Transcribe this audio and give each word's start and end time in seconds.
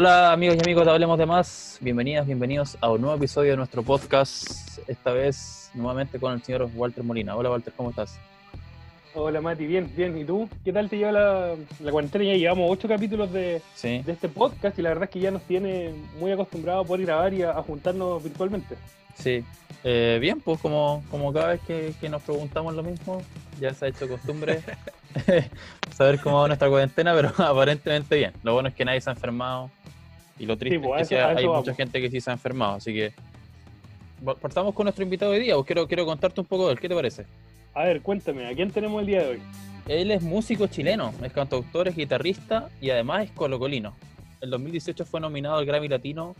Hola 0.00 0.30
amigos 0.32 0.56
y 0.56 0.60
amigos 0.62 0.84
de 0.84 0.92
Hablemos 0.92 1.18
de 1.18 1.26
Más, 1.26 1.76
bienvenidas, 1.80 2.24
bienvenidos 2.24 2.78
a 2.80 2.88
un 2.88 3.00
nuevo 3.00 3.16
episodio 3.16 3.50
de 3.50 3.56
nuestro 3.56 3.82
podcast, 3.82 4.78
esta 4.86 5.10
vez 5.10 5.72
nuevamente 5.74 6.20
con 6.20 6.32
el 6.34 6.40
señor 6.40 6.70
Walter 6.76 7.02
Molina. 7.02 7.34
Hola 7.34 7.50
Walter, 7.50 7.72
¿cómo 7.76 7.90
estás? 7.90 8.16
Hola 9.12 9.40
Mati, 9.40 9.66
bien, 9.66 9.90
bien. 9.96 10.16
¿Y 10.16 10.24
tú? 10.24 10.48
¿Qué 10.64 10.72
tal 10.72 10.88
te 10.88 10.98
lleva 10.98 11.10
la, 11.10 11.54
la 11.80 11.90
cuarentena? 11.90 12.26
Ya 12.26 12.34
llevamos 12.36 12.70
ocho 12.70 12.86
capítulos 12.86 13.32
de, 13.32 13.60
Sí. 13.74 13.98
de 14.06 14.12
este 14.12 14.28
podcast 14.28 14.78
y 14.78 14.82
la 14.82 14.90
verdad 14.90 15.04
es 15.04 15.10
que 15.10 15.18
ya 15.18 15.32
nos 15.32 15.42
tiene 15.42 15.92
muy 16.20 16.30
acostumbrados 16.30 16.84
a 16.84 16.86
poder 16.86 17.04
grabar 17.04 17.34
y 17.34 17.42
a, 17.42 17.50
a 17.50 17.62
juntarnos 17.64 18.22
virtualmente. 18.22 18.76
Sí, 19.16 19.42
Eh, 19.82 20.18
bien, 20.20 20.40
pues 20.40 20.60
como, 20.60 21.02
como 21.10 21.32
cada 21.32 21.48
vez 21.48 21.60
que, 21.66 21.92
que 22.00 22.08
nos 22.08 22.22
preguntamos 22.22 22.72
lo 22.74 22.84
mismo, 22.84 23.20
ya 23.58 23.74
se 23.74 23.86
ha 23.86 23.88
hecho 23.88 24.06
costumbre 24.06 24.60
saber 25.96 26.20
cómo 26.20 26.40
va 26.40 26.46
nuestra 26.46 26.68
cuarentena, 26.68 27.12
pero 27.14 27.32
aparentemente 27.38 28.14
bien. 28.14 28.32
Lo 28.44 28.52
bueno 28.52 28.68
es 28.68 28.74
que 28.76 28.84
nadie 28.84 29.00
se 29.00 29.10
ha 29.10 29.14
enfermado 29.14 29.70
y 30.38 30.46
lo 30.46 30.56
triste 30.56 30.78
Sí, 30.78 30.84
pues, 30.86 31.02
es 31.02 31.08
que 31.08 31.16
eso- 31.18 31.26
hay 31.26 31.34
mucha 31.46 31.48
vamos. 31.60 31.76
gente 31.76 32.00
que 32.00 32.10
sí 32.10 32.20
se 32.20 32.30
ha 32.30 32.32
enfermado, 32.34 32.74
así 32.74 32.92
que 32.92 33.12
partamos 34.40 34.74
con 34.74 34.84
nuestro 34.84 35.04
invitado 35.04 35.32
de 35.32 35.40
día. 35.40 35.54
Pues 35.54 35.66
quiero, 35.66 35.86
quiero 35.86 36.04
contarte 36.06 36.40
un 36.40 36.46
poco 36.46 36.66
de 36.66 36.72
él, 36.74 36.80
¿qué 36.80 36.88
te 36.88 36.94
parece? 36.94 37.24
A 37.74 37.84
ver, 37.84 38.00
cuéntame, 38.02 38.46
¿a 38.46 38.54
quién 38.54 38.70
tenemos 38.70 39.00
el 39.00 39.06
día 39.06 39.22
de 39.22 39.28
hoy? 39.30 39.42
Él 39.86 40.10
es 40.10 40.22
músico 40.22 40.66
chileno, 40.66 41.12
es 41.22 41.32
cantautor, 41.32 41.88
es 41.88 41.96
guitarrista 41.96 42.68
y 42.80 42.90
además 42.90 43.24
es 43.24 43.30
colocolino. 43.30 43.94
El 44.40 44.50
2018 44.50 45.04
fue 45.04 45.20
nominado 45.20 45.56
al 45.56 45.64
Grammy 45.66 45.88
Latino 45.88 46.34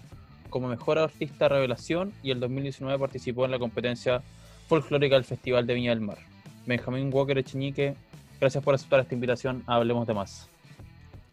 como 0.51 0.69
Mejor 0.69 0.99
Artista 0.99 1.49
Revelación 1.49 2.13
y 2.23 2.31
el 2.31 2.41
2019 2.41 2.99
participó 2.99 3.45
en 3.45 3.51
la 3.53 3.59
competencia 3.59 4.23
folclórica 4.67 5.15
del 5.15 5.25
Festival 5.25 5.67
de 5.67 5.75
Viña 5.75 5.91
del 5.91 6.01
Mar. 6.01 6.19
Benjamín 6.67 7.11
Walker 7.13 7.39
Echeñique, 7.39 7.95
gracias 8.41 8.63
por 8.63 8.75
aceptar 8.75 9.01
esta 9.01 9.15
invitación 9.15 9.63
a 9.67 9.77
Hablemos 9.77 10.07
de 10.07 10.15
Más. 10.15 10.49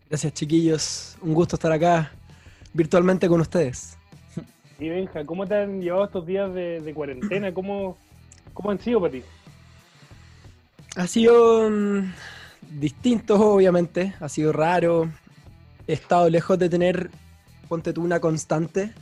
Gracias 0.09 0.33
chiquillos, 0.33 1.17
un 1.22 1.33
gusto 1.33 1.55
estar 1.55 1.72
acá 1.72 2.11
virtualmente 2.75 3.27
con 3.27 3.41
ustedes. 3.41 3.97
Y 4.77 4.89
Benja, 4.89 5.25
¿cómo 5.25 5.47
te 5.47 5.55
han 5.55 5.81
llevado 5.81 6.05
estos 6.05 6.25
días 6.25 6.53
de, 6.53 6.81
de 6.81 6.93
cuarentena? 6.93 7.53
¿Cómo, 7.53 7.97
¿Cómo 8.53 8.71
han 8.71 8.79
sido 8.79 8.99
para 8.99 9.13
ti? 9.13 9.23
Ha 10.97 11.07
sido 11.07 11.69
mm, 11.69 12.11
distinto 12.79 13.53
obviamente, 13.53 14.13
ha 14.19 14.27
sido 14.27 14.51
raro, 14.51 15.09
he 15.87 15.93
estado 15.93 16.29
lejos 16.29 16.59
de 16.59 16.69
tener, 16.69 17.09
ponte 17.69 17.93
tú, 17.93 18.03
una 18.03 18.19
constante, 18.19 18.93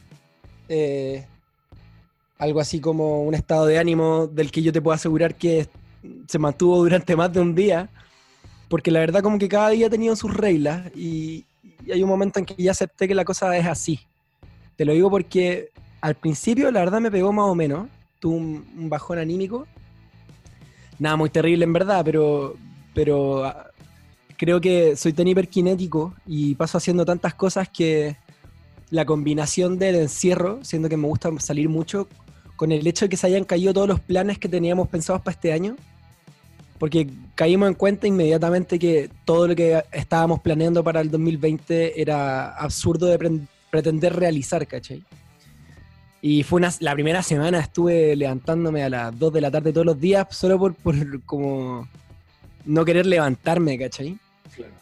eh, 0.69 1.25
algo 2.37 2.59
así 2.59 2.79
como 2.79 3.23
un 3.23 3.33
estado 3.33 3.65
de 3.65 3.79
ánimo 3.79 4.27
del 4.27 4.51
que 4.51 4.61
yo 4.61 4.71
te 4.71 4.81
puedo 4.81 4.93
asegurar 4.93 5.35
que 5.35 5.67
se 6.27 6.39
mantuvo 6.39 6.77
durante 6.77 7.15
más 7.15 7.33
de 7.33 7.39
un 7.39 7.55
día, 7.55 7.89
porque 8.69 8.91
la 8.91 8.99
verdad 8.99 9.21
como 9.23 9.39
que 9.39 9.49
cada 9.49 9.69
día 9.69 9.87
ha 9.87 9.89
tenido 9.89 10.15
sus 10.15 10.33
reglas 10.35 10.91
y, 10.95 11.45
y 11.85 11.91
hay 11.91 12.03
un 12.03 12.09
momento 12.09 12.39
en 12.39 12.45
que 12.45 12.55
ya 12.55 12.71
acepté 12.71 13.07
que 13.07 13.15
la 13.15 13.25
cosa 13.25 13.55
es 13.57 13.65
así. 13.65 13.99
Te 14.75 14.85
lo 14.85 14.93
digo 14.93 15.09
porque 15.09 15.69
al 16.01 16.15
principio 16.15 16.71
la 16.71 16.79
verdad 16.81 16.99
me 16.99 17.11
pegó 17.11 17.31
más 17.31 17.45
o 17.45 17.55
menos, 17.55 17.87
tuve 18.19 18.35
un, 18.35 18.67
un 18.77 18.89
bajón 18.89 19.19
anímico, 19.19 19.67
nada 20.99 21.15
muy 21.15 21.29
terrible 21.29 21.63
en 21.65 21.73
verdad, 21.73 22.03
pero, 22.03 22.55
pero 22.93 23.45
ah, 23.45 23.67
creo 24.37 24.59
que 24.59 24.95
soy 24.95 25.13
tan 25.13 25.27
hiperkinético 25.27 26.13
y 26.25 26.55
paso 26.55 26.77
haciendo 26.77 27.05
tantas 27.05 27.33
cosas 27.33 27.69
que 27.69 28.17
la 28.89 29.05
combinación 29.05 29.77
del 29.79 29.95
encierro, 29.95 30.59
siendo 30.63 30.89
que 30.89 30.97
me 30.97 31.07
gusta 31.07 31.31
salir 31.39 31.69
mucho, 31.69 32.07
con 32.55 32.71
el 32.71 32.85
hecho 32.85 33.05
de 33.05 33.09
que 33.09 33.17
se 33.17 33.27
hayan 33.27 33.43
caído 33.43 33.73
todos 33.73 33.87
los 33.87 33.99
planes 33.99 34.37
que 34.37 34.47
teníamos 34.47 34.87
pensados 34.87 35.21
para 35.21 35.33
este 35.33 35.51
año, 35.51 35.75
porque 36.83 37.07
caímos 37.33 37.69
en 37.69 37.75
cuenta 37.75 38.07
inmediatamente 38.07 38.77
que 38.77 39.09
todo 39.23 39.47
lo 39.47 39.55
que 39.55 39.81
estábamos 39.93 40.41
planeando 40.41 40.83
para 40.83 40.99
el 40.99 41.09
2020 41.09 42.01
era 42.01 42.49
absurdo 42.57 43.05
de 43.05 43.17
pre- 43.17 43.39
pretender 43.71 44.13
realizar, 44.13 44.67
¿cachai? 44.67 45.01
Y 46.21 46.43
fue 46.43 46.57
una, 46.57 46.73
la 46.81 46.93
primera 46.93 47.23
semana 47.23 47.59
estuve 47.61 48.17
levantándome 48.17 48.83
a 48.83 48.89
las 48.89 49.17
2 49.17 49.31
de 49.31 49.39
la 49.39 49.49
tarde 49.49 49.71
todos 49.71 49.85
los 49.85 49.97
días 49.97 50.27
solo 50.31 50.59
por, 50.59 50.75
por 50.75 51.21
como 51.23 51.87
no 52.65 52.83
querer 52.83 53.05
levantarme, 53.05 53.79
¿cachai? 53.79 54.17
Claro. 54.53 54.73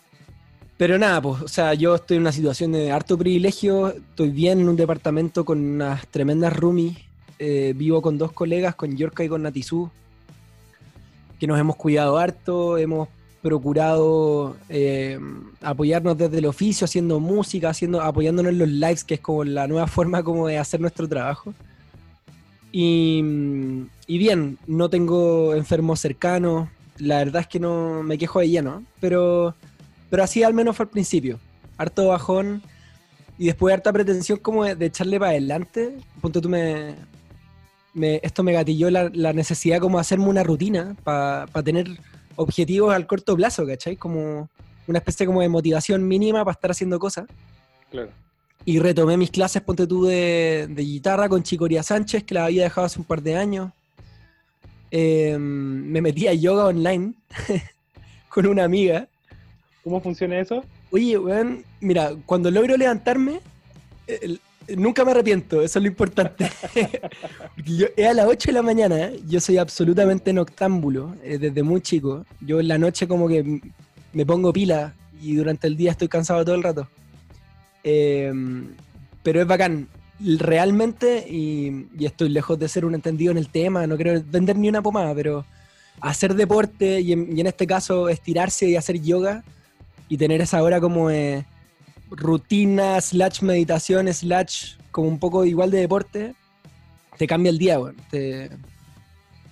Pero 0.77 0.97
nada, 0.97 1.21
pues, 1.21 1.43
o 1.43 1.47
sea, 1.47 1.75
yo 1.75 1.93
estoy 1.93 2.17
en 2.17 2.23
una 2.23 2.31
situación 2.31 2.71
de 2.71 2.91
harto 2.91 3.15
privilegio, 3.15 3.89
estoy 3.89 4.31
bien 4.31 4.61
en 4.61 4.69
un 4.69 4.75
departamento 4.75 5.45
con 5.45 5.59
unas 5.59 6.07
tremendas 6.07 6.51
roomies, 6.51 6.97
eh, 7.37 7.73
vivo 7.75 8.01
con 8.01 8.17
dos 8.17 8.31
colegas, 8.31 8.73
con 8.73 8.97
Yorka 8.97 9.23
y 9.23 9.29
con 9.29 9.43
Natizú, 9.43 9.91
que 11.41 11.47
nos 11.47 11.59
hemos 11.59 11.75
cuidado 11.75 12.19
harto, 12.19 12.77
hemos 12.77 13.09
procurado 13.41 14.55
eh, 14.69 15.19
apoyarnos 15.59 16.15
desde 16.15 16.37
el 16.37 16.45
oficio, 16.45 16.85
haciendo 16.85 17.19
música, 17.19 17.69
haciendo, 17.69 17.99
apoyándonos 17.99 18.51
en 18.51 18.59
los 18.59 18.69
lives, 18.69 19.03
que 19.03 19.15
es 19.15 19.21
como 19.21 19.43
la 19.43 19.67
nueva 19.67 19.87
forma 19.97 20.21
como 20.21 20.45
de 20.45 20.59
hacer 20.59 20.79
nuestro 20.79 21.09
trabajo. 21.09 21.55
Y, 22.71 23.23
bien, 24.07 24.59
no 24.67 24.87
tengo 24.91 25.55
enfermos 25.55 25.99
cercanos, 25.99 26.69
la 26.99 27.17
verdad 27.17 27.41
es 27.41 27.47
que 27.47 27.59
no 27.59 28.03
me 28.03 28.19
quejo 28.19 28.39
de 28.39 28.49
lleno, 28.49 28.83
pero, 28.99 29.55
pero 30.11 30.23
así 30.23 30.43
al 30.43 30.53
menos 30.53 30.77
fue 30.77 30.83
al 30.83 30.91
principio. 30.91 31.39
Harto 31.75 32.09
bajón 32.09 32.61
y 33.39 33.47
después 33.47 33.73
harta 33.73 33.91
pretensión 33.91 34.37
como 34.37 34.63
de, 34.63 34.75
de 34.75 34.85
echarle 34.85 35.17
para 35.17 35.31
adelante. 35.31 35.97
Punto 36.21 36.39
tú 36.39 36.49
me, 36.49 36.93
me- 37.93 38.19
esto 38.23 38.43
me 38.43 38.53
gatilló 38.53 38.89
la, 38.89 39.09
la 39.13 39.33
necesidad 39.33 39.79
como 39.79 39.97
de 39.97 40.01
hacerme 40.01 40.25
una 40.27 40.43
rutina 40.43 40.95
para 41.03 41.45
tener 41.63 41.87
objetivos 42.35 42.93
al 42.93 43.07
corto 43.07 43.35
plazo, 43.35 43.65
¿cachai? 43.65 43.95
Como 43.97 44.49
una 44.87 44.97
especie 44.99 45.25
como 45.25 45.41
de 45.41 45.49
motivación 45.49 46.07
mínima 46.07 46.43
para 46.43 46.53
estar 46.53 46.71
haciendo 46.71 46.97
cosas. 46.99 47.25
Claro. 47.91 48.09
Y 48.65 48.79
retomé 48.79 49.17
mis 49.17 49.31
clases, 49.31 49.61
ponte 49.61 49.87
tú, 49.87 50.05
de, 50.05 50.67
de 50.69 50.81
guitarra 50.83 51.27
con 51.27 51.43
Chicoria 51.43 51.81
Sánchez, 51.83 52.23
que 52.23 52.33
la 52.35 52.45
había 52.45 52.63
dejado 52.63 52.85
hace 52.85 52.99
un 52.99 53.05
par 53.05 53.21
de 53.21 53.35
años. 53.35 53.71
Eh, 54.91 55.37
me 55.39 56.01
metí 56.01 56.27
a 56.27 56.33
yoga 56.33 56.65
online 56.65 57.13
con 58.29 58.45
una 58.45 58.63
amiga. 58.65 59.07
¿Cómo 59.83 60.01
funciona 60.01 60.39
eso? 60.39 60.63
Oye, 60.91 61.17
weón, 61.17 61.63
mira, 61.79 62.11
cuando 62.25 62.51
logro 62.51 62.75
levantarme, 62.77 63.39
el- 64.07 64.39
nunca 64.77 65.05
me 65.05 65.11
arrepiento, 65.11 65.61
eso 65.61 65.79
es 65.79 65.83
lo 65.83 65.87
importante. 65.89 66.49
Yo, 67.65 67.87
es 67.95 68.07
a 68.07 68.13
las 68.13 68.27
8 68.27 68.49
de 68.49 68.53
la 68.53 68.61
mañana, 68.61 68.99
¿eh? 68.99 69.19
yo 69.27 69.39
soy 69.39 69.57
absolutamente 69.57 70.33
noctámbulo, 70.33 71.15
eh, 71.23 71.37
desde 71.37 71.63
muy 71.63 71.81
chico. 71.81 72.25
Yo 72.39 72.59
en 72.59 72.67
la 72.67 72.77
noche 72.77 73.07
como 73.07 73.27
que 73.27 73.61
me 74.13 74.25
pongo 74.25 74.51
pila 74.51 74.93
y 75.21 75.35
durante 75.35 75.67
el 75.67 75.77
día 75.77 75.91
estoy 75.91 76.07
cansado 76.07 76.43
todo 76.43 76.55
el 76.55 76.63
rato. 76.63 76.87
Eh, 77.83 78.31
pero 79.23 79.41
es 79.41 79.47
bacán, 79.47 79.87
realmente, 80.19 81.25
y, 81.29 81.87
y 81.97 82.05
estoy 82.05 82.29
lejos 82.29 82.57
de 82.57 82.67
ser 82.67 82.85
un 82.85 82.95
entendido 82.95 83.31
en 83.31 83.37
el 83.37 83.49
tema, 83.49 83.85
no 83.87 83.95
quiero 83.95 84.21
vender 84.25 84.57
ni 84.57 84.69
una 84.69 84.81
pomada, 84.81 85.13
pero 85.13 85.45
hacer 85.99 86.33
deporte 86.35 87.01
y 87.01 87.13
en, 87.13 87.37
y 87.37 87.41
en 87.41 87.47
este 87.47 87.67
caso 87.67 88.09
estirarse 88.09 88.67
y 88.67 88.75
hacer 88.75 89.01
yoga 89.01 89.43
y 90.09 90.17
tener 90.17 90.41
esa 90.41 90.61
hora 90.61 90.81
como 90.81 91.09
de 91.09 91.45
rutina, 92.11 92.99
slash 93.01 93.41
meditación, 93.41 94.13
slash 94.13 94.75
como 94.91 95.07
un 95.07 95.19
poco 95.19 95.45
igual 95.45 95.71
de 95.71 95.79
deporte, 95.79 96.35
te 97.17 97.25
cambia 97.25 97.49
el 97.49 97.57
día. 97.57 97.79
Te, 98.09 98.49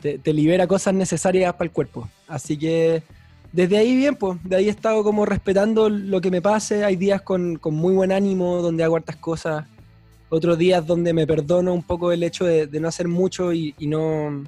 te, 0.01 0.33
libera 0.33 0.67
cosas 0.67 0.93
necesarias 0.93 1.53
para 1.53 1.65
el 1.65 1.71
cuerpo. 1.71 2.07
Así 2.27 2.57
que 2.57 3.03
desde 3.51 3.77
ahí 3.77 3.95
bien, 3.95 4.15
pues, 4.15 4.37
de 4.43 4.55
ahí 4.57 4.67
he 4.67 4.71
estado 4.71 5.03
como 5.03 5.25
respetando 5.25 5.89
lo 5.89 6.21
que 6.21 6.31
me 6.31 6.41
pase. 6.41 6.83
Hay 6.83 6.95
días 6.95 7.21
con, 7.21 7.57
con 7.57 7.73
muy 7.73 7.93
buen 7.93 8.11
ánimo, 8.11 8.61
donde 8.61 8.83
hago 8.83 8.95
hartas 8.95 9.15
cosas. 9.15 9.65
Otros 10.29 10.57
días 10.57 10.85
donde 10.85 11.13
me 11.13 11.25
perdono 11.25 11.73
un 11.73 11.83
poco 11.83 12.11
el 12.11 12.21
hecho 12.23 12.45
de, 12.45 12.67
no 12.79 12.87
hacer 12.87 13.07
mucho 13.07 13.51
y, 13.51 13.73
y 13.79 13.87
no 13.87 14.43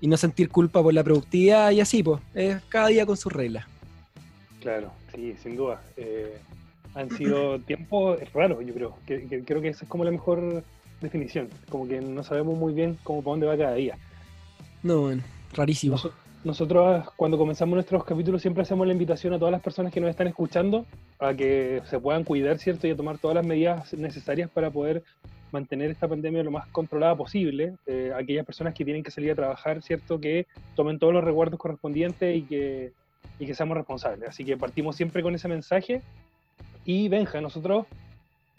y 0.00 0.06
no 0.06 0.16
sentir 0.16 0.48
culpa 0.48 0.82
por 0.82 0.94
la 0.94 1.02
productividad 1.02 1.70
y 1.72 1.80
así, 1.80 2.02
pues. 2.02 2.20
Es 2.34 2.62
cada 2.68 2.88
día 2.88 3.06
con 3.06 3.16
sus 3.16 3.32
reglas. 3.32 3.66
Claro, 4.60 4.92
sí, 5.14 5.34
sin 5.42 5.56
duda. 5.56 5.82
Eh, 5.96 6.38
han 6.98 7.10
sido 7.10 7.58
tiempos 7.60 8.18
raros, 8.32 8.64
yo 8.66 8.74
creo. 8.74 8.94
Que, 9.06 9.26
que- 9.26 9.44
creo 9.44 9.60
que 9.62 9.68
esa 9.68 9.84
es 9.84 9.88
como 9.90 10.04
la 10.04 10.10
mejor 10.10 10.62
definición. 11.00 11.48
Como 11.68 11.86
que 11.86 12.00
no 12.00 12.22
sabemos 12.22 12.58
muy 12.58 12.72
bien 12.74 12.98
cómo 13.04 13.22
para 13.22 13.32
dónde 13.32 13.46
va 13.46 13.56
cada 13.56 13.74
día. 13.74 13.96
No, 14.82 15.02
weón, 15.04 15.22
rarísimo. 15.54 15.96
Noso- 15.96 16.12
Nosotros 16.44 17.04
cuando 17.16 17.36
comenzamos 17.38 17.74
nuestros 17.74 18.04
capítulos 18.04 18.42
siempre 18.42 18.62
hacemos 18.62 18.86
la 18.86 18.92
invitación 18.92 19.32
a 19.34 19.38
todas 19.38 19.52
las 19.52 19.60
personas 19.62 19.92
que 19.92 20.00
nos 20.00 20.10
están 20.10 20.26
escuchando 20.28 20.86
a 21.18 21.34
que 21.34 21.82
se 21.90 21.98
puedan 21.98 22.24
cuidar, 22.24 22.58
¿cierto? 22.58 22.86
Y 22.86 22.90
a 22.90 22.96
tomar 22.96 23.18
todas 23.18 23.34
las 23.36 23.44
medidas 23.46 23.92
necesarias 23.94 24.48
para 24.50 24.70
poder 24.70 25.02
mantener 25.50 25.90
esta 25.90 26.06
pandemia 26.06 26.42
lo 26.44 26.50
más 26.50 26.66
controlada 26.68 27.16
posible. 27.16 27.74
Eh, 27.86 28.12
aquellas 28.14 28.44
personas 28.46 28.74
que 28.74 28.84
tienen 28.84 29.02
que 29.02 29.10
salir 29.10 29.30
a 29.32 29.34
trabajar, 29.34 29.82
¿cierto? 29.82 30.20
Que 30.20 30.46
tomen 30.76 30.98
todos 30.98 31.12
los 31.12 31.24
recuerdos 31.24 31.58
correspondientes 31.58 32.36
y 32.36 32.42
que, 32.42 32.92
y 33.38 33.46
que 33.46 33.54
seamos 33.54 33.76
responsables. 33.76 34.28
Así 34.28 34.44
que 34.44 34.56
partimos 34.56 34.94
siempre 34.96 35.22
con 35.22 35.34
ese 35.34 35.48
mensaje. 35.48 36.02
Y 36.88 37.06
Benja, 37.10 37.42
nosotros 37.42 37.84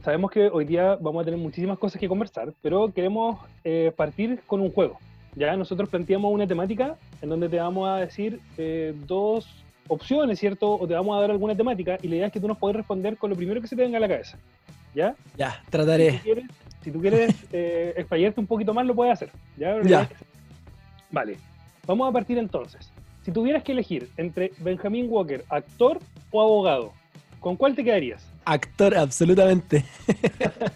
sabemos 0.04 0.30
que 0.30 0.50
hoy 0.50 0.64
día 0.64 0.96
vamos 1.02 1.24
a 1.24 1.26
tener 1.26 1.40
muchísimas 1.40 1.80
cosas 1.80 2.00
que 2.00 2.08
conversar, 2.08 2.54
pero 2.62 2.94
queremos 2.94 3.40
eh, 3.64 3.92
partir 3.98 4.42
con 4.46 4.62
un 4.62 4.72
juego. 4.72 5.00
Ya 5.36 5.58
nosotros 5.58 5.90
planteamos 5.90 6.32
una 6.32 6.46
temática 6.46 6.96
en 7.24 7.30
donde 7.30 7.50
te 7.50 7.58
vamos 7.58 7.90
a 7.90 7.96
decir 7.96 8.40
eh, 8.60 8.94
dos 9.08 9.50
opciones, 9.88 10.38
¿cierto? 10.38 10.76
O 10.76 10.88
te 10.88 10.94
vamos 10.94 11.18
a 11.18 11.22
dar 11.22 11.32
alguna 11.32 11.56
temática 11.56 11.98
y 12.04 12.08
la 12.08 12.18
idea 12.18 12.28
es 12.28 12.32
que 12.32 12.40
tú 12.40 12.48
nos 12.48 12.60
puedas 12.60 12.76
responder 12.76 13.18
con 13.18 13.32
lo 13.32 13.36
primero 13.36 13.62
que 13.62 13.68
se 13.68 13.76
te 13.76 13.82
venga 13.82 13.98
a 13.98 14.02
la 14.02 14.08
cabeza. 14.08 14.38
¿Ya? 14.94 15.16
Ya, 15.36 15.54
Si 15.54 15.66
tú 15.66 15.72
trataré. 15.72 16.20
quieres, 16.20 16.46
si 16.84 16.92
tú 16.92 17.02
quieres 17.02 17.36
eh, 17.52 17.96
explayarte 17.98 18.40
un 18.40 18.46
poquito 18.46 18.76
más, 18.76 18.86
lo 18.86 18.94
puedes 18.94 19.14
hacer. 19.14 19.32
¿Ya? 19.58 19.82
Ya. 19.82 20.08
Vale. 21.10 21.38
Vamos 21.88 22.08
a 22.08 22.12
partir 22.12 22.38
entonces. 22.38 22.92
Si 23.24 23.32
tuvieras 23.32 23.64
que 23.64 23.72
elegir 23.72 24.08
entre 24.18 24.52
Benjamin 24.60 25.08
Walker, 25.10 25.44
actor 25.50 25.98
o 26.30 26.44
abogado, 26.44 26.94
¿con 27.40 27.56
cuál 27.56 27.76
te 27.76 27.84
quedarías? 27.84 28.24
Actor, 28.46 28.96
absolutamente. 28.96 29.86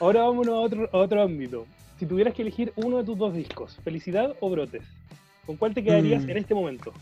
Ahora 0.00 0.22
vámonos 0.22 0.54
a 0.54 0.58
otro, 0.60 0.90
a 0.92 0.96
otro 0.98 1.22
ámbito. 1.22 1.66
Si 1.98 2.06
tuvieras 2.06 2.34
que 2.34 2.42
elegir 2.42 2.72
uno 2.76 2.98
de 2.98 3.04
tus 3.04 3.18
dos 3.18 3.34
discos, 3.34 3.76
Felicidad 3.84 4.34
o 4.40 4.48
Brotes, 4.48 4.82
¿con 5.46 5.56
cuál 5.56 5.74
te 5.74 5.82
quedarías 5.84 6.24
Mm. 6.24 6.30
en 6.30 6.36
este 6.38 6.54
momento? 6.54 6.92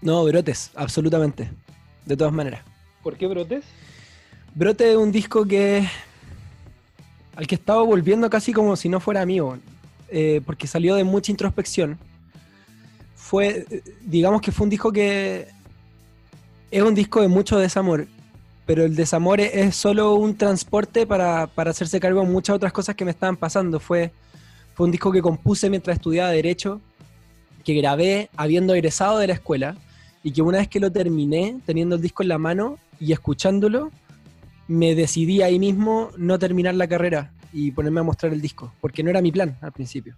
No, 0.00 0.24
Brotes, 0.24 0.70
absolutamente. 0.76 1.50
De 2.06 2.16
todas 2.16 2.32
maneras. 2.32 2.62
¿Por 3.02 3.16
qué 3.16 3.26
Brotes? 3.26 3.64
Brote 4.54 4.90
es 4.92 4.96
un 4.96 5.10
disco 5.10 5.44
que. 5.44 5.86
al 7.34 7.46
que 7.46 7.54
estaba 7.54 7.82
volviendo 7.82 8.28
casi 8.30 8.52
como 8.52 8.76
si 8.76 8.88
no 8.88 9.00
fuera 9.00 9.22
amigo. 9.22 9.56
eh, 10.14 10.42
porque 10.44 10.66
salió 10.66 10.94
de 10.94 11.04
mucha 11.04 11.32
introspección. 11.32 11.98
Fue. 13.16 13.64
eh, 13.70 13.82
digamos 14.02 14.40
que 14.42 14.52
fue 14.52 14.64
un 14.64 14.70
disco 14.70 14.92
que. 14.92 15.48
Es 16.72 16.82
un 16.82 16.94
disco 16.94 17.20
de 17.20 17.28
mucho 17.28 17.58
desamor. 17.58 18.08
Pero 18.64 18.84
el 18.84 18.96
desamor 18.96 19.40
es, 19.40 19.76
solo 19.76 20.14
un 20.14 20.36
transporte 20.36 21.06
para, 21.06 21.46
para 21.46 21.70
hacerse 21.70 22.00
cargo 22.00 22.20
de 22.20 22.26
muchas 22.26 22.56
otras 22.56 22.72
cosas 22.72 22.96
que 22.96 23.04
me 23.04 23.10
estaban 23.10 23.36
pasando. 23.36 23.78
Fue, 23.78 24.10
fue 24.74 24.86
un 24.86 24.92
disco 24.92 25.12
que 25.12 25.20
compuse 25.20 25.68
mientras 25.68 25.96
estudiaba 25.96 26.30
Derecho, 26.30 26.80
que 27.64 27.74
grabé 27.74 28.30
habiendo 28.36 28.74
egresado 28.74 29.18
de 29.18 29.26
la 29.26 29.34
escuela, 29.34 29.76
y 30.22 30.32
que 30.32 30.40
una 30.40 30.58
vez 30.58 30.68
que 30.68 30.80
lo 30.80 30.90
terminé, 30.90 31.60
teniendo 31.66 31.96
el 31.96 32.02
disco 32.02 32.22
en 32.22 32.30
la 32.30 32.38
mano 32.38 32.78
y 32.98 33.12
escuchándolo, 33.12 33.90
me 34.66 34.94
decidí 34.94 35.42
ahí 35.42 35.58
mismo 35.58 36.10
no 36.16 36.38
terminar 36.38 36.74
la 36.74 36.86
carrera 36.86 37.32
y 37.52 37.72
ponerme 37.72 38.00
a 38.00 38.04
mostrar 38.04 38.32
el 38.32 38.40
disco, 38.40 38.72
porque 38.80 39.02
no 39.02 39.10
era 39.10 39.20
mi 39.20 39.30
plan 39.30 39.58
al 39.60 39.72
principio. 39.72 40.16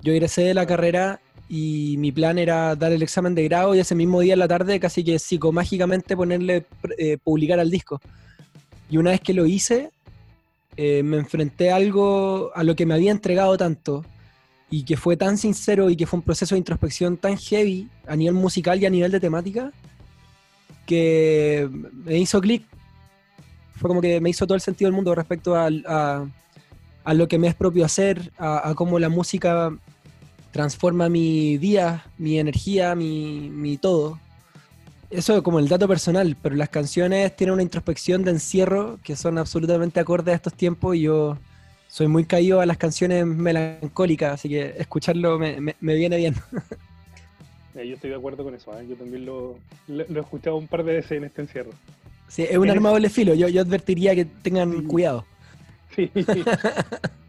Yo 0.00 0.12
egresé 0.12 0.42
de 0.42 0.54
la 0.54 0.64
carrera 0.64 1.20
y 1.48 1.96
mi 1.98 2.12
plan 2.12 2.38
era 2.38 2.76
dar 2.76 2.92
el 2.92 3.02
examen 3.02 3.34
de 3.34 3.44
grado 3.44 3.74
y 3.74 3.78
ese 3.78 3.94
mismo 3.94 4.20
día 4.20 4.34
en 4.34 4.38
la 4.38 4.48
tarde 4.48 4.78
casi 4.78 5.02
que 5.02 5.18
psicomágicamente 5.18 6.16
ponerle, 6.16 6.66
eh, 6.98 7.16
publicar 7.22 7.58
al 7.58 7.70
disco. 7.70 8.00
Y 8.90 8.98
una 8.98 9.10
vez 9.12 9.20
que 9.20 9.32
lo 9.34 9.46
hice, 9.46 9.90
eh, 10.76 11.02
me 11.02 11.16
enfrenté 11.16 11.70
a 11.70 11.76
algo 11.76 12.50
a 12.54 12.62
lo 12.62 12.76
que 12.76 12.86
me 12.86 12.94
había 12.94 13.10
entregado 13.10 13.56
tanto 13.56 14.04
y 14.70 14.84
que 14.84 14.96
fue 14.98 15.16
tan 15.16 15.38
sincero 15.38 15.88
y 15.88 15.96
que 15.96 16.06
fue 16.06 16.18
un 16.18 16.24
proceso 16.24 16.54
de 16.54 16.58
introspección 16.58 17.16
tan 17.16 17.36
heavy 17.38 17.88
a 18.06 18.14
nivel 18.14 18.34
musical 18.34 18.80
y 18.82 18.86
a 18.86 18.90
nivel 18.90 19.10
de 19.10 19.20
temática 19.20 19.72
que 20.86 21.68
me 22.04 22.18
hizo 22.18 22.40
clic. 22.40 22.64
Fue 23.76 23.88
como 23.88 24.00
que 24.00 24.20
me 24.20 24.30
hizo 24.30 24.46
todo 24.46 24.54
el 24.56 24.60
sentido 24.60 24.88
del 24.88 24.96
mundo 24.96 25.14
respecto 25.14 25.56
al- 25.56 25.84
a, 25.86 26.26
a 27.04 27.14
lo 27.14 27.28
que 27.28 27.38
me 27.38 27.48
es 27.48 27.54
propio 27.54 27.84
hacer, 27.84 28.32
a, 28.38 28.68
a 28.68 28.74
cómo 28.74 28.98
la 28.98 29.08
música 29.08 29.70
transforma 30.52 31.08
mi 31.08 31.58
día, 31.58 32.04
mi 32.18 32.38
energía, 32.38 32.94
mi, 32.94 33.48
mi 33.50 33.76
todo. 33.76 34.18
Eso 35.10 35.42
como 35.42 35.58
el 35.58 35.68
dato 35.68 35.88
personal, 35.88 36.36
pero 36.42 36.54
las 36.54 36.68
canciones 36.68 37.34
tienen 37.34 37.54
una 37.54 37.62
introspección 37.62 38.24
de 38.24 38.32
encierro 38.32 38.98
que 39.02 39.16
son 39.16 39.38
absolutamente 39.38 40.00
acordes 40.00 40.32
a 40.32 40.36
estos 40.36 40.54
tiempos 40.54 40.96
y 40.96 41.02
yo 41.02 41.38
soy 41.88 42.08
muy 42.08 42.24
caído 42.26 42.60
a 42.60 42.66
las 42.66 42.76
canciones 42.76 43.24
melancólicas, 43.24 44.34
así 44.34 44.50
que 44.50 44.74
escucharlo 44.78 45.38
me, 45.38 45.60
me- 45.60 45.76
me 45.80 45.94
viene 45.94 46.16
bien. 46.18 46.34
Eh, 47.74 47.86
yo 47.86 47.94
estoy 47.94 48.10
de 48.10 48.16
acuerdo 48.16 48.42
con 48.42 48.52
eso. 48.56 48.76
¿eh? 48.76 48.84
Yo 48.88 48.96
también 48.96 49.24
lo, 49.24 49.56
lo, 49.86 50.04
lo 50.08 50.18
he 50.18 50.22
escuchado 50.22 50.56
un 50.56 50.66
par 50.66 50.82
de 50.82 50.94
veces 50.94 51.12
en 51.12 51.24
este 51.24 51.42
encierro. 51.42 51.70
Sí, 52.26 52.42
es 52.42 52.56
un 52.58 52.68
arma 52.68 52.90
doble 52.90 53.08
filo, 53.08 53.34
yo, 53.34 53.46
yo 53.48 53.60
advertiría 53.62 54.16
que 54.16 54.24
tengan 54.24 54.72
Sí. 54.78 54.82
cuidado. 54.82 55.24
Sí. 55.94 56.10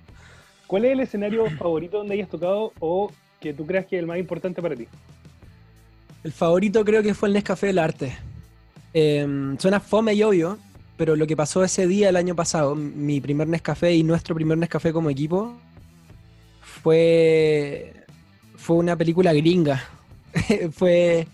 ¿Cuál 0.70 0.86
es 0.86 0.92
el 0.92 1.00
escenario 1.00 1.50
favorito 1.50 1.98
donde 1.98 2.14
hayas 2.14 2.30
tocado 2.30 2.74
o 2.80 3.12
que 3.40 3.56
tú 3.56 3.66
creas 3.66 3.88
que 3.88 3.96
es 3.96 4.02
el 4.02 4.06
más 4.06 4.20
importante 4.20 4.62
para 4.62 4.76
ti? 4.76 4.88
El 6.24 6.32
favorito 6.32 6.86
creo 6.86 7.02
que 7.02 7.16
fue 7.16 7.28
el 7.28 7.34
Nescafé 7.34 7.66
del 7.66 7.80
Arte. 7.80 8.16
Eh, 8.94 9.56
suena 9.58 9.80
fome 9.80 10.14
y 10.14 10.22
obvio, 10.22 10.60
pero 10.96 11.16
lo 11.16 11.26
que 11.26 11.36
pasó 11.36 11.64
ese 11.64 11.88
día 11.88 12.10
el 12.10 12.16
año 12.16 12.36
pasado, 12.36 12.76
mi 12.76 13.20
primer 13.20 13.48
Nescafé 13.48 13.96
y 13.96 14.04
nuestro 14.04 14.36
primer 14.36 14.60
Nescafé 14.60 14.94
como 14.94 15.10
equipo, 15.10 15.56
fue, 16.62 18.06
fue 18.56 18.76
una 18.76 18.96
película 18.96 19.34
gringa. 19.34 19.84
fue, 20.72 21.26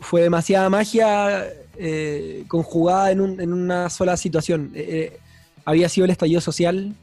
fue 0.00 0.22
demasiada 0.22 0.70
magia 0.70 1.44
eh, 1.76 2.44
conjugada 2.48 3.10
en 3.10 3.52
una 3.52 3.90
sola 3.90 4.16
situación. 4.16 4.72
Eh, 4.74 5.12
eh, 5.12 5.18
había 5.66 5.90
sido 5.90 6.06
el 6.06 6.10
estallido 6.10 6.40
social. 6.40 6.94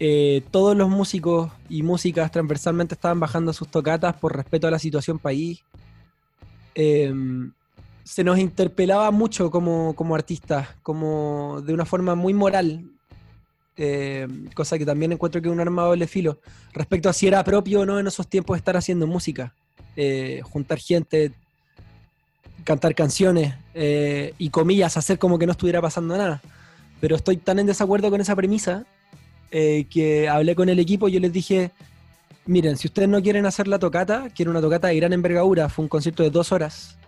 Eh, 0.00 0.42
todos 0.50 0.76
los 0.76 0.88
músicos 0.88 1.52
y 1.68 1.84
músicas 1.84 2.32
transversalmente 2.32 2.94
estaban 2.94 3.20
bajando 3.20 3.52
sus 3.52 3.68
tocatas 3.68 4.16
por 4.16 4.34
respeto 4.34 4.66
a 4.66 4.70
la 4.72 4.78
situación 4.80 5.18
país. 5.18 5.62
Eh, 6.74 7.14
se 8.10 8.24
nos 8.24 8.38
interpelaba 8.40 9.10
mucho 9.12 9.52
como, 9.52 9.94
como 9.94 10.16
artistas, 10.16 10.68
como 10.82 11.62
de 11.64 11.72
una 11.72 11.84
forma 11.84 12.16
muy 12.16 12.34
moral, 12.34 12.90
eh, 13.76 14.26
cosa 14.52 14.78
que 14.78 14.84
también 14.84 15.12
encuentro 15.12 15.40
que 15.40 15.48
es 15.48 15.52
un 15.52 15.60
arma 15.60 15.82
de 15.82 15.88
doble 15.90 16.06
filo, 16.08 16.40
respecto 16.72 17.08
a 17.08 17.12
si 17.12 17.28
era 17.28 17.44
propio 17.44 17.80
o 17.80 17.86
no 17.86 18.00
en 18.00 18.06
esos 18.06 18.26
tiempos 18.26 18.56
estar 18.56 18.76
haciendo 18.76 19.06
música, 19.06 19.54
eh, 19.94 20.40
juntar 20.42 20.78
gente, 20.78 21.32
cantar 22.64 22.96
canciones 22.96 23.54
eh, 23.74 24.34
y 24.38 24.50
comillas, 24.50 24.96
hacer 24.96 25.18
como 25.18 25.38
que 25.38 25.46
no 25.46 25.52
estuviera 25.52 25.80
pasando 25.80 26.16
nada. 26.16 26.42
Pero 27.00 27.16
estoy 27.16 27.36
tan 27.36 27.58
en 27.58 27.66
desacuerdo 27.66 28.10
con 28.10 28.20
esa 28.20 28.34
premisa 28.34 28.86
eh, 29.50 29.86
que 29.90 30.28
hablé 30.28 30.54
con 30.54 30.68
el 30.68 30.78
equipo 30.78 31.08
y 31.08 31.12
yo 31.12 31.20
les 31.20 31.32
dije, 31.32 31.72
miren, 32.46 32.76
si 32.76 32.88
ustedes 32.88 33.08
no 33.08 33.22
quieren 33.22 33.46
hacer 33.46 33.68
la 33.68 33.78
tocata, 33.78 34.28
quiero 34.34 34.50
una 34.50 34.60
tocata 34.60 34.88
de 34.88 34.96
gran 34.96 35.12
envergadura, 35.12 35.68
fue 35.68 35.84
un 35.84 35.88
concierto 35.88 36.22
de 36.22 36.30
dos 36.30 36.52
horas. 36.52 36.98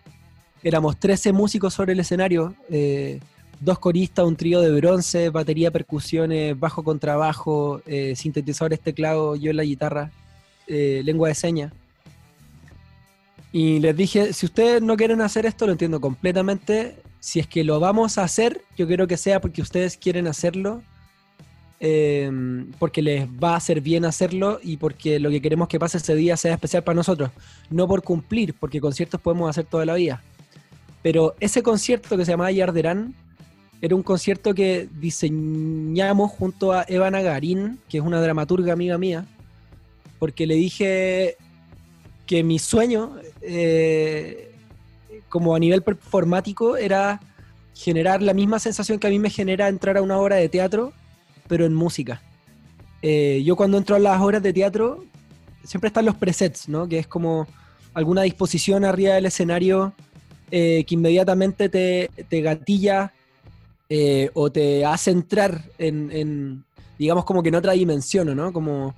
Éramos 0.62 0.98
13 0.98 1.32
músicos 1.32 1.74
sobre 1.74 1.92
el 1.92 2.00
escenario, 2.00 2.54
eh, 2.70 3.18
dos 3.60 3.78
coristas, 3.78 4.24
un 4.24 4.36
trío 4.36 4.60
de 4.60 4.72
bronce, 4.72 5.30
batería, 5.30 5.70
percusiones, 5.70 6.58
bajo 6.58 6.82
contrabajo, 6.82 7.82
eh, 7.86 8.14
sintetizadores, 8.16 8.80
teclado, 8.80 9.36
yo 9.36 9.50
en 9.50 9.56
la 9.56 9.64
guitarra, 9.64 10.10
eh, 10.66 11.02
lengua 11.04 11.28
de 11.28 11.34
señas. 11.34 11.72
Y 13.52 13.80
les 13.80 13.96
dije, 13.96 14.32
si 14.32 14.46
ustedes 14.46 14.80
no 14.82 14.96
quieren 14.96 15.20
hacer 15.20 15.46
esto, 15.46 15.66
lo 15.66 15.72
entiendo 15.72 16.00
completamente. 16.00 16.96
Si 17.20 17.38
es 17.38 17.46
que 17.46 17.64
lo 17.64 17.78
vamos 17.80 18.18
a 18.18 18.24
hacer, 18.24 18.62
yo 18.76 18.86
quiero 18.86 19.06
que 19.06 19.16
sea 19.16 19.40
porque 19.40 19.62
ustedes 19.62 19.96
quieren 19.96 20.26
hacerlo, 20.26 20.82
eh, 21.84 22.30
porque 22.78 23.02
les 23.02 23.26
va 23.26 23.54
a 23.54 23.56
hacer 23.56 23.80
bien 23.80 24.04
hacerlo 24.04 24.60
y 24.62 24.76
porque 24.76 25.18
lo 25.18 25.30
que 25.30 25.42
queremos 25.42 25.66
que 25.66 25.80
pase 25.80 25.98
ese 25.98 26.14
día 26.14 26.36
sea 26.36 26.54
especial 26.54 26.84
para 26.84 26.94
nosotros. 26.94 27.32
No 27.70 27.88
por 27.88 28.04
cumplir, 28.04 28.54
porque 28.54 28.80
conciertos 28.80 29.20
podemos 29.20 29.50
hacer 29.50 29.64
toda 29.64 29.84
la 29.84 29.94
vida. 29.94 30.22
Pero 31.02 31.34
ese 31.40 31.64
concierto 31.64 32.16
que 32.16 32.24
se 32.24 32.30
llamaba 32.30 32.52
Yarderán 32.52 33.16
era 33.80 33.96
un 33.96 34.04
concierto 34.04 34.54
que 34.54 34.88
diseñamos 35.00 36.30
junto 36.30 36.72
a 36.72 36.84
Eva 36.86 37.10
Nagarín, 37.10 37.80
que 37.88 37.98
es 37.98 38.04
una 38.04 38.20
dramaturga 38.20 38.74
amiga 38.74 38.96
mía, 38.96 39.26
porque 40.20 40.46
le 40.46 40.54
dije 40.54 41.36
que 42.26 42.44
mi 42.44 42.60
sueño, 42.60 43.16
eh, 43.40 44.54
como 45.28 45.56
a 45.56 45.58
nivel 45.58 45.82
performático, 45.82 46.76
era 46.76 47.20
generar 47.74 48.22
la 48.22 48.34
misma 48.34 48.60
sensación 48.60 49.00
que 49.00 49.08
a 49.08 49.10
mí 49.10 49.18
me 49.18 49.30
genera 49.30 49.66
entrar 49.66 49.96
a 49.96 50.02
una 50.02 50.16
obra 50.18 50.36
de 50.36 50.48
teatro, 50.48 50.92
pero 51.52 51.66
en 51.66 51.74
música. 51.74 52.22
Eh, 53.02 53.42
yo 53.44 53.56
cuando 53.56 53.76
entro 53.76 53.94
a 53.94 53.98
las 53.98 54.18
obras 54.22 54.42
de 54.42 54.54
teatro, 54.54 55.04
siempre 55.62 55.88
están 55.88 56.06
los 56.06 56.14
presets, 56.14 56.66
¿no? 56.66 56.88
Que 56.88 56.98
es 57.00 57.06
como 57.06 57.46
alguna 57.92 58.22
disposición 58.22 58.86
arriba 58.86 59.16
del 59.16 59.26
escenario 59.26 59.92
eh, 60.50 60.82
que 60.86 60.94
inmediatamente 60.94 61.68
te, 61.68 62.10
te 62.26 62.40
gatilla 62.40 63.12
eh, 63.90 64.30
o 64.32 64.50
te 64.50 64.86
hace 64.86 65.10
entrar 65.10 65.62
en, 65.76 66.10
en, 66.10 66.64
digamos, 66.98 67.26
como 67.26 67.42
que 67.42 67.50
en 67.50 67.56
otra 67.56 67.72
dimensión, 67.72 68.34
¿no? 68.34 68.50
Como, 68.50 68.94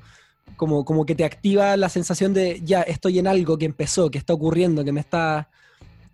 como, 0.56 0.84
como 0.84 1.04
que 1.04 1.16
te 1.16 1.24
activa 1.24 1.76
la 1.76 1.88
sensación 1.88 2.32
de, 2.32 2.60
ya, 2.62 2.82
estoy 2.82 3.18
en 3.18 3.26
algo 3.26 3.58
que 3.58 3.66
empezó, 3.66 4.12
que 4.12 4.18
está 4.18 4.32
ocurriendo, 4.32 4.84
que 4.84 4.92
me 4.92 5.00
está 5.00 5.48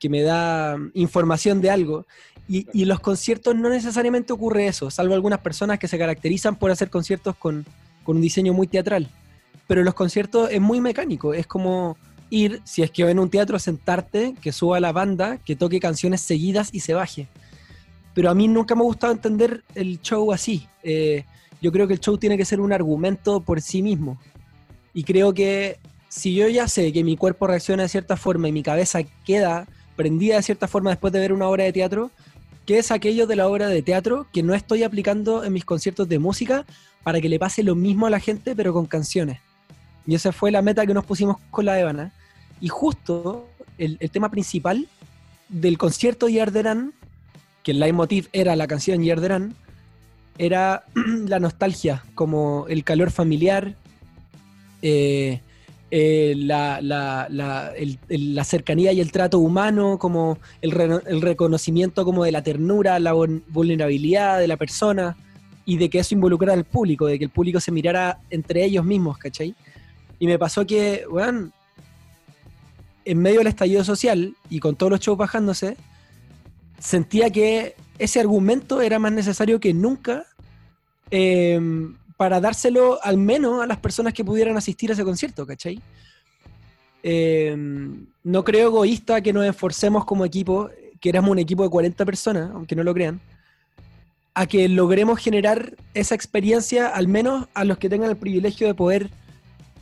que 0.00 0.08
me 0.08 0.22
da 0.22 0.76
información 0.94 1.60
de 1.60 1.70
algo. 1.70 2.06
Y, 2.48 2.66
y 2.72 2.84
los 2.84 2.98
conciertos 2.98 3.54
no 3.54 3.68
necesariamente 3.68 4.32
ocurre 4.32 4.66
eso, 4.66 4.90
salvo 4.90 5.14
algunas 5.14 5.38
personas 5.38 5.78
que 5.78 5.86
se 5.86 5.98
caracterizan 5.98 6.56
por 6.56 6.72
hacer 6.72 6.90
conciertos 6.90 7.36
con, 7.36 7.64
con 8.02 8.16
un 8.16 8.22
diseño 8.22 8.52
muy 8.52 8.66
teatral. 8.66 9.08
Pero 9.68 9.84
los 9.84 9.94
conciertos 9.94 10.50
es 10.50 10.60
muy 10.60 10.80
mecánico, 10.80 11.32
es 11.32 11.46
como 11.46 11.96
ir, 12.28 12.60
si 12.64 12.82
es 12.82 12.90
que 12.90 13.08
en 13.08 13.18
un 13.18 13.30
teatro, 13.30 13.58
sentarte, 13.58 14.34
que 14.40 14.50
suba 14.50 14.80
la 14.80 14.90
banda, 14.90 15.38
que 15.38 15.54
toque 15.54 15.78
canciones 15.78 16.20
seguidas 16.22 16.70
y 16.72 16.80
se 16.80 16.94
baje. 16.94 17.28
Pero 18.14 18.30
a 18.30 18.34
mí 18.34 18.48
nunca 18.48 18.74
me 18.74 18.80
ha 18.80 18.84
gustado 18.84 19.12
entender 19.12 19.62
el 19.74 20.00
show 20.00 20.32
así. 20.32 20.66
Eh, 20.82 21.24
yo 21.60 21.70
creo 21.70 21.86
que 21.86 21.94
el 21.94 22.00
show 22.00 22.16
tiene 22.18 22.36
que 22.36 22.44
ser 22.44 22.60
un 22.60 22.72
argumento 22.72 23.40
por 23.40 23.60
sí 23.60 23.82
mismo. 23.82 24.18
Y 24.94 25.04
creo 25.04 25.32
que 25.34 25.78
si 26.08 26.34
yo 26.34 26.48
ya 26.48 26.66
sé 26.66 26.92
que 26.92 27.04
mi 27.04 27.16
cuerpo 27.16 27.46
reacciona 27.46 27.84
de 27.84 27.88
cierta 27.88 28.16
forma 28.16 28.48
y 28.48 28.52
mi 28.52 28.62
cabeza 28.62 29.00
queda 29.24 29.68
prendida 30.00 30.36
de 30.36 30.42
cierta 30.42 30.66
forma 30.66 30.88
después 30.88 31.12
de 31.12 31.18
ver 31.18 31.30
una 31.30 31.46
obra 31.46 31.64
de 31.64 31.74
teatro, 31.74 32.10
¿qué 32.64 32.78
es 32.78 32.90
aquello 32.90 33.26
de 33.26 33.36
la 33.36 33.48
obra 33.48 33.68
de 33.68 33.82
teatro 33.82 34.26
que 34.32 34.42
no 34.42 34.54
estoy 34.54 34.82
aplicando 34.82 35.44
en 35.44 35.52
mis 35.52 35.66
conciertos 35.66 36.08
de 36.08 36.18
música 36.18 36.64
para 37.02 37.20
que 37.20 37.28
le 37.28 37.38
pase 37.38 37.62
lo 37.62 37.74
mismo 37.74 38.06
a 38.06 38.10
la 38.10 38.18
gente 38.18 38.56
pero 38.56 38.72
con 38.72 38.86
canciones? 38.86 39.40
Y 40.06 40.14
esa 40.14 40.32
fue 40.32 40.50
la 40.50 40.62
meta 40.62 40.86
que 40.86 40.94
nos 40.94 41.04
pusimos 41.04 41.36
con 41.50 41.66
la 41.66 41.78
Evana. 41.78 42.14
Y 42.62 42.68
justo 42.68 43.46
el, 43.76 43.98
el 44.00 44.10
tema 44.10 44.30
principal 44.30 44.88
del 45.50 45.76
concierto 45.76 46.24
de 46.24 46.32
Yarderán, 46.32 46.94
que 47.62 47.72
el 47.72 47.80
leitmotiv 47.80 48.30
era 48.32 48.56
la 48.56 48.66
canción 48.66 49.02
Yarderán, 49.02 49.54
era 50.38 50.86
la 51.26 51.40
nostalgia, 51.40 52.04
como 52.14 52.64
el 52.70 52.84
calor 52.84 53.10
familiar, 53.10 53.76
eh, 54.80 55.42
eh, 55.90 56.34
la, 56.36 56.80
la- 56.80 57.26
la- 57.30 57.72
el- 57.76 57.98
el- 58.08 58.34
la 58.34 58.44
cercanía 58.44 58.92
y 58.92 59.00
el 59.00 59.10
trato 59.10 59.38
humano, 59.40 59.98
como 59.98 60.38
el, 60.62 60.70
re- 60.70 61.00
el 61.06 61.20
reconocimiento 61.20 62.04
como 62.04 62.24
de 62.24 62.32
la 62.32 62.42
ternura, 62.42 62.98
la 63.00 63.12
vul- 63.14 63.42
vulnerabilidad 63.48 64.38
de 64.38 64.46
la 64.48 64.56
persona 64.56 65.16
y 65.64 65.76
de 65.78 65.90
que 65.90 65.98
eso 65.98 66.14
involucrara 66.14 66.54
al 66.54 66.64
público, 66.64 67.06
de 67.06 67.18
que 67.18 67.24
el 67.24 67.30
público 67.30 67.60
se 67.60 67.72
mirara 67.72 68.18
entre 68.30 68.64
ellos 68.64 68.84
mismos, 68.84 69.18
¿cachai? 69.18 69.54
Y 70.18 70.26
me 70.26 70.38
pasó 70.38 70.64
que, 70.66 71.04
weón, 71.10 71.52
en 73.04 73.18
medio 73.18 73.38
del 73.38 73.48
estallido 73.48 73.82
social 73.84 74.34
y 74.48 74.60
con 74.60 74.76
todos 74.76 74.90
los 74.90 75.00
shows 75.00 75.18
bajándose, 75.18 75.76
sentía 76.78 77.30
que 77.30 77.74
ese 77.98 78.20
argumento 78.20 78.80
era 78.80 78.98
más 78.98 79.12
necesario 79.12 79.60
que 79.60 79.74
nunca 79.74 80.24
eh, 81.10 81.60
para 82.20 82.38
dárselo 82.38 83.02
al 83.02 83.16
menos 83.16 83.62
a 83.62 83.66
las 83.66 83.78
personas 83.78 84.12
que 84.12 84.22
pudieran 84.22 84.54
asistir 84.54 84.90
a 84.90 84.92
ese 84.92 85.04
concierto, 85.04 85.46
¿cachai? 85.46 85.80
Eh, 87.02 87.56
no 88.24 88.44
creo 88.44 88.68
egoísta 88.68 89.22
que 89.22 89.32
nos 89.32 89.46
esforcemos 89.46 90.04
como 90.04 90.26
equipo, 90.26 90.68
que 91.00 91.08
éramos 91.08 91.30
un 91.30 91.38
equipo 91.38 91.62
de 91.62 91.70
40 91.70 92.04
personas, 92.04 92.50
aunque 92.52 92.76
no 92.76 92.82
lo 92.82 92.92
crean, 92.92 93.22
a 94.34 94.44
que 94.44 94.68
logremos 94.68 95.18
generar 95.18 95.74
esa 95.94 96.14
experiencia, 96.14 96.88
al 96.88 97.08
menos 97.08 97.48
a 97.54 97.64
los 97.64 97.78
que 97.78 97.88
tengan 97.88 98.10
el 98.10 98.18
privilegio 98.18 98.66
de 98.66 98.74
poder 98.74 99.08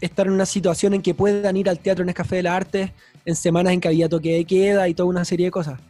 estar 0.00 0.28
en 0.28 0.33
una 0.35 0.47
situación 0.47 0.95
en 0.95 1.02
que 1.02 1.14
puedan 1.14 1.57
ir 1.57 1.68
al 1.68 1.80
teatro 1.80 2.04
en 2.04 2.11
el 2.11 2.14
Café 2.14 2.37
de 2.37 2.45
las 2.45 2.52
Artes 2.52 2.92
en 3.25 3.35
semanas 3.35 3.73
en 3.73 3.80
que 3.80 3.88
había 3.88 4.09
toque 4.09 4.35
de 4.35 4.45
queda 4.45 4.88
y 4.88 4.95
toda 4.95 5.09
una 5.09 5.25
serie 5.25 5.47
de 5.47 5.50
cosas. 5.50 5.80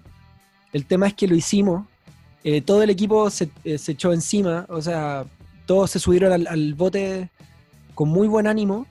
El 0.73 0.87
tema 0.87 1.09
es 1.09 1.12
que 1.12 1.28
lo 1.28 1.35
hicimos, 1.35 1.87
eh, 2.43 2.62
todo 2.62 2.83
el 2.83 2.88
equipo 2.88 3.28
se, 3.28 3.50
eh, 3.64 3.76
se 3.76 3.93
echó 3.93 4.14
encima, 4.14 4.64
o 4.71 4.81
sea, 4.81 5.26
todos 5.69 5.91
se 5.91 5.99
subieron 5.99 6.33
al, 6.47 6.75
bote 6.75 7.29
con 7.95 8.09
muy 8.09 8.27
buen 8.27 8.47
ánimo 8.47 8.87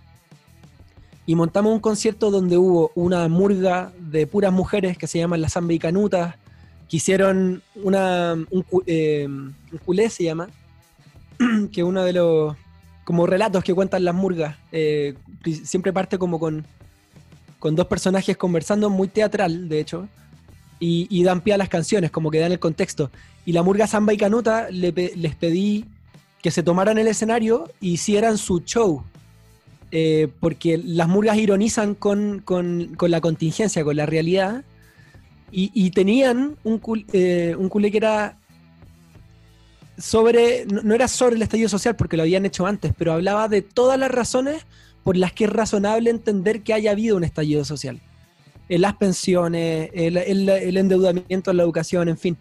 y 1.26 1.34
montamos 1.34 1.74
un 1.74 1.80
concierto 1.80 2.30
donde 2.30 2.56
hubo 2.56 2.92
una 2.94 3.28
murga 3.28 3.92
de 4.00 4.28
puras 4.28 4.54
mujeres 4.54 4.96
que 4.96 5.08
se 5.08 5.18
llaman 5.18 5.42
la 5.42 5.50
Samba 5.50 5.74
y 5.74 5.80
Canutas, 5.80 6.36
que 6.88 6.98
hicieron 6.98 7.64
una, 7.84 8.34
un, 8.52 8.66
eh, 8.86 9.28
culé 9.86 10.12
se 10.12 10.26
llama, 10.26 10.50
que 11.74 11.84
uno 11.84 12.04
de 12.04 12.14
los 12.14 12.56
como 13.04 13.26
relatos 13.26 13.64
que 13.64 13.74
cuentan 13.74 14.06
las 14.06 14.14
murgas. 14.14 14.56
eh, 14.72 15.16
siempre 15.64 15.92
parte 15.92 16.20
como 16.20 16.40
con, 16.40 16.64
con 17.58 17.76
dos 17.76 17.88
personajes 17.88 18.38
conversando, 18.38 18.92
muy 18.92 19.08
teatral, 19.08 19.68
de 19.68 19.80
hecho, 19.80 20.08
y, 20.80 21.24
dan 21.24 21.42
pie 21.42 21.56
a 21.56 21.58
las 21.58 21.70
canciones, 21.70 22.12
como 22.12 22.30
que 22.30 22.38
dan 22.38 22.52
el 22.52 22.60
contexto. 22.60 23.10
Y 23.48 23.54
la 23.54 23.64
murga 23.64 23.88
Samba 23.88 24.14
y 24.14 24.18
Canuta 24.18 24.70
les 24.70 25.36
pedí 25.36 25.86
que 26.42 26.52
se 26.52 26.64
tomaran 26.64 26.98
el 26.98 27.08
escenario 27.08 27.70
y 27.82 27.92
hicieran 27.94 28.38
su 28.38 28.60
show. 28.62 29.04
eh, 29.92 30.28
porque 30.42 30.78
las 30.78 31.08
murgas 31.08 31.38
ironizan 31.38 31.96
con, 31.96 32.40
con- 32.44 32.94
con 32.98 33.10
la 33.10 33.22
contingencia, 33.22 33.84
con 33.86 33.96
la 33.96 34.06
realidad. 34.06 34.64
Y, 35.50 35.72
y 35.74 35.92
tenían 35.92 36.58
un, 36.66 36.82
eh, 37.14 37.56
un 37.58 37.70
culé 37.70 37.90
que 37.90 37.98
era 37.98 38.38
sobre, 39.98 40.66
no, 40.66 40.82
no 40.84 40.94
era 40.94 41.08
sobre 41.08 41.36
el 41.36 41.42
estallido 41.42 41.70
social 41.70 41.96
porque 41.96 42.18
lo 42.18 42.24
habían 42.24 42.46
hecho 42.46 42.66
antes, 42.68 42.94
pero 42.98 43.14
hablaba 43.14 43.48
de 43.48 43.62
todas 43.62 43.98
las 43.98 44.12
razones 44.12 44.66
por 45.04 45.16
las 45.18 45.32
que 45.32 45.46
es 45.46 45.50
razonable 45.50 46.10
entender 46.10 46.62
que 46.62 46.74
haya 46.74 46.92
habido 46.92 47.16
un 47.16 47.24
estallido 47.24 47.64
social. 47.66 48.00
Eh, 48.70 48.78
las 48.80 48.96
pensiones, 48.98 49.90
el, 49.94 50.18
el- 50.18 50.50
el 50.50 50.78
endeudamiento 50.78 51.52
en 51.52 51.58
la 51.58 51.64
educación, 51.64 52.10
en 52.10 52.18
fin. 52.18 52.38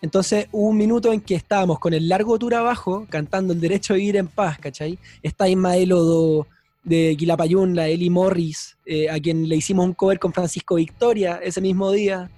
Entonces 0.00 0.46
hubo 0.52 0.68
un 0.68 0.76
minuto 0.76 1.12
en 1.12 1.20
que 1.20 1.34
estábamos 1.34 1.78
con 1.78 1.92
el 1.92 2.08
largo 2.08 2.38
tour 2.38 2.54
abajo 2.54 3.06
cantando 3.10 3.52
el 3.52 3.60
derecho 3.60 3.94
a 3.94 3.96
vivir 3.96 4.16
en 4.16 4.28
paz, 4.28 4.58
¿cachai? 4.58 4.98
Está 5.22 5.48
Ismael 5.48 5.92
Odo 5.92 6.46
de 6.84 7.16
Quilapayún, 7.18 7.74
la 7.74 7.88
Eli 7.88 8.08
Morris, 8.08 8.78
eh, 8.86 9.10
a 9.10 9.18
quien 9.18 9.48
le 9.48 9.56
hicimos 9.56 9.84
un 9.84 9.94
cover 9.94 10.18
con 10.18 10.32
Francisco 10.32 10.76
Victoria 10.76 11.40
ese 11.42 11.60
mismo 11.60 11.90
día. 11.90 12.30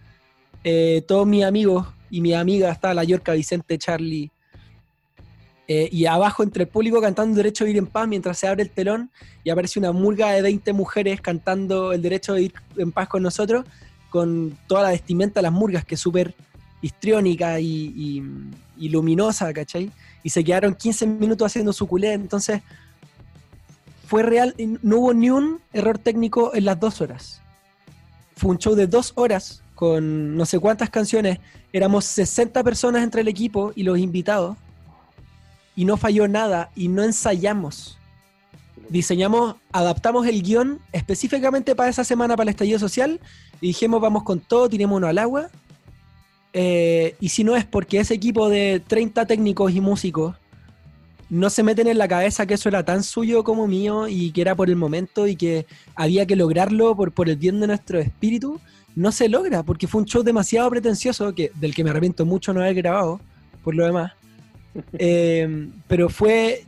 Eh, 0.65 1.03
todos 1.07 1.27
mis 1.27 1.45
amigos 1.45 1.87
y 2.11 2.21
mi 2.21 2.35
amiga, 2.35 2.71
estaba 2.71 2.95
la 2.95 3.05
Yorca, 3.05 3.33
Vicente, 3.33 3.79
Charlie. 3.79 4.31
Eh, 5.69 5.89
y 5.93 6.07
abajo 6.07 6.43
entre 6.43 6.65
el 6.65 6.69
público 6.69 7.01
cantando 7.01 7.37
Derecho 7.37 7.63
a 7.63 7.67
vivir 7.67 7.79
en 7.79 7.87
paz 7.87 8.09
mientras 8.09 8.37
se 8.37 8.49
abre 8.49 8.65
el 8.65 8.71
telón 8.71 9.09
y 9.45 9.51
aparece 9.51 9.79
una 9.79 9.93
murga 9.93 10.33
de 10.33 10.43
20 10.43 10.73
mujeres 10.73 11.21
cantando 11.21 11.93
el 11.93 12.03
derecho 12.03 12.33
a 12.33 12.37
vivir 12.37 12.55
en 12.77 12.91
paz 12.91 13.07
con 13.07 13.23
nosotros, 13.23 13.65
con 14.09 14.59
toda 14.67 14.83
la 14.83 14.91
vestimenta 14.91 15.39
de 15.39 15.43
las 15.43 15.53
murgas, 15.53 15.85
que 15.85 15.95
es 15.95 16.01
súper 16.01 16.35
histriónica 16.83 17.61
y, 17.61 18.23
luminosa, 18.77 19.53
¿cachai? 19.53 19.91
Y 20.23 20.31
se 20.31 20.43
quedaron 20.43 20.75
15 20.75 21.07
minutos 21.07 21.47
haciendo 21.47 21.73
su 21.73 21.87
culé, 21.87 22.13
entonces 22.13 22.63
fue 24.07 24.23
real, 24.23 24.55
no 24.83 24.99
hubo 24.99 25.15
ni 25.15 25.31
un 25.31 25.61
error 25.73 25.99
técnico 25.99 26.55
en 26.55 26.65
las 26.65 26.81
dos 26.81 27.01
horas. 27.01 27.41
Fue 28.37 28.51
un 28.51 28.59
show 28.59 28.75
de 28.75 28.87
dos 28.87 29.13
horas 29.15 29.63
con 29.75 30.37
no 30.37 30.45
sé 30.45 30.59
cuántas 30.59 30.91
canciones, 30.91 31.39
éramos 31.73 32.05
60 32.05 32.63
personas 32.65 33.03
entre 33.03 33.23
el 33.23 33.29
equipo 33.29 33.73
y 33.75 33.83
los 33.83 33.99
invitados, 33.99 34.57
y 35.77 35.85
no 35.85 35.97
falló 35.97 36.29
nada, 36.29 36.71
y 36.75 36.89
no 36.89 37.03
ensayamos. 37.03 37.97
Diseñamos, 38.91 39.57
adaptamos 39.73 40.27
el 40.27 40.43
guion 40.43 40.81
específicamente 40.93 41.75
para 41.75 41.89
esa 41.89 42.05
semana, 42.05 42.37
para 42.37 42.43
el 42.43 42.49
estallido 42.51 42.79
social, 42.79 43.21
y 43.61 43.69
dijimos, 43.69 44.01
vamos 44.01 44.25
con 44.25 44.41
todo, 44.41 44.69
tirémonos 44.69 45.09
al 45.09 45.19
agua, 45.19 45.49
eh, 46.53 47.17
y 47.21 47.29
si 47.29 47.45
no 47.45 47.57
es 47.57 47.65
porque 47.65 48.01
ese 48.01 48.15
equipo 48.15 48.49
de 48.49 48.83
30 48.87 49.27
técnicos 49.27 49.73
y 49.73 49.81
músicos 49.81 50.37
no 51.29 51.49
se 51.49 51.63
meten 51.63 51.87
en 51.87 51.99
la 51.99 52.09
cabeza 52.09 52.45
que 52.45 52.55
eso 52.55 52.69
era 52.69 52.85
tan 52.85 53.05
suyo 53.05 53.45
como 53.45 53.69
mío 53.69 54.09
y 54.09 54.33
que 54.33 54.41
era 54.41 54.57
por 54.57 54.69
el 54.69 54.77
momento 54.77 55.29
y 55.29 55.37
que 55.37 55.65
había 55.95 56.27
que 56.27 56.35
lograrlo 56.35 56.97
por, 56.97 57.13
por 57.13 57.29
el 57.29 57.37
bien 57.37 57.61
de 57.61 57.69
nuestro 57.69 58.01
espíritu, 58.01 58.61
no 58.97 59.13
se 59.13 59.29
logra 59.29 59.63
porque 59.63 59.87
fue 59.87 60.01
un 60.01 60.07
show 60.07 60.23
demasiado 60.25 60.69
pretencioso 60.71 61.33
que, 61.33 61.53
del 61.55 61.75
que 61.75 61.85
me 61.85 61.91
arrepiento 61.91 62.27
mucho 62.27 62.53
no 62.53 62.61
haber 62.61 62.75
grabado, 62.75 63.21
por 63.63 63.75
lo 63.75 63.85
demás. 63.85 64.13
Eh, 64.93 65.69
pero 65.89 66.09
fue. 66.09 66.65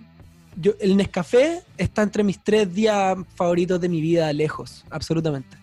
Yo, 0.56 0.72
el 0.80 0.96
Nescafé 0.96 1.62
está 1.78 2.02
entre 2.02 2.24
mis 2.24 2.42
tres 2.42 2.74
días 2.74 3.16
favoritos 3.36 3.80
de 3.80 3.88
mi 3.88 4.00
vida, 4.00 4.32
lejos, 4.32 4.84
absolutamente. 4.90 5.56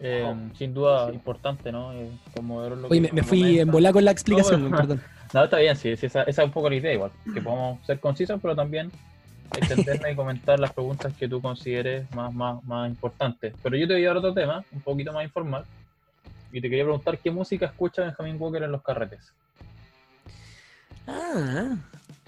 Eh, 0.00 0.34
sin 0.56 0.72
duda 0.72 1.08
sí. 1.08 1.14
importante, 1.14 1.70
¿no? 1.70 1.92
Eh, 1.92 2.10
como 2.34 2.62
lo 2.62 2.88
Oye, 2.88 3.02
que 3.02 3.08
me, 3.08 3.20
me 3.20 3.22
fui 3.22 3.58
en 3.60 3.70
volar 3.70 3.92
con 3.92 4.04
la 4.04 4.10
explicación, 4.10 4.70
No, 4.70 4.76
perdón. 4.76 5.02
No, 5.32 5.44
está 5.44 5.58
bien, 5.58 5.76
sí, 5.76 5.96
sí, 5.96 6.06
esa, 6.06 6.22
esa 6.22 6.42
es 6.42 6.46
un 6.46 6.52
poco 6.52 6.68
la 6.68 6.74
idea 6.74 6.92
igual, 6.92 7.12
que 7.32 7.40
podamos 7.40 7.86
ser 7.86 8.00
concisos, 8.00 8.40
pero 8.42 8.56
también 8.56 8.90
extendernos 9.56 10.10
y 10.10 10.16
comentar 10.16 10.58
las 10.58 10.72
preguntas 10.72 11.12
que 11.14 11.28
tú 11.28 11.40
consideres 11.40 12.12
más, 12.14 12.32
más, 12.32 12.62
más 12.64 12.88
importantes. 12.88 13.54
Pero 13.62 13.76
yo 13.76 13.86
te 13.86 13.94
voy 13.94 14.04
a 14.04 14.08
dar 14.08 14.16
otro 14.16 14.34
tema, 14.34 14.64
un 14.72 14.80
poquito 14.80 15.12
más 15.12 15.24
informal, 15.24 15.64
y 16.52 16.60
te 16.60 16.68
quería 16.68 16.84
preguntar 16.84 17.18
qué 17.18 17.30
música 17.30 17.66
escucha 17.66 18.02
Benjamin 18.02 18.36
Walker 18.40 18.62
en 18.62 18.72
los 18.72 18.82
carretes. 18.82 19.32
Ah, 21.06 21.76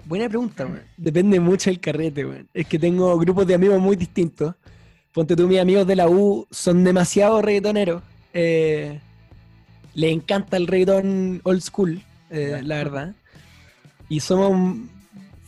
buena 0.05 0.29
pregunta, 0.29 0.65
weón. 0.65 0.83
Depende 0.97 1.39
mucho 1.39 1.69
del 1.69 1.79
carrete, 1.79 2.25
weón. 2.25 2.47
Es 2.53 2.67
que 2.67 2.79
tengo 2.79 3.17
grupos 3.17 3.45
de 3.47 3.55
amigos 3.55 3.79
muy 3.79 3.95
distintos. 3.95 4.55
Ponte 5.13 5.35
tú, 5.35 5.47
mis 5.47 5.59
amigos 5.59 5.85
de 5.85 5.95
la 5.95 6.09
U 6.09 6.47
son 6.49 6.83
demasiado 6.83 7.41
reggaetoneros. 7.41 8.01
Eh, 8.33 8.99
le 9.93 10.11
encanta 10.11 10.57
el 10.57 10.67
reggaetón 10.67 11.41
old 11.43 11.61
school, 11.61 12.01
eh, 12.31 12.61
la 12.63 12.77
verdad. 12.77 13.15
Y 14.09 14.19
somos, 14.19 14.77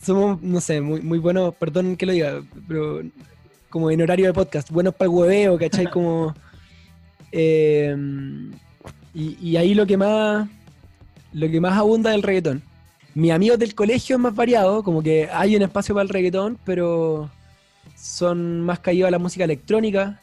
somos, 0.00 0.40
no 0.40 0.60
sé, 0.60 0.80
muy, 0.80 1.00
muy 1.00 1.18
buenos, 1.18 1.54
perdón 1.56 1.96
que 1.96 2.06
lo 2.06 2.12
diga, 2.12 2.42
pero 2.68 3.02
como 3.68 3.90
en 3.90 4.02
horario 4.02 4.26
de 4.26 4.32
podcast, 4.32 4.70
buenos 4.70 4.94
para 4.94 5.10
el 5.10 5.16
hueveo, 5.16 5.58
¿cachai? 5.58 5.86
Como... 5.90 6.34
eh, 7.32 7.96
y, 9.12 9.36
y 9.40 9.56
ahí 9.56 9.74
lo 9.74 9.86
que 9.86 9.96
más 9.96 10.48
lo 11.32 11.50
que 11.50 11.60
más 11.60 11.76
abunda 11.76 12.10
es 12.10 12.16
el 12.16 12.22
reggaetón. 12.22 12.62
Mis 13.14 13.32
amigos 13.32 13.58
del 13.58 13.74
colegio 13.74 14.16
es 14.16 14.20
más 14.20 14.34
variado, 14.34 14.82
como 14.82 15.02
que 15.02 15.28
hay 15.30 15.56
un 15.56 15.62
espacio 15.62 15.94
para 15.94 16.02
el 16.04 16.08
reggaetón, 16.08 16.58
pero 16.64 17.30
son 17.94 18.60
más 18.62 18.78
caídos 18.80 19.08
a 19.08 19.10
la 19.10 19.18
música 19.18 19.44
electrónica. 19.44 20.20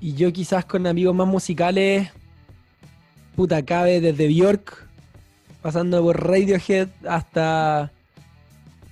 Y 0.00 0.14
yo 0.14 0.32
quizás 0.32 0.64
con 0.64 0.86
amigos 0.86 1.14
más 1.14 1.26
musicales, 1.26 2.10
puta, 3.34 3.64
cabe 3.64 4.00
desde 4.00 4.28
Bjork, 4.28 4.86
pasando 5.62 6.02
por 6.02 6.22
Radiohead 6.22 6.88
hasta, 7.08 7.90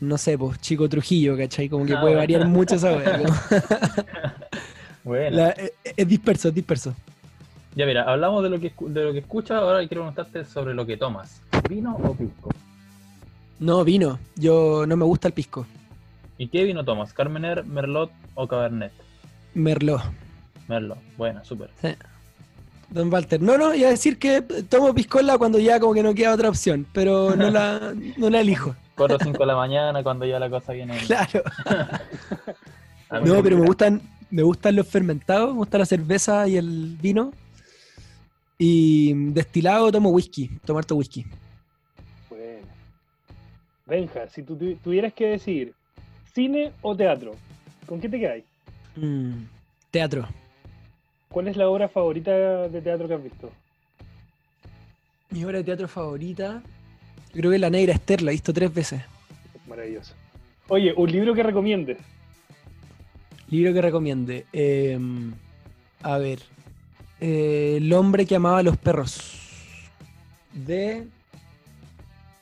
no 0.01 0.17
sé, 0.19 0.39
pues 0.39 0.61
Chico 0.61 0.89
Trujillo, 0.89 1.37
¿cachai? 1.37 1.69
Como 1.69 1.85
que 1.85 1.95
Ah, 1.95 2.01
puede 2.01 2.17
variar 2.17 2.47
mucho 2.47 2.77
esa 2.77 2.93
wea, 2.97 3.19
Bueno. 5.05 5.37
la- 5.37 5.51
eh, 5.51 5.73
es 5.97 6.09
disperso, 6.09 6.49
es 6.49 6.55
disperso. 6.55 6.95
Ya 7.77 7.85
mira, 7.87 8.05
hablamos 8.05 8.43
de 8.45 8.51
lo 8.51 8.61
que 8.61 8.73
de 8.89 9.05
lo 9.05 9.13
que 9.13 9.19
escuchas, 9.19 9.59
ahora 9.61 9.79
quiero 9.81 10.03
preguntarte 10.05 10.45
sobre 10.45 10.73
lo 10.75 10.87
que 10.87 10.97
tomas. 10.97 11.41
¿Vino 11.69 11.97
o 11.97 12.15
pisco? 12.15 12.51
No, 13.59 13.85
vino. 13.85 14.19
Yo 14.37 14.85
no 14.87 14.97
me 14.97 15.05
gusta 15.05 15.29
el 15.29 15.35
pisco. 15.35 15.67
¿Y 16.39 16.49
qué 16.49 16.65
vino 16.65 16.85
tomas? 16.85 17.13
¿Carmener, 17.13 17.65
Merlot 17.65 18.11
o 18.35 18.47
Cabernet? 18.49 18.93
Merlot. 19.55 20.03
Merlot, 20.69 20.99
buena, 21.17 21.45
súper. 21.45 21.71
Don 22.91 23.13
Walter. 23.13 23.41
No, 23.41 23.57
no, 23.59 23.75
iba 23.75 23.89
a 23.89 23.91
decir 23.93 24.19
que 24.19 24.43
tomo 24.43 24.95
piscola 24.95 25.39
cuando 25.39 25.59
ya 25.59 25.79
como 25.81 25.95
que 25.95 26.03
no 26.03 26.15
queda 26.15 26.35
otra 26.35 26.49
opción, 26.49 26.87
pero 26.93 27.35
no 27.37 27.51
la, 27.51 27.95
no 28.17 28.31
la 28.31 28.41
elijo. 28.41 28.75
4 28.97 29.17
o 29.17 29.19
5 29.19 29.39
de 29.39 29.47
la 29.47 29.57
mañana 29.57 30.03
cuando 30.03 30.25
ya 30.27 30.39
la 30.39 30.49
cosa 30.51 30.73
viene. 30.73 30.97
Claro. 31.07 31.43
No, 33.25 33.41
pero 33.45 33.57
me 33.59 33.67
gusta. 33.67 33.91
gustan, 33.91 34.03
me 34.31 34.43
gustan 34.43 34.75
los 34.75 34.89
fermentados, 34.89 35.51
me 35.53 35.59
gusta 35.59 35.79
la 35.79 35.87
cerveza 35.87 36.49
y 36.49 36.57
el 36.57 36.97
vino. 37.01 37.33
Y 38.59 39.13
destilado 39.33 39.93
tomo 39.93 40.09
whisky, 40.11 40.49
tomo 40.65 40.81
harto 40.81 40.97
whisky. 40.97 41.25
Bueno. 42.29 42.67
Benja, 43.87 44.27
si 44.29 44.43
tú 44.43 44.57
tu- 44.57 44.75
tuvieras 44.77 45.13
que 45.13 45.27
decir 45.29 45.75
cine 46.35 46.73
o 46.83 46.97
teatro, 46.97 47.33
¿con 47.87 48.01
qué 48.01 48.09
te 48.09 48.19
quedas? 48.19 48.43
Mm, 48.97 49.45
teatro. 49.91 50.27
¿Cuál 51.29 51.49
es 51.49 51.57
la 51.57 51.69
obra 51.69 51.89
favorita 51.89 52.69
de 52.69 52.81
teatro 52.81 53.09
que 53.09 53.15
has 53.15 53.23
visto? 53.23 53.51
Mi 55.31 55.45
obra 55.45 55.59
de 55.59 55.65
teatro 55.65 55.89
favorita, 55.89 56.63
creo 57.33 57.51
que 57.51 57.57
es 57.57 57.61
La 57.61 57.71
Negra 57.71 57.93
Esther, 57.95 58.23
la 58.23 58.31
he 58.31 58.35
visto 58.35 58.53
tres 58.53 58.73
veces. 58.73 59.03
Maravilloso. 59.67 60.15
Oye, 60.69 60.93
un 60.97 61.11
libro 61.11 61.35
que 61.35 61.43
recomiendes. 61.43 61.99
Libro 63.51 63.73
que 63.73 63.83
recomiende. 63.83 64.47
eh, 64.53 64.99
a 66.03 66.19
ver. 66.19 66.41
eh, 67.21 67.75
el 67.79 67.93
hombre 67.93 68.27
que 68.27 68.37
amaba 68.37 68.59
a 68.59 68.63
los 68.63 68.77
perros. 68.77 69.41
De 70.53 71.07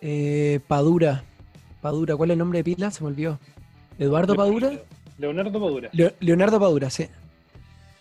eh, 0.00 0.60
Padura. 0.68 1.24
Padura, 1.80 2.14
¿cuál 2.16 2.30
es 2.30 2.34
el 2.34 2.38
nombre 2.38 2.58
de 2.58 2.64
pila? 2.64 2.90
Se 2.90 3.02
me 3.02 3.08
olvidó. 3.08 3.38
¿Eduardo 3.98 4.34
Padura? 4.34 4.72
Leonardo 5.18 5.52
Padura. 5.60 5.88
Leo- 5.92 6.12
Leonardo 6.20 6.58
Padura, 6.58 6.90
sí. 6.90 7.06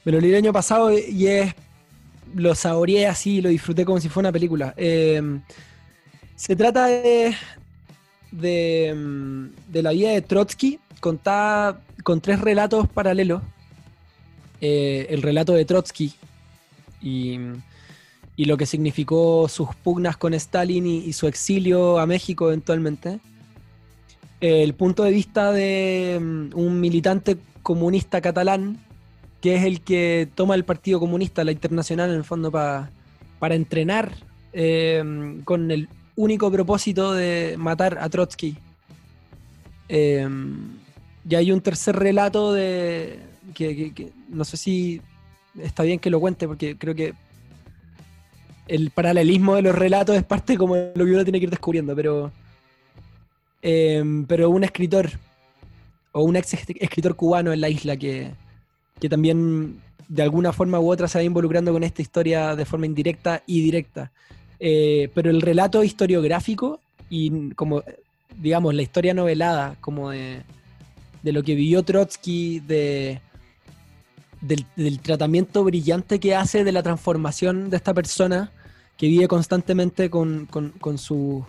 Me 0.06 0.12
lo 0.12 0.20
leí 0.20 0.32
el 0.32 0.38
año 0.38 0.54
pasado 0.54 0.92
y 0.92 1.28
es. 1.28 1.54
Lo 2.34 2.56
saboreé 2.56 3.08
así, 3.08 3.42
lo 3.42 3.50
disfruté 3.50 3.84
como 3.86 4.00
si 4.00 4.08
fuera 4.10 4.30
una 4.30 4.34
película. 4.34 4.74
Eh, 4.78 5.22
se 6.36 6.56
trata 6.56 6.86
de. 6.88 7.36
De, 8.32 8.94
mm, 8.96 9.72
de 9.72 9.84
la 9.84 9.92
vida 9.92 10.12
de 10.12 10.22
Trotsky, 10.22 10.80
contada 11.02 11.82
con 12.04 12.22
tres 12.22 12.40
relatos 12.40 12.88
paralelos. 12.88 13.42
Eh, 14.62 15.08
el 15.10 15.22
relato 15.22 15.54
de 15.54 15.66
Trotsky 15.66 16.14
y, 17.02 17.38
y 18.36 18.46
lo 18.46 18.58
que 18.58 18.66
significó 18.68 19.50
sus 19.50 19.76
pugnas 19.76 20.18
con 20.18 20.34
Stalin 20.36 20.86
y, 20.86 20.98
y 21.00 21.14
su 21.14 21.26
exilio 21.28 21.98
a 22.00 22.06
México 22.06 22.48
eventualmente 22.48 23.20
el 24.42 24.74
punto 24.74 25.04
de 25.04 25.12
vista 25.12 25.52
de 25.52 26.20
mm, 26.22 26.50
un 26.58 26.80
militante 26.80 27.38
comunista 27.64 28.22
catalán, 28.22 28.78
que 29.40 29.56
es 29.56 29.64
el 29.64 29.82
que 29.82 30.28
toma 30.36 30.56
el 30.56 30.66
Partido 30.66 31.00
Comunista, 31.00 31.44
la 31.44 31.52
Internacional, 31.52 32.10
en 32.10 32.18
el 32.18 32.24
fondo, 32.24 32.52
pa- 32.52 32.90
para 33.40 33.56
entrenar 33.56 34.12
eh, 34.54 35.04
con 35.46 35.72
el 35.72 35.88
único 36.16 36.52
propósito 36.52 37.14
de 37.14 37.56
matar 37.58 37.98
a 38.00 38.10
Trotsky. 38.10 38.58
Eh, 39.90 40.28
y 41.30 41.36
hay 41.36 41.52
un 41.52 41.62
tercer 41.62 41.96
relato 41.96 42.54
de 42.54 43.20
que, 43.54 43.94
que- 43.94 44.12
no 44.30 44.44
sé 44.44 44.58
si 44.58 45.02
está 45.60 45.84
bien 45.84 46.00
que 46.00 46.10
lo 46.10 46.20
cuente, 46.20 46.48
porque 46.48 46.78
creo 46.78 46.96
que 46.96 47.14
el 48.68 48.90
paralelismo 48.92 49.56
de 49.56 49.64
los 49.64 49.76
relatos 49.76 50.16
es 50.16 50.24
parte 50.24 50.58
como 50.58 50.76
lo 50.76 51.06
que 51.06 51.12
uno 51.12 51.24
tiene 51.24 51.40
que 51.40 51.46
ir 51.46 51.50
descubriendo, 51.50 51.96
pero 51.96 52.32
Em, 53.62 54.26
pero 54.26 54.50
un 54.50 54.64
escritor 54.64 55.12
o 56.14 56.24
un 56.24 56.36
ex 56.36 56.54
escritor 56.54 57.16
cubano 57.16 57.54
en 57.54 57.62
la 57.62 57.70
isla 57.70 57.96
que, 57.96 58.32
que 59.00 59.08
también 59.08 59.80
de 60.08 60.24
alguna 60.24 60.52
forma 60.52 60.80
u 60.80 60.92
otra 60.92 61.08
se 61.08 61.20
va 61.20 61.24
involucrando 61.24 61.72
con 61.72 61.84
esta 61.84 62.02
historia 62.02 62.56
de 62.56 62.66
forma 62.66 62.86
indirecta 62.86 63.44
y 63.46 63.62
directa. 63.62 64.12
Eh, 64.60 65.10
pero 65.14 65.30
el 65.30 65.42
relato 65.42 65.84
historiográfico 65.84 66.80
y 67.10 67.52
como, 67.52 67.84
digamos, 68.38 68.74
la 68.74 68.82
historia 68.82 69.14
novelada, 69.14 69.76
como 69.80 70.12
de, 70.12 70.44
de 71.24 71.32
lo 71.32 71.44
que 71.44 71.56
vivió 71.56 71.84
Trotsky, 71.84 72.60
de, 72.60 73.22
del, 74.42 74.66
del 74.76 75.00
tratamiento 75.00 75.64
brillante 75.64 76.20
que 76.20 76.36
hace 76.36 76.64
de 76.64 76.72
la 76.72 76.84
transformación 76.84 77.70
de 77.70 77.78
esta 77.78 77.94
persona 77.94 78.52
que 78.98 79.08
vive 79.08 79.28
constantemente 79.28 80.10
con, 80.10 80.46
con, 80.46 80.70
con 80.72 80.98
sus 80.98 81.44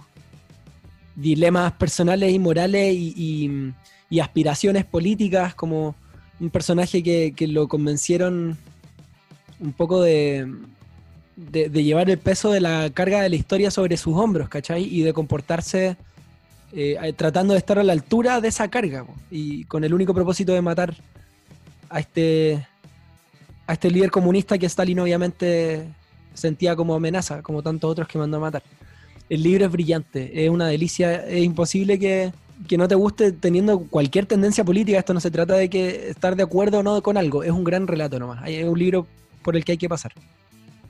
dilemas 1.15 1.73
personales 1.73 2.33
y 2.33 2.39
morales 2.39 2.95
y, 2.95 3.73
aspiraciones 4.21 4.85
políticas, 4.85 5.55
como 5.55 5.95
un 6.39 6.51
personaje 6.51 7.03
que, 7.03 7.33
que 7.35 7.47
lo 7.47 7.67
convencieron 7.67 8.59
un 9.59 9.73
poco 9.73 10.03
de, 10.03 10.47
de, 11.37 11.83
llevar 11.83 12.11
el 12.11 12.19
peso 12.19 12.53
de 12.53 12.61
la 12.61 12.91
carga 12.91 13.23
de 13.23 13.31
la 13.31 13.37
historia 13.37 13.71
sobre 13.71 13.97
sus 13.97 14.17
hombros, 14.17 14.49
¿cachai? 14.49 14.85
Y 14.85 15.03
de 15.03 15.13
comportarse 15.13 15.97
eh, 16.73 17.13
tratando 17.17 17.55
de 17.55 17.59
estar 17.59 17.79
a 17.79 17.83
la 17.83 17.93
altura 17.93 18.41
de 18.41 18.49
esa 18.49 18.69
carga, 18.69 19.05
y 19.31 19.65
con 19.65 19.85
el 19.85 19.95
único 19.95 20.15
propósito 20.15 20.53
de 20.53 20.63
matar 20.63 20.95
a 21.91 22.01
este, 22.01 22.67
a 23.67 23.75
este 23.75 23.91
líder 23.91 24.11
comunista 24.11 24.57
que 24.59 24.67
Stalin 24.67 25.01
obviamente 25.01 25.87
sentía 26.35 26.75
como 26.75 26.95
amenaza, 26.95 27.43
como 27.43 27.63
tantos 27.63 27.91
otros 27.91 28.09
que 28.09 28.19
mandó 28.19 28.39
a 28.39 28.41
matar. 28.41 28.63
El 29.33 29.43
libro 29.43 29.65
es 29.65 29.73
brillante, 29.73 30.45
es 30.45 30.51
una 30.51 30.67
delicia, 30.67 31.27
es 31.27 31.43
imposible 31.43 31.99
que, 31.99 32.33
que 32.69 32.77
no 32.77 32.87
te 32.87 32.95
guste 32.95 33.33
teniendo 33.33 33.79
cualquier 33.89 34.27
tendencia 34.27 34.63
política. 34.63 34.99
Esto 34.99 35.15
no 35.15 35.21
se 35.21 35.31
trata 35.31 35.55
de 35.55 35.71
que 35.71 36.11
estar 36.11 36.37
de 36.37 36.43
acuerdo 36.43 36.81
o 36.81 36.83
no 36.83 37.03
con 37.03 37.17
algo, 37.17 37.43
es 37.43 37.51
un 37.51 37.65
gran 37.65 37.87
relato 37.87 38.19
nomás. 38.19 38.47
Es 38.47 38.65
un 38.69 38.79
libro 38.79 39.07
por 39.43 39.57
el 39.57 39.65
que 39.65 39.73
hay 39.73 39.79
que 39.79 39.89
pasar. 39.89 40.13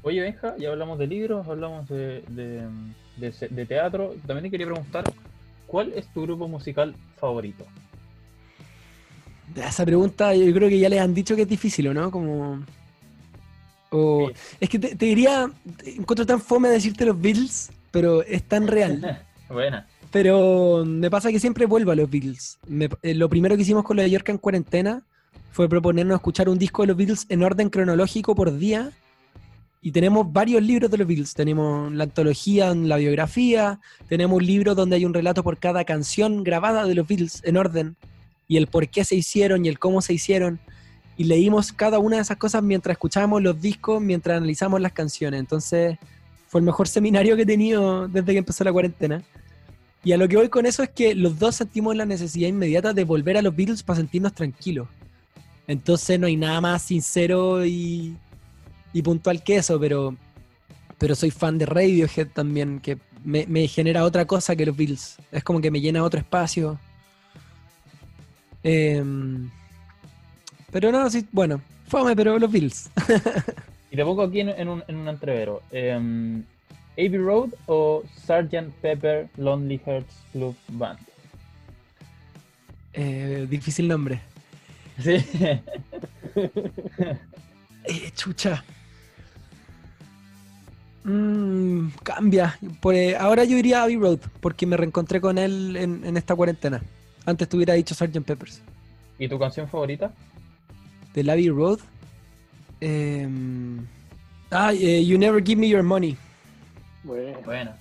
Oye, 0.03 0.21
Benja, 0.23 0.57
ya 0.59 0.71
hablamos 0.71 0.99
de 0.99 1.07
libros, 1.07 1.47
hablamos 1.47 1.89
de, 1.89 2.25
de- 2.31 2.67
de 3.17 3.31
se- 3.33 3.47
de 3.47 3.65
teatro. 3.65 4.17
También 4.27 4.43
te 4.43 4.51
quería 4.51 4.67
preguntar, 4.67 5.05
¿cuál 5.69 5.93
es 5.95 6.13
tu 6.13 6.23
grupo 6.23 6.49
musical 6.49 6.97
favorito? 7.21 7.65
Esa 9.55 9.85
pregunta 9.85 10.35
yo 10.35 10.53
creo 10.53 10.69
que 10.69 10.81
ya 10.81 10.89
les 10.89 11.01
han 11.01 11.15
dicho 11.15 11.37
que 11.37 11.43
es 11.43 11.49
difícil, 11.49 11.87
¿o 11.89 11.95
no? 11.95 12.11
Como... 12.11 12.65
o- 13.91 14.29
Sí. 14.31 14.35
Es 14.61 14.69
que 14.69 14.79
te, 14.81 14.97
te 14.97 15.07
diría, 15.07 15.49
te 15.77 15.95
encuentro 15.95 16.27
tan 16.27 16.41
fome 16.41 16.69
decirte 16.71 17.05
los 17.05 17.21
Beatles, 17.21 17.71
pero 17.93 18.23
es 18.23 18.43
tan 18.43 18.67
real. 18.67 19.23
Buena. 19.49 19.87
Pero 20.11 20.85
me 20.85 21.11
pasa 21.11 21.31
que 21.31 21.39
siempre 21.39 21.65
vuelvo 21.67 21.93
a 21.93 21.95
los 21.95 22.11
Beatles. 22.11 22.59
Me- 22.67 22.89
eh, 23.03 23.15
lo 23.15 23.29
primero 23.29 23.55
que 23.57 23.63
hicimos 23.63 23.85
con 23.85 23.97
la 23.97 24.03
de 24.03 24.11
York 24.11 24.29
en 24.31 24.39
cuarentena 24.39 25.03
fue 25.53 25.69
proponernos 25.69 26.17
escuchar 26.17 26.49
un 26.49 26.59
disco 26.59 26.83
de 26.83 26.89
los 26.89 26.97
Beatles 26.97 27.27
en 27.29 27.43
orden 27.43 27.71
cronológico 27.71 28.35
por 28.35 28.57
día. 28.59 28.91
Y 29.81 29.91
tenemos 29.93 30.31
varios 30.33 30.63
libros 30.63 30.91
de 30.91 30.99
los 30.99 31.07
Beatles. 31.07 31.35
Tenemos 31.35 31.93
la 31.93 32.05
antología, 32.05 32.75
la 32.75 32.97
biografía. 32.97 33.81
Tenemos 34.09 34.37
un 34.39 34.47
libro 34.47 34.75
donde 34.75 34.97
hay 34.97 35.05
un 35.05 35.13
relato 35.15 35.43
por 35.43 35.59
cada 35.59 35.85
canción 35.85 36.45
grabada 36.45 36.85
de 36.87 36.95
los 36.95 37.07
Beatles 37.07 37.41
en 37.45 37.57
orden. 37.57 37.97
Y 38.49 38.59
el 38.59 38.67
por 38.69 38.89
qué 38.89 39.05
se 39.05 39.17
hicieron 39.17 39.65
y 39.65 39.69
el 39.69 39.79
cómo 39.79 40.01
se 40.03 40.13
hicieron. 40.13 40.61
Y 41.17 41.25
leímos 41.25 41.73
cada 41.73 41.99
una 41.99 42.17
de 42.17 42.23
esas 42.23 42.37
cosas 42.37 42.63
mientras 42.63 42.95
escuchábamos 42.95 43.43
los 43.43 43.61
discos, 43.61 44.01
mientras 44.01 44.37
analizamos 44.37 44.81
las 44.81 44.93
canciones. 44.93 45.41
Entonces 45.41 45.99
fue 46.53 46.61
el 46.61 46.67
mejor 46.67 46.87
seminario 46.87 47.35
que 47.35 47.43
he 47.43 47.47
tenido 47.47 48.07
desde 48.09 48.33
que 48.33 48.39
empezó 48.39 48.63
la 48.63 48.75
cuarentena. 48.75 49.23
Y 50.05 50.13
a 50.13 50.19
lo 50.19 50.29
que 50.29 50.37
voy 50.37 50.51
con 50.51 50.67
eso 50.67 50.83
es 50.83 50.91
que 50.91 51.15
los 51.15 51.39
dos 51.39 51.57
sentimos 51.57 51.97
la 51.97 52.05
necesidad 52.05 52.47
inmediata 52.47 52.93
de 52.93 53.05
volver 53.05 53.39
a 53.39 53.43
los 53.43 53.57
Beatles 53.57 53.83
para 53.83 53.97
sentirnos 53.97 54.35
tranquilos. 54.35 54.87
Entonces 55.67 56.21
no 56.21 56.27
hay 56.27 56.37
nada 56.37 56.61
más 56.61 56.83
sincero 56.83 57.65
y, 57.65 58.19
y 58.93 59.01
puntual 59.01 59.43
que 59.43 59.57
eso, 59.57 59.81
pero, 59.81 60.15
pero 60.99 61.15
soy 61.15 61.31
fan 61.31 61.57
de 61.57 61.65
Radiohead 61.65 62.29
también, 62.35 62.81
que 62.81 62.99
me, 63.25 63.67
genera 63.67 64.05
otra 64.05 64.27
cosa 64.27 64.55
que 64.55 64.67
los 64.67 64.77
Beatles. 64.77 65.17
Es 65.31 65.43
como 65.43 65.59
que 65.59 65.71
me 65.71 65.81
llena 65.81 66.05
otro 66.05 66.21
espacio. 66.21 66.79
Em, 68.63 69.49
pero 70.71 70.93
no, 70.93 71.09
bueno, 71.31 71.63
fome, 71.89 72.15
pero 72.15 72.39
los 72.39 72.53
Beatles. 72.53 72.91
Y 73.93 73.97
te 73.97 74.05
pongo 74.05 74.23
aquí 74.23 74.41
en, 74.41 74.49
en 74.49 74.69
un, 74.69 74.83
en 74.89 74.97
un 74.97 75.07
entrevero. 75.07 75.61
Em, 75.71 76.43
Abbey 76.93 77.19
Road 77.19 77.51
o 77.67 78.03
Sgt. 78.25 78.71
Pepper 78.81 79.29
Lonely 79.37 79.79
Hearts 79.85 80.17
Club 80.33 80.57
Band. 80.69 80.99
Eh, 82.95 83.47
difícil 83.49 83.87
nombre. 83.87 84.21
Sí. 84.99 85.17
Eh, 87.85 88.13
chucha. 88.15 88.63
Mm, 91.03 91.89
cambia. 92.05 92.57
Pues, 92.81 93.17
ahora 93.17 93.43
yo 93.43 93.59
iría 93.59 93.81
a 93.81 93.83
Abbey 93.83 93.97
Road, 93.97 94.21
porque 94.41 94.67
me 94.67 94.77
reencontré 94.77 95.21
con 95.21 95.37
él 95.37 95.77
en, 95.77 96.05
en 96.05 96.17
esta 96.17 96.37
cuarentena. 96.37 96.81
Antes 97.27 97.49
te 97.49 97.57
hubiera 97.57 97.75
dicho 97.75 97.93
Sgt. 97.93 98.21
Peppers. 98.21 98.63
¿Y 99.19 99.27
tu 99.27 99.37
canción 99.37 99.69
favorita? 99.69 100.13
De 101.13 101.29
Abbey 101.29 101.49
Road. 101.49 101.81
Em, 102.87 103.87
ah, 104.51 104.73
eh, 104.75 105.05
You 105.05 105.17
Never 105.17 105.41
Give 105.41 105.57
Me 105.61 105.69
Your 105.69 105.85
Money. 105.85 106.17
Bueno, 107.05 107.39
Bueno. 107.45 107.73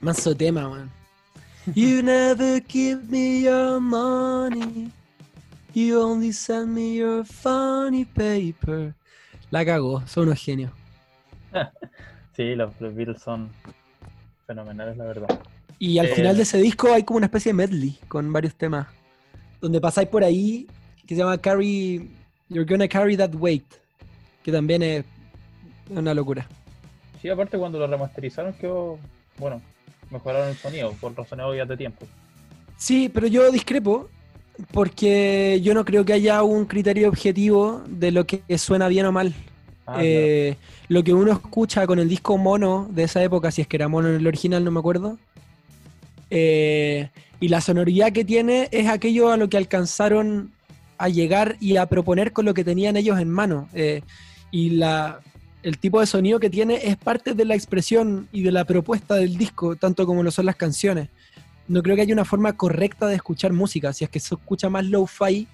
Manso 0.00 0.32
tema, 0.36 0.68
man. 0.68 0.90
You 1.74 2.02
never 2.04 2.60
give 2.68 3.02
me 3.10 3.40
your 3.42 3.80
money. 3.80 4.92
You 5.74 6.00
only 6.00 6.32
send 6.32 6.68
me 6.72 6.94
your 6.94 7.24
funny 7.24 8.04
paper. 8.04 8.94
La 9.50 9.64
cagó, 9.64 10.06
son 10.06 10.24
unos 10.28 10.38
genios. 10.42 10.70
Sí, 12.36 12.54
los, 12.54 12.70
los 12.80 12.94
Beatles 12.94 13.22
son 13.22 13.48
fenomenales, 14.46 14.94
la 14.98 15.04
verdad. 15.06 15.40
Y 15.78 15.98
al 15.98 16.06
Eh. 16.06 16.14
final 16.14 16.36
de 16.36 16.42
ese 16.42 16.58
disco 16.58 16.92
hay 16.92 17.02
como 17.02 17.16
una 17.16 17.26
especie 17.26 17.48
de 17.48 17.54
medley 17.54 17.98
con 18.08 18.30
varios 18.30 18.54
temas. 18.54 18.86
Donde 19.58 19.80
pasáis 19.80 20.06
por 20.08 20.22
ahí, 20.22 20.66
que 21.06 21.14
se 21.14 21.20
llama 21.22 21.38
Carry. 21.38 22.10
You're 22.50 22.66
gonna 22.66 22.86
carry 22.88 23.16
that 23.16 23.34
weight. 23.34 23.64
Que 24.46 24.52
también 24.52 24.80
es 24.84 25.04
una 25.90 26.14
locura. 26.14 26.46
Sí, 27.20 27.28
aparte 27.28 27.58
cuando 27.58 27.80
lo 27.80 27.86
remasterizaron 27.88 28.52
quedó, 28.52 28.96
bueno, 29.38 29.60
mejoraron 30.10 30.50
el 30.50 30.56
sonido 30.56 30.92
por 31.00 31.16
razones 31.16 31.44
obvias 31.46 31.66
de 31.68 31.76
tiempo. 31.76 32.06
Sí, 32.76 33.10
pero 33.12 33.26
yo 33.26 33.50
discrepo. 33.50 34.08
Porque 34.72 35.60
yo 35.62 35.74
no 35.74 35.84
creo 35.84 36.04
que 36.04 36.12
haya 36.14 36.42
un 36.44 36.64
criterio 36.64 37.08
objetivo 37.08 37.82
de 37.88 38.10
lo 38.12 38.24
que 38.24 38.40
suena 38.56 38.88
bien 38.88 39.04
o 39.06 39.12
mal. 39.12 39.34
Ah, 39.86 39.98
Eh, 40.02 40.56
Lo 40.88 41.02
que 41.04 41.12
uno 41.12 41.32
escucha 41.32 41.86
con 41.86 41.98
el 41.98 42.08
disco 42.08 42.38
mono 42.38 42.88
de 42.90 43.02
esa 43.02 43.22
época, 43.22 43.50
si 43.50 43.60
es 43.62 43.66
que 43.68 43.76
era 43.76 43.88
mono 43.88 44.08
en 44.08 44.14
el 44.14 44.26
original, 44.26 44.64
no 44.64 44.70
me 44.70 44.78
acuerdo. 44.78 45.18
eh, 46.30 47.10
y 47.40 47.48
la 47.48 47.60
sonoridad 47.60 48.12
que 48.12 48.24
tiene 48.24 48.68
es 48.72 48.88
aquello 48.88 49.30
a 49.30 49.36
lo 49.36 49.48
que 49.48 49.56
alcanzaron 49.58 50.52
a 50.98 51.08
llegar 51.10 51.56
y 51.60 51.76
a 51.76 51.84
proponer 51.86 52.32
con 52.32 52.46
lo 52.46 52.54
que 52.54 52.64
tenían 52.64 52.96
ellos 52.96 53.18
en 53.20 53.28
mano. 53.30 53.68
eh, 53.74 54.00
y 54.50 54.70
la, 54.70 55.20
el 55.62 55.78
tipo 55.78 56.00
de 56.00 56.06
sonido 56.06 56.38
que 56.38 56.50
tiene 56.50 56.80
es 56.84 56.96
parte 56.96 57.34
de 57.34 57.44
la 57.44 57.54
expresión 57.54 58.28
y 58.32 58.42
de 58.42 58.52
la 58.52 58.64
propuesta 58.64 59.14
del 59.16 59.36
disco, 59.36 59.76
tanto 59.76 60.06
como 60.06 60.22
lo 60.22 60.30
son 60.30 60.46
las 60.46 60.56
canciones. 60.56 61.08
No 61.68 61.82
creo 61.82 61.96
que 61.96 62.02
haya 62.02 62.14
una 62.14 62.24
forma 62.24 62.52
correcta 62.52 63.06
de 63.08 63.16
escuchar 63.16 63.52
música, 63.52 63.92
si 63.92 64.04
es 64.04 64.10
que 64.10 64.20
se 64.20 64.34
escucha 64.34 64.68
más 64.68 64.84
low-fi, 64.84 65.48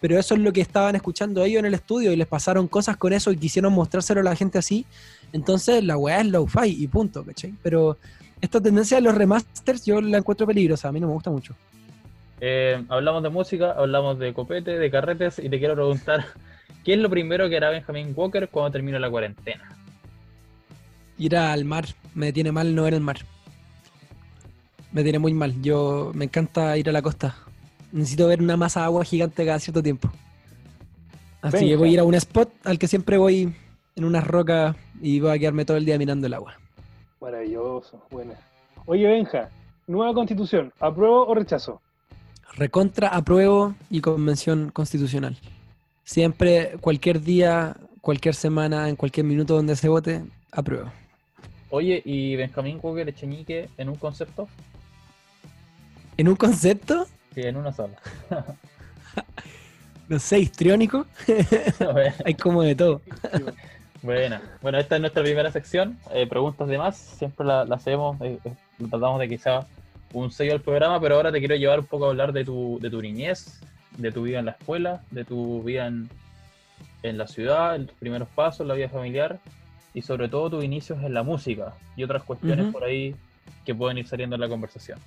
pero 0.00 0.18
eso 0.18 0.34
es 0.34 0.40
lo 0.40 0.52
que 0.52 0.60
estaban 0.60 0.96
escuchando 0.96 1.44
ellos 1.44 1.58
en 1.58 1.66
el 1.66 1.74
estudio 1.74 2.12
y 2.12 2.16
les 2.16 2.26
pasaron 2.26 2.68
cosas 2.68 2.96
con 2.96 3.12
eso 3.12 3.32
y 3.32 3.36
quisieron 3.36 3.72
mostrárselo 3.72 4.20
a 4.20 4.24
la 4.24 4.36
gente 4.36 4.58
así. 4.58 4.86
Entonces 5.32 5.84
la 5.84 5.96
weá 5.96 6.20
es 6.20 6.26
low-fi 6.26 6.68
y 6.68 6.86
punto, 6.86 7.24
¿cachai? 7.24 7.52
Pero 7.62 7.98
esta 8.40 8.60
tendencia 8.60 8.96
de 8.96 9.02
los 9.02 9.14
remasters 9.14 9.84
yo 9.84 10.00
la 10.00 10.18
encuentro 10.18 10.46
peligrosa, 10.46 10.88
a 10.88 10.92
mí 10.92 11.00
no 11.00 11.08
me 11.08 11.12
gusta 11.14 11.30
mucho. 11.30 11.54
Eh, 12.40 12.84
hablamos 12.88 13.22
de 13.22 13.28
música, 13.30 13.72
hablamos 13.72 14.18
de 14.18 14.32
copete, 14.32 14.78
de 14.78 14.90
carretes, 14.90 15.38
y 15.40 15.48
te 15.48 15.58
quiero 15.58 15.74
preguntar, 15.74 16.24
¿qué 16.84 16.94
es 16.94 16.98
lo 16.98 17.10
primero 17.10 17.48
que 17.48 17.56
hará 17.56 17.70
Benjamin 17.70 18.12
Walker 18.14 18.48
cuando 18.48 18.72
termine 18.72 18.98
la 18.98 19.10
cuarentena? 19.10 19.76
Ir 21.18 21.36
al 21.36 21.64
mar, 21.64 21.86
me 22.14 22.32
tiene 22.32 22.52
mal 22.52 22.74
no 22.74 22.84
ver 22.84 22.94
el 22.94 23.00
mar. 23.00 23.18
Me 24.92 25.02
tiene 25.02 25.18
muy 25.18 25.34
mal, 25.34 25.60
yo 25.60 26.12
me 26.14 26.24
encanta 26.24 26.76
ir 26.78 26.88
a 26.88 26.92
la 26.92 27.02
costa. 27.02 27.34
Necesito 27.92 28.26
ver 28.28 28.40
una 28.40 28.56
masa 28.56 28.80
de 28.80 28.86
agua 28.86 29.04
gigante 29.04 29.44
cada 29.44 29.58
cierto 29.58 29.82
tiempo. 29.82 30.10
Así 31.42 31.68
que 31.68 31.76
voy 31.76 31.90
a 31.90 31.92
ir 31.92 32.00
a 32.00 32.04
un 32.04 32.14
spot 32.14 32.50
al 32.64 32.78
que 32.78 32.88
siempre 32.88 33.16
voy 33.16 33.54
en 33.96 34.04
unas 34.04 34.26
rocas 34.26 34.76
y 35.00 35.20
voy 35.20 35.30
a 35.30 35.38
quedarme 35.38 35.64
todo 35.64 35.76
el 35.76 35.84
día 35.84 35.98
mirando 35.98 36.26
el 36.26 36.34
agua. 36.34 36.54
maravilloso, 37.20 38.02
buena. 38.10 38.34
Oye, 38.86 39.06
Benja, 39.06 39.50
nueva 39.86 40.14
constitución, 40.14 40.72
¿apruebo 40.80 41.26
o 41.26 41.34
rechazo? 41.34 41.80
Recontra, 42.54 43.08
apruebo 43.08 43.74
y 43.90 44.00
convención 44.00 44.70
constitucional. 44.70 45.36
Siempre, 46.08 46.78
cualquier 46.80 47.20
día, 47.20 47.76
cualquier 48.00 48.34
semana, 48.34 48.88
en 48.88 48.96
cualquier 48.96 49.26
minuto 49.26 49.54
donde 49.54 49.76
se 49.76 49.88
vote, 49.90 50.24
apruebo. 50.50 50.90
Oye, 51.68 52.00
¿y 52.02 52.34
Benjamin 52.34 52.78
Walker 52.82 53.06
Echeñique 53.10 53.68
en 53.76 53.90
un 53.90 53.96
concepto? 53.96 54.48
En 56.16 56.28
un 56.28 56.34
concepto, 56.36 57.06
Sí, 57.34 57.42
en 57.42 57.56
una 57.56 57.74
sola. 57.74 57.92
no 60.08 60.18
sé, 60.18 60.38
histriónico, 60.38 61.04
Bueno, 61.92 62.14
hay 62.24 62.34
como 62.34 62.62
de 62.62 62.74
todo. 62.74 63.02
Buena. 64.02 64.40
Bueno, 64.62 64.78
esta 64.78 64.94
es 64.94 65.02
nuestra 65.02 65.22
primera 65.22 65.52
sección. 65.52 65.98
eh, 66.14 66.26
preguntas 66.26 66.68
de 66.68 66.78
más. 66.78 66.96
Siempre 66.96 67.44
la, 67.46 67.66
la 67.66 67.76
hacemos. 67.76 68.18
eh, 68.22 68.38
eh, 68.46 68.52
tratamos 68.78 69.20
de 69.20 69.36
sea 69.36 69.66
un 70.14 70.30
sello 70.30 70.54
al 70.54 70.62
programa, 70.62 70.98
pero 71.02 71.16
ahora 71.16 71.30
te 71.30 71.38
quiero 71.38 71.54
llevar 71.54 71.80
un 71.80 71.86
poco 71.86 72.06
a 72.06 72.08
hablar 72.08 72.32
de 72.32 72.46
tu, 72.46 72.78
de 72.80 72.88
tu 72.88 73.02
niñez, 73.02 73.60
de 73.96 74.12
tu 74.12 74.22
vida 74.22 74.38
en 74.38 74.44
la 74.46 74.52
escuela, 74.52 75.02
de 75.10 75.24
tu 75.24 75.62
vida 75.62 75.86
en, 75.86 76.08
en 77.02 77.18
la 77.18 77.26
ciudad, 77.26 77.74
en 77.76 77.86
tus 77.86 77.96
primeros 77.96 78.28
pasos, 78.28 78.66
la 78.66 78.74
vida 78.74 78.88
familiar 78.88 79.38
y 79.94 80.02
sobre 80.02 80.28
todo 80.28 80.50
tus 80.50 80.64
inicios 80.64 81.02
en 81.02 81.14
la 81.14 81.22
música 81.22 81.72
y 81.96 82.04
otras 82.04 82.22
cuestiones 82.22 82.66
por 82.72 82.84
ahí 82.84 83.14
que 83.64 83.74
pueden 83.74 83.98
ir 83.98 84.06
saliendo 84.06 84.36
en 84.36 84.40
la 84.40 84.48
conversación. 84.48 84.98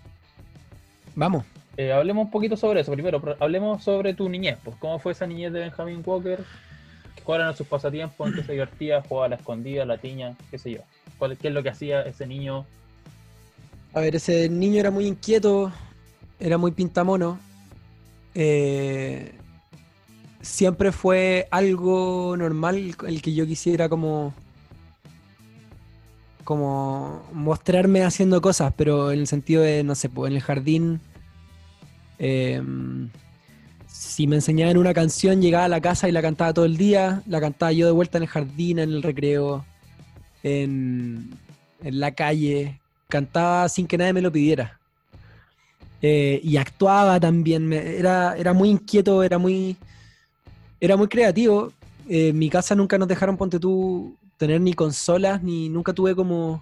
Vamos. 1.15 1.46
Eh, 1.78 1.91
hablemos 1.94 2.26
un 2.26 2.32
poquito 2.32 2.58
sobre 2.58 2.82
eso. 2.82 2.91
Primero, 2.91 3.22
hablemos 3.39 3.84
sobre 3.84 4.13
tu 4.13 4.28
niñez. 4.28 4.58
Pues, 4.63 4.76
¿Cómo 4.78 5.00
fue 5.00 5.13
esa 5.13 5.26
niñez 5.28 5.54
de 5.54 5.60
Benjamin 5.62 6.02
Walker? 6.06 6.44
¿Cuáles 7.24 7.44
eran 7.46 7.56
sus 7.56 7.67
pasatiempos? 7.67 8.28
¿En 8.28 8.36
qué 8.36 8.44
se 8.44 8.52
divertía? 8.54 9.02
¿Jugaba 9.02 9.28
a 9.28 9.30
la 9.30 9.36
escondida, 9.36 9.86
la 9.86 9.98
tiña? 9.98 10.36
¿Qué 10.50 10.58
sé 10.58 10.72
yo? 10.72 10.80
¿Cuál- 11.17 11.38
¿Qué 11.38 11.48
es 11.50 11.54
lo 11.54 11.63
que 11.63 11.70
hacía 11.70 12.02
ese 12.02 12.26
niño? 12.28 12.65
A 13.94 14.00
ver, 14.02 14.15
ese 14.15 14.50
niño 14.50 14.80
era 14.80 14.89
muy 14.91 15.06
inquieto, 15.06 15.72
era 16.39 16.58
muy 16.58 16.72
pintamono. 16.72 17.39
Eh, 18.36 19.34
siempre 20.41 20.91
fue 20.91 21.48
algo 21.52 22.36
normal 22.38 22.96
el 23.08 23.22
que 23.22 23.34
yo 23.34 23.46
quisiera 23.46 23.89
como 23.89 24.34
como 26.44 27.24
mostrarme 27.32 28.04
haciendo 28.04 28.41
cosas, 28.41 28.74
pero 28.76 29.12
en 29.12 29.20
el 29.20 29.28
sentido 29.28 29.62
de, 29.62 29.86
no 29.86 29.96
sé, 29.96 30.10
pues 30.10 30.30
en 30.30 30.36
el 30.36 30.41
jardín, 30.41 31.00
eh, 32.20 32.62
si 33.88 34.28
me 34.28 34.36
enseñaban 34.36 34.78
una 34.78 34.94
canción, 34.94 35.41
llegaba 35.41 35.63
a 35.63 35.70
la 35.70 35.80
casa 35.80 36.10
y 36.10 36.12
la 36.12 36.22
cantaba 36.22 36.54
todo 36.54 36.65
el 36.65 36.76
día, 36.76 37.24
la 37.26 37.39
cantaba 37.39 37.72
yo 37.72 37.86
de 37.86 37.94
vuelta 37.94 38.17
en 38.17 38.24
el 38.24 38.30
jardín, 38.30 38.80
en 38.80 38.89
el 38.89 39.04
recreo, 39.04 39.63
en, 40.44 41.30
en 41.84 42.00
la 42.00 42.12
calle, 42.12 42.82
cantaba 43.08 43.70
sin 43.70 43.88
que 43.88 43.98
nadie 43.98 44.12
me 44.12 44.22
lo 44.22 44.32
pidiera. 44.32 44.81
Eh, 46.02 46.40
y 46.44 46.58
actuaba 46.58 47.20
también, 47.20 47.72
era, 47.74 48.36
era 48.36 48.54
muy 48.54 48.70
inquieto, 48.70 49.22
era 49.24 49.38
muy, 49.38 49.76
era 50.80 50.98
muy 50.98 51.08
creativo. 51.08 51.72
Eh, 52.10 52.30
en 52.30 52.40
mi 52.40 52.50
casa 52.50 52.76
nunca 52.76 52.98
nos 52.98 53.08
dejaron, 53.08 53.38
ponte 53.38 53.60
tú, 53.60 54.16
tener 54.38 54.60
ni 54.62 54.74
consolas, 54.74 55.44
ni 55.44 55.70
nunca 55.70 55.94
tuve 55.94 56.16
como 56.16 56.62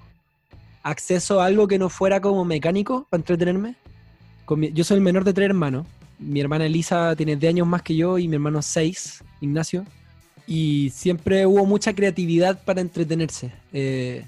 acceso 0.83 1.39
a 1.41 1.45
algo 1.45 1.67
que 1.67 1.77
no 1.79 1.89
fuera 1.89 2.19
como 2.19 2.43
mecánico 2.45 3.07
para 3.09 3.21
entretenerme. 3.21 3.75
Con 4.45 4.59
mi- 4.59 4.71
yo 4.73 4.83
soy 4.83 4.97
el 4.97 5.03
menor 5.03 5.23
de 5.23 5.33
tres 5.33 5.45
hermanos. 5.47 5.85
Mi 6.17 6.41
hermana 6.41 6.65
Elisa 6.65 7.15
tiene 7.15 7.35
10 7.37 7.51
años 7.53 7.67
más 7.67 7.81
que 7.81 7.95
yo 7.95 8.17
y 8.17 8.27
mi 8.27 8.35
hermano 8.35 8.61
6, 8.61 9.23
Ignacio. 9.39 9.85
Y 10.47 10.89
siempre 10.89 11.45
hubo 11.45 11.65
mucha 11.65 11.93
creatividad 11.93 12.61
para 12.65 12.81
entretenerse. 12.81 13.51
Eh, 13.71 14.25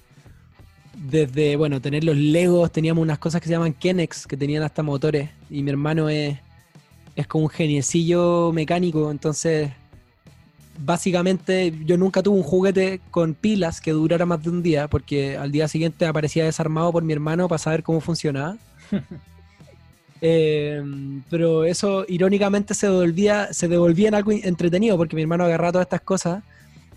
desde, 0.94 1.56
bueno, 1.56 1.82
tener 1.82 2.04
los 2.04 2.18
Legos, 2.18 2.72
teníamos 2.72 3.02
unas 3.02 3.20
cosas 3.20 3.42
que 3.42 3.48
se 3.48 3.54
llaman 3.54 3.74
Kenex, 3.74 4.28
que 4.28 4.38
tenían 4.38 4.64
hasta 4.64 4.84
motores. 4.84 5.30
Y 5.50 5.64
mi 5.64 5.72
hermano 5.72 6.10
es, 6.10 6.38
es 7.16 7.28
como 7.28 7.46
un 7.46 7.50
geniecillo 7.50 8.52
mecánico, 8.54 9.12
entonces 9.12 9.72
básicamente 10.84 11.74
yo 11.86 11.98
nunca 11.98 12.24
tuve 12.24 12.38
un 12.38 12.44
juguete 12.44 13.02
con 13.12 13.34
pilas 13.34 13.82
que 13.82 13.92
durara 13.92 14.26
más 14.26 14.42
de 14.44 14.50
un 14.50 14.64
día, 14.64 14.88
porque 14.88 15.38
al 15.38 15.52
día 15.52 15.68
siguiente 15.68 16.06
aparecía 16.06 16.46
desarmado 16.46 16.92
por 16.92 17.04
mi 17.04 17.14
hermano 17.14 17.48
para 17.48 17.60
saber 17.60 17.84
cómo 17.84 18.02
funcionaba. 18.02 18.58
Eh, 20.24 20.84
pero 21.32 21.66
eso 21.66 22.06
irónicamente 22.08 22.76
se 22.76 22.86
devolvía, 22.86 23.52
se 23.54 23.68
devolvía 23.68 24.10
en 24.10 24.14
algo 24.14 24.32
entretenido, 24.32 24.96
porque 24.96 25.16
mi 25.16 25.24
hermano 25.24 25.46
agarraba 25.46 25.72
todas 25.72 25.86
estas 25.88 26.02
cosas 26.02 26.44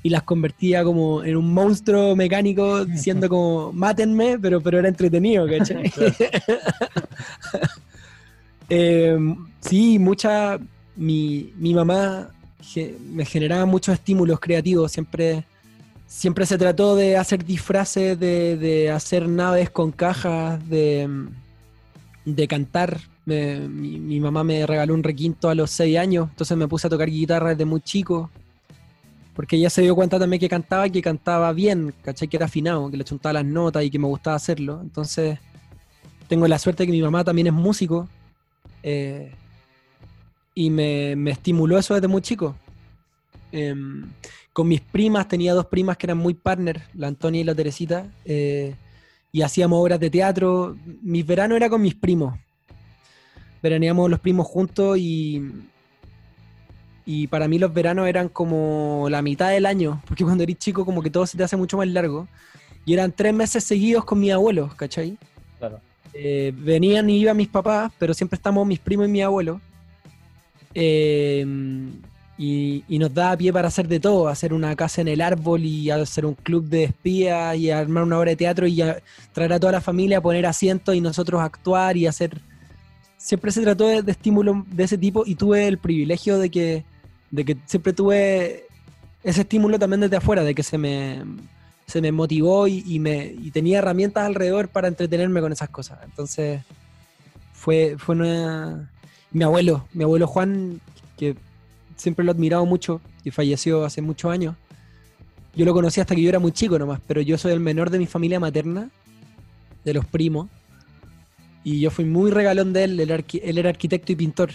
y 0.04 0.10
las 0.10 0.22
convertía 0.22 0.84
como 0.84 1.24
en 1.24 1.34
un 1.36 1.52
monstruo 1.52 2.14
mecánico 2.14 2.84
diciendo 2.96 3.26
como 3.28 3.72
mátenme, 3.72 4.38
pero, 4.38 4.60
pero 4.60 4.78
era 4.78 4.88
entretenido, 4.88 5.48
¿cachai? 5.48 5.90
Eh, 8.68 9.16
sí, 9.60 9.98
mucha. 9.98 10.58
Mi, 10.96 11.52
mi 11.58 11.74
mamá 11.74 12.30
ge- 12.62 12.96
me 13.12 13.24
generaba 13.24 13.66
muchos 13.66 13.94
estímulos 13.94 14.40
creativos. 14.40 14.90
Siempre, 14.92 15.44
siempre 16.06 16.46
se 16.46 16.56
trató 16.56 16.96
de 16.96 17.16
hacer 17.16 17.44
disfraces, 17.44 18.18
de, 18.18 18.56
de 18.56 18.90
hacer 18.90 19.28
naves 19.28 19.68
con 19.70 19.92
cajas, 19.92 20.66
de, 20.68 21.08
de 22.24 22.48
cantar. 22.48 23.00
Me- 23.26 23.60
mi, 23.68 23.98
mi 24.00 24.18
mamá 24.20 24.44
me 24.44 24.66
regaló 24.66 24.94
un 24.94 25.02
requinto 25.02 25.50
a 25.50 25.54
los 25.54 25.70
6 25.70 25.98
años, 25.98 26.28
entonces 26.30 26.56
me 26.56 26.68
puse 26.68 26.86
a 26.86 26.90
tocar 26.90 27.10
guitarra 27.10 27.50
desde 27.50 27.64
muy 27.66 27.80
chico. 27.82 28.30
Porque 29.34 29.56
ella 29.56 29.70
se 29.70 29.82
dio 29.82 29.94
cuenta 29.94 30.18
también 30.18 30.40
que 30.40 30.48
cantaba, 30.48 30.88
que 30.88 31.02
cantaba 31.02 31.52
bien, 31.52 31.92
¿cachai? 32.02 32.28
Que 32.28 32.36
era 32.36 32.46
afinado, 32.46 32.90
que 32.90 32.96
le 32.96 33.04
chuntaba 33.04 33.34
las 33.34 33.44
notas 33.44 33.84
y 33.84 33.90
que 33.90 33.98
me 33.98 34.06
gustaba 34.06 34.36
hacerlo. 34.36 34.80
Entonces, 34.80 35.38
tengo 36.28 36.46
la 36.46 36.58
suerte 36.58 36.84
de 36.84 36.86
que 36.86 36.92
mi 36.92 37.02
mamá 37.02 37.24
también 37.24 37.48
es 37.48 37.52
músico. 37.52 38.08
eh, 38.82 39.32
y 40.54 40.70
me, 40.70 41.16
me 41.16 41.32
estimuló 41.32 41.78
eso 41.78 41.94
desde 41.94 42.08
muy 42.08 42.22
chico. 42.22 42.54
Em, 43.50 44.08
con 44.52 44.68
mis 44.68 44.80
primas, 44.80 45.28
tenía 45.28 45.52
dos 45.52 45.66
primas 45.66 45.96
que 45.96 46.06
eran 46.06 46.18
muy 46.18 46.34
partner, 46.34 46.82
la 46.94 47.08
Antonia 47.08 47.40
y 47.40 47.44
la 47.44 47.54
Teresita, 47.54 48.06
eh, 48.24 48.74
y 49.32 49.42
hacíamos 49.42 49.80
obras 49.82 49.98
de 49.98 50.10
teatro. 50.10 50.76
Mis 51.02 51.26
veranos 51.26 51.56
era 51.56 51.68
con 51.68 51.82
mis 51.82 51.94
primos. 51.94 52.34
Veraneamos 53.62 54.08
los 54.10 54.20
primos 54.20 54.46
juntos 54.46 54.96
y, 54.98 55.42
y 57.06 57.26
para 57.26 57.48
mí 57.48 57.58
los 57.58 57.72
veranos 57.74 58.06
eran 58.08 58.28
como 58.28 59.06
la 59.10 59.20
mitad 59.22 59.50
del 59.50 59.66
año, 59.66 60.02
porque 60.06 60.24
cuando 60.24 60.42
eres 60.42 60.58
chico 60.58 60.84
como 60.84 61.02
que 61.02 61.10
todo 61.10 61.26
se 61.26 61.36
te 61.36 61.44
hace 61.44 61.56
mucho 61.56 61.76
más 61.76 61.88
largo. 61.88 62.26
Y 62.86 62.92
eran 62.92 63.12
tres 63.12 63.32
meses 63.32 63.64
seguidos 63.64 64.04
con 64.04 64.20
mis 64.20 64.32
abuelos, 64.32 64.74
¿cachai? 64.74 65.16
Claro. 65.58 65.80
Eh, 66.12 66.52
venían 66.56 67.08
y 67.10 67.18
iban 67.18 67.36
mis 67.36 67.48
papás, 67.48 67.90
pero 67.98 68.12
siempre 68.14 68.36
estamos 68.36 68.66
mis 68.66 68.78
primos 68.78 69.06
y 69.08 69.10
mi 69.10 69.22
abuelo. 69.22 69.60
Eh, 70.74 71.46
y, 72.36 72.82
y 72.88 72.98
nos 72.98 73.14
daba 73.14 73.36
pie 73.36 73.52
para 73.52 73.68
hacer 73.68 73.86
de 73.86 74.00
todo, 74.00 74.26
hacer 74.28 74.52
una 74.52 74.74
casa 74.74 75.00
en 75.00 75.08
el 75.08 75.20
árbol 75.20 75.64
y 75.64 75.90
hacer 75.90 76.26
un 76.26 76.34
club 76.34 76.64
de 76.68 76.84
espías 76.84 77.56
y 77.56 77.70
armar 77.70 78.02
una 78.02 78.18
obra 78.18 78.30
de 78.30 78.36
teatro 78.36 78.66
y 78.66 78.82
a- 78.82 79.00
traer 79.32 79.52
a 79.52 79.60
toda 79.60 79.72
la 79.72 79.80
familia 79.80 80.18
a 80.18 80.20
poner 80.20 80.44
asientos 80.46 80.94
y 80.94 81.00
nosotros 81.00 81.40
actuar 81.40 81.96
y 81.96 82.06
hacer... 82.06 82.40
Siempre 83.16 83.52
se 83.52 83.62
trató 83.62 83.86
de, 83.86 84.02
de 84.02 84.12
estímulo 84.12 84.66
de 84.70 84.84
ese 84.84 84.98
tipo 84.98 85.22
y 85.24 85.36
tuve 85.36 85.66
el 85.66 85.78
privilegio 85.78 86.38
de 86.38 86.50
que, 86.50 86.84
de 87.34 87.44
que 87.44 87.56
siempre 87.66 87.92
tuve 87.92 88.64
ese 89.24 89.40
estímulo 89.40 89.76
también 89.78 90.00
desde 90.00 90.16
afuera, 90.16 90.44
de 90.44 90.54
que 90.54 90.62
se 90.62 90.78
me, 90.78 91.20
se 91.86 92.00
me 92.00 92.12
motivó 92.12 92.68
y, 92.68 92.84
y 92.86 93.00
me, 93.00 93.26
y 93.26 93.50
tenía 93.50 93.78
herramientas 93.78 94.24
alrededor 94.24 94.68
para 94.68 94.86
entretenerme 94.86 95.40
con 95.40 95.50
esas 95.50 95.68
cosas. 95.68 95.98
Entonces 96.04 96.62
fue, 97.52 97.96
fue 97.98 98.14
una... 98.14 98.90
Mi 99.32 99.42
abuelo, 99.42 99.88
mi 99.92 100.04
abuelo 100.04 100.28
Juan, 100.28 100.80
que 101.16 101.34
siempre 101.96 102.24
lo 102.24 102.30
he 102.30 102.34
admirado 102.34 102.64
mucho 102.66 103.00
y 103.24 103.32
falleció 103.32 103.84
hace 103.84 104.00
muchos 104.00 104.30
años. 104.30 104.54
Yo 105.56 105.64
lo 105.64 105.74
conocí 105.74 106.00
hasta 106.00 106.14
que 106.14 106.22
yo 106.22 106.28
era 106.28 106.38
muy 106.38 106.52
chico 106.52 106.78
nomás, 106.78 107.00
pero 107.04 107.20
yo 107.20 107.36
soy 107.36 107.50
el 107.50 107.58
menor 107.58 107.90
de 107.90 107.98
mi 107.98 108.06
familia 108.06 108.38
materna, 108.38 108.90
de 109.84 109.92
los 109.92 110.06
primos. 110.06 110.48
Y 111.64 111.80
yo 111.80 111.90
fui 111.90 112.04
muy 112.04 112.30
regalón 112.30 112.72
de 112.72 112.84
él. 112.84 113.00
Él, 113.00 113.24
él 113.42 113.58
era 113.58 113.70
arquitecto 113.70 114.12
y 114.12 114.16
pintor, 114.16 114.50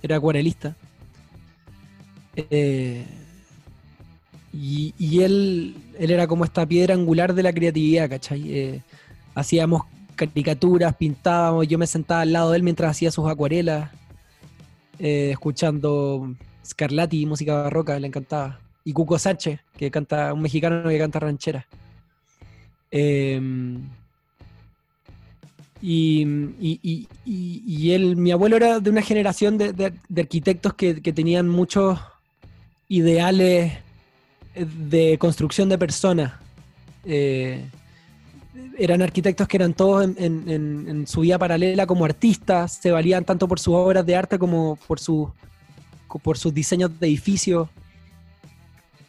era 0.00 0.16
acuarelista. 0.16 0.76
Eh, 2.50 3.04
y 4.52 5.22
él, 5.22 5.76
él 5.98 6.10
era 6.10 6.26
como 6.26 6.44
esta 6.44 6.66
piedra 6.66 6.94
angular 6.94 7.34
de 7.34 7.42
la 7.42 7.52
creatividad, 7.52 8.08
¿cachai? 8.08 8.52
Eh, 8.52 8.82
hacíamos 9.34 9.82
caricaturas, 10.16 10.94
pintábamos, 10.96 11.66
yo 11.68 11.78
me 11.78 11.86
sentaba 11.86 12.22
al 12.22 12.32
lado 12.32 12.50
de 12.50 12.56
él 12.58 12.62
mientras 12.62 12.90
hacía 12.90 13.10
sus 13.10 13.28
acuarelas, 13.28 13.90
eh, 14.98 15.30
escuchando 15.32 16.34
Scarlatti, 16.66 17.24
música 17.26 17.62
barroca, 17.62 17.98
le 17.98 18.06
encantaba. 18.08 18.58
Y 18.84 18.92
Cuco 18.92 19.18
Sánchez, 19.18 19.60
que 19.76 19.90
canta, 19.90 20.32
un 20.34 20.42
mexicano 20.42 20.88
que 20.88 20.98
canta 20.98 21.20
ranchera. 21.20 21.66
Eh, 22.90 23.40
y, 25.82 26.22
y- 26.60 26.80
y- 26.82 27.62
y- 27.66 27.92
él, 27.92 28.16
mi 28.16 28.32
abuelo 28.32 28.56
era 28.56 28.80
de 28.80 28.90
una 28.90 29.00
generación 29.00 29.56
de 29.56 29.92
arquitectos 30.18 30.74
que, 30.74 31.00
que 31.00 31.12
tenían 31.12 31.48
muchos 31.48 31.98
ideales 32.90 33.72
eh, 34.54 34.66
de 34.66 35.16
construcción 35.16 35.70
de 35.70 35.78
personas. 35.78 36.32
Eh, 37.06 37.64
eran 38.76 39.00
arquitectos 39.00 39.48
que 39.48 39.56
eran 39.56 39.72
todos 39.72 40.10
en, 40.18 41.06
su 41.06 41.20
vida 41.20 41.38
paralela 41.38 41.86
como 41.86 42.04
artistas, 42.04 42.72
se 42.82 42.90
valían 42.90 43.24
tanto 43.24 43.48
por 43.48 43.58
sus 43.58 43.74
obras 43.74 44.04
de 44.04 44.16
arte 44.16 44.38
como 44.38 44.76
por, 44.86 44.98
su, 44.98 45.32
por 46.22 46.36
sus 46.36 46.52
diseños 46.52 46.98
de 46.98 47.06
edificios. 47.06 47.68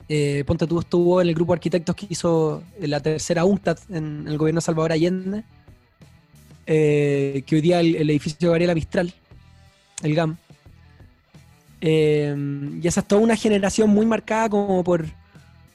Eh, 0.08 0.44
Ponte 0.46 0.68
tú 0.68 0.80
estuvo 0.80 1.22
en 1.22 1.30
el 1.30 1.36
grupo 1.36 1.54
de 1.54 1.58
arquitectos 1.58 1.96
que 1.96 2.06
hizo 2.10 2.64
la 2.80 3.00
tercera 3.00 3.46
UNCTAD 3.46 3.78
en 3.90 4.28
el 4.28 4.38
gobierno 4.38 4.60
de 4.60 4.66
Salvador 4.66 4.92
Allende, 4.92 5.44
que 6.66 7.46
hoy 7.52 7.62
día 7.62 7.80
el, 7.80 7.96
el 7.96 8.10
edificio 8.10 8.38
de 8.40 8.48
Gabriela 8.48 8.76
Mistral, 8.76 9.14
el 10.04 10.16
GAM. 10.16 10.38
Eh, 11.82 12.36
y 12.82 12.88
esa 12.88 13.02
es 13.02 13.08
toda 13.08 13.22
una 13.22 13.36
generación 13.36 13.90
muy 13.90 14.06
marcada 14.06 14.48
como 14.50 14.84
por, 14.84 15.06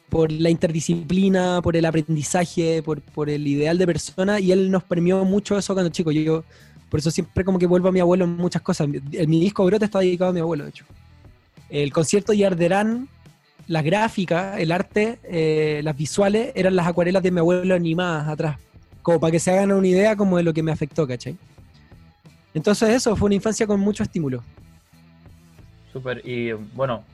por 0.08 0.30
la 0.30 0.50
interdisciplina, 0.50 1.60
por 1.62 1.76
el 1.76 1.84
aprendizaje, 1.84 2.82
por, 2.82 3.00
por 3.02 3.28
el 3.28 3.46
ideal 3.46 3.76
de 3.76 3.86
persona, 3.86 4.38
y 4.38 4.52
él 4.52 4.70
nos 4.70 4.84
premió 4.84 5.24
mucho 5.24 5.58
eso 5.58 5.74
cuando 5.74 5.90
chico. 5.90 6.12
Yo, 6.12 6.44
por 6.88 7.00
eso 7.00 7.10
siempre 7.10 7.44
como 7.44 7.58
que 7.58 7.66
vuelvo 7.66 7.88
a 7.88 7.92
mi 7.92 8.00
abuelo 8.00 8.24
en 8.24 8.36
muchas 8.36 8.62
cosas. 8.62 8.88
Mi, 8.88 9.00
mi 9.26 9.40
disco 9.40 9.64
Brote 9.64 9.84
está 9.84 9.98
dedicado 9.98 10.30
a 10.30 10.34
mi 10.34 10.40
abuelo, 10.40 10.64
de 10.64 10.70
hecho. 10.70 10.84
El 11.68 11.92
concierto 11.92 12.32
de 12.32 12.46
Arderán, 12.46 13.08
las 13.66 13.82
gráficas, 13.82 14.60
el 14.60 14.70
arte, 14.70 15.18
eh, 15.24 15.80
las 15.82 15.96
visuales, 15.96 16.52
eran 16.54 16.76
las 16.76 16.86
acuarelas 16.86 17.22
de 17.22 17.32
mi 17.32 17.40
abuelo 17.40 17.74
animadas 17.74 18.28
atrás. 18.28 18.58
Como 19.02 19.18
para 19.18 19.32
que 19.32 19.40
se 19.40 19.50
hagan 19.50 19.72
una 19.72 19.86
idea 19.86 20.14
como 20.14 20.36
de 20.36 20.44
lo 20.44 20.52
que 20.54 20.62
me 20.62 20.70
afectó, 20.70 21.06
¿cachai? 21.06 21.36
Entonces 22.54 22.90
eso, 22.90 23.16
fue 23.16 23.26
una 23.26 23.34
infancia 23.34 23.66
con 23.66 23.80
mucho 23.80 24.02
estímulo. 24.02 24.42
Súper. 25.96 26.20
Y 26.28 26.52
bueno, 26.52 27.04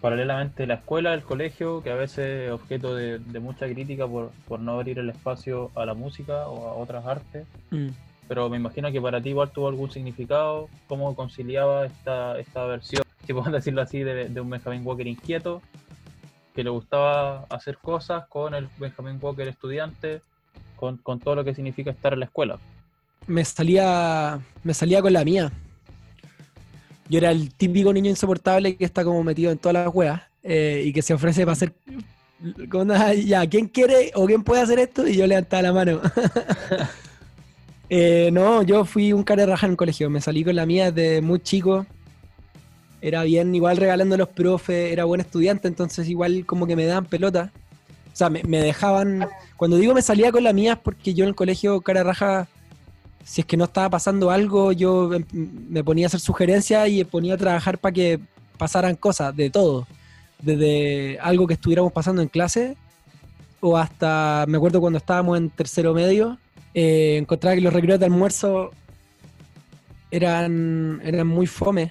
paralelamente 0.00 0.66
la 0.66 0.74
escuela, 0.74 1.14
el 1.14 1.22
colegio, 1.22 1.84
que 1.84 1.92
a 1.92 1.94
veces 1.94 2.48
es 2.48 2.50
objeto 2.50 2.96
de, 2.96 3.20
de 3.20 3.38
mucha 3.38 3.66
crítica 3.66 4.08
por, 4.08 4.32
por 4.48 4.58
no 4.58 4.72
abrir 4.72 4.98
el 4.98 5.08
espacio 5.08 5.70
a 5.76 5.86
la 5.86 5.94
música 5.94 6.48
o 6.48 6.68
a 6.68 6.74
otras 6.74 7.06
artes. 7.06 7.46
Mm. 7.70 7.90
Pero 8.26 8.48
me 8.48 8.56
imagino 8.56 8.90
que 8.90 9.00
para 9.00 9.22
ti 9.22 9.28
igual 9.28 9.52
tuvo 9.52 9.68
algún 9.68 9.92
significado. 9.92 10.68
¿Cómo 10.88 11.14
conciliaba 11.14 11.86
esta, 11.86 12.36
esta 12.40 12.64
versión, 12.64 13.04
si 13.24 13.32
podemos 13.32 13.52
decirlo 13.52 13.82
así, 13.82 14.00
de, 14.00 14.28
de 14.28 14.40
un 14.40 14.50
Benjamin 14.50 14.84
Walker 14.84 15.06
inquieto, 15.06 15.62
que 16.56 16.64
le 16.64 16.70
gustaba 16.70 17.44
hacer 17.50 17.78
cosas 17.78 18.26
con 18.26 18.54
el 18.54 18.68
Benjamin 18.78 19.20
Walker 19.22 19.46
estudiante, 19.46 20.22
con, 20.74 20.96
con 20.96 21.20
todo 21.20 21.36
lo 21.36 21.44
que 21.44 21.54
significa 21.54 21.92
estar 21.92 22.14
en 22.14 22.18
la 22.18 22.26
escuela? 22.26 22.58
me 23.28 23.44
salía 23.44 24.40
me 24.64 24.74
salía 24.74 25.00
con 25.00 25.12
la 25.12 25.24
mía. 25.24 25.52
Yo 27.08 27.18
era 27.18 27.30
el 27.30 27.54
típico 27.54 27.92
niño 27.92 28.10
insoportable 28.10 28.76
que 28.76 28.84
está 28.84 29.04
como 29.04 29.22
metido 29.24 29.50
en 29.50 29.58
todas 29.58 29.84
las 29.84 29.94
weas 29.94 30.22
eh, 30.42 30.82
y 30.84 30.92
que 30.92 31.02
se 31.02 31.14
ofrece 31.14 31.42
para 31.42 31.52
hacer. 31.52 31.72
nada, 32.84 33.14
ya, 33.14 33.46
¿quién 33.46 33.68
quiere 33.68 34.12
o 34.14 34.26
quién 34.26 34.42
puede 34.42 34.62
hacer 34.62 34.78
esto? 34.78 35.06
Y 35.06 35.16
yo 35.16 35.26
levantaba 35.26 35.62
la 35.62 35.72
mano. 35.72 36.00
Eh, 37.90 38.28
no, 38.34 38.62
yo 38.62 38.84
fui 38.84 39.14
un 39.14 39.22
cara 39.22 39.46
de 39.46 39.46
raja 39.46 39.64
en 39.64 39.70
el 39.70 39.78
colegio. 39.78 40.10
Me 40.10 40.20
salí 40.20 40.44
con 40.44 40.54
la 40.54 40.66
mía 40.66 40.92
desde 40.92 41.22
muy 41.22 41.40
chico. 41.40 41.86
Era 43.00 43.22
bien, 43.22 43.54
igual 43.54 43.78
regalando 43.78 44.14
a 44.14 44.18
los 44.18 44.28
profes, 44.28 44.92
era 44.92 45.04
buen 45.04 45.22
estudiante, 45.22 45.68
entonces 45.68 46.06
igual 46.06 46.44
como 46.44 46.66
que 46.66 46.76
me 46.76 46.84
daban 46.84 47.06
pelota. 47.06 47.50
O 48.12 48.16
sea, 48.16 48.28
me, 48.28 48.42
me 48.42 48.60
dejaban. 48.60 49.26
Cuando 49.56 49.78
digo 49.78 49.94
me 49.94 50.02
salía 50.02 50.30
con 50.32 50.44
la 50.44 50.52
mía 50.52 50.74
es 50.74 50.78
porque 50.80 51.14
yo 51.14 51.24
en 51.24 51.30
el 51.30 51.34
colegio, 51.34 51.80
cara 51.80 52.00
de 52.00 52.04
raja, 52.04 52.48
si 53.24 53.42
es 53.42 53.46
que 53.46 53.56
no 53.56 53.64
estaba 53.64 53.90
pasando 53.90 54.30
algo, 54.30 54.72
yo 54.72 55.12
em- 55.14 55.24
me 55.68 55.84
ponía 55.84 56.06
a 56.06 56.08
hacer 56.08 56.20
sugerencias 56.20 56.88
y 56.88 57.04
ponía 57.04 57.34
a 57.34 57.38
trabajar 57.38 57.78
para 57.78 57.92
que 57.92 58.20
pasaran 58.56 58.96
cosas, 58.96 59.34
de 59.36 59.50
todo. 59.50 59.86
Desde 60.40 61.18
algo 61.20 61.46
que 61.46 61.54
estuviéramos 61.54 61.92
pasando 61.92 62.22
en 62.22 62.28
clase, 62.28 62.76
o 63.60 63.76
hasta, 63.76 64.44
me 64.48 64.56
acuerdo 64.56 64.80
cuando 64.80 64.98
estábamos 64.98 65.36
en 65.38 65.50
tercero 65.50 65.94
medio, 65.94 66.38
eh, 66.74 67.16
encontraba 67.18 67.56
que 67.56 67.62
los 67.62 67.72
recreos 67.72 67.98
de 67.98 68.06
almuerzo 68.06 68.70
eran, 70.10 71.00
eran 71.04 71.26
muy 71.26 71.46
fome. 71.46 71.90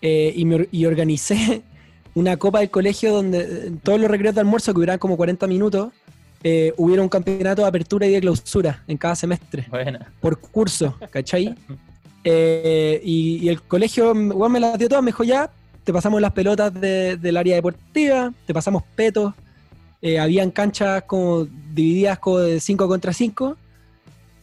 Eh, 0.00 0.32
y, 0.34 0.44
me 0.44 0.68
y 0.72 0.84
organicé 0.86 1.62
una 2.14 2.36
copa 2.36 2.58
del 2.58 2.70
colegio 2.70 3.12
donde 3.12 3.72
todos 3.82 4.00
los 4.00 4.10
recreos 4.10 4.34
de 4.34 4.40
almuerzo, 4.40 4.72
que 4.74 4.80
duraban 4.80 4.98
como 4.98 5.16
40 5.16 5.46
minutos, 5.46 5.92
eh, 6.44 6.72
hubiera 6.76 7.02
un 7.02 7.08
campeonato 7.08 7.62
de 7.62 7.68
apertura 7.68 8.06
y 8.06 8.12
de 8.12 8.20
clausura 8.20 8.82
en 8.86 8.96
cada 8.96 9.14
semestre. 9.16 9.66
Por 10.20 10.38
curso, 10.38 10.96
¿cachai? 11.10 11.54
Eh, 12.24 13.00
y, 13.02 13.38
y 13.44 13.48
el 13.48 13.60
colegio, 13.62 14.14
igual 14.14 14.52
me 14.52 14.60
las 14.60 14.78
dio 14.78 14.88
todas, 14.88 15.02
me 15.02 15.08
dijo 15.08 15.24
ya, 15.24 15.50
te 15.82 15.92
pasamos 15.92 16.20
las 16.20 16.30
pelotas 16.32 16.72
de- 16.72 17.16
del 17.16 17.36
área 17.36 17.56
deportiva, 17.56 18.32
te 18.46 18.54
pasamos 18.54 18.84
petos, 18.94 19.34
eh, 20.00 20.20
habían 20.20 20.52
canchas 20.52 21.02
como 21.04 21.44
divididas 21.74 22.20
como 22.20 22.38
de 22.38 22.60
5 22.60 22.86
contra 22.86 23.12
5 23.12 23.56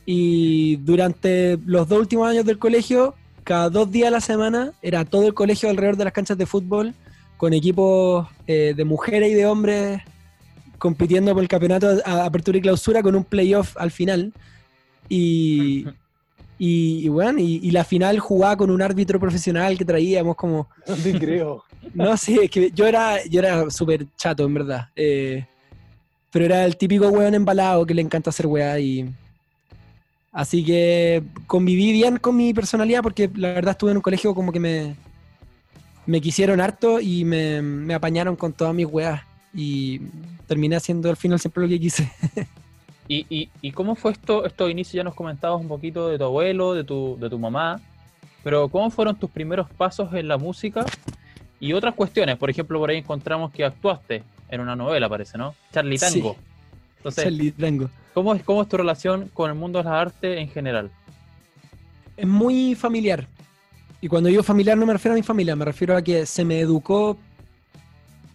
y 0.06 0.76
durante 0.78 1.58
los 1.66 1.88
dos 1.88 2.00
últimos 2.00 2.28
años 2.28 2.44
del 2.46 2.60
colegio, 2.60 3.16
cada 3.46 3.70
dos 3.70 3.90
días 3.92 4.10
a 4.10 4.12
la 4.12 4.22
semana, 4.22 4.74
era 4.82 5.06
todo 5.06 5.26
el 5.28 5.34
colegio 5.34 5.70
alrededor 5.70 5.96
de 5.98 6.04
las 6.04 6.14
canchas 6.14 6.38
de 6.38 6.46
fútbol 6.46 6.94
con 7.38 7.54
equipos 7.54 8.28
eh, 8.48 8.74
de 8.76 8.84
mujeres 8.84 9.32
y 9.32 9.36
de 9.36 9.46
hombres 9.46 10.02
compitiendo 10.80 11.34
por 11.34 11.44
el 11.44 11.50
campeonato 11.50 11.88
a- 12.06 12.26
apertura 12.26 12.58
y 12.58 12.62
clausura 12.62 13.04
con 13.04 13.16
un 13.16 13.24
playoff 13.24 13.78
al 13.78 13.92
final. 13.92 14.34
Y, 15.08 15.86
y, 16.58 17.06
y 17.06 17.08
bueno, 17.10 17.40
y, 17.40 17.60
y 17.62 17.72
la 17.72 17.84
final 17.84 18.20
jugaba 18.20 18.58
con 18.58 18.72
un 18.72 18.82
árbitro 18.82 19.20
profesional 19.20 19.78
que 19.78 19.86
traíamos 19.86 20.36
como... 20.36 20.68
No 20.88 20.96
te 20.96 21.18
creo. 21.20 21.64
No, 21.94 22.16
sí, 22.18 22.38
es 22.44 22.52
que 22.52 22.72
yo 22.72 22.86
era, 22.86 23.26
yo 23.26 23.40
era 23.40 23.70
súper 23.72 24.06
chato, 24.18 24.44
en 24.46 24.54
verdad. 24.54 24.90
Eh, 24.96 25.46
pero 26.30 26.46
era 26.46 26.66
el 26.66 26.76
típico 26.76 27.08
weón 27.08 27.34
embalado 27.34 27.86
que 27.86 27.94
le 27.94 28.02
encanta 28.02 28.30
hacer 28.32 28.48
weá 28.48 28.78
y... 28.80 29.10
Así 30.32 30.64
que 30.64 31.24
conviví 31.48 31.92
bien 31.94 32.18
con 32.18 32.36
mi 32.36 32.54
personalidad 32.54 33.02
porque 33.02 33.30
la 33.34 33.54
verdad 33.54 33.72
estuve 33.72 33.92
en 33.92 33.98
un 33.98 34.04
colegio 34.04 34.36
como 34.36 34.52
que 34.52 34.60
me, 34.60 34.96
me 36.06 36.22
quisieron 36.22 36.62
harto 36.62 37.00
y 37.00 37.26
me, 37.26 37.62
me 37.62 37.94
apañaron 37.96 38.36
con 38.36 38.54
todas 38.54 38.76
mis 38.76 38.86
weas. 38.86 39.22
Y 39.54 40.00
terminé 40.48 40.76
haciendo 40.76 41.10
al 41.10 41.18
final 41.18 41.40
siempre 41.40 41.64
lo 41.64 41.70
que 41.70 41.80
quise. 41.80 42.12
¿Y, 43.08 43.26
y, 43.30 43.50
y 43.62 43.72
cómo 43.72 43.96
fue 43.96 44.12
esto, 44.12 44.46
estos 44.46 44.70
inicios? 44.70 44.94
Ya 44.94 45.04
nos 45.04 45.16
comentabas 45.16 45.60
un 45.60 45.68
poquito 45.68 46.10
de 46.10 46.18
tu 46.20 46.26
abuelo, 46.26 46.76
de 46.76 46.84
tu, 46.84 47.18
de 47.20 47.30
tu 47.30 47.40
mamá, 47.40 47.82
pero 48.44 48.70
¿cómo 48.70 48.92
fueron 48.92 49.16
tus 49.16 49.32
primeros 49.32 49.68
pasos 49.72 50.14
en 50.14 50.28
la 50.28 50.38
música? 50.38 50.86
Y 51.60 51.74
otras 51.74 51.96
cuestiones, 51.96 52.38
por 52.38 52.50
ejemplo, 52.50 52.80
por 52.80 52.90
ahí 52.90 52.98
encontramos 52.98 53.52
que 53.52 53.66
actuaste 53.66 54.24
en 54.50 54.62
una 54.62 54.76
novela, 54.76 55.10
parece, 55.10 55.38
¿no? 55.38 55.56
Charlie 55.74 55.98
Sí. 55.98 56.20
Tango. 56.22 56.36
Entonces, 56.98 57.24
Charlie 57.24 57.52
Tango. 57.52 57.90
¿cómo 58.14 58.36
es, 58.36 58.44
¿cómo 58.44 58.62
es 58.62 58.70
tu 58.70 58.78
relación 58.78 59.30
con 59.34 59.50
el 59.50 59.58
mundo 59.58 59.80
de 59.80 59.86
las 59.86 59.94
artes 59.94 60.38
en 60.38 60.50
general? 60.50 60.92
Es 62.16 62.28
muy 62.28 62.76
familiar. 62.76 63.28
Y 64.02 64.08
cuando 64.08 64.30
digo 64.30 64.44
familiar 64.44 64.78
no 64.78 64.86
me 64.86 64.94
refiero 64.94 65.14
a 65.14 65.18
mi 65.18 65.24
familia, 65.24 65.56
me 65.56 65.66
refiero 65.66 65.98
a 65.98 66.02
que 66.02 66.26
se 66.26 66.46
me 66.46 66.60
educó 66.60 67.18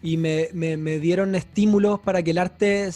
y 0.05 0.19
me, 0.19 0.51
me- 0.53 0.99
dieron 0.99 1.35
estímulos 1.35 1.99
para 1.99 2.23
que 2.23 2.33
el 2.33 2.39
arte 2.39 2.91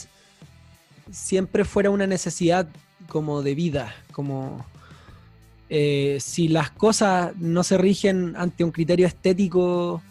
siempre 1.11 1.65
fuera 1.65 1.89
una 1.89 2.07
necesidad 2.07 2.69
como 3.09 3.41
de 3.43 3.55
vida, 3.55 3.95
como 4.13 4.67
eh, 5.71 6.19
si 6.21 6.49
las 6.49 6.71
cosas 6.71 7.35
no 7.39 7.63
se 7.63 7.79
rigen 7.79 8.35
ante 8.37 8.63
un 8.63 8.71
criterio 8.71 9.07
estético, 9.07 10.03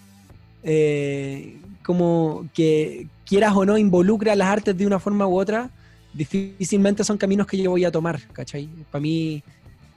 eh, 0.63 1.57
como 1.83 2.47
que 2.55 3.07
quieras 3.27 3.53
o 3.55 3.63
no 3.63 3.77
involucra 3.77 4.35
las 4.35 4.47
artes 4.47 4.75
de 4.75 4.87
una 4.87 4.97
forma 4.99 5.27
u 5.27 5.39
otra, 5.39 5.69
difícilmente 6.13 7.03
son 7.03 7.19
caminos 7.19 7.45
que 7.45 7.57
yo 7.59 7.69
voy 7.69 7.85
a 7.85 7.91
tomar, 7.91 8.19
¿cachai? 8.33 8.67
Para 8.91 9.03
mí 9.03 9.43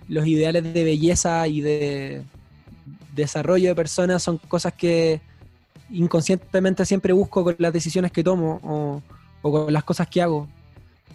los 0.06 0.26
ideales 0.26 0.62
de 0.74 0.84
belleza 0.84 1.48
y 1.48 1.62
de 1.62 2.24
desarrollo 3.14 3.70
de 3.70 3.74
personas 3.74 4.22
son 4.22 4.36
cosas 4.36 4.74
que 4.74 5.22
inconscientemente 5.92 6.84
siempre 6.84 7.12
busco 7.12 7.44
con 7.44 7.56
las 7.58 7.72
decisiones 7.72 8.12
que 8.12 8.24
tomo 8.24 8.60
o, 8.62 9.02
o 9.42 9.52
con 9.52 9.72
las 9.72 9.84
cosas 9.84 10.08
que 10.08 10.22
hago. 10.22 10.48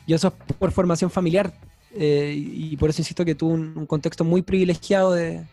Y 0.08 0.14
eso 0.14 0.34
es 0.48 0.56
por 0.56 0.72
formación 0.72 1.10
familiar. 1.10 1.54
eh, 1.98 2.34
y 2.36 2.76
por 2.78 2.90
eso 2.90 3.02
insisto 3.02 3.24
que 3.24 3.36
tuve 3.36 3.54
un, 3.54 3.86
contexto 3.86 4.24
muy 4.24 4.42
privilegiado 4.42 5.14
de, 5.14 5.46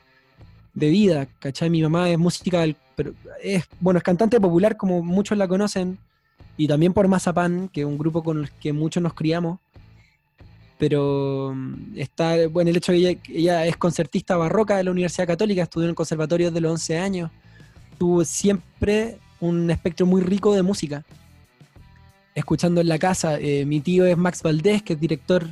de 0.74 0.90
vida, 0.90 1.26
¿cachai? 1.38 1.70
Mi 1.70 1.82
mamá 1.82 2.10
es 2.10 2.18
música, 2.18 2.64
pero 2.96 3.14
es, 3.42 3.64
bueno, 3.80 3.98
es 3.98 4.04
cantante 4.04 4.40
popular 4.40 4.76
como 4.76 5.02
muchos 5.02 5.38
la 5.38 5.46
conocen, 5.46 5.98
y 6.56 6.66
también 6.68 6.92
por 6.92 7.08
Mazapán, 7.08 7.68
que 7.68 7.82
es 7.82 7.86
un 7.86 7.98
grupo 7.98 8.22
con 8.22 8.40
el 8.40 8.50
que 8.50 8.72
muchos 8.72 9.02
nos 9.02 9.14
criamos. 9.14 9.58
Pero 10.78 11.52
mm, 11.54 11.96
está, 11.96 12.48
bueno, 12.48 12.70
el 12.70 12.76
hecho 12.76 12.92
de 12.92 13.16
que 13.16 13.32
ella, 13.32 13.62
ella 13.62 13.66
es 13.66 13.76
concertista 13.76 14.36
barroca 14.36 14.76
de 14.76 14.84
la 14.84 14.90
Universidad 14.90 15.26
Católica, 15.26 15.62
estudió 15.62 15.86
en 15.86 15.90
el 15.90 15.94
conservatorio 15.96 16.48
desde 16.48 16.60
los 16.60 16.72
11 16.72 16.98
años. 16.98 17.30
Tuvo 18.02 18.24
siempre 18.24 19.18
un 19.38 19.70
espectro 19.70 20.06
muy 20.06 20.22
rico 20.22 20.52
de 20.56 20.62
música. 20.62 21.04
Escuchando 22.34 22.80
en 22.80 22.88
la 22.88 22.98
casa, 22.98 23.38
eh, 23.38 23.64
mi 23.64 23.78
tío 23.78 24.04
es 24.04 24.16
Max 24.16 24.42
Valdés, 24.42 24.82
que 24.82 24.94
es 24.94 25.00
director 25.00 25.46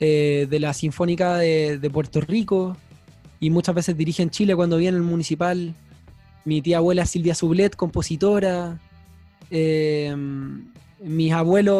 eh, 0.00 0.46
de 0.48 0.60
la 0.60 0.72
Sinfónica 0.72 1.36
de, 1.36 1.90
Puerto 1.92 2.22
Rico 2.22 2.74
y 3.38 3.50
muchas 3.50 3.74
veces 3.74 3.98
dirige 3.98 4.22
en 4.22 4.30
Chile 4.30 4.56
cuando 4.56 4.78
viene 4.78 4.96
el 4.96 5.02
municipal. 5.02 5.74
Mi 6.46 6.62
tía 6.62 6.78
abuela 6.78 7.04
Silvia 7.04 7.34
Sublet, 7.34 7.76
compositora. 7.76 8.80
Eh, 9.50 10.16
mis 11.02 11.34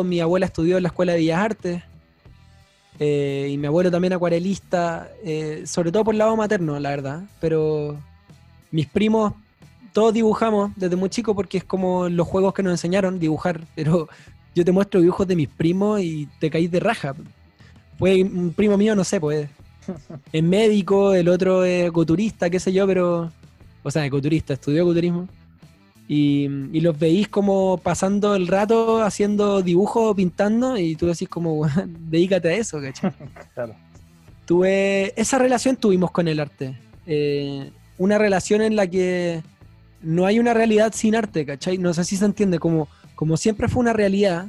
mi 0.05 0.21
abuela 0.21 0.45
estudió 0.45 0.77
en 0.77 0.83
la 0.83 0.91
Escuela 0.91 1.13
de 1.13 1.19
Bellas 1.21 1.41
Artes. 1.41 1.83
eh, 2.99 3.49
y 3.51 3.57
mi 3.57 3.67
abuelo 3.67 3.91
también 3.91 4.13
acuarelista, 4.13 5.09
sobre 5.65 5.91
todo 5.93 6.05
por 6.05 6.15
el 6.15 6.19
lado 6.19 6.37
materno, 6.37 6.79
la 6.79 6.91
verdad. 6.91 7.23
Pero 7.41 7.99
mis 8.71 8.87
primos, 8.87 9.33
todos 9.99 10.15
dibujamos 10.15 10.71
desde 10.77 10.95
muy 10.95 11.09
chico 11.09 11.35
porque 11.35 11.59
es 11.59 11.65
como 11.65 12.09
los 12.09 12.25
juegos 12.25 12.55
que 12.55 12.63
nos 12.63 12.71
enseñaron, 12.71 13.19
dibujar. 13.19 13.63
Pero 13.75 14.09
yo 14.55 14.65
te 14.65 14.71
muestro 14.71 15.01
dibujos 15.01 15.27
de 15.27 15.35
mis 15.35 15.49
primos 15.49 16.01
y 16.01 16.29
te 16.39 16.51
caís 16.51 16.71
de 16.71 16.79
raja. 16.79 17.17
Fue 17.99 18.23
un 18.23 18.53
primo 18.53 18.79
mío, 18.79 18.95
no 18.95 19.03
sé, 19.03 19.21
pues. 19.21 19.49
Es 20.33 20.41
médico, 20.41 21.15
el 21.15 21.29
otro 21.29 21.65
es 21.65 21.89
ecoturista, 21.89 22.49
qué 22.49 22.61
sé 22.61 22.73
yo, 22.73 22.87
pero. 22.87 23.33
O 23.83 23.91
sea, 23.91 24.07
ecoturista, 24.07 24.55
estudió 24.55 24.83
ecoturismo. 24.85 25.27
Y, 26.07 26.45
y 26.73 26.81
los 26.81 26.97
veís 26.97 27.27
como 27.27 27.79
pasando 27.79 28.37
el 28.37 28.47
rato 28.47 29.03
haciendo 29.03 29.63
dibujos, 29.63 30.15
pintando, 30.15 30.79
y 30.79 30.95
tú 30.95 31.07
decís 31.07 31.29
como, 31.29 31.55
"Weón, 31.59 31.97
dedícate 32.09 32.51
a 32.51 32.55
eso, 32.55 32.81
¿cachai? 32.81 33.13
Claro. 33.53 33.75
Tuve, 34.47 35.13
esa 35.21 35.39
relación 35.39 35.75
tuvimos 35.75 36.13
con 36.13 36.29
el 36.29 36.39
arte. 36.39 36.79
Eh, 37.05 37.73
una 37.99 38.17
relación 38.17 38.63
en 38.63 38.77
la 38.77 38.87
que 38.87 39.43
no 40.03 40.27
hay 40.27 40.39
una 40.39 40.55
realidad 40.55 40.93
sin 40.95 41.17
arte, 41.17 41.45
¿cachai? 41.45 41.79
No 41.79 41.93
sé 41.95 42.05
si 42.05 42.17
se 42.17 42.25
entiende, 42.25 42.59
como, 42.59 42.89
como 43.15 43.37
siempre 43.37 43.69
fue 43.69 43.81
una 43.81 43.93
realidad, 43.93 44.47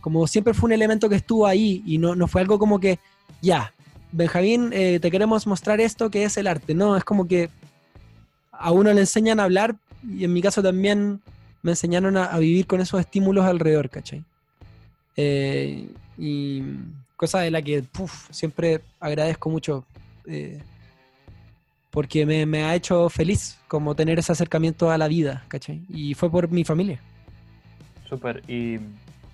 como 0.00 0.26
siempre 0.26 0.54
fue 0.54 0.68
un 0.68 0.72
elemento 0.72 1.08
que 1.08 1.16
estuvo 1.16 1.46
ahí 1.46 1.82
y 1.86 1.98
no, 1.98 2.14
no 2.14 2.26
fue 2.26 2.40
algo 2.40 2.58
como 2.58 2.80
que, 2.80 2.98
ya, 3.40 3.72
Benjamín, 4.12 4.70
eh, 4.72 4.98
te 5.00 5.10
queremos 5.10 5.46
mostrar 5.46 5.80
esto 5.80 6.10
que 6.10 6.24
es 6.24 6.36
el 6.36 6.46
arte. 6.46 6.74
No, 6.74 6.96
es 6.96 7.04
como 7.04 7.28
que 7.28 7.48
a 8.50 8.72
uno 8.72 8.92
le 8.92 9.00
enseñan 9.00 9.40
a 9.40 9.44
hablar 9.44 9.76
y 10.06 10.24
en 10.24 10.32
mi 10.32 10.42
caso 10.42 10.62
también 10.62 11.20
me 11.62 11.72
enseñaron 11.72 12.16
a, 12.16 12.36
vivir 12.38 12.66
con 12.66 12.80
esos 12.80 13.00
estímulos 13.00 13.44
alrededor, 13.44 13.90
¿cachai? 13.90 14.24
Eh, 15.16 15.88
y 16.18 16.62
cosa 17.16 17.40
de 17.40 17.50
la 17.50 17.62
que 17.62 17.84
siempre 18.30 18.80
agradezco 18.98 19.50
mucho 19.50 19.84
eh, 20.26 20.62
porque 21.90 22.24
me, 22.24 22.46
me 22.46 22.64
ha 22.64 22.74
hecho 22.74 23.08
feliz 23.08 23.58
como 23.68 23.94
tener 23.94 24.18
ese 24.18 24.32
acercamiento 24.32 24.90
a 24.90 24.98
la 24.98 25.08
vida, 25.08 25.44
¿cachai? 25.48 25.82
Y 25.88 26.14
fue 26.14 26.30
por 26.30 26.50
mi 26.50 26.64
familia. 26.64 27.00
Súper. 28.08 28.42
¿Y, 28.48 28.78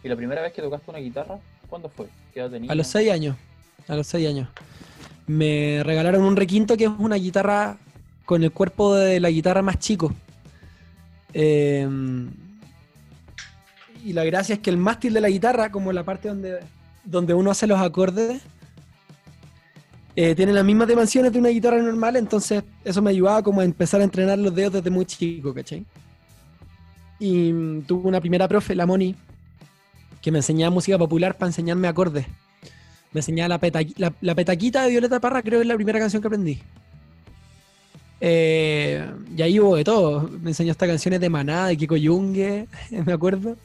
¿Y 0.02 0.08
la 0.08 0.16
primera 0.16 0.42
vez 0.42 0.52
que 0.52 0.62
tocaste 0.62 0.90
una 0.90 1.00
guitarra? 1.00 1.38
¿Cuándo 1.68 1.88
fue? 1.88 2.06
¿Qué 2.32 2.40
edad 2.40 2.50
tenías? 2.50 2.70
A 2.70 2.74
los 2.74 2.86
seis 2.86 3.10
años. 3.10 3.36
A 3.88 3.96
los 3.96 4.06
seis 4.06 4.28
años. 4.28 4.48
Me 5.26 5.82
regalaron 5.84 6.22
un 6.22 6.36
requinto 6.36 6.76
que 6.76 6.84
es 6.84 6.90
una 6.98 7.16
guitarra 7.16 7.78
con 8.24 8.42
el 8.42 8.52
cuerpo 8.52 8.94
de 8.94 9.20
la 9.20 9.30
guitarra 9.30 9.62
más 9.62 9.78
chico. 9.78 10.14
Eh, 11.34 11.88
y 14.04 14.12
la 14.12 14.24
gracia 14.24 14.54
es 14.54 14.60
que 14.60 14.70
el 14.70 14.76
mástil 14.76 15.14
de 15.14 15.20
la 15.20 15.28
guitarra, 15.28 15.72
como 15.72 15.92
la 15.92 16.04
parte 16.04 16.28
donde, 16.28 16.60
donde 17.04 17.34
uno 17.34 17.50
hace 17.50 17.66
los 17.66 17.80
acordes, 17.80 18.40
eh, 20.16 20.34
tiene 20.34 20.52
las 20.54 20.64
mismas 20.64 20.88
dimensiones 20.88 21.30
de 21.30 21.38
una 21.38 21.50
guitarra 21.50 21.80
normal, 21.80 22.16
entonces 22.16 22.64
eso 22.82 23.02
me 23.02 23.10
ayudaba 23.10 23.42
como 23.42 23.60
a 23.60 23.64
empezar 23.64 24.00
a 24.00 24.04
entrenar 24.04 24.38
los 24.38 24.54
dedos 24.54 24.72
desde 24.72 24.88
muy 24.88 25.04
chico, 25.04 25.52
¿cachai? 25.52 25.84
Y 27.20 27.52
mm, 27.52 27.82
tuve 27.82 28.08
una 28.08 28.18
primera 28.18 28.48
profe, 28.48 28.74
la 28.74 28.86
Moni, 28.86 29.14
que 30.22 30.32
me 30.32 30.38
enseñaba 30.38 30.70
música 30.70 30.96
popular 30.96 31.36
para 31.36 31.50
enseñarme 31.50 31.86
acordes. 31.86 32.26
Me 33.12 33.20
enseñaba 33.20 33.48
la, 33.48 33.86
la, 33.96 34.12
la 34.20 34.34
petaquita 34.34 34.84
de 34.84 34.90
Violeta 34.90 35.20
Parra, 35.20 35.42
creo 35.42 35.58
que 35.58 35.62
es 35.62 35.68
la 35.68 35.74
primera 35.74 35.98
canción 35.98 36.22
que 36.22 36.28
aprendí. 36.28 36.60
Eh, 38.20 39.06
y 39.36 39.42
ahí 39.42 39.60
hubo 39.60 39.76
de 39.76 39.84
todo. 39.84 40.30
Me 40.42 40.50
enseñó 40.50 40.72
hasta 40.72 40.86
canciones 40.86 41.20
de 41.20 41.28
Maná, 41.28 41.66
de 41.66 41.76
Kiko 41.76 41.96
Yungue, 41.96 42.66
me 43.04 43.12
acuerdo. 43.12 43.56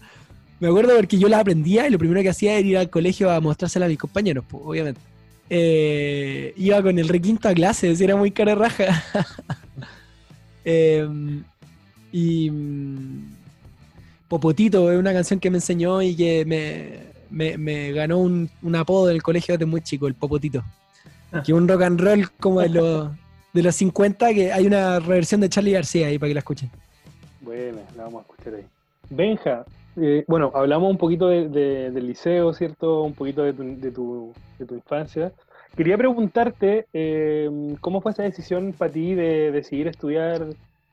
Me 0.60 0.68
acuerdo 0.68 0.96
porque 0.96 1.18
yo 1.18 1.28
las 1.28 1.40
aprendía 1.40 1.88
y 1.88 1.92
lo 1.92 1.98
primero 1.98 2.22
que 2.22 2.30
hacía 2.30 2.58
era 2.58 2.68
ir 2.68 2.78
al 2.78 2.90
colegio 2.90 3.32
a 3.32 3.40
mostrárselas 3.40 3.88
a 3.88 3.90
mis 3.90 3.98
compañeros, 3.98 4.44
pues, 4.48 4.62
obviamente. 4.66 5.11
Eh, 5.54 6.54
iba 6.56 6.82
con 6.82 6.98
el 6.98 7.10
requinto 7.10 7.50
a 7.50 7.54
clases, 7.54 8.00
era 8.00 8.16
muy 8.16 8.32
cara 8.32 8.56
raja. 8.56 9.04
Eh, 10.64 11.08
y 12.12 12.52
mm, 12.52 13.34
Popotito 14.28 14.92
es 14.92 15.00
una 15.00 15.12
canción 15.12 15.40
que 15.40 15.50
me 15.50 15.58
enseñó 15.58 16.04
y 16.04 16.16
que 16.16 16.46
me, 16.46 17.00
me- 17.32 17.58
me 17.58 17.92
ganó 17.92 18.20
un, 18.20 18.48
un 18.62 18.76
apodo 18.76 19.10
en 19.10 19.16
el 19.16 19.24
colegio 19.24 19.56
desde 19.56 19.66
muy 19.66 19.82
chico, 19.82 20.06
el 20.08 20.14
Popotito. 20.14 20.64
Que 21.32 21.40
es 21.40 21.58
un 21.58 21.68
rock 21.68 21.82
and 21.82 22.00
roll 22.00 22.30
como 22.40 22.62
de 22.62 22.70
los, 22.70 23.10
de 23.54 23.64
los 23.64 23.76
50, 23.76 24.34
que 24.36 24.54
hay 24.54 24.68
una 24.68 25.00
reversión 25.00 25.42
de 25.42 25.50
Charlie 25.50 25.72
García 25.72 26.08
ahí 26.08 26.20
para 26.20 26.30
que 26.30 26.34
la 26.36 26.40
escuchen. 26.42 26.70
Bueno, 27.42 27.80
la 27.98 28.04
vamos 28.04 28.20
a 28.20 28.32
escuchar 28.32 28.54
ahí. 28.56 28.66
Benja, 29.10 29.66
bueno, 30.28 30.52
hablamos 30.56 30.90
un 30.90 30.98
poquito 30.98 31.28
de- 31.28 31.50
de- 31.50 31.92
del 31.92 32.08
liceo, 32.08 32.54
¿cierto? 32.54 33.04
Un 33.04 33.14
poquito 33.14 33.44
de 33.44 33.54
tu, 33.54 33.64
de 33.80 33.92
tu, 33.92 34.34
tu 34.68 34.76
infancia. 34.76 35.32
Quería 35.76 35.98
preguntarte 35.98 36.86
eh, 36.94 37.50
cómo 37.80 38.02
fue 38.02 38.12
esa 38.12 38.24
decisión 38.24 38.74
para 38.74 38.92
ti 38.92 39.16
de 39.16 39.52
decidir 39.52 39.88
estudiar 39.88 40.48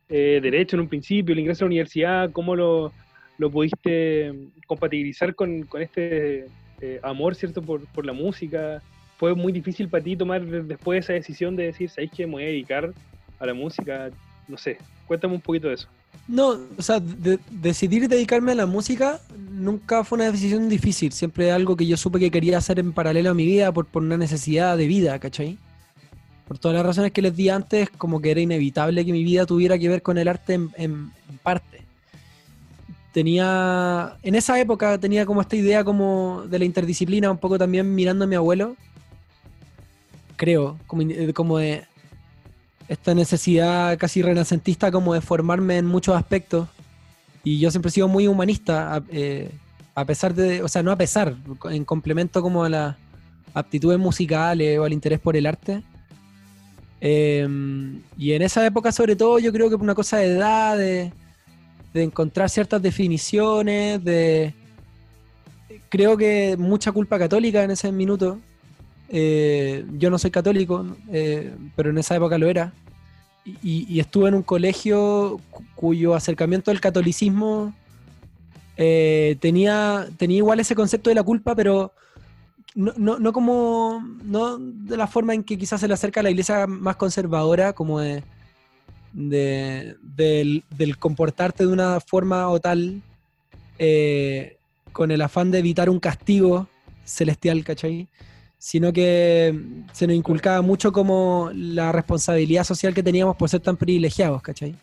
eh, 0.08 0.40
Derecho 0.42 0.76
en 0.76 0.80
un 0.80 0.88
principio, 0.88 1.32
el 1.32 1.40
ingreso 1.40 1.64
a 1.64 1.66
la 1.66 1.68
universidad, 1.68 2.30
cómo 2.32 2.56
lo, 2.56 2.92
lo 3.38 3.50
pudiste 3.50 4.32
compatibilizar 4.66 5.34
con, 5.34 5.62
con 5.64 5.82
este 5.82 6.46
eh, 6.80 7.00
amor, 7.02 7.34
¿cierto? 7.34 7.60
Por, 7.60 7.86
por 7.92 8.06
la 8.06 8.12
música. 8.12 8.80
¿Fue 9.18 9.34
muy 9.34 9.52
difícil 9.52 9.88
para 9.88 10.02
ti 10.04 10.16
tomar 10.16 10.42
después 10.44 11.04
esa 11.04 11.12
decisión 11.12 11.56
de 11.56 11.64
decir, 11.64 11.90
¿sabéis 11.90 12.12
que 12.12 12.26
me 12.26 12.32
voy 12.34 12.44
a 12.44 12.46
dedicar 12.46 12.92
a 13.40 13.46
la 13.46 13.52
música? 13.52 14.10
No 14.46 14.56
sé, 14.56 14.78
cuéntame 15.06 15.34
un 15.34 15.40
poquito 15.40 15.68
de 15.68 15.74
eso. 15.74 15.88
No, 16.26 16.58
o 16.76 16.82
sea, 16.82 17.00
de- 17.00 17.38
decidir 17.50 18.06
dedicarme 18.08 18.52
a 18.52 18.54
la 18.54 18.66
música 18.66 19.20
nunca 19.50 20.04
fue 20.04 20.16
una 20.16 20.30
decisión 20.30 20.68
difícil. 20.68 21.12
Siempre 21.12 21.50
algo 21.52 21.74
que 21.76 21.86
yo 21.86 21.96
supe 21.96 22.18
que 22.18 22.30
quería 22.30 22.58
hacer 22.58 22.78
en 22.78 22.92
paralelo 22.92 23.30
a 23.30 23.34
mi 23.34 23.46
vida 23.46 23.72
por, 23.72 23.86
por 23.86 24.02
una 24.02 24.16
necesidad 24.16 24.76
de 24.76 24.86
vida, 24.86 25.18
¿cachai? 25.18 25.58
por 26.46 26.58
todas 26.58 26.76
las 26.78 26.86
razones 26.86 27.12
que 27.12 27.20
les 27.20 27.36
di 27.36 27.50
antes, 27.50 27.90
como 27.90 28.22
que 28.22 28.30
era 28.30 28.40
inevitable 28.40 29.04
que 29.04 29.12
mi 29.12 29.22
vida 29.22 29.44
tuviera 29.44 29.78
que 29.78 29.86
ver 29.86 30.00
con 30.00 30.16
el 30.16 30.28
arte 30.28 30.54
en, 30.54 30.70
en 30.78 31.10
parte. 31.42 31.82
Tenía, 33.12 34.16
en 34.22 34.34
esa 34.34 34.58
época 34.58 34.96
tenía 34.98 35.26
como 35.26 35.42
esta 35.42 35.56
idea 35.56 35.84
como 35.84 36.44
de 36.48 36.58
la 36.58 36.64
interdisciplina, 36.64 37.30
un 37.30 37.36
poco 37.36 37.58
también 37.58 37.94
mirando 37.94 38.24
a 38.24 38.28
mi 38.28 38.34
abuelo, 38.34 38.76
creo, 40.36 40.78
como, 40.86 41.02
in- 41.02 41.32
como 41.32 41.58
de 41.58 41.84
esta 42.88 43.14
necesidad 43.14 43.98
casi 43.98 44.22
renacentista 44.22 44.90
como 44.90 45.14
de 45.14 45.20
formarme 45.20 45.78
en 45.78 45.86
muchos 45.86 46.16
aspectos. 46.16 46.68
Y 47.44 47.58
yo 47.60 47.70
siempre 47.70 47.90
he 47.90 47.92
sido 47.92 48.08
muy 48.08 48.26
humanista, 48.26 48.96
a, 48.96 49.02
eh, 49.10 49.50
a 49.94 50.04
pesar 50.04 50.34
de, 50.34 50.62
o 50.62 50.68
sea, 50.68 50.82
no 50.82 50.90
a 50.90 50.96
pesar, 50.96 51.36
en 51.70 51.84
complemento 51.84 52.42
como 52.42 52.64
a 52.64 52.68
las 52.68 52.96
aptitudes 53.54 53.98
musicales 53.98 54.78
o 54.78 54.84
al 54.84 54.92
interés 54.92 55.20
por 55.20 55.36
el 55.36 55.46
arte. 55.46 55.82
Eh, 57.00 57.46
y 58.16 58.32
en 58.32 58.42
esa 58.42 58.64
época, 58.66 58.90
sobre 58.90 59.16
todo, 59.16 59.38
yo 59.38 59.52
creo 59.52 59.70
que 59.70 59.76
por 59.76 59.84
una 59.84 59.94
cosa 59.94 60.18
de 60.18 60.26
edad, 60.26 60.76
de, 60.76 61.12
de 61.92 62.02
encontrar 62.02 62.50
ciertas 62.50 62.82
definiciones, 62.82 64.02
de. 64.04 64.54
Creo 65.90 66.16
que 66.16 66.56
mucha 66.58 66.92
culpa 66.92 67.18
católica 67.18 67.62
en 67.62 67.70
ese 67.70 67.92
minuto. 67.92 68.40
Eh, 69.08 69.84
yo 69.98 70.10
no 70.10 70.18
soy 70.18 70.30
católico, 70.30 70.86
eh, 71.10 71.54
pero 71.76 71.90
en 71.90 71.98
esa 71.98 72.16
época 72.16 72.38
lo 72.38 72.46
era. 72.48 72.72
Y, 73.62 73.98
estuve 73.98 74.28
en 74.28 74.34
un 74.34 74.42
colegio 74.42 75.40
cu- 75.50 75.64
cuyo 75.74 76.14
acercamiento 76.14 76.70
al 76.70 76.80
catolicismo 76.80 77.72
eh, 78.76 79.36
tenía, 79.40 80.06
tenía 80.18 80.36
igual 80.36 80.60
ese 80.60 80.74
concepto 80.74 81.08
de 81.08 81.14
la 81.14 81.22
culpa, 81.22 81.54
pero 81.54 81.92
no, 82.74 82.92
no, 82.98 83.18
no 83.18 83.32
como. 83.32 84.04
no 84.22 84.58
de 84.58 84.96
la 84.98 85.06
forma 85.06 85.32
en 85.34 85.42
que 85.44 85.56
quizás 85.56 85.80
se 85.80 85.88
le 85.88 85.94
acerca 85.94 86.20
a 86.20 86.22
la 86.22 86.30
iglesia 86.30 86.66
más 86.66 86.96
conservadora, 86.96 87.72
como 87.72 88.00
de. 88.00 88.22
de- 89.14 89.96
del, 90.02 90.62
comportarte 90.98 91.64
de 91.66 91.72
una 91.72 92.00
forma 92.00 92.48
o 92.50 92.60
tal, 92.60 93.00
con 94.92 95.10
el 95.10 95.22
afán 95.22 95.50
de 95.50 95.58
evitar 95.60 95.88
un 95.88 96.00
castigo 96.00 96.68
celestial, 97.04 97.64
¿cachai? 97.64 98.08
Sino 98.58 98.92
que 98.92 99.58
se 99.92 100.06
nos 100.06 100.16
inculcaba 100.16 100.62
mucho 100.62 100.92
como 100.92 101.50
la 101.54 101.92
responsabilidad 101.92 102.64
social 102.64 102.92
que 102.92 103.02
teníamos 103.02 103.36
por 103.36 103.48
ser 103.48 103.60
tan 103.60 103.76
privilegiados, 103.76 104.42
¿cachai? 104.42 104.74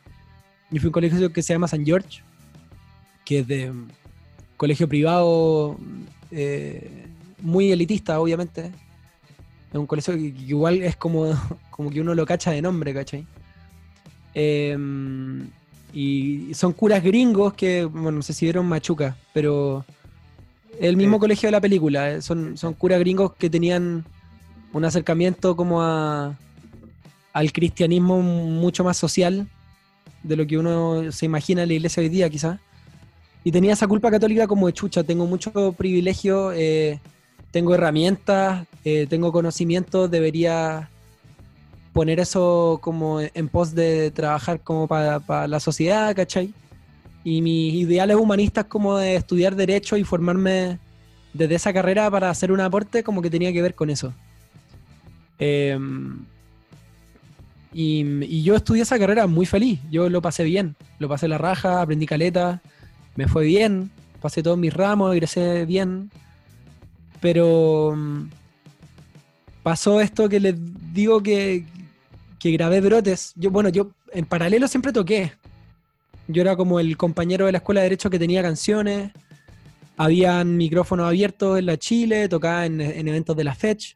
Y 0.71 0.79
fui 0.79 0.87
a 0.87 0.89
un 0.89 0.93
colegio 0.93 1.33
que 1.33 1.41
se 1.41 1.53
llama 1.53 1.67
San 1.67 1.85
George, 1.85 2.21
que 3.25 3.39
es 3.39 3.47
de 3.47 3.73
colegio 4.57 4.87
privado 4.87 5.77
eh, 6.31 7.07
muy 7.41 7.71
elitista, 7.71 8.19
obviamente. 8.19 8.71
Es 9.71 9.79
un 9.79 9.87
colegio 9.87 10.15
que, 10.15 10.21
igual 10.21 10.81
es 10.81 10.95
como, 10.95 11.33
como 11.69 11.89
que 11.89 12.01
uno 12.01 12.15
lo 12.15 12.25
cacha 12.25 12.51
de 12.51 12.61
nombre, 12.61 12.93
¿cachai? 12.93 13.27
Eh, 14.33 14.77
y 15.95 16.53
son 16.53 16.73
curas 16.73 17.01
gringos 17.01 17.53
que, 17.53 17.85
bueno, 17.85 18.11
no 18.11 18.21
sé 18.21 18.33
si 18.33 18.51
Machuca, 18.51 19.15
pero 19.33 19.85
el 20.79 20.97
mismo 20.97 21.17
Sí. 21.17 21.19
colegio 21.21 21.47
de 21.47 21.51
la 21.51 21.61
película. 21.61 22.11
eh, 22.11 22.21
Son, 22.21 22.57
son 22.57 22.73
curas 22.73 22.99
gringos 22.99 23.33
que 23.35 23.49
tenían 23.49 24.05
un 24.73 24.85
acercamiento 24.85 25.55
como 25.55 25.81
a, 25.81 26.37
al 27.33 27.51
cristianismo 27.53 28.21
mucho 28.21 28.83
más 28.83 28.97
social 28.97 29.47
de 30.23 30.35
lo 30.35 30.45
que 30.47 30.57
uno 30.57 31.11
se 31.11 31.25
imagina 31.25 31.63
en 31.63 31.69
la 31.69 31.73
iglesia 31.75 32.01
hoy 32.01 32.09
día, 32.09 32.29
quizás. 32.29 32.59
Y 33.43 33.51
tenía 33.51 33.73
esa 33.73 33.87
culpa 33.87 34.09
católica 34.09 34.47
como 34.47 34.67
de 34.67 34.73
chucha, 34.73 35.03
tengo 35.03 35.25
mucho 35.27 35.71
privilegio, 35.73 36.51
eh, 36.51 36.99
tengo 37.51 37.75
herramientas, 37.75 38.65
eh, 38.83 39.05
tengo 39.07 39.31
conocimiento, 39.31 40.07
debería 40.07 40.89
poner 41.93 42.19
eso 42.19 42.79
como 42.81 43.21
en 43.21 43.47
pos 43.47 43.73
de 43.75 44.11
trabajar 44.11 44.59
como 44.61 44.87
para, 44.87 45.19
para 45.19 45.47
la 45.47 45.59
sociedad, 45.59 46.13
¿cachai? 46.15 46.53
Y 47.25 47.41
mis 47.41 47.73
ideales 47.73 48.15
humanistas 48.15 48.65
como 48.65 48.97
de 48.97 49.17
estudiar 49.17 49.55
derecho 49.55 49.97
y 49.97 50.05
formarme 50.05 50.79
desde 51.33 51.55
esa 51.55 51.73
carrera 51.73 52.09
para 52.09 52.29
hacer 52.29 52.51
un 52.51 52.61
aporte 52.61 53.03
como 53.03 53.21
que 53.21 53.29
tenía 53.29 53.51
que 53.51 53.61
ver 53.61 53.75
con 53.75 53.89
eso. 53.89 54.13
Em, 55.37 56.23
y, 57.73 58.41
yo 58.41 58.55
estudié 58.55 58.83
esa 58.83 58.97
carrera 58.97 59.27
muy 59.27 59.45
feliz, 59.45 59.81
yo 59.91 60.09
lo 60.09 60.21
pasé 60.21 60.45
bien, 60.45 60.77
lo 60.97 61.09
pasé 61.09 61.27
la 61.27 61.37
raja, 61.37 61.81
aprendí 61.81 62.05
caleta, 62.05 62.61
me 63.17 63.27
fue 63.27 63.43
bien, 63.43 63.91
pasé 64.21 64.41
todos 64.41 64.57
mis 64.57 64.73
ramos, 64.73 65.13
egresé 65.13 65.65
bien, 65.65 66.09
pero 67.19 67.93
mm, 67.97 68.29
pasó 69.61 69.99
esto 69.99 70.29
que 70.29 70.39
les 70.39 70.55
digo 70.93 71.21
que, 71.21 71.65
que 72.39 72.51
grabé 72.51 72.79
brotes. 72.79 73.33
Yo, 73.35 73.51
bueno, 73.51 73.67
yo 73.67 73.91
en 74.13 74.25
paralelo 74.25 74.69
siempre 74.69 74.93
toqué. 74.93 75.33
Yo 76.27 76.41
era 76.41 76.55
como 76.55 76.79
el 76.79 76.97
compañero 76.97 77.45
de 77.45 77.51
la 77.51 77.59
escuela 77.59 77.81
de 77.81 77.85
Derecho 77.85 78.09
que 78.09 78.19
tenía 78.19 78.41
canciones. 78.41 79.11
Habían 79.97 80.57
micrófonos 80.57 81.07
abiertos 81.07 81.57
en 81.59 81.67
la 81.67 81.77
Chile, 81.77 82.27
tocaba 82.27 82.65
en, 82.65 82.81
en 82.81 83.07
eventos 83.07 83.35
de 83.37 83.43
la 83.43 83.53
FECH. 83.55 83.95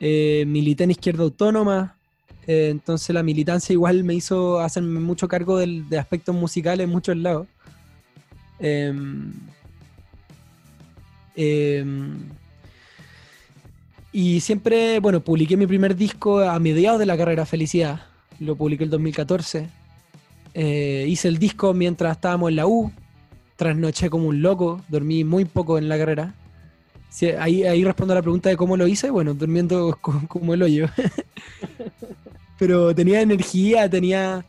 Eh, 0.00 0.44
milité 0.46 0.84
en 0.84 0.92
Izquierda 0.92 1.22
Autónoma. 1.24 1.94
eh, 2.46 2.68
entonces 2.70 3.12
la 3.12 3.22
militancia 3.22 3.72
igual 3.74 4.04
me 4.04 4.14
hizo 4.14 4.60
hacerme 4.60 5.00
mucho 5.00 5.28
cargo 5.28 5.58
del- 5.58 5.86
de 5.88 5.98
aspectos 5.98 6.34
musicales 6.34 6.84
en 6.84 6.90
muchos 6.90 7.16
lados. 7.16 7.46
Em, 8.60 9.32
em, 11.36 12.18
y 14.12 14.40
siempre, 14.40 14.98
bueno, 15.00 15.20
publiqué 15.20 15.56
mi 15.56 15.66
primer 15.66 15.94
disco 15.96 16.40
a 16.40 16.58
mediados 16.58 16.98
de 16.98 17.06
la 17.06 17.16
carrera 17.16 17.44
Felicidad. 17.46 18.00
Lo 18.40 18.56
publiqué 18.56 18.84
el 18.84 18.90
2014. 18.90 19.68
Eh, 20.60 21.06
hice 21.08 21.28
el 21.28 21.38
disco 21.38 21.72
mientras 21.72 22.16
estábamos 22.16 22.50
en 22.50 22.56
la 22.56 22.66
U. 22.66 22.90
Trasnoché 23.54 24.10
como 24.10 24.26
un 24.26 24.42
loco. 24.42 24.80
Dormí 24.88 25.22
muy 25.22 25.44
poco 25.44 25.78
en 25.78 25.88
la 25.88 25.96
carrera. 25.96 26.34
Ahí, 27.38 27.62
ahí 27.62 27.84
respondo 27.84 28.12
a 28.12 28.16
la 28.16 28.22
pregunta 28.22 28.48
de 28.48 28.56
cómo 28.56 28.76
lo 28.76 28.88
hice. 28.88 29.08
Bueno, 29.10 29.34
durmiendo 29.34 29.96
co- 30.00 30.20
como 30.26 30.54
el 30.54 30.62
hoyo. 30.62 30.86
Pero 32.58 32.92
tenía 32.94 33.20
energía, 33.20 33.88
tenía... 33.88 34.44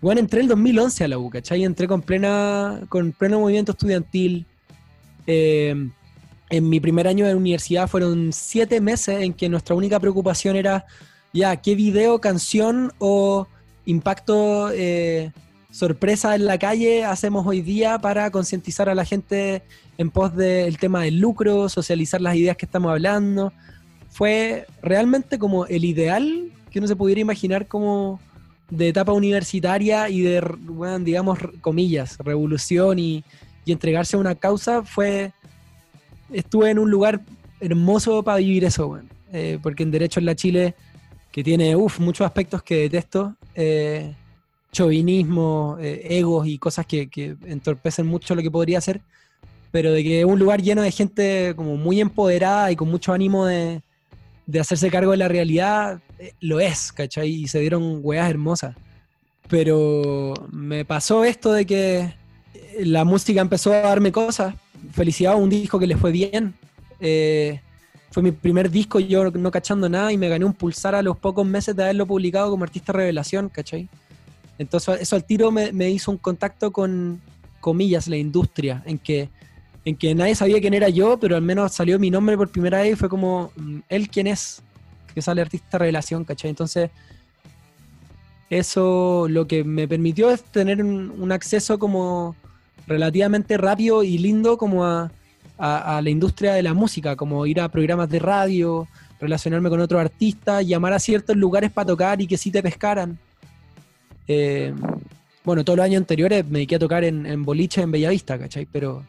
Bueno, 0.00 0.20
entré 0.20 0.40
el 0.40 0.48
2011 0.48 1.04
a 1.04 1.08
la 1.08 1.18
U, 1.18 1.30
¿cachai? 1.30 1.62
Entré 1.62 1.86
con, 1.86 2.02
plena, 2.02 2.80
con 2.88 3.12
pleno 3.12 3.38
movimiento 3.38 3.70
estudiantil. 3.70 4.46
Eh, 5.28 5.76
en 6.50 6.68
mi 6.68 6.80
primer 6.80 7.06
año 7.06 7.24
de 7.24 7.36
universidad 7.36 7.86
fueron 7.86 8.32
siete 8.32 8.80
meses 8.80 9.22
en 9.22 9.32
que 9.32 9.48
nuestra 9.48 9.76
única 9.76 10.00
preocupación 10.00 10.56
era, 10.56 10.84
ya, 11.32 11.54
¿qué 11.54 11.76
video, 11.76 12.20
canción 12.20 12.92
o 12.98 13.46
impacto 13.86 14.70
eh, 14.72 15.30
sorpresa 15.72 16.36
en 16.36 16.46
la 16.46 16.58
calle 16.58 17.04
hacemos 17.04 17.44
hoy 17.44 17.62
día 17.62 17.98
para 17.98 18.30
concientizar 18.30 18.88
a 18.88 18.94
la 18.94 19.04
gente 19.04 19.62
en 19.98 20.10
pos 20.10 20.36
del 20.36 20.78
tema 20.78 21.02
del 21.02 21.18
lucro, 21.18 21.68
socializar 21.68 22.20
las 22.20 22.36
ideas 22.36 22.56
que 22.56 22.66
estamos 22.66 22.92
hablando? 22.92 23.52
Fue 24.10 24.66
realmente 24.82 25.38
como 25.38 25.66
el 25.66 25.84
ideal 25.84 26.52
que 26.70 26.78
uno 26.78 26.86
se 26.86 26.94
pudiera 26.94 27.20
imaginar 27.20 27.66
como 27.66 28.20
de 28.70 28.88
etapa 28.88 29.12
universitaria 29.12 30.08
y 30.08 30.20
de, 30.20 30.40
bueno, 30.60 31.00
digamos, 31.00 31.38
comillas, 31.60 32.16
revolución 32.18 32.98
y, 32.98 33.24
y 33.64 33.72
entregarse 33.72 34.16
a 34.16 34.20
una 34.20 34.34
causa 34.34 34.84
fue 34.84 35.32
estuve 36.30 36.70
en 36.70 36.78
un 36.78 36.90
lugar 36.90 37.20
hermoso 37.60 38.22
para 38.22 38.38
vivir 38.38 38.64
eso. 38.64 39.00
Eh, 39.32 39.58
porque 39.62 39.82
en 39.82 39.90
Derecho 39.90 40.20
en 40.20 40.26
la 40.26 40.34
Chile, 40.34 40.74
que 41.30 41.42
tiene 41.42 41.74
uf, 41.74 41.98
muchos 41.98 42.26
aspectos 42.26 42.62
que 42.62 42.76
detesto, 42.76 43.34
eh, 43.54 44.14
chauvinismo, 44.72 45.76
eh, 45.80 46.06
egos 46.08 46.46
y 46.46 46.58
cosas 46.58 46.86
que, 46.86 47.08
que 47.08 47.36
entorpecen 47.44 48.06
mucho 48.06 48.34
lo 48.34 48.42
que 48.42 48.50
podría 48.50 48.80
ser, 48.80 49.02
pero 49.70 49.92
de 49.92 50.02
que 50.02 50.20
es 50.20 50.24
un 50.24 50.38
lugar 50.38 50.62
lleno 50.62 50.82
de 50.82 50.90
gente 50.90 51.52
como 51.54 51.76
muy 51.76 52.00
empoderada 52.00 52.72
y 52.72 52.76
con 52.76 52.88
mucho 52.88 53.12
ánimo 53.12 53.46
de, 53.46 53.82
de 54.46 54.60
hacerse 54.60 54.90
cargo 54.90 55.10
de 55.10 55.18
la 55.18 55.28
realidad, 55.28 56.00
eh, 56.18 56.32
lo 56.40 56.58
es, 56.58 56.90
¿cachai? 56.90 57.28
Y 57.28 57.48
se 57.48 57.60
dieron 57.60 58.00
weas 58.02 58.28
hermosas. 58.28 58.74
Pero 59.48 60.32
me 60.50 60.86
pasó 60.86 61.24
esto 61.24 61.52
de 61.52 61.66
que 61.66 62.14
eh, 62.54 62.86
la 62.86 63.04
música 63.04 63.42
empezó 63.42 63.72
a 63.72 63.80
darme 63.80 64.10
cosas. 64.10 64.54
Felicidad, 64.92 65.36
un 65.36 65.50
disco 65.50 65.78
que 65.78 65.86
le 65.86 65.96
fue 65.96 66.12
bien. 66.12 66.54
Fue 68.10 68.22
mi 68.22 68.30
primer 68.30 68.70
disco, 68.70 69.00
yo 69.00 69.30
no 69.30 69.50
cachando 69.50 69.88
nada, 69.88 70.12
y 70.12 70.18
me 70.18 70.28
gané 70.28 70.44
un 70.44 70.52
pulsar 70.52 70.94
a 70.94 71.02
los 71.02 71.16
pocos 71.16 71.46
meses 71.46 71.74
de 71.74 71.82
haberlo 71.82 72.06
publicado 72.06 72.50
como 72.50 72.62
artista 72.64 72.92
revelación, 72.92 73.48
¿cachai? 73.48 73.88
Entonces 74.62 75.00
eso 75.00 75.16
al 75.16 75.24
tiro 75.24 75.50
me, 75.50 75.90
hizo 75.90 76.10
un 76.10 76.18
contacto 76.18 76.72
con, 76.72 77.20
comillas, 77.60 78.08
la 78.08 78.16
industria, 78.16 78.82
en 78.86 78.98
que, 78.98 79.28
en 79.84 79.96
que 79.96 80.14
nadie 80.14 80.34
sabía 80.34 80.60
quién 80.60 80.74
era 80.74 80.88
yo, 80.88 81.18
pero 81.18 81.36
al 81.36 81.42
menos 81.42 81.72
salió 81.72 81.98
mi 81.98 82.10
nombre 82.10 82.36
por 82.36 82.50
primera 82.50 82.80
vez 82.80 82.92
y 82.92 82.96
fue 82.96 83.08
como, 83.08 83.52
mm, 83.56 83.78
¿él 83.88 84.08
quién 84.08 84.26
es? 84.26 84.62
Que 85.14 85.22
sale 85.22 85.42
artista 85.42 85.78
revelación, 85.78 86.24
¿cachai? 86.24 86.50
Entonces 86.50 86.90
eso 88.50 89.26
lo 89.28 89.46
que 89.46 89.64
me 89.64 89.88
permitió 89.88 90.30
es 90.30 90.42
tener 90.44 90.82
un, 90.82 91.32
acceso 91.32 91.78
como 91.78 92.36
relativamente 92.86 93.56
rápido 93.56 94.02
y 94.02 94.18
lindo 94.18 94.58
como 94.58 94.84
a, 94.84 95.10
a- 95.56 95.96
a 95.98 96.02
la 96.02 96.10
industria 96.10 96.52
de 96.54 96.62
la 96.62 96.74
música, 96.74 97.16
como 97.16 97.46
ir 97.46 97.60
a 97.60 97.68
programas 97.70 98.10
de 98.10 98.18
radio, 98.18 98.88
relacionarme 99.20 99.70
con 99.70 99.80
otros 99.80 100.00
artistas, 100.00 100.66
llamar 100.66 100.92
a 100.92 100.98
ciertos 100.98 101.36
lugares 101.36 101.70
para 101.70 101.86
tocar 101.86 102.20
y 102.20 102.26
que 102.26 102.36
sí 102.36 102.50
te 102.50 102.62
pescaran. 102.62 103.18
Eh, 104.34 104.74
bueno, 105.44 105.64
todos 105.64 105.76
los 105.76 105.84
años 105.84 106.00
anteriores 106.00 106.44
me 106.46 106.60
dediqué 106.60 106.76
a 106.76 106.78
tocar 106.78 107.04
en, 107.04 107.26
en 107.26 107.44
boliche 107.44 107.82
en 107.82 107.90
Bellavista, 107.90 108.38
¿cachai? 108.38 108.66
Pero 108.70 109.04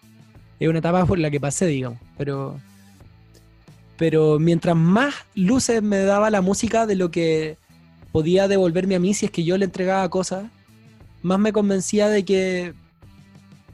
es 0.59 0.67
una 0.67 0.79
etapa 0.79 1.05
por 1.05 1.19
la 1.19 1.31
que 1.31 1.39
pasé, 1.39 1.65
digamos. 1.67 1.99
Pero, 2.17 2.59
pero 3.97 4.39
mientras 4.39 4.75
más 4.75 5.13
luces 5.35 5.81
me 5.81 5.99
daba 5.99 6.29
la 6.29 6.41
música 6.41 6.85
de 6.85 6.95
lo 6.95 7.11
que 7.11 7.57
podía 8.11 8.47
devolverme 8.47 8.95
a 8.95 8.99
mí 8.99 9.13
si 9.13 9.25
es 9.25 9.31
que 9.31 9.43
yo 9.43 9.57
le 9.57 9.65
entregaba 9.65 10.07
cosas, 10.09 10.45
más 11.21 11.39
me 11.39 11.53
convencía 11.53 12.09
de 12.09 12.25
que 12.25 12.73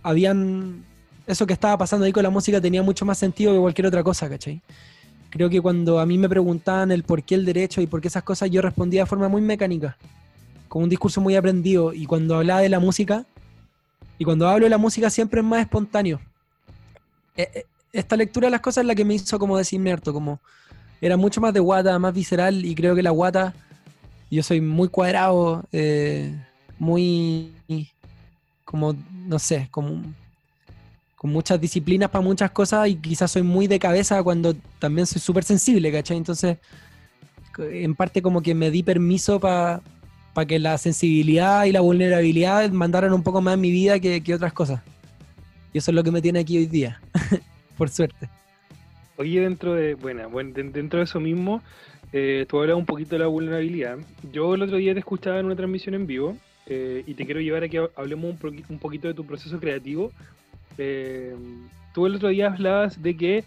habían... 0.04 0.86
Eso 1.26 1.45
que 1.45 1.54
estaba 1.54 1.78
pasando 1.78 2.06
ahí 2.06 2.12
con 2.12 2.24
la 2.24 2.32
música 2.32 2.60
tenía 2.60 2.82
mucho 2.82 3.06
más 3.06 3.18
sentido 3.18 3.54
que 3.54 3.60
cualquier 3.60 3.88
otra 3.88 4.04
cosa, 4.04 4.28
¿cachai? 4.28 4.62
Creo 5.30 5.50
que 5.50 5.62
cuando 5.62 6.00
a 6.00 6.06
mí 6.06 6.18
me 6.18 6.28
preguntaban 6.28 6.91
el 6.91 7.04
por 7.04 7.22
qué 7.22 7.36
el 7.36 7.45
derecho 7.45 7.82
y 7.82 7.88
por 7.88 8.02
qué 8.02 8.08
esas 8.08 8.24
cosas, 8.24 8.50
yo 8.50 8.62
respondía 8.62 9.02
de 9.02 9.06
forma 9.06 9.30
muy 9.30 9.41
mecánica, 9.41 9.95
con 10.70 10.84
un 10.84 10.89
discurso 10.89 11.20
muy 11.20 11.36
aprendido. 11.36 11.93
Y 11.93 12.05
cuando 12.05 12.38
hablaba 12.38 12.61
de 12.61 12.70
la 12.70 12.80
música, 12.80 13.26
y 14.17 14.24
cuando 14.24 14.47
hablo 14.47 14.65
de 14.65 14.70
la 14.70 14.78
música 14.78 15.09
siempre 15.09 15.41
es 15.41 15.45
más 15.45 15.61
espontáneo. 15.61 16.22
Eh, 17.36 17.49
eh, 17.53 17.65
esta 17.91 18.15
lectura 18.15 18.47
de 18.47 18.51
las 18.51 18.61
cosas 18.61 18.84
es 18.84 18.88
la 18.88 18.95
que 18.95 19.03
me 19.03 19.15
hizo 19.15 19.39
como 19.39 19.57
decirme 19.57 19.91
harto, 19.91 20.13
como 20.13 20.39
era 21.01 21.17
mucho 21.17 21.41
más 21.41 21.53
de 21.53 21.59
guata, 21.59 21.97
más 21.97 22.13
visceral, 22.13 22.63
y 22.63 22.76
creo 22.76 22.95
que 22.95 23.01
la 23.01 23.09
guata, 23.09 23.53
yo 24.30 24.43
soy 24.43 24.61
muy 24.61 24.89
cuadrado, 24.89 25.63
eh, 25.72 26.38
muy, 26.78 27.51
como, 28.65 28.95
no 29.26 29.39
sé, 29.39 29.70
como 29.72 30.03
con 31.15 31.32
muchas 31.32 31.59
disciplinas 31.59 32.09
para 32.09 32.24
muchas 32.24 32.51
cosas 32.51 32.88
y 32.88 32.95
quizás 32.95 33.32
soy 33.32 33.41
muy 33.43 33.67
de 33.67 33.80
cabeza 33.80 34.24
cuando 34.24 34.55
también 34.80 35.05
soy 35.05 35.20
súper 35.20 35.43
sensible, 35.43 35.91
¿cachai? 35.91 36.15
Entonces, 36.15 36.57
en 37.57 37.95
parte 37.95 38.22
como 38.22 38.41
que 38.41 38.55
me 38.55 38.72
di 38.72 38.84
permiso 38.84 39.39
para 39.39 39.82
que 40.48 40.60
la 40.60 40.78
sensibilidad 40.78 41.66
y 41.66 41.72
la 41.72 41.82
vulnerabilidad 41.82 42.70
mandaran 42.72 43.14
un 43.14 43.24
poco 43.24 43.42
más 43.42 43.56
en 43.56 43.62
mi 43.62 43.72
vida 43.72 44.00
que, 44.00 44.22
que 44.22 44.34
otras 44.34 44.54
cosas. 44.54 44.82
Y 45.74 45.78
eso 45.78 45.92
es 45.92 45.96
lo 45.96 46.04
que 46.04 46.12
me 46.12 46.22
tiene 46.22 46.40
aquí 46.40 46.58
hoy 46.58 46.66
día, 46.66 47.02
por 47.78 47.90
suerte. 47.90 48.30
Oye, 49.18 49.42
dentro 49.42 49.74
de, 49.74 49.96
bueno, 49.96 50.30
bueno 50.30 50.52
dentro 50.54 51.00
de 51.00 51.06
eso 51.06 51.20
mismo, 51.20 51.62
eh, 52.14 52.46
tú 52.48 52.60
hablabas 52.60 52.80
un 52.80 52.86
poquito 52.86 53.16
de 53.16 53.20
la 53.20 53.28
vulnerabilidad. 53.28 53.98
Yo 54.32 54.56
el 54.56 54.62
otro 54.62 54.78
día 54.78 54.94
te 54.94 55.00
escuchaba 55.00 55.40
en 55.40 55.46
una 55.46 55.56
transmisión 55.56 55.94
en 55.94 56.08
vivo 56.08 56.38
eh, 56.68 57.04
y 57.06 57.14
te 57.16 57.26
quiero 57.26 57.42
llevar 57.42 57.64
a 57.64 57.70
que 57.70 57.86
hablemos 57.96 58.36
un, 58.42 58.64
un 58.70 58.80
poquito 58.80 59.08
de 59.08 59.14
tu 59.14 59.26
proceso 59.26 59.60
creativo 59.60 60.12
eh, 60.80 61.36
tú 61.94 62.06
el 62.06 62.16
otro 62.16 62.30
día 62.30 62.48
hablabas 62.48 63.02
de 63.04 63.18
que 63.18 63.44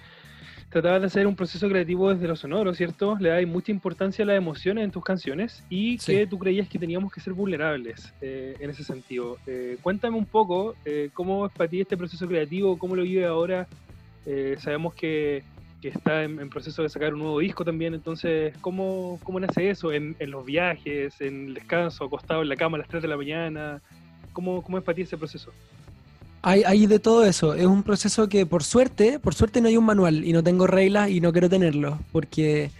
tratabas 0.73 1.03
de 1.03 1.07
hacer 1.07 1.27
un 1.27 1.37
proceso 1.37 1.69
creativo 1.69 2.13
desde 2.13 2.27
lo 2.27 2.35
sonoro, 2.35 2.73
¿cierto? 2.75 3.17
Le 3.21 3.29
das 3.29 3.47
mucha 3.47 3.71
importancia 3.71 4.25
a 4.25 4.27
las 4.27 4.39
emociones 4.39 4.85
en 4.85 4.91
tus 4.91 5.05
canciones 5.05 5.63
y 5.69 5.99
que 5.99 6.27
tú 6.27 6.39
creías 6.39 6.67
que 6.67 6.79
teníamos 6.79 7.13
que 7.13 7.21
ser 7.21 7.35
vulnerables 7.35 8.15
eh, 8.23 8.57
en 8.59 8.71
ese 8.71 8.83
sentido. 8.83 9.37
Eh, 9.47 9.77
cuéntame 9.83 10.17
un 10.17 10.25
poco 10.25 10.75
cómo 11.13 11.47
es 11.47 11.53
para 11.53 11.69
ti 11.69 11.83
este 11.83 11.97
proceso 11.97 12.27
creativo, 12.27 12.79
cómo 12.79 12.97
lo 12.97 13.03
vive 13.03 13.27
ahora. 13.27 13.69
sabemos 14.59 14.95
que, 14.95 15.45
está 15.83 16.23
en, 16.23 16.49
proceso 16.49 16.83
de 16.83 16.89
sacar 16.89 17.13
un 17.13 17.21
nuevo 17.21 17.41
disco 17.41 17.65
también, 17.65 17.93
entonces, 17.93 18.57
¿cómo, 18.61 19.21
cómo 19.25 19.41
nace 19.41 19.69
eso? 19.69 19.93
¿En, 19.93 20.17
los 20.21 20.45
viajes, 20.45 21.21
en 21.21 21.49
el 21.49 21.55
descanso, 21.55 22.05
acostado 22.05 22.43
en 22.43 22.49
la 22.49 22.57
cama 22.57 22.77
a 22.77 22.79
las 22.79 22.89
3 22.89 23.03
de 23.03 23.09
la 23.09 23.17
mañana? 23.17 23.83
¿Cómo, 24.33 24.63
cómo 24.63 24.79
es 24.79 24.85
para 24.85 24.97
ti 24.97 25.03
ese 25.03 25.19
proceso? 25.19 25.53
Hay, 26.45 26.87
de 26.87 26.99
todo 26.99 27.25
eso. 27.25 27.55
Es 27.55 27.67
un 27.67 27.85
proceso 27.85 28.29
que 28.29 28.47
por 28.47 28.65
suerte, 28.65 29.21
por 29.21 29.33
suerte 29.33 29.61
no 29.61 29.69
hay 29.69 29.77
un 29.77 29.85
manual 29.85 30.25
y 30.25 30.33
no 30.33 30.43
tengo 30.43 30.67
reglas 30.67 31.09
y 31.09 31.21
no 31.21 31.31
quiero 31.31 31.49
tenerlo, 31.49 32.01
porque 32.11 32.73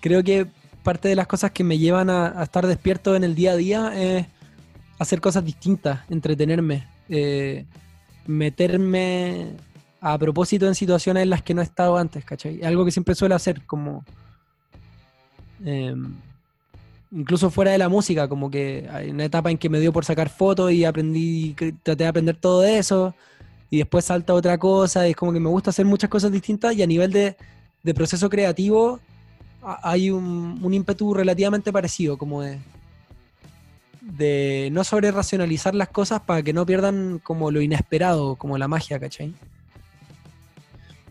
creo 0.00 0.22
que 0.22 0.46
parte 0.84 1.08
de 1.08 1.16
las 1.16 1.26
cosas 1.26 1.50
que 1.50 1.64
me 1.64 1.78
llevan 1.78 2.10
a, 2.10 2.40
estar 2.42 2.64
despierto 2.66 3.16
en 3.16 3.24
el 3.24 3.34
día 3.34 3.52
a 3.52 3.56
día 3.56 3.92
es 4.00 4.26
hacer 5.00 5.20
cosas 5.20 5.44
distintas, 5.44 6.00
entretenerme, 6.08 6.86
eh, 7.08 7.66
meterme 8.26 9.48
a 10.00 10.16
propósito 10.16 10.68
en 10.68 10.76
situaciones 10.76 11.24
en 11.24 11.30
las 11.30 11.42
que 11.42 11.54
no 11.54 11.60
he 11.60 11.64
estado 11.64 11.98
antes, 11.98 12.24
¿cachai? 12.24 12.62
Algo 12.62 12.84
que 12.84 12.92
siempre 12.92 13.16
suelo 13.16 13.34
hacer, 13.34 13.66
como... 13.66 14.04
Em, 15.64 16.14
incluso 17.12 17.50
fuera 17.50 17.72
de 17.72 17.78
la 17.78 17.88
música, 17.88 18.28
como 18.28 18.50
que 18.50 18.88
hay 18.90 19.10
una 19.10 19.24
etapa 19.24 19.50
en 19.50 19.58
que 19.58 19.68
me 19.68 19.80
dio 19.80 19.92
por 19.92 20.04
sacar 20.04 20.28
fotos 20.28 20.72
y 20.72 20.84
aprendí, 20.84 21.54
traté 21.82 22.04
de 22.04 22.08
aprender 22.08 22.36
todo 22.36 22.64
eso, 22.64 23.14
y 23.70 23.78
después 23.78 24.04
salta 24.04 24.34
otra 24.34 24.58
cosa, 24.58 25.06
y 25.06 25.10
es 25.10 25.16
como 25.16 25.32
que 25.32 25.40
me 25.40 25.48
gusta 25.48 25.70
hacer 25.70 25.86
muchas 25.86 26.10
cosas 26.10 26.32
distintas, 26.32 26.74
y 26.74 26.82
a 26.82 26.86
nivel 26.86 27.12
de, 27.12 27.36
proceso 27.94 28.28
creativo 28.28 29.00
hay 29.62 30.10
un, 30.10 30.60
ímpetu 30.72 31.14
relativamente 31.14 31.72
parecido, 31.72 32.18
como 32.18 32.42
de, 32.42 32.58
no 34.72 34.84
sobre 34.84 35.10
racionalizar 35.10 35.74
las 35.74 35.88
cosas 35.88 36.20
para 36.20 36.42
que 36.42 36.52
no 36.52 36.66
pierdan 36.66 37.18
como 37.22 37.50
lo 37.50 37.60
inesperado, 37.60 38.36
como 38.36 38.58
la 38.58 38.68
magia, 38.68 38.98
¿cachai? 38.98 39.34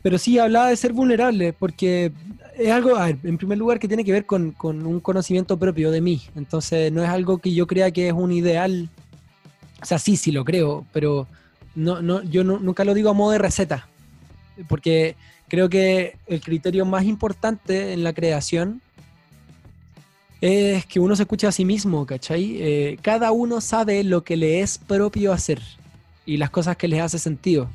Pero 0.01 0.17
sí 0.17 0.39
hablaba 0.39 0.69
de 0.69 0.75
ser 0.75 0.93
vulnerable, 0.93 1.53
porque 1.53 2.11
es 2.57 2.71
algo, 2.71 2.95
a 2.95 3.05
ver, 3.07 3.17
en 3.23 3.37
primer 3.37 3.57
lugar, 3.57 3.79
que 3.79 3.87
tiene 3.87 4.03
que 4.03 4.11
ver 4.11 4.25
con, 4.25 4.55
un 4.61 4.99
conocimiento 4.99 5.57
propio 5.57 5.91
de 5.91 6.01
mí. 6.01 6.21
Entonces, 6.35 6.91
no 6.91 7.03
es 7.03 7.09
algo 7.09 7.37
que 7.37 7.53
yo 7.53 7.67
crea 7.67 7.91
que 7.91 8.07
es 8.07 8.13
un 8.13 8.31
ideal. 8.31 8.89
O 9.81 9.85
sea, 9.85 9.99
sí, 9.99 10.17
sí 10.17 10.31
lo 10.31 10.43
creo, 10.43 10.85
pero 10.91 11.27
no, 11.75 12.01
no, 12.01 12.23
yo 12.23 12.43
nunca 12.43 12.83
lo 12.83 12.93
digo 12.93 13.09
a 13.09 13.13
modo 13.13 13.31
de 13.31 13.37
receta. 13.37 13.87
Porque 14.67 15.15
creo 15.47 15.69
que 15.69 16.17
el 16.27 16.41
criterio 16.41 16.85
más 16.85 17.05
importante 17.05 17.93
en 17.93 18.03
la 18.03 18.13
creación 18.13 18.81
es 20.41 20.85
que 20.85 20.99
uno 20.99 21.15
se 21.15 21.23
escuche 21.23 21.47
a 21.47 21.51
sí 21.51 21.65
mismo, 21.65 22.05
¿cachai? 22.05 22.57
Eh, 22.59 22.97
cada 23.01 23.31
uno 23.31 23.61
sabe 23.61 24.03
lo 24.03 24.23
que 24.23 24.37
le 24.37 24.61
es 24.61 24.77
propio 24.77 25.33
hacer 25.33 25.61
y 26.25 26.37
las 26.37 26.49
cosas 26.49 26.77
que 26.77 26.87
les 26.87 27.01
hace 27.01 27.17
sentido. 27.17 27.69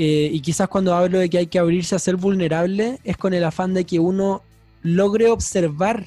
Eh, 0.00 0.30
y 0.32 0.40
quizás 0.40 0.68
cuando 0.68 0.94
hablo 0.94 1.18
de 1.18 1.28
que 1.28 1.38
hay 1.38 1.46
que 1.48 1.58
abrirse 1.58 1.96
a 1.96 1.98
ser 1.98 2.14
vulnerable, 2.14 3.00
es 3.02 3.16
con 3.16 3.34
el 3.34 3.42
afán 3.42 3.74
de 3.74 3.84
que 3.84 3.98
uno 3.98 4.42
logre 4.82 5.28
observar 5.28 6.06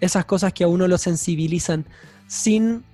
esas 0.00 0.24
cosas 0.24 0.52
que 0.52 0.62
a 0.62 0.68
uno 0.68 0.86
lo 0.86 0.98
sensibilizan 0.98 1.84
sin 2.28 2.84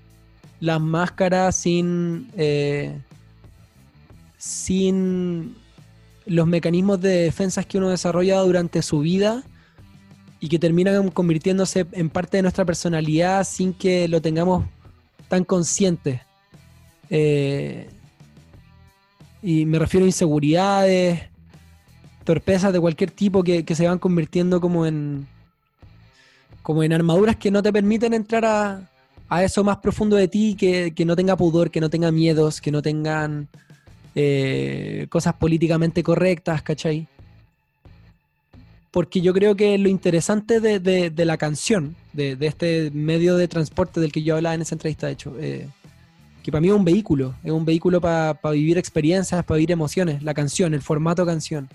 las 0.60 0.80
máscaras, 0.80 1.56
sin, 1.56 2.30
eh, 2.38 2.98
sin 4.38 5.56
los 6.24 6.46
mecanismos 6.46 7.02
de 7.02 7.24
defensas 7.24 7.66
que 7.66 7.76
uno 7.76 7.90
desarrolla 7.90 8.38
durante 8.40 8.80
su 8.80 9.00
vida 9.00 9.42
y 10.40 10.48
que 10.48 10.58
terminan 10.58 11.10
convirtiéndose 11.10 11.86
en 11.92 12.08
parte 12.08 12.38
de 12.38 12.42
nuestra 12.42 12.64
personalidad 12.64 13.44
sin 13.44 13.74
que 13.74 14.08
lo 14.08 14.22
tengamos 14.22 14.64
tan 15.28 15.44
consciente. 15.44 16.22
Eh, 17.10 17.90
y 19.44 19.66
me 19.66 19.78
refiero 19.78 20.04
a 20.04 20.08
inseguridades, 20.08 21.20
torpezas 22.24 22.72
de 22.72 22.80
cualquier 22.80 23.10
tipo 23.10 23.44
que, 23.44 23.62
se 23.74 23.86
van 23.86 23.98
convirtiendo 23.98 24.58
como 24.58 24.86
en, 24.86 25.26
como 26.62 26.82
en 26.82 26.94
armaduras 26.94 27.36
que 27.36 27.50
no 27.50 27.62
te 27.62 27.70
permiten 27.70 28.14
entrar 28.14 28.46
a, 28.46 28.90
a 29.28 29.44
eso 29.44 29.62
más 29.62 29.76
profundo 29.76 30.16
de 30.16 30.28
ti, 30.28 30.56
que, 30.58 31.04
no 31.04 31.14
tenga 31.14 31.36
pudor, 31.36 31.70
que 31.70 31.82
no 31.82 31.90
tenga 31.90 32.10
miedos, 32.10 32.62
que 32.62 32.70
no 32.70 32.80
tengan 32.80 33.48
eh, 34.14 35.08
cosas 35.10 35.34
políticamente 35.34 36.02
correctas, 36.02 36.62
¿cachai? 36.62 37.06
Porque 38.90 39.20
yo 39.20 39.34
creo 39.34 39.56
que 39.56 39.76
lo 39.76 39.90
interesante 39.90 40.58
de, 40.58 41.24
la 41.26 41.36
canción, 41.36 41.96
de, 42.14 42.38
este 42.40 42.90
medio 42.92 43.36
de 43.36 43.46
transporte 43.46 44.00
del 44.00 44.10
que 44.10 44.22
yo 44.22 44.36
hablaba 44.36 44.54
en 44.54 44.62
esa 44.62 44.74
entrevista, 44.74 45.06
de 45.06 45.12
hecho, 45.12 45.34
eh, 45.38 45.68
que 46.44 46.52
para 46.52 46.60
mí 46.60 46.68
es 46.68 46.74
un 46.74 46.84
vehículo, 46.84 47.34
es 47.42 47.50
un 47.50 47.64
vehículo 47.64 48.02
para 48.02 48.38
vivir 48.52 48.76
experiencias, 48.76 49.42
para 49.46 49.56
vivir 49.56 49.72
emociones, 49.72 50.22
la 50.22 50.34
canción, 50.34 50.74
el 50.74 50.82
formato 50.82 51.24
canción. 51.24 51.70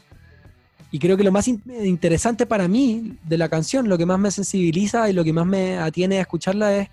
Y 0.91 0.99
creo 0.99 1.17
que 1.17 1.23
lo 1.23 1.31
más 1.31 1.47
interesante 1.47 2.45
para 2.45 2.67
mí 2.67 3.17
de 3.23 3.39
la 3.39 3.49
canción, 3.49 3.89
lo 3.89 3.97
que 3.97 4.05
más 4.05 4.19
me 4.19 4.29
sensibiliza 4.29 5.09
y 5.09 5.13
lo 5.13 5.23
que 5.23 5.33
más 5.33 5.47
me 5.47 5.79
atiene 5.79 6.19
a 6.19 6.21
escucharla 6.21 6.77
es, 6.77 6.89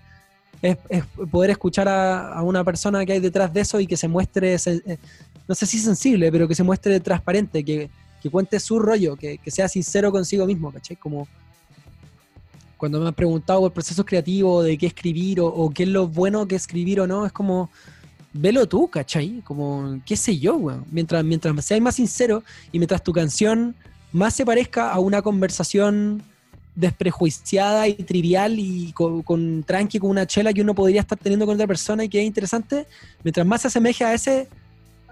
es, 0.63 1.05
poder 1.29 1.51
escuchar 1.51 1.87
a, 1.87 2.41
una 2.41 2.63
persona 2.63 3.05
que 3.05 3.13
hay 3.13 3.19
detrás 3.19 3.53
de 3.53 3.61
eso 3.61 3.79
y 3.79 3.85
que 3.85 3.95
se 3.95 4.07
muestre, 4.07 4.55
eh, 4.55 4.97
no 5.47 5.53
sé 5.53 5.67
si 5.67 5.77
sensible, 5.77 6.31
pero 6.31 6.47
que 6.47 6.55
se 6.55 6.63
muestre 6.63 6.99
transparente, 6.99 7.63
que, 7.63 7.91
que 8.23 8.29
cuente 8.31 8.59
su 8.59 8.79
rollo, 8.79 9.15
que, 9.15 9.37
que, 9.37 9.51
sea 9.51 9.67
sincero 9.67 10.11
consigo 10.11 10.47
mismo, 10.47 10.71
¿cachai? 10.71 10.97
Como, 10.97 11.27
cuando 12.77 12.99
me 12.99 13.07
han 13.07 13.13
preguntado 13.13 13.61
por 13.61 13.73
procesos 13.73 14.05
creativos, 14.05 14.65
de 14.65 14.77
qué 14.77 14.87
escribir 14.87 15.39
o, 15.41 15.69
qué 15.73 15.83
es 15.83 15.89
lo 15.89 16.07
bueno 16.07 16.47
que 16.47 16.55
escribir 16.55 17.01
o 17.01 17.07
no, 17.07 17.25
es 17.25 17.31
como, 17.31 17.69
velo 18.33 18.67
tú, 18.67 18.87
¿cachai? 18.87 19.41
Como, 19.43 19.99
qué 20.05 20.15
sé 20.15 20.37
yo, 20.37 20.55
weón. 20.55 20.85
Mientras, 20.91 21.23
mientras 21.23 21.65
seas 21.65 21.81
más 21.81 21.95
sincero 21.95 22.43
y 22.71 22.79
mientras 22.79 23.03
tu 23.03 23.11
canción 23.11 23.75
más 24.11 24.35
se 24.35 24.45
parezca 24.45 24.91
a 24.91 24.99
una 24.99 25.21
conversación 25.21 26.23
desprejuiciada 26.75 27.87
y 27.87 27.95
trivial 27.95 28.59
y 28.59 28.91
con, 28.93 29.23
con, 29.23 29.63
tranqui, 29.63 29.97
con 29.97 30.11
una 30.11 30.27
chela 30.27 30.53
que 30.53 30.61
uno 30.61 30.75
podría 30.75 31.01
estar 31.01 31.17
teniendo 31.17 31.47
con 31.47 31.55
otra 31.55 31.65
persona 31.65 32.03
y 32.03 32.09
que 32.09 32.21
es 32.21 32.25
interesante, 32.27 32.85
mientras 33.23 33.45
más 33.47 33.61
se 33.61 33.69
asemeje 33.69 34.05
a 34.05 34.13
ese, 34.13 34.47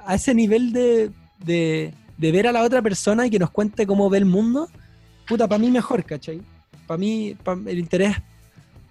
a 0.06 0.14
ese 0.14 0.36
nivel 0.36 0.72
de, 0.72 1.10
de, 1.44 1.92
de 2.18 2.32
ver 2.32 2.48
a 2.48 2.52
la 2.52 2.62
otra 2.62 2.84
persona 2.84 3.26
y 3.26 3.32
que 3.32 3.40
nos 3.40 3.50
cuente 3.50 3.88
cómo 3.88 4.12
ve 4.12 4.20
el 4.20 4.26
mundo, 4.26 4.70
puta, 5.28 5.48
para 5.48 5.58
mí 5.58 5.72
mejor, 5.72 6.04
¿cachai? 6.04 6.42
Para 6.88 6.98
mí, 6.98 7.36
pa- 7.44 7.58
el 7.66 7.80
interés 7.80 8.18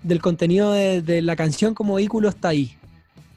del 0.03 0.21
contenido 0.21 0.73
de, 0.73 1.01
de 1.03 1.23
la 1.23 1.37
canción 1.37 1.75
como 1.75 1.95
vehículo 1.95 2.29
está 2.29 2.49
ahí. 2.49 2.77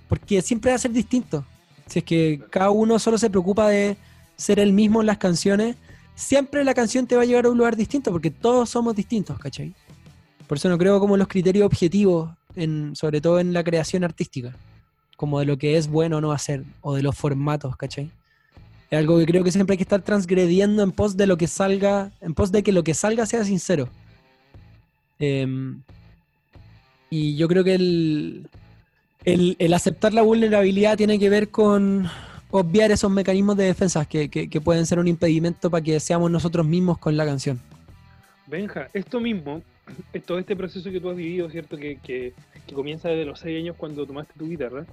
Porque 0.10 0.42
siempre 0.42 0.72
va 0.72 0.76
a 0.76 0.80
ser 0.80 0.92
distinto. 0.92 1.46
Si 1.88 2.00
es 2.00 2.06
que 2.06 2.42
cada 2.50 2.70
uno 2.70 3.00
solo 3.00 3.18
se 3.18 3.30
preocupa 3.30 3.70
de 3.70 3.98
ser 4.36 4.60
el 4.60 4.74
mismo 4.74 5.02
en 5.02 5.08
las 5.08 5.18
canciones, 5.18 5.76
siempre 6.16 6.64
la 6.64 6.74
canción 6.74 7.08
te 7.08 7.16
va 7.16 7.22
a 7.22 7.26
llevar 7.26 7.46
a 7.46 7.50
un 7.50 7.58
lugar 7.58 7.76
distinto, 7.76 8.12
porque 8.12 8.32
todos 8.32 8.70
somos 8.70 8.96
distintos, 8.96 9.38
¿cachai? 9.40 9.74
Por 10.48 10.58
eso 10.58 10.70
no 10.70 10.78
creo 10.78 11.00
como 11.00 11.18
los 11.18 11.28
criterios 11.28 11.66
objetivos, 11.66 12.32
en, 12.56 12.96
sobre 12.96 13.22
todo 13.22 13.40
en 13.40 13.54
la 13.54 13.64
creación 13.64 14.04
artística, 14.04 14.56
como 15.16 15.40
de 15.40 15.46
lo 15.46 15.58
que 15.58 15.78
es 15.78 15.88
bueno 15.88 16.18
o 16.18 16.22
no 16.22 16.32
hacer, 16.32 16.64
o 16.82 16.96
de 16.96 17.04
los 17.04 17.16
formatos, 17.16 17.76
¿cachai? 17.78 18.10
Es 18.90 18.98
algo 18.98 19.18
que 19.18 19.26
creo 19.26 19.44
que 19.44 19.52
siempre 19.52 19.74
hay 19.74 19.78
que 19.78 19.84
estar 19.84 20.02
transgrediendo 20.02 20.84
en 20.84 20.92
pos 20.92 21.18
de 21.18 21.28
lo 21.28 21.38
que 21.38 21.48
salga, 21.48 22.12
en 22.22 22.34
pos 22.34 22.52
de 22.52 22.64
que 22.64 22.72
lo 22.72 22.84
que 22.84 22.94
salga 22.94 23.26
sea 23.26 23.44
sincero. 23.44 23.90
Em, 25.20 25.82
y 27.10 27.36
yo 27.38 27.48
creo 27.48 27.64
que 27.64 27.76
el, 27.76 28.48
el, 29.26 29.74
aceptar 29.74 30.14
la 30.14 30.22
vulnerabilidad 30.22 30.98
tiene 30.98 31.20
que 31.20 31.30
ver 31.30 31.50
con 31.50 32.08
obviar 32.50 32.92
esos 32.92 33.12
mecanismos 33.12 33.58
de 33.58 33.66
defensa 33.66 34.06
que, 34.06 34.30
que- 34.30 34.62
pueden 34.62 34.86
ser 34.86 35.00
un 35.00 35.08
impedimento 35.08 35.70
para 35.70 35.84
que 35.84 36.00
seamos 36.00 36.32
nosotros 36.32 36.66
mismos 36.66 36.98
con 36.98 37.16
la 37.18 37.26
canción. 37.26 37.60
Benja, 38.46 38.90
esto 38.94 39.20
mismo, 39.20 39.62
todo 40.26 40.40
este 40.40 40.56
proceso 40.56 40.90
que 40.92 41.00
tú 41.00 41.10
has 41.10 41.18
vivido, 41.18 41.50
¿cierto? 41.50 41.78
Que, 41.78 41.98
que- 41.98 42.34
comienza 42.74 43.08
desde 43.10 43.26
los 43.26 43.40
seis 43.40 43.62
años 43.62 43.76
cuando 43.78 44.06
tomaste 44.06 44.34
tu 44.38 44.48
guitarra, 44.50 44.86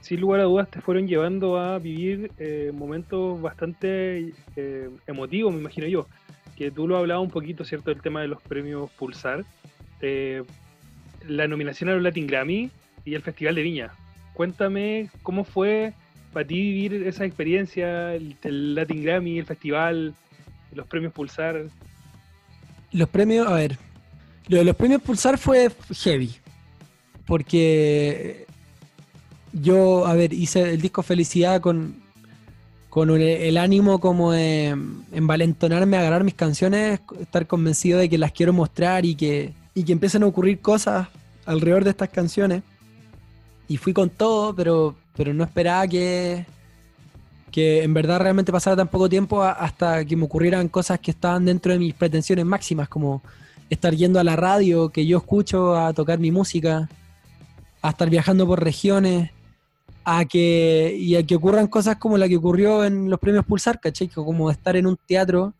sin 0.00 0.20
lugar 0.20 0.40
a 0.40 0.44
dudas 0.44 0.70
te 0.70 0.80
fueron 0.80 1.08
llevando 1.08 1.58
a 1.58 1.78
vivir 1.80 2.30
eh, 2.38 2.70
momentos 2.72 3.40
bastante 3.42 4.32
eh, 4.54 4.88
emotivos, 5.08 5.52
me 5.52 5.58
imagino 5.60 5.88
yo. 5.88 6.06
Que 6.56 6.70
tú 6.70 6.86
lo 6.86 6.96
hablabas 6.96 7.24
un 7.24 7.30
poquito, 7.30 7.64
¿cierto? 7.64 7.90
El 7.90 8.00
tema 8.00 8.22
de 8.22 8.28
los 8.28 8.40
premios 8.40 8.90
Pulsar, 8.92 9.44
eh, 10.00 10.42
la 11.26 11.48
nominación 11.48 11.90
a 11.90 11.94
los 11.94 12.02
Latin 12.02 12.26
Grammy 12.26 12.70
y 13.04 13.14
el 13.14 13.22
Festival 13.22 13.54
de 13.54 13.62
Viña. 13.62 13.90
Cuéntame 14.34 15.10
cómo 15.22 15.44
fue 15.44 15.94
para 16.32 16.46
ti 16.46 16.54
vivir 16.54 17.06
esa 17.06 17.24
experiencia, 17.24 18.14
el, 18.14 18.36
el 18.42 18.74
Latin 18.74 19.02
Grammy, 19.02 19.38
el 19.38 19.46
festival, 19.46 20.14
los 20.72 20.86
premios 20.86 21.12
Pulsar. 21.12 21.64
Los 22.92 23.08
premios, 23.08 23.46
a 23.48 23.54
ver, 23.54 23.78
lo 24.48 24.58
de 24.58 24.64
los 24.64 24.76
premios 24.76 25.02
Pulsar 25.02 25.38
fue 25.38 25.70
heavy. 26.02 26.34
Porque 27.26 28.46
yo, 29.52 30.06
a 30.06 30.14
ver, 30.14 30.32
hice 30.32 30.74
el 30.74 30.80
disco 30.80 31.02
Felicidad 31.02 31.60
con, 31.60 31.96
con 32.90 33.10
el 33.10 33.56
ánimo 33.56 33.98
como 33.98 34.32
de 34.32 34.76
envalentonarme 35.12 35.96
a 35.96 36.00
agarrar 36.00 36.24
mis 36.24 36.34
canciones, 36.34 37.00
estar 37.20 37.46
convencido 37.46 37.98
de 37.98 38.08
que 38.08 38.18
las 38.18 38.32
quiero 38.32 38.52
mostrar 38.52 39.04
y 39.04 39.14
que, 39.14 39.54
y 39.76 39.84
que 39.84 39.92
empiecen 39.92 40.22
a 40.22 40.26
ocurrir 40.26 40.60
cosas 40.60 41.06
alrededor 41.44 41.84
de 41.84 41.90
estas 41.90 42.08
canciones. 42.08 42.62
Y 43.68 43.76
fui 43.76 43.92
con 43.92 44.08
todo, 44.08 44.56
pero, 44.56 44.96
pero 45.14 45.34
no 45.34 45.44
esperaba 45.44 45.86
que, 45.86 46.46
que 47.52 47.82
en 47.82 47.92
verdad 47.92 48.20
realmente 48.20 48.50
pasara 48.50 48.74
tan 48.74 48.88
poco 48.88 49.06
tiempo 49.06 49.42
hasta 49.42 50.02
que 50.06 50.16
me 50.16 50.24
ocurrieran 50.24 50.68
cosas 50.68 50.98
que 50.98 51.10
estaban 51.10 51.44
dentro 51.44 51.72
de 51.72 51.78
mis 51.78 51.92
pretensiones 51.92 52.46
máximas, 52.46 52.88
como 52.88 53.22
estar 53.68 53.94
yendo 53.94 54.18
a 54.18 54.24
la 54.24 54.34
radio 54.34 54.88
que 54.88 55.06
yo 55.06 55.18
escucho 55.18 55.76
a 55.76 55.92
tocar 55.92 56.18
mi 56.18 56.30
música, 56.30 56.88
a 57.82 57.90
estar 57.90 58.08
viajando 58.08 58.46
por 58.46 58.64
regiones, 58.64 59.30
a 60.06 60.24
que, 60.24 60.96
y 60.98 61.16
a 61.16 61.22
que 61.22 61.36
ocurran 61.36 61.66
cosas 61.66 61.96
como 61.96 62.16
la 62.16 62.28
que 62.28 62.38
ocurrió 62.38 62.82
en 62.82 63.10
los 63.10 63.20
premios 63.20 63.44
Pulsar, 63.44 63.78
¿cachai? 63.78 64.08
Como 64.08 64.50
estar 64.50 64.74
en 64.74 64.86
un 64.86 64.96
teatro 65.06 65.52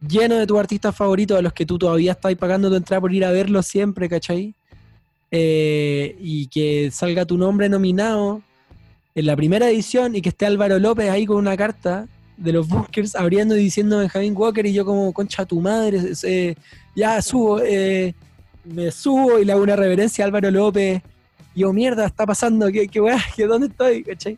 lleno 0.00 0.36
de 0.36 0.46
tus 0.46 0.58
artistas 0.58 0.94
favoritos, 0.94 1.38
a 1.38 1.42
los 1.42 1.52
que 1.52 1.66
tú 1.66 1.78
todavía 1.78 2.12
estás 2.12 2.34
pagando 2.34 2.68
tu 2.68 2.76
entrada 2.76 3.00
por 3.00 3.14
ir 3.14 3.24
a 3.24 3.32
verlos 3.32 3.66
siempre, 3.66 4.08
¿cachai? 4.08 4.54
Eh, 5.30 6.16
y 6.20 6.46
que 6.46 6.90
salga 6.92 7.24
tu 7.24 7.36
nombre 7.36 7.68
nominado 7.68 8.42
en 9.14 9.26
la 9.26 9.36
primera 9.36 9.68
edición 9.68 10.14
y 10.14 10.22
que 10.22 10.28
esté 10.30 10.46
Álvaro 10.46 10.78
López 10.78 11.10
ahí 11.10 11.26
con 11.26 11.36
una 11.36 11.56
carta 11.56 12.06
de 12.36 12.52
los 12.52 12.68
bunkers 12.68 13.14
abriendo 13.14 13.56
y 13.56 13.60
diciendo 13.60 13.98
Benjamin 13.98 14.36
Walker 14.36 14.66
y 14.66 14.72
yo 14.72 14.84
como 14.84 15.12
concha 15.12 15.46
tu 15.46 15.60
madre, 15.60 16.00
eh, 16.24 16.54
ya 16.96 17.22
subo, 17.22 17.60
eh, 17.60 18.14
me 18.64 18.90
subo 18.90 19.38
y 19.38 19.44
le 19.44 19.52
hago 19.52 19.62
una 19.62 19.76
reverencia 19.76 20.24
a 20.24 20.26
Álvaro 20.26 20.50
López. 20.50 21.02
Y 21.54 21.60
yo, 21.60 21.72
mierda, 21.72 22.06
está 22.06 22.26
pasando, 22.26 22.70
¿qué, 22.72 22.88
qué 22.88 23.00
weá? 23.00 23.22
¿Qué, 23.36 23.46
¿Dónde 23.46 23.68
estoy? 23.68 24.02
¿Cachai? 24.02 24.36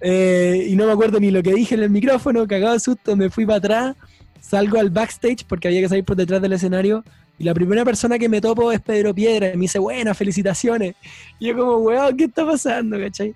Eh, 0.00 0.66
y 0.68 0.76
no 0.76 0.86
me 0.86 0.92
acuerdo 0.92 1.18
ni 1.18 1.30
lo 1.30 1.42
que 1.42 1.54
dije 1.54 1.74
en 1.74 1.82
el 1.82 1.90
micrófono, 1.90 2.46
cagado 2.46 2.74
de 2.74 2.80
susto, 2.80 3.16
me 3.16 3.30
fui 3.30 3.46
para 3.46 3.58
atrás, 3.58 3.96
salgo 4.44 4.78
al 4.78 4.90
backstage 4.90 5.44
porque 5.46 5.68
había 5.68 5.80
que 5.80 5.88
salir 5.88 6.04
por 6.04 6.16
detrás 6.16 6.42
del 6.42 6.52
escenario. 6.52 7.02
Y 7.38 7.44
la 7.44 7.54
primera 7.54 7.84
persona 7.84 8.18
que 8.18 8.28
me 8.28 8.40
topo 8.40 8.70
es 8.70 8.80
Pedro 8.80 9.12
Piedra, 9.12 9.48
y 9.52 9.56
me 9.56 9.62
dice, 9.62 9.78
buenas, 9.80 10.16
felicitaciones. 10.16 10.94
Y 11.40 11.46
yo 11.48 11.56
como, 11.56 11.78
weón, 11.78 12.16
¿qué 12.16 12.24
está 12.24 12.46
pasando? 12.46 12.96
¿Cachai? 12.98 13.34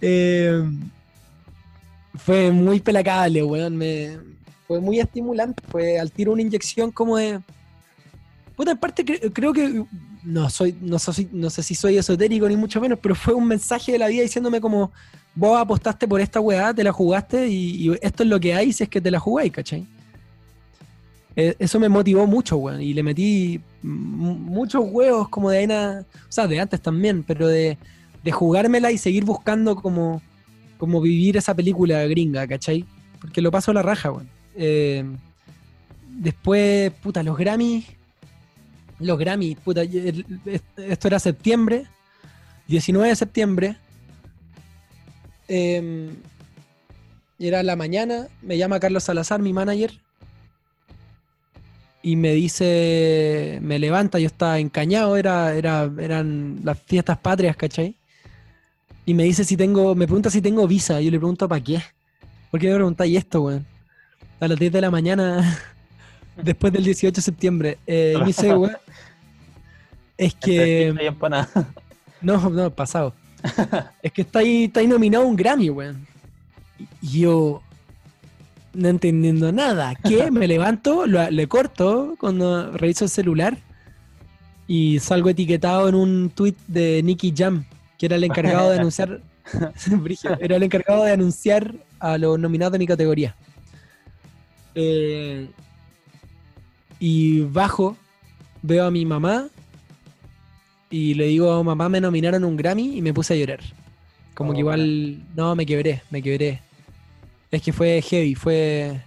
Eh, 0.00 0.62
fue 2.16 2.50
muy 2.52 2.80
pelacable, 2.80 3.42
weón. 3.42 3.76
Me, 3.76 4.18
fue 4.68 4.80
muy 4.80 5.00
estimulante. 5.00 5.62
Fue 5.68 5.98
al 5.98 6.12
tiro 6.12 6.32
una 6.32 6.42
inyección 6.42 6.90
como 6.92 7.16
de. 7.16 7.40
Puta, 8.56 8.72
en 8.72 8.78
parte 8.78 9.04
cre- 9.04 9.32
creo 9.32 9.52
que. 9.52 9.84
No 10.22 10.50
soy, 10.50 10.76
no 10.82 10.98
sé 10.98 11.62
si 11.62 11.74
soy 11.74 11.96
esotérico 11.96 12.46
ni 12.46 12.54
mucho 12.54 12.78
menos, 12.78 12.98
pero 13.00 13.14
fue 13.14 13.32
un 13.32 13.46
mensaje 13.46 13.92
de 13.92 13.98
la 13.98 14.06
vida 14.08 14.22
diciéndome 14.22 14.60
como 14.60 14.92
vos 15.34 15.58
apostaste 15.58 16.06
por 16.06 16.20
esta 16.20 16.40
weá, 16.40 16.74
te 16.74 16.84
la 16.84 16.92
jugaste 16.92 17.48
y, 17.48 17.88
y 17.88 17.98
esto 18.02 18.22
es 18.22 18.28
lo 18.28 18.38
que 18.38 18.52
hay 18.54 18.70
si 18.74 18.82
es 18.82 18.90
que 18.90 19.00
te 19.00 19.10
la 19.10 19.18
jugáis, 19.18 19.50
¿cachai? 19.50 19.86
Eh, 21.40 21.56
Eso 21.58 21.80
me 21.80 21.88
motivó 21.88 22.26
mucho, 22.26 22.58
weón, 22.58 22.82
y 22.82 22.92
le 22.92 23.02
metí 23.02 23.62
muchos 23.82 24.84
huevos 24.86 25.30
como 25.30 25.48
de 25.48 25.56
arena, 25.56 26.04
o 26.28 26.32
sea, 26.32 26.46
de 26.46 26.60
antes 26.60 26.82
también, 26.82 27.22
pero 27.22 27.48
de, 27.48 27.78
de 28.22 28.30
jugármela 28.30 28.92
y 28.92 28.98
seguir 28.98 29.24
buscando 29.24 29.74
como, 29.74 30.20
como 30.76 31.00
vivir 31.00 31.38
esa 31.38 31.54
película 31.54 32.06
gringa, 32.06 32.46
¿cachai? 32.46 32.84
Porque 33.22 33.40
lo 33.40 33.50
paso 33.50 33.70
a 33.70 33.74
la 33.74 33.82
raja, 33.82 34.10
weón. 34.10 34.28
Eh, 34.54 35.02
después, 36.08 36.92
puta, 37.02 37.22
los 37.22 37.38
Grammys. 37.38 37.86
Los 38.98 39.18
Grammys, 39.18 39.56
puta, 39.60 39.80
esto 39.82 41.08
era 41.08 41.18
septiembre, 41.18 41.86
19 42.68 43.08
de 43.08 43.16
septiembre. 43.16 43.76
Eh, 45.48 46.10
era 47.38 47.62
la 47.62 47.76
mañana, 47.76 48.28
me 48.42 48.58
llama 48.58 48.78
Carlos 48.78 49.04
Salazar, 49.04 49.40
mi 49.40 49.54
manager, 49.54 49.98
y 52.02 52.16
me 52.16 52.32
dice, 52.32 53.58
me 53.62 53.78
levanta, 53.78 54.18
yo 54.18 54.26
estaba 54.26 54.58
encañado, 54.58 55.16
era, 55.16 55.54
era, 55.54 55.90
eran 55.98 56.60
las 56.64 56.78
fiestas 56.80 57.18
patrias, 57.18 57.56
¿cachai? 57.56 57.94
Y 59.04 59.14
me 59.14 59.24
dice 59.24 59.44
si 59.44 59.56
tengo, 59.56 59.94
me 59.94 60.06
pregunta 60.06 60.30
si 60.30 60.40
tengo 60.40 60.66
visa, 60.66 61.00
y 61.00 61.06
yo 61.06 61.10
le 61.10 61.18
pregunto 61.18 61.48
¿para 61.48 61.62
qué? 61.62 61.82
¿Por 62.50 62.60
qué 62.60 62.68
me 62.68 62.74
preguntáis 62.74 63.18
esto, 63.18 63.42
weón? 63.42 63.66
A 64.40 64.48
las 64.48 64.58
10 64.58 64.72
de 64.72 64.80
la 64.80 64.90
mañana, 64.90 65.58
después 66.42 66.72
del 66.72 66.84
18 66.84 67.14
de 67.14 67.22
septiembre. 67.22 67.78
Eh, 67.86 68.14
y 68.16 68.20
me 68.20 68.26
dice, 68.26 68.54
weón, 68.54 68.76
es 70.16 70.34
que... 70.34 70.94
No, 72.22 72.50
no, 72.50 72.70
pasado. 72.70 73.14
es 74.02 74.12
que 74.12 74.20
está 74.20 74.40
ahí, 74.40 74.64
está 74.64 74.80
ahí 74.80 74.86
nominado 74.86 75.26
un 75.26 75.34
Grammy, 75.34 75.70
weón. 75.70 76.06
Y 77.00 77.20
yo, 77.20 77.62
no 78.74 78.88
entendiendo 78.88 79.52
nada. 79.52 79.94
¿Qué? 79.94 80.30
Me 80.32 80.46
levanto, 80.48 81.06
lo- 81.06 81.30
le 81.30 81.46
corto 81.48 82.16
cuando 82.18 82.70
reviso 82.72 83.04
el 83.04 83.10
celular 83.10 83.58
y 84.66 84.98
salgo 85.00 85.28
etiquetado 85.30 85.88
en 85.88 85.94
un 85.94 86.30
tweet 86.30 86.54
de 86.68 87.02
Nicky 87.02 87.34
Jam, 87.36 87.64
que 87.98 88.06
era 88.06 88.16
el 88.16 88.24
encargado 88.24 88.70
de 88.70 88.78
anunciar. 88.78 89.20
Era 90.40 90.56
el 90.56 90.62
encargado 90.62 91.02
de 91.04 91.10
anunciar 91.12 91.74
a 91.98 92.16
los 92.18 92.38
nominados 92.38 92.72
de 92.72 92.78
mi 92.78 92.86
categoría. 92.86 93.34
Eh, 94.76 95.48
y 97.00 97.40
bajo, 97.40 97.96
veo 98.62 98.84
a 98.86 98.90
mi 98.92 99.04
mamá 99.04 99.48
y 100.88 101.14
le 101.14 101.26
digo, 101.26 101.64
mamá, 101.64 101.88
me 101.88 102.00
nominaron 102.00 102.44
un 102.44 102.56
Grammy 102.56 102.98
y 102.98 103.02
me 103.02 103.12
puse 103.12 103.34
a 103.34 103.36
llorar. 103.36 103.60
Como 104.34 104.50
Oh, 104.50 104.54
que 104.54 104.60
igual, 104.60 105.22
no, 105.34 105.56
me 105.56 105.66
quebré, 105.66 106.02
me 106.10 106.22
quebré. 106.22 106.60
Es 107.50 107.62
que 107.62 107.72
fue 107.72 108.00
heavy, 108.02 108.34
fue... 108.34 109.00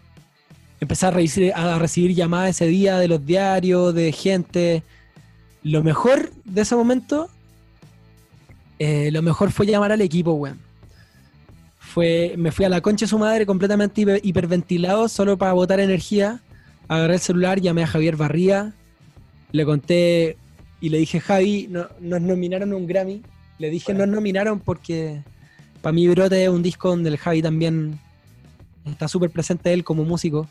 Empecé 0.79 1.05
a 1.05 1.11
recibir, 1.11 1.53
a 1.53 1.79
recibir 1.79 2.13
llamadas 2.13 2.49
ese 2.49 2.67
día 2.67 2.97
de 2.99 3.07
los 3.07 3.25
diarios, 3.25 3.95
de 3.95 4.11
gente. 4.11 4.83
Lo 5.63 5.81
mejor 5.81 6.29
de 6.43 6.61
ese 6.61 6.75
momento, 6.75 7.29
eh, 8.79 9.09
lo 9.11 9.21
mejor 9.21 9.51
fue 9.51 9.65
llamar 9.65 9.93
al 9.93 10.01
equipo, 10.01 10.33
weón. 10.33 10.59
Fue, 11.79 12.33
me 12.37 12.51
fui 12.51 12.65
a 12.65 12.69
la 12.69 12.81
concha 12.81 13.05
de 13.05 13.09
su 13.09 13.17
madre 13.17 13.45
completamente 13.45 14.01
hiper- 14.01 14.19
hiperventilado 14.23 15.07
solo 15.07 15.37
para 15.37 15.53
botar 15.53 15.79
energía. 15.79 16.41
Agarré 16.89 17.13
el 17.13 17.19
celular, 17.21 17.61
llamé 17.61 17.83
a 17.83 17.87
Javier 17.87 18.17
Barría, 18.17 18.73
le 19.53 19.63
conté 19.65 20.35
y 20.81 20.89
le 20.89 20.97
dije, 20.97 21.21
Javi, 21.21 21.67
no- 21.69 21.87
nos 22.01 22.19
nominaron 22.19 22.73
un 22.73 22.87
Grammy. 22.87 23.21
Le 23.57 23.69
dije, 23.69 23.93
nos 23.93 24.09
nominaron 24.09 24.59
porque 24.59 25.21
para 25.81 25.93
mí 25.93 26.09
Brote 26.09 26.43
es 26.43 26.49
un 26.49 26.61
disco 26.61 26.89
donde 26.89 27.09
el 27.09 27.17
Javi 27.17 27.41
también 27.41 27.99
está 28.85 29.07
súper 29.07 29.29
presente 29.29 29.71
él 29.73 29.83
como 29.83 30.03
músico. 30.03 30.47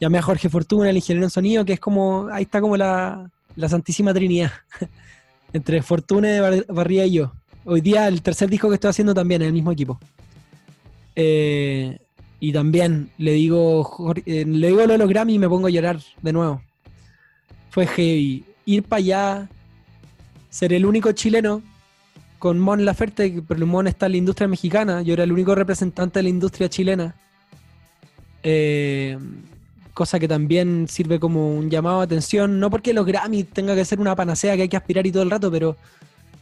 Llamé 0.00 0.18
a 0.18 0.22
Jorge 0.22 0.48
Fortuna, 0.48 0.90
el 0.90 0.96
ingeniero 0.96 1.24
en 1.26 1.30
sonido, 1.30 1.64
que 1.64 1.72
es 1.74 1.80
como, 1.80 2.28
ahí 2.32 2.42
está 2.42 2.60
como 2.60 2.76
la, 2.76 3.30
la 3.54 3.68
Santísima 3.68 4.12
Trinidad, 4.12 4.52
entre 5.52 5.82
Fortuna, 5.82 6.40
Bar- 6.40 6.66
Barría 6.68 7.06
y 7.06 7.12
yo. 7.12 7.32
Hoy 7.64 7.80
día 7.80 8.06
el 8.06 8.22
tercer 8.22 8.48
disco 8.50 8.68
que 8.68 8.74
estoy 8.74 8.90
haciendo 8.90 9.14
también 9.14 9.42
en 9.42 9.48
el 9.48 9.52
mismo 9.54 9.72
equipo. 9.72 9.98
Eh, 11.14 11.98
y 12.38 12.52
también 12.52 13.10
le 13.18 13.32
digo, 13.32 14.14
eh, 14.26 14.44
le 14.46 14.66
digo 14.68 14.80
lo 14.86 14.92
de 14.92 14.98
los 14.98 15.08
Grammy 15.08 15.34
y 15.34 15.38
me 15.38 15.48
pongo 15.48 15.66
a 15.66 15.70
llorar 15.70 15.98
de 16.22 16.32
nuevo. 16.32 16.62
Fue 17.70 17.86
heavy. 17.86 18.44
Ir 18.66 18.82
para 18.82 18.98
allá, 18.98 19.48
ser 20.50 20.72
el 20.72 20.84
único 20.84 21.12
chileno 21.12 21.62
con 22.38 22.58
Mon 22.58 22.84
Laferte, 22.84 23.42
pero 23.48 23.66
Mon 23.66 23.86
está 23.86 24.06
en 24.06 24.12
la 24.12 24.18
industria 24.18 24.48
mexicana, 24.48 25.02
yo 25.02 25.14
era 25.14 25.24
el 25.24 25.32
único 25.32 25.54
representante 25.54 26.18
de 26.18 26.24
la 26.24 26.28
industria 26.28 26.68
chilena. 26.68 27.14
Eh, 28.48 29.18
cosa 29.92 30.20
que 30.20 30.28
también 30.28 30.86
sirve 30.88 31.18
como 31.18 31.50
un 31.56 31.68
llamado 31.68 31.98
de 31.98 32.04
atención, 32.04 32.60
no 32.60 32.70
porque 32.70 32.92
los 32.92 33.04
Grammy 33.04 33.42
tenga 33.42 33.74
que 33.74 33.84
ser 33.84 33.98
una 33.98 34.14
panacea 34.14 34.54
que 34.54 34.62
hay 34.62 34.68
que 34.68 34.76
aspirar 34.76 35.04
y 35.04 35.10
todo 35.10 35.24
el 35.24 35.30
rato, 35.30 35.50
pero, 35.50 35.76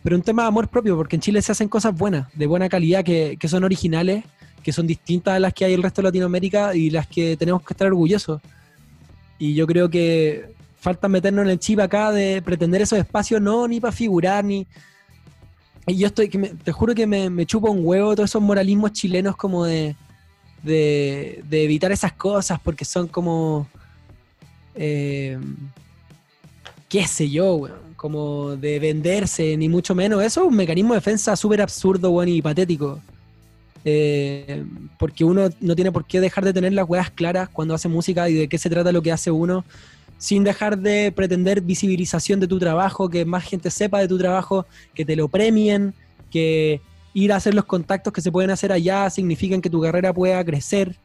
pero 0.03 0.15
un 0.17 0.23
tema 0.23 0.43
de 0.43 0.49
amor 0.49 0.69
propio, 0.69 0.97
porque 0.97 1.17
en 1.17 1.23
Chile 1.23 1.41
se 1.41 1.53
hacen 1.53 1.69
cosas 1.69 1.97
buenas, 1.97 2.27
de 2.35 2.47
buena 2.47 2.69
calidad, 2.69 3.03
que, 3.05 3.37
que 3.41 3.49
son 3.49 3.65
originales, 3.65 4.23
que 4.63 4.71
son 4.73 4.87
distintas 4.87 5.37
a 5.37 5.39
las 5.39 5.55
que 5.55 5.65
hay 5.65 5.73
en 5.73 5.79
el 5.79 5.83
resto 5.83 6.03
de 6.03 6.09
Latinoamérica 6.09 6.75
y 6.75 6.91
las 6.91 7.07
que 7.07 7.37
tenemos 7.39 7.63
que 7.63 7.73
estar 7.73 7.87
orgullosos. 7.87 8.43
Y 9.39 9.55
yo 9.55 9.67
creo 9.67 9.89
que 9.89 10.53
falta 10.81 11.09
meternos 11.09 11.45
en 11.45 11.53
el 11.53 11.59
chip 11.59 11.81
acá 11.81 12.13
de 12.13 12.43
pretender 12.45 12.83
esos 12.83 12.99
espacios, 12.99 13.41
no 13.41 13.67
ni 13.67 13.81
para 13.81 13.93
figurar, 13.93 14.45
ni... 14.45 14.67
Y 15.87 15.97
yo 15.97 16.09
estoy, 16.09 16.29
que 16.29 16.39
me- 16.39 16.49
te 16.49 16.73
juro 16.73 16.95
que 16.95 17.07
me, 17.07 17.31
me 17.31 17.47
chupa 17.47 17.71
un 17.71 17.81
huevo 17.87 18.15
todos 18.17 18.31
esos 18.31 18.43
moralismos 18.43 18.93
chilenos 18.93 19.37
como 19.37 19.65
de, 19.65 19.95
de, 20.65 21.43
de 21.49 21.65
evitar 21.65 21.93
esas 21.93 22.13
cosas 22.13 22.59
porque 22.63 22.85
son 22.85 23.07
como... 23.09 23.69
eh, 24.75 25.39
qué 26.89 27.07
sé 27.07 27.29
yo, 27.29 27.55
weón, 27.57 27.95
como 27.97 28.55
de 28.57 28.79
venderse, 28.79 29.57
ni 29.57 29.69
mucho 29.69 29.95
menos. 29.95 30.23
Eso 30.23 30.43
es 30.43 30.47
un 30.49 30.57
mecanismo 30.57 30.95
de 30.95 30.99
defensa 30.99 31.35
súper 31.35 31.61
absurdo, 31.61 32.11
weón, 32.11 32.29
y 32.29 32.41
patético. 32.41 33.01
Eh, 33.85 34.65
porque 34.99 35.25
uno 35.25 35.51
no 35.61 35.75
tiene 35.75 35.93
por 35.93 36.07
qué 36.07 36.21
dejar 36.21 36.45
de 36.45 36.53
tener 36.53 36.73
las 36.73 36.89
weas 36.89 37.11
claras 37.11 37.49
cuando 37.49 37.75
hace 37.75 37.89
música 37.89 38.29
y 38.29 38.35
de 38.35 38.49
qué 38.49 38.59
se 38.59 38.71
trata 38.71 38.93
lo 38.93 39.03
que 39.03 39.13
hace 39.13 39.31
uno, 39.31 39.65
sin 40.19 40.45
dejar 40.45 40.79
de 40.79 41.13
pretender 41.13 41.61
visibilización 41.61 42.41
de 42.41 42.47
tu 42.47 42.59
trabajo, 42.59 43.11
que 43.11 43.25
más 43.25 43.45
gente 43.45 43.71
sepa 43.71 43.99
de 43.99 44.09
tu 44.09 44.17
trabajo, 44.17 44.65
que 44.95 45.05
te 45.05 45.17
lo 45.17 45.29
premien, 45.29 45.93
que 46.31 46.81
ir 47.15 47.33
a 47.33 47.37
hacer 47.37 47.55
los 47.55 47.65
contactos 47.65 48.13
que 48.13 48.21
se 48.21 48.31
pueden 48.31 48.51
hacer 48.51 48.73
allá 48.73 49.09
significan 49.09 49.61
que 49.63 49.71
tu 49.71 49.81
carrera 49.81 50.13
pueda 50.13 50.45
crecer. 50.45 50.97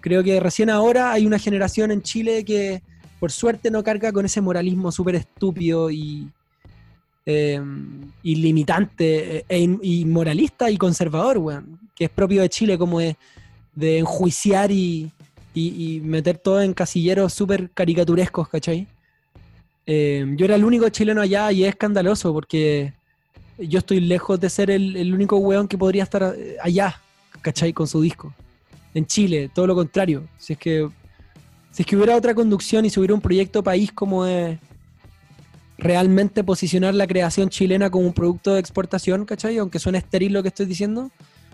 Creo 0.00 0.22
que 0.22 0.38
recién 0.40 0.70
ahora 0.70 1.12
hay 1.12 1.26
una 1.26 1.38
generación 1.38 1.90
en 1.90 2.02
Chile 2.02 2.44
que 2.44 2.82
por 3.18 3.32
suerte 3.32 3.70
no 3.70 3.82
carga 3.82 4.12
con 4.12 4.24
ese 4.26 4.40
moralismo 4.40 4.92
súper 4.92 5.14
estúpido 5.14 5.90
y, 5.90 6.28
eh, 7.24 7.60
y 8.22 8.34
limitante 8.36 9.38
eh, 9.38 9.44
e 9.48 9.76
y 9.82 10.04
moralista 10.04 10.70
y 10.70 10.76
conservador, 10.76 11.38
weón, 11.38 11.78
que 11.94 12.04
es 12.04 12.10
propio 12.10 12.42
de 12.42 12.48
Chile 12.48 12.76
como 12.76 12.98
de, 12.98 13.16
de 13.74 13.98
enjuiciar 13.98 14.70
y, 14.72 15.10
y- 15.54 15.96
y 15.96 16.00
meter 16.00 16.36
todo 16.38 16.60
en 16.60 16.74
casilleros 16.74 17.32
súper 17.32 17.70
caricaturescos, 17.70 18.48
¿cachai? 18.48 18.86
Eh, 19.86 20.24
yo 20.36 20.44
era 20.44 20.56
el 20.56 20.64
único 20.64 20.88
chileno 20.90 21.20
allá 21.20 21.50
y 21.52 21.62
es 21.64 21.70
escandaloso 21.70 22.32
porque 22.32 22.92
yo 23.68 23.78
estoy 23.78 24.00
lejos 24.00 24.38
de 24.40 24.50
ser 24.50 24.70
el, 24.70 25.12
único 25.14 25.36
weón 25.36 25.68
que 25.68 25.78
podría 25.78 26.02
estar 26.02 26.34
eh, 26.36 26.56
allá, 26.62 27.00
¿cachai? 27.40 27.72
Con 27.72 27.86
su 27.86 28.00
disco. 28.00 28.34
En 28.94 29.06
Chile, 29.06 29.50
todo 29.54 29.66
lo 29.66 29.74
contrario. 29.74 30.28
Si 30.38 30.52
es 30.52 30.58
que, 30.58 30.88
si 31.70 31.82
es 31.82 31.86
que 31.86 31.96
hubiera 31.96 32.16
otra 32.16 32.34
conducción 32.34 32.84
y 32.84 32.90
si 32.90 33.00
hubiera 33.00 33.14
un 33.14 33.20
proyecto 33.20 33.62
país 33.62 33.92
como 33.92 34.24
de 34.24 34.58
realmente 35.78 36.44
posicionar 36.44 36.94
la 36.94 37.06
creación 37.06 37.48
chilena 37.48 37.90
como 37.90 38.06
un 38.06 38.12
producto 38.12 38.54
de 38.54 38.60
exportación, 38.60 39.24
¿cachai? 39.24 39.58
Aunque 39.58 39.78
suene 39.78 39.98
estéril 39.98 40.32
lo 40.32 40.42
que 40.42 40.48
estoy 40.48 40.66
diciendo, 40.66 41.10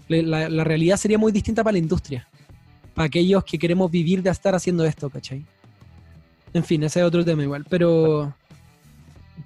la, 0.08 0.48
la 0.48 0.64
realidad 0.64 0.96
sería 0.96 1.18
muy 1.18 1.32
distinta 1.32 1.62
para 1.62 1.72
la 1.72 1.78
industria. 1.78 2.28
Para 2.94 3.06
aquellos 3.06 3.44
que 3.44 3.58
queremos 3.58 3.90
vivir 3.90 4.22
de 4.22 4.30
estar 4.30 4.54
haciendo 4.54 4.84
esto, 4.84 5.08
¿cachai? 5.08 5.44
En 6.52 6.64
fin, 6.64 6.82
ese 6.82 7.00
es 7.00 7.06
otro 7.06 7.24
tema 7.24 7.42
igual. 7.42 7.64
Pero. 7.68 8.34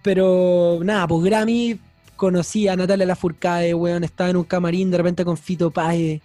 Pero 0.03 0.81
nada, 0.83 1.07
pues 1.07 1.23
Grammy 1.25 1.79
conocí 2.23 2.69
a 2.69 2.77
Natalia 2.77 3.05
Lafourcade, 3.05 3.75
weón, 3.75 4.05
estaba 4.05 4.31
en 4.31 4.37
un 4.37 4.45
camarín 4.45 4.93
de 4.93 4.97
repente 4.97 5.25
con 5.25 5.37
Fito 5.37 5.73
Páez. 5.73 6.23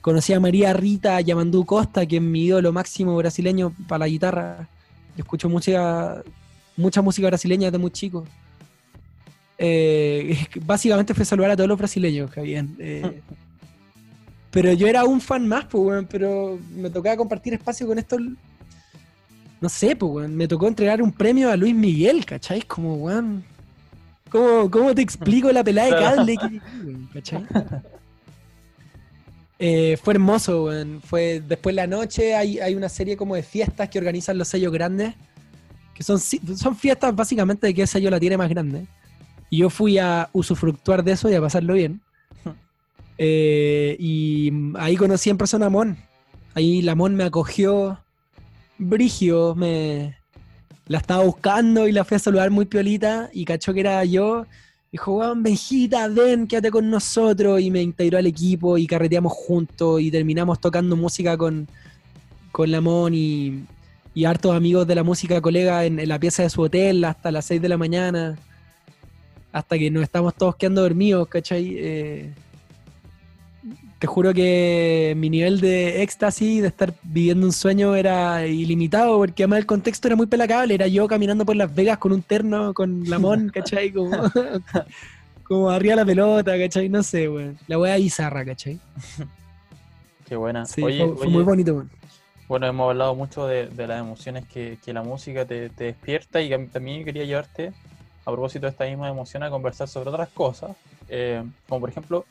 Conocí 0.00 0.32
a 0.32 0.40
María 0.40 0.72
Rita 0.72 1.20
Yamandú 1.20 1.64
Costa, 1.64 2.04
que 2.04 2.16
es 2.16 2.22
mi 2.22 2.46
ídolo 2.46 2.72
máximo 2.72 3.16
brasileño 3.16 3.72
para 3.86 4.00
la 4.00 4.08
guitarra. 4.08 4.68
Yo 5.16 5.22
escucho 5.22 5.48
música, 5.48 6.20
mucha 6.76 7.00
música 7.00 7.28
brasileña 7.28 7.66
desde 7.66 7.78
muy 7.78 7.92
chico. 7.92 8.26
Eh, 9.56 10.36
básicamente 10.64 11.14
fue 11.14 11.24
saludar 11.24 11.52
a 11.52 11.56
todos 11.56 11.68
los 11.68 11.78
brasileños, 11.78 12.28
Javier. 12.32 12.64
Eh, 12.80 13.22
pero 14.50 14.72
yo 14.72 14.88
era 14.88 15.04
un 15.04 15.20
fan 15.20 15.46
más, 15.46 15.66
pues, 15.66 15.80
weón, 15.80 16.08
pero 16.10 16.58
me 16.74 16.90
tocaba 16.90 17.16
compartir 17.16 17.54
espacio 17.54 17.86
con 17.86 18.00
estos. 18.00 18.20
No 19.60 19.68
sé, 19.68 19.94
pues, 19.94 20.10
weón, 20.10 20.34
me 20.34 20.48
tocó 20.48 20.66
entregar 20.66 21.00
un 21.00 21.12
premio 21.12 21.52
a 21.52 21.56
Luis 21.56 21.72
Miguel, 21.76 22.26
¿cachai? 22.26 22.62
Como, 22.62 22.96
weón. 22.96 23.44
¿Cómo, 24.30 24.70
cómo 24.70 24.94
te 24.94 25.02
explico 25.02 25.50
la 25.52 25.62
pelada 25.62 25.88
de 25.88 26.02
cable 26.02 26.36
que 26.36 26.60
¿cachai? 27.12 27.46
Eh, 29.58 29.96
fue 30.02 30.14
hermoso, 30.14 30.64
weón. 30.64 31.00
Fue 31.02 31.42
después 31.46 31.74
de 31.74 31.82
la 31.82 31.86
noche 31.86 32.34
hay, 32.34 32.58
hay 32.58 32.74
una 32.74 32.88
serie 32.88 33.16
como 33.16 33.34
de 33.34 33.42
fiestas 33.42 33.88
que 33.88 33.98
organizan 33.98 34.38
los 34.38 34.48
sellos 34.48 34.72
grandes. 34.72 35.14
Que 35.94 36.02
son, 36.02 36.18
son 36.20 36.76
fiestas 36.76 37.14
básicamente 37.14 37.66
de 37.66 37.74
qué 37.74 37.86
sello 37.86 38.10
la 38.10 38.20
tiene 38.20 38.36
más 38.36 38.50
grande. 38.50 38.86
Y 39.48 39.58
yo 39.58 39.70
fui 39.70 39.98
a 39.98 40.28
usufructuar 40.32 41.02
de 41.02 41.12
eso 41.12 41.30
y 41.30 41.34
a 41.34 41.40
pasarlo 41.40 41.74
bien. 41.74 42.00
Eh, 43.18 43.96
y 43.98 44.52
ahí 44.78 44.94
conocí 44.94 45.30
en 45.30 45.38
persona 45.38 45.64
a 45.64 45.70
Mon. 45.70 45.96
Ahí 46.52 46.82
la 46.82 46.94
Mon 46.94 47.14
me 47.14 47.24
acogió. 47.24 47.98
Brigio 48.76 49.54
me 49.54 50.18
la 50.88 50.98
estaba 50.98 51.24
buscando 51.24 51.88
y 51.88 51.92
la 51.92 52.04
fui 52.04 52.16
a 52.16 52.18
saludar 52.18 52.50
muy 52.50 52.64
piolita 52.64 53.28
y 53.32 53.44
cachó 53.44 53.74
que 53.74 53.80
era 53.80 54.04
yo. 54.04 54.46
Dijo, 54.92 55.16
weón, 55.16 55.42
Benjita, 55.42 56.06
ven, 56.08 56.46
quédate 56.46 56.70
con 56.70 56.88
nosotros. 56.88 57.60
Y 57.60 57.70
me 57.70 57.82
integró 57.82 58.18
al 58.18 58.26
equipo 58.26 58.78
y 58.78 58.86
carreteamos 58.86 59.32
juntos 59.32 60.00
y 60.00 60.10
terminamos 60.10 60.60
tocando 60.60 60.96
música 60.96 61.36
con, 61.36 61.66
con 62.52 62.70
la 62.70 62.80
Mon 62.80 63.12
y, 63.14 63.64
y 64.14 64.24
hartos 64.24 64.54
amigos 64.54 64.86
de 64.86 64.94
la 64.94 65.02
música 65.02 65.40
colega 65.40 65.84
en, 65.84 65.98
en 65.98 66.08
la 66.08 66.18
pieza 66.18 66.44
de 66.44 66.50
su 66.50 66.62
hotel 66.62 67.04
hasta 67.04 67.32
las 67.32 67.44
6 67.46 67.60
de 67.60 67.68
la 67.68 67.76
mañana. 67.76 68.38
Hasta 69.52 69.78
que 69.78 69.90
nos 69.90 70.04
estamos 70.04 70.34
todos 70.34 70.54
quedando 70.56 70.82
dormidos, 70.82 71.26
¿cachai? 71.28 71.74
Eh, 71.76 72.32
te 73.98 74.06
juro 74.06 74.34
que 74.34 75.14
mi 75.16 75.30
nivel 75.30 75.60
de 75.60 76.02
éxtasis, 76.02 76.60
de 76.60 76.68
estar 76.68 76.92
viviendo 77.02 77.46
un 77.46 77.52
sueño, 77.52 77.94
era 77.94 78.46
ilimitado, 78.46 79.16
porque 79.16 79.44
además 79.44 79.60
el 79.60 79.66
contexto 79.66 80.08
era 80.08 80.16
muy 80.16 80.26
pelacable. 80.26 80.74
Era 80.74 80.86
yo 80.86 81.08
caminando 81.08 81.46
por 81.46 81.56
Las 81.56 81.74
Vegas 81.74 81.98
con 81.98 82.12
un 82.12 82.22
terno, 82.22 82.74
con 82.74 83.08
Lamón, 83.08 83.48
¿cachai? 83.54 83.92
Como, 83.92 84.10
como 85.44 85.70
arriba 85.70 85.96
la 85.96 86.04
pelota, 86.04 86.58
¿cachai? 86.58 86.90
No 86.90 87.02
sé, 87.02 87.28
weón. 87.28 87.58
La 87.68 87.78
wea 87.78 87.96
bizarra, 87.96 88.44
¿cachai? 88.44 88.78
Qué 90.28 90.36
buena. 90.36 90.66
Sí, 90.66 90.82
Oye, 90.82 90.98
fue, 90.98 91.16
fue 91.16 91.26
oye, 91.26 91.32
muy 91.32 91.42
bonito, 91.42 91.72
weón. 91.74 91.90
Bueno, 92.48 92.66
hemos 92.66 92.90
hablado 92.90 93.14
mucho 93.14 93.46
de, 93.46 93.66
de 93.68 93.86
las 93.86 93.98
emociones 93.98 94.46
que, 94.46 94.78
que 94.84 94.92
la 94.92 95.02
música 95.02 95.46
te, 95.46 95.70
te 95.70 95.84
despierta 95.84 96.42
y 96.42 96.50
también 96.68 97.04
quería 97.04 97.24
llevarte, 97.24 97.72
a 98.24 98.30
propósito 98.30 98.66
de 98.66 98.70
esta 98.70 98.84
misma 98.84 99.08
emoción, 99.08 99.42
a 99.42 99.50
conversar 99.50 99.88
sobre 99.88 100.10
otras 100.10 100.28
cosas, 100.28 100.76
eh, 101.08 101.42
como 101.66 101.80
por 101.80 101.90
ejemplo 101.90 102.24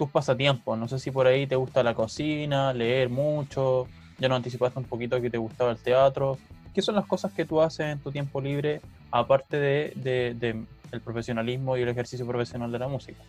tus 0.00 0.08
pasatiempos. 0.10 0.78
No 0.78 0.88
sé 0.88 0.98
si 0.98 1.10
por 1.10 1.26
ahí 1.26 1.46
te 1.46 1.56
gusta 1.56 1.82
la 1.82 1.92
cocina, 1.94 2.72
leer 2.72 3.10
mucho, 3.10 3.86
ya 4.18 4.28
nos 4.30 4.36
anticipaste 4.36 4.78
un 4.78 4.86
poquito 4.86 5.20
que 5.20 5.28
te 5.28 5.36
gustaba 5.36 5.72
el 5.72 5.76
teatro. 5.76 6.38
¿Qué 6.72 6.80
son 6.80 6.94
las 6.94 7.04
cosas 7.06 7.32
que 7.34 7.44
tú 7.44 7.60
haces 7.60 7.80
en 7.92 7.98
tu 7.98 8.10
tiempo 8.10 8.40
libre, 8.40 8.80
aparte 9.10 9.58
de, 9.58 9.92
de- 10.40 10.64
el 10.90 11.00
profesionalismo 11.02 11.76
y 11.76 11.82
el 11.82 11.88
ejercicio 11.90 12.26
profesional 12.26 12.72
de 12.72 12.78
la 12.78 12.88
música? 12.88 13.22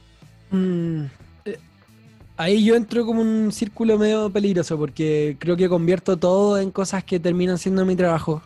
Mm, 0.49 1.03
eh, 1.43 1.59
ahí 2.37 2.63
yo 2.63 2.75
entro 2.77 3.05
como 3.05 3.19
un 3.21 3.51
círculo 3.51 3.97
medio 3.97 4.29
peligroso 4.29 4.77
porque 4.77 5.35
creo 5.39 5.57
que 5.57 5.67
convierto 5.67 6.15
todo 6.15 6.57
en 6.57 6.71
cosas 6.71 7.03
que 7.03 7.19
terminan 7.19 7.57
siendo 7.57 7.85
mi 7.85 7.97
trabajo. 7.97 8.41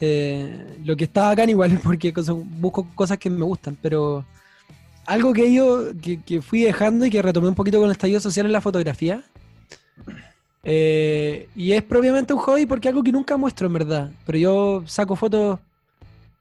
Eh, 0.00 0.78
lo 0.82 0.96
que 0.96 1.04
está 1.04 1.28
acá 1.28 1.44
igual 1.44 1.78
porque 1.84 2.10
busco 2.58 2.88
cosas 2.94 3.18
que 3.18 3.28
me 3.28 3.44
gustan, 3.44 3.76
pero 3.82 4.24
algo 5.06 5.32
que 5.32 5.52
yo 5.52 5.92
que, 6.02 6.20
que 6.20 6.42
fui 6.42 6.62
dejando 6.62 7.06
y 7.06 7.10
que 7.10 7.22
retomé 7.22 7.48
un 7.48 7.54
poquito 7.54 7.78
con 7.78 7.86
el 7.86 7.92
estallido 7.92 8.20
social 8.20 8.46
en 8.46 8.52
la 8.52 8.60
fotografía. 8.60 9.22
Eh, 10.68 11.48
y 11.54 11.72
es 11.72 11.82
propiamente 11.84 12.34
un 12.34 12.40
hobby 12.40 12.66
porque 12.66 12.88
es 12.88 12.90
algo 12.90 13.04
que 13.04 13.12
nunca 13.12 13.36
muestro 13.36 13.68
en 13.68 13.72
verdad. 13.72 14.10
Pero 14.26 14.38
yo 14.38 14.82
saco 14.86 15.14
fotos. 15.16 15.60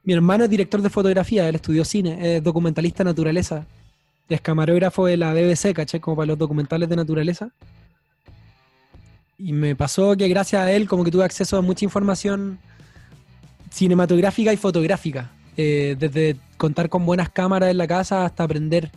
Mi 0.04 0.14
hermano 0.14 0.44
es 0.44 0.50
director 0.50 0.82
de 0.82 0.90
fotografía, 0.90 1.48
él 1.50 1.56
estudió 1.56 1.84
cine, 1.86 2.38
es 2.38 2.44
documentalista 2.44 3.04
naturaleza. 3.04 3.66
Es 4.30 4.42
camarógrafo 4.42 5.06
de 5.06 5.18
la 5.18 5.34
BBC, 5.34 5.74
¿cachai? 5.74 6.00
Como 6.00 6.16
para 6.16 6.28
los 6.28 6.38
documentales 6.38 6.90
de 6.90 6.96
naturaleza. 6.96 7.50
y 9.38 9.52
me 9.54 9.76
pasó 9.76 10.16
que 10.16 10.28
gracias 10.28 10.62
a 10.62 10.72
él 10.72 10.88
como 10.88 11.04
que 11.04 11.12
tuve 11.12 11.24
acceso 11.24 11.58
a 11.58 11.62
mucha 11.62 11.86
información 11.86 12.58
cinematográfica 13.70 14.54
y 14.54 14.58
fotográfica. 14.58 15.32
Eh, 15.58 15.96
desde 15.98 16.38
contar 16.58 16.90
con 16.90 17.06
buenas 17.06 17.30
cámaras 17.30 17.72
en 17.72 17.78
la 17.78 17.88
casa 17.88 18.26
hasta 18.26 18.44
aprender 18.44 18.92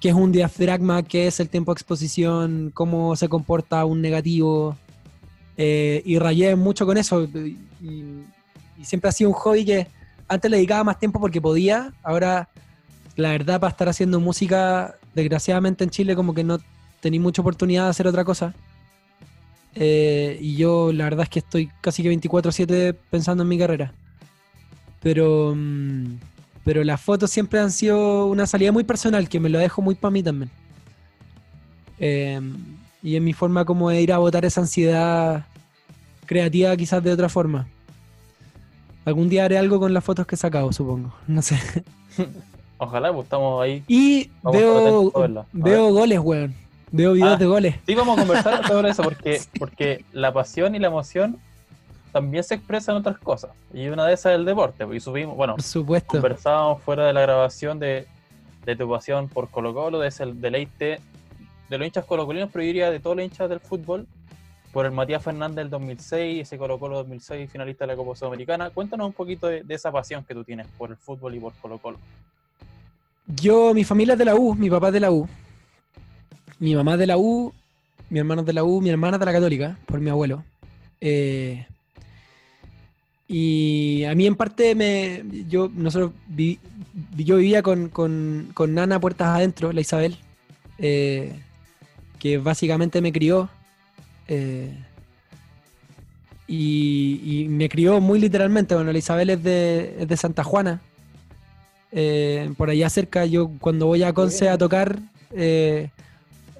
qué 0.00 0.08
es 0.08 0.14
un 0.14 0.32
diafragma, 0.32 1.02
qué 1.02 1.28
es 1.28 1.40
el 1.40 1.48
tiempo 1.48 1.72
de 1.72 1.78
exposición, 1.78 2.72
cómo 2.74 3.14
se 3.14 3.28
comporta 3.28 3.84
un 3.84 4.00
negativo. 4.00 4.76
Eh, 5.56 6.02
y 6.04 6.18
rayé 6.18 6.56
mucho 6.56 6.86
con 6.86 6.98
eso. 6.98 7.22
Y, 7.24 7.56
siempre 8.82 9.08
ha 9.08 9.12
sido 9.12 9.30
un 9.30 9.34
hobby 9.34 9.64
que 9.64 9.86
antes 10.26 10.50
le 10.50 10.56
dedicaba 10.56 10.82
más 10.82 10.98
tiempo 10.98 11.20
porque 11.20 11.40
podía. 11.40 11.92
Ahora, 12.02 12.48
la 13.14 13.30
verdad, 13.30 13.60
para 13.60 13.70
estar 13.70 13.88
haciendo 13.88 14.18
música, 14.18 14.96
desgraciadamente 15.14 15.84
en 15.84 15.90
Chile 15.90 16.16
como 16.16 16.34
que 16.34 16.42
no 16.42 16.58
tenía 17.00 17.20
mucha 17.20 17.42
oportunidad 17.42 17.84
de 17.84 17.90
hacer 17.90 18.08
otra 18.08 18.24
cosa. 18.24 18.54
Eh, 19.74 20.36
y 20.40 20.56
yo 20.56 20.92
la 20.92 21.04
verdad 21.04 21.22
es 21.24 21.28
que 21.28 21.38
estoy 21.38 21.70
casi 21.80 22.02
que 22.02 22.08
24/7 22.08 22.94
pensando 23.10 23.44
en 23.44 23.48
mi 23.48 23.58
carrera. 23.58 23.94
Pero, 25.02 25.54
mm, 25.56 26.18
pero 26.64 26.84
las 26.84 27.00
fotos 27.00 27.30
siempre 27.30 27.58
han 27.60 27.70
sido 27.72 28.26
una 28.26 28.46
salida 28.46 28.70
muy 28.72 28.84
personal, 28.84 29.28
que 29.28 29.40
me 29.40 29.48
lo 29.48 29.58
dejo 29.58 29.82
muy 29.82 29.94
para 29.94 30.10
mí 30.12 30.22
también. 30.22 30.50
Eh, 31.98 32.40
y 33.02 33.16
es 33.16 33.22
mi 33.22 33.32
forma 33.32 33.64
como 33.64 33.90
de 33.90 34.00
ir 34.00 34.12
a 34.12 34.18
botar 34.18 34.44
esa 34.44 34.60
ansiedad 34.60 35.44
creativa 36.26 36.76
quizás 36.76 37.02
de 37.02 37.12
otra 37.12 37.28
forma. 37.28 37.66
Algún 39.04 39.28
día 39.28 39.44
haré 39.44 39.58
algo 39.58 39.80
con 39.80 39.92
las 39.92 40.04
fotos 40.04 40.26
que 40.26 40.36
he 40.36 40.38
sacado, 40.38 40.72
supongo. 40.72 41.12
No 41.26 41.42
sé. 41.42 41.58
Ojalá, 42.78 43.12
pues 43.12 43.24
estamos 43.24 43.62
ahí. 43.62 43.82
Y 43.88 44.30
Vamos 44.42 44.60
veo, 44.60 45.12
veo 45.52 45.92
goles, 45.92 46.18
weón. 46.20 46.54
Veo 46.90 47.12
videos 47.14 47.32
Ah. 47.32 47.36
de 47.36 47.46
goles. 47.46 47.74
Sí, 47.86 47.94
vamos 47.94 48.18
a 48.18 48.22
conversar 48.22 48.66
sobre 48.68 48.90
eso 48.90 49.02
porque, 49.02 49.40
porque 49.58 50.04
la 50.12 50.32
pasión 50.32 50.74
y 50.74 50.78
la 50.78 50.88
emoción 50.88 51.38
también 52.12 52.44
se 52.44 52.54
expresan 52.54 52.96
en 52.96 53.00
otras 53.00 53.18
cosas. 53.18 53.50
Y 53.72 53.88
una 53.88 54.06
de 54.06 54.14
esas 54.14 54.32
es 54.32 54.38
el 54.38 54.44
deporte. 54.44 54.86
Y 54.92 55.00
subimos, 55.00 55.36
bueno, 55.36 55.54
Por 55.54 55.62
supuesto. 55.62 56.08
conversábamos 56.08 56.82
fuera 56.82 57.06
de 57.06 57.12
la 57.12 57.22
grabación 57.22 57.78
de, 57.78 58.06
de 58.64 58.76
tu 58.76 58.88
pasión 58.88 59.28
por 59.28 59.48
Colo 59.48 59.72
Colo, 59.74 59.98
de 59.98 60.08
ese 60.08 60.26
deleite 60.26 61.00
de 61.68 61.78
los 61.78 61.86
hinchas 61.86 62.04
colocolinos, 62.04 62.50
pero 62.52 62.62
yo 62.62 62.66
diría 62.66 62.90
de 62.90 63.00
todos 63.00 63.16
los 63.16 63.24
hinchas 63.24 63.48
del 63.48 63.60
fútbol, 63.60 64.06
por 64.72 64.84
el 64.86 64.92
Matías 64.92 65.22
Fernández 65.22 65.56
del 65.56 65.70
2006, 65.70 66.42
ese 66.42 66.58
Colo 66.58 66.78
Colo 66.78 66.96
2006 66.98 67.50
finalista 67.50 67.84
de 67.86 67.92
la 67.92 67.96
Copa 67.96 68.14
Sudamericana. 68.14 68.70
Cuéntanos 68.70 69.06
un 69.06 69.12
poquito 69.12 69.46
de, 69.46 69.62
de 69.62 69.74
esa 69.74 69.90
pasión 69.90 70.22
que 70.24 70.34
tú 70.34 70.44
tienes 70.44 70.66
por 70.78 70.90
el 70.90 70.96
fútbol 70.96 71.34
y 71.34 71.40
por 71.40 71.52
Colo 71.54 71.78
Colo. 71.78 71.98
Yo, 73.26 73.72
mi 73.72 73.84
familia 73.84 74.12
es 74.14 74.18
de 74.18 74.24
la 74.26 74.34
U, 74.34 74.54
mi 74.54 74.68
papá 74.68 74.88
es 74.88 74.92
de 74.94 75.00
la 75.00 75.10
U. 75.10 75.26
Mi 76.58 76.74
mamá 76.74 76.92
es 76.94 76.98
de 76.98 77.06
la 77.06 77.16
U, 77.16 77.52
mi 78.10 78.18
hermano 78.18 78.42
es 78.42 78.46
de 78.46 78.52
la 78.52 78.64
U, 78.64 78.80
mi 78.80 78.90
hermana 78.90 79.16
es 79.16 79.20
de 79.20 79.26
la 79.26 79.32
Católica, 79.32 79.78
por 79.86 80.00
mi 80.00 80.10
abuelo. 80.10 80.44
Eh, 81.00 81.66
y 83.34 84.04
a 84.04 84.14
mí 84.14 84.26
en 84.26 84.36
parte 84.36 84.74
me. 84.74 85.22
Yo, 85.48 85.70
nosotros 85.74 86.12
vi- 86.28 86.58
yo 87.16 87.36
vivía 87.36 87.62
con, 87.62 87.88
con, 87.88 88.50
con 88.52 88.74
Nana 88.74 89.00
puertas 89.00 89.28
adentro, 89.28 89.72
la 89.72 89.80
Isabel, 89.80 90.18
eh, 90.78 91.32
que 92.18 92.36
básicamente 92.38 93.00
me 93.00 93.10
crió. 93.12 93.48
eh, 94.28 94.70
y, 96.46 97.20
y 97.24 97.48
me 97.48 97.68
crió 97.68 98.00
muy 98.00 98.18
literalmente. 98.20 98.74
Bueno, 98.74 98.92
la 98.92 98.98
Isabel 98.98 99.30
es 99.30 99.42
de, 99.42 99.96
es 100.00 100.08
de 100.08 100.16
Santa 100.18 100.44
Juana, 100.44 100.82
eh, 101.92 102.52
por 102.58 102.68
allá 102.68 102.90
cerca. 102.90 103.24
Yo 103.24 103.50
cuando 103.60 103.86
voy 103.86 104.02
a 104.02 104.12
Conce 104.12 104.50
a 104.50 104.58
tocar, 104.58 104.98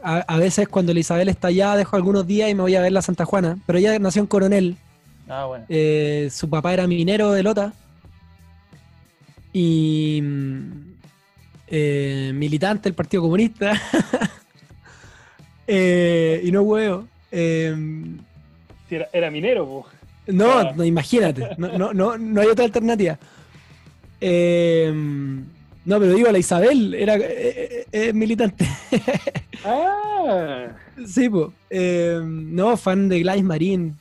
a, 0.03 0.17
a 0.21 0.37
veces 0.39 0.69
cuando 0.69 0.95
la 0.95 1.01
Isabel 1.01 1.29
está 1.29 1.49
allá, 1.49 1.77
dejo 1.77 1.97
algunos 1.97 2.27
días 2.27 2.49
y 2.51 2.55
me 2.55 2.63
voy 2.63 2.75
a 2.75 2.81
ver 2.81 2.93
la 2.93 3.03
Santa 3.03 3.27
Juana. 3.27 3.59
Pero 3.67 3.79
ella 3.79 3.99
nació 3.99 4.23
en 4.23 4.29
Coronel, 4.29 4.77
Ah, 5.29 5.47
bueno. 5.47 5.65
eh, 5.69 6.29
su 6.31 6.49
papá 6.51 6.73
era 6.75 6.87
minero 6.87 7.33
de 7.33 7.43
Lota 7.43 7.73
y 9.53 10.21
mm, 10.23 10.71
eh, 11.69 12.33
militante 12.35 12.85
del 12.89 12.95
Partido 12.95 13.23
Comunista. 13.23 13.73
Eh, 15.67 16.41
y 16.45 16.51
no 16.51 16.63
huevo. 16.63 17.07
Eh, 17.31 17.75
Si 18.89 18.95
era, 18.97 19.09
era 19.13 19.31
minero, 19.31 19.65
po. 19.65 19.87
no, 20.27 20.51
Ah. 20.59 20.73
no, 20.77 20.85
imagínate, 20.85 21.51
no, 21.57 21.79
no, 21.79 21.95
no, 21.95 22.19
no 22.19 22.41
hay 22.41 22.49
otra 22.49 22.65
alternativa. 22.65 23.17
Eh, 24.21 24.93
no, 24.93 25.99
pero 26.01 26.15
digo, 26.15 26.31
la 26.31 26.39
Isabel 26.39 26.95
era 26.95 27.15
eh, 27.17 27.25
eh, 27.27 27.87
eh, 27.93 28.13
militante. 28.13 28.69
Ah, 29.65 30.67
Sí, 31.07 31.29
pues. 31.29 31.49
no, 32.25 32.77
fan 32.77 33.09
de 33.09 33.21
Gladys 33.21 33.45
Marín. 33.45 33.97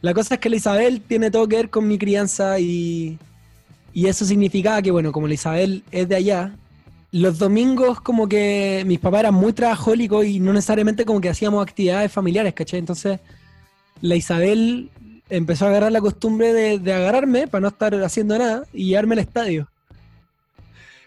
La 0.00 0.14
cosa 0.14 0.34
es 0.34 0.40
que 0.40 0.50
la 0.50 0.56
Isabel 0.56 1.00
tiene 1.00 1.30
todo 1.30 1.48
que 1.48 1.56
ver 1.56 1.70
con 1.70 1.88
mi 1.88 1.98
crianza 1.98 2.58
y, 2.60 3.18
y 3.92 4.06
eso 4.06 4.24
significaba 4.24 4.80
que, 4.80 4.90
bueno, 4.90 5.10
como 5.12 5.26
la 5.26 5.34
Isabel 5.34 5.82
es 5.90 6.08
de 6.08 6.16
allá, 6.16 6.54
los 7.10 7.38
domingos 7.38 8.00
como 8.00 8.28
que 8.28 8.84
mis 8.86 8.98
papás 8.98 9.20
eran 9.20 9.34
muy 9.34 9.52
trabajólicos 9.52 10.24
y 10.24 10.40
no 10.40 10.52
necesariamente 10.52 11.04
como 11.04 11.20
que 11.20 11.30
hacíamos 11.30 11.62
actividades 11.62 12.12
familiares, 12.12 12.54
¿cachai? 12.54 12.78
Entonces 12.78 13.18
la 14.00 14.14
Isabel 14.14 14.90
empezó 15.30 15.66
a 15.66 15.70
agarrar 15.70 15.90
la 15.90 16.00
costumbre 16.00 16.52
de, 16.52 16.78
de 16.78 16.92
agarrarme 16.92 17.48
para 17.48 17.62
no 17.62 17.68
estar 17.68 17.94
haciendo 17.94 18.38
nada 18.38 18.64
y 18.72 18.86
llevarme 18.86 19.14
al 19.14 19.20
estadio. 19.20 19.68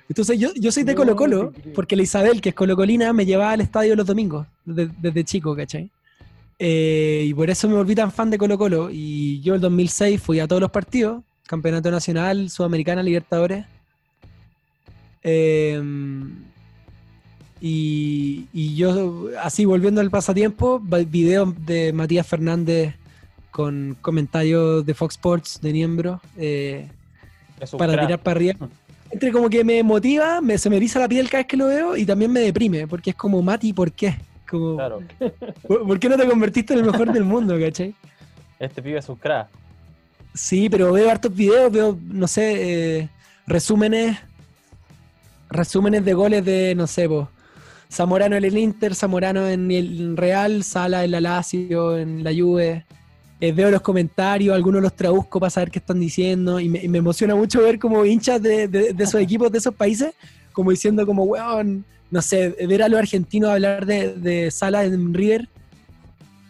Entonces 0.10 0.38
yo, 0.38 0.50
yo 0.56 0.74
soy 0.74 0.84
de 0.84 0.94
Colo 0.94 1.16
Colo, 1.16 1.54
porque 1.74 1.96
la 1.96 2.04
Isabel, 2.04 2.42
que 2.42 2.50
es 2.50 2.56
colocolina, 2.56 3.14
me 3.14 3.26
llevaba 3.26 3.52
al 3.52 3.62
estadio 3.62 3.96
los 3.96 4.06
domingos, 4.06 4.46
desde, 4.66 4.92
desde 5.00 5.24
chico, 5.24 5.56
¿cachai? 5.56 5.90
Eh, 6.64 7.24
y 7.26 7.34
por 7.34 7.50
eso 7.50 7.68
me 7.68 7.74
volví 7.74 7.96
tan 7.96 8.12
fan 8.12 8.30
de 8.30 8.38
Colo 8.38 8.56
Colo. 8.56 8.90
Y 8.92 9.42
yo 9.42 9.56
el 9.56 9.62
2006 9.62 10.22
fui 10.22 10.40
a 10.40 10.48
todos 10.48 10.62
los 10.62 10.70
partidos, 10.70 11.24
Campeonato 11.48 11.90
Nacional, 11.90 12.52
Sudamericana, 12.52 13.02
Libertadores. 13.02 13.66
Eh, 15.24 15.82
y, 17.60 18.46
y 18.54 18.76
yo, 18.76 19.30
así 19.42 19.66
volviendo 19.66 20.02
al 20.02 20.12
pasatiempo, 20.12 20.80
videos 20.80 21.54
de 21.66 21.94
Matías 21.94 22.28
Fernández 22.28 22.94
con 23.50 23.98
comentarios 24.00 24.86
de 24.86 24.94
Fox 24.94 25.16
Sports 25.16 25.62
de 25.62 25.74
Niembro. 25.74 26.22
eh, 26.38 26.88
para 27.76 27.94
crack. 27.94 28.06
tirar 28.06 28.20
para 28.20 28.38
arriba. 28.38 28.70
Entre 29.10 29.32
como 29.32 29.50
que 29.50 29.64
me 29.64 29.82
motiva, 29.82 30.42
me, 30.42 30.60
se 30.60 30.70
me 30.70 30.78
eriza 30.78 31.00
la 31.00 31.10
piel 31.10 31.28
cada 31.28 31.42
vez 31.42 31.48
que 31.48 31.58
lo 31.58 31.66
veo 31.66 31.98
y 31.98 32.06
también 32.06 32.32
me 32.32 32.40
deprime, 32.40 32.88
porque 32.88 33.10
es 33.10 33.16
como, 33.16 33.42
Mati, 33.42 33.74
¿por 33.74 33.92
qué? 33.92 34.16
Como, 34.52 34.76
Claro, 34.76 35.02
¿por, 35.68 35.88
por 35.88 36.00
qué 36.00 36.10
no 36.10 36.18
te 36.18 36.28
convertiste 36.28 36.74
en 36.74 36.80
el 36.80 36.86
mejor 36.86 37.12
del 37.12 37.24
mundo, 37.24 37.58
cachai? 37.60 37.96
este 38.60 38.82
pibe 38.84 39.00
es 39.00 39.10
un 39.10 39.16
crack. 39.16 39.48
Sí, 40.36 40.70
pero 40.70 40.92
veo 40.92 41.10
hartos 41.10 41.34
videos, 41.34 41.72
veo, 41.72 41.98
no 42.08 42.28
sé, 42.28 43.00
eh, 43.00 43.10
resúmenes, 43.48 44.18
resúmenes 45.50 46.06
de 46.06 46.14
goles 46.14 46.46
de, 46.46 46.74
no 46.76 46.88
sé, 46.88 47.08
po, 47.08 47.30
Zamorano 47.92 48.36
en 48.38 48.46
el 48.46 48.58
Inter, 48.58 48.96
Zamorano 48.96 49.48
en 49.48 49.70
el 49.72 50.16
Real, 50.16 50.64
Sala 50.64 51.04
en 51.04 51.12
la 51.12 51.20
Lazio, 51.22 51.98
en 51.98 52.24
la 52.24 52.32
Juve. 52.34 52.86
Eh, 53.42 53.52
veo 53.52 53.72
los 53.72 53.82
comentarios, 53.82 54.56
algunos 54.56 54.82
los 54.82 54.96
traduzco 54.96 55.40
para 55.40 55.50
saber 55.50 55.72
qué 55.72 55.80
están 55.80 56.00
diciendo 56.00 56.60
y 56.60 56.70
me, 56.70 56.84
y 56.84 56.88
me 56.88 57.00
emociona 57.00 57.36
mucho 57.36 57.62
ver 57.64 57.80
como 57.80 58.06
hinchas 58.06 58.42
de, 58.42 58.68
de- 58.68 58.94
de 58.94 59.04
esos 59.04 59.20
equipos, 59.20 59.52
de 59.52 59.58
esos 59.58 59.74
países, 59.74 60.14
como 60.54 60.70
diciendo 60.72 61.06
como, 61.06 61.24
weón, 61.24 61.84
no 62.12 62.22
sé, 62.22 62.50
ver 62.68 62.84
a 62.84 62.90
los 62.90 63.00
argentinos 63.00 63.50
hablar 63.50 63.86
de, 63.86 64.14
de 64.14 64.52
Sala 64.52 64.84
en 64.84 65.14
River. 65.14 65.48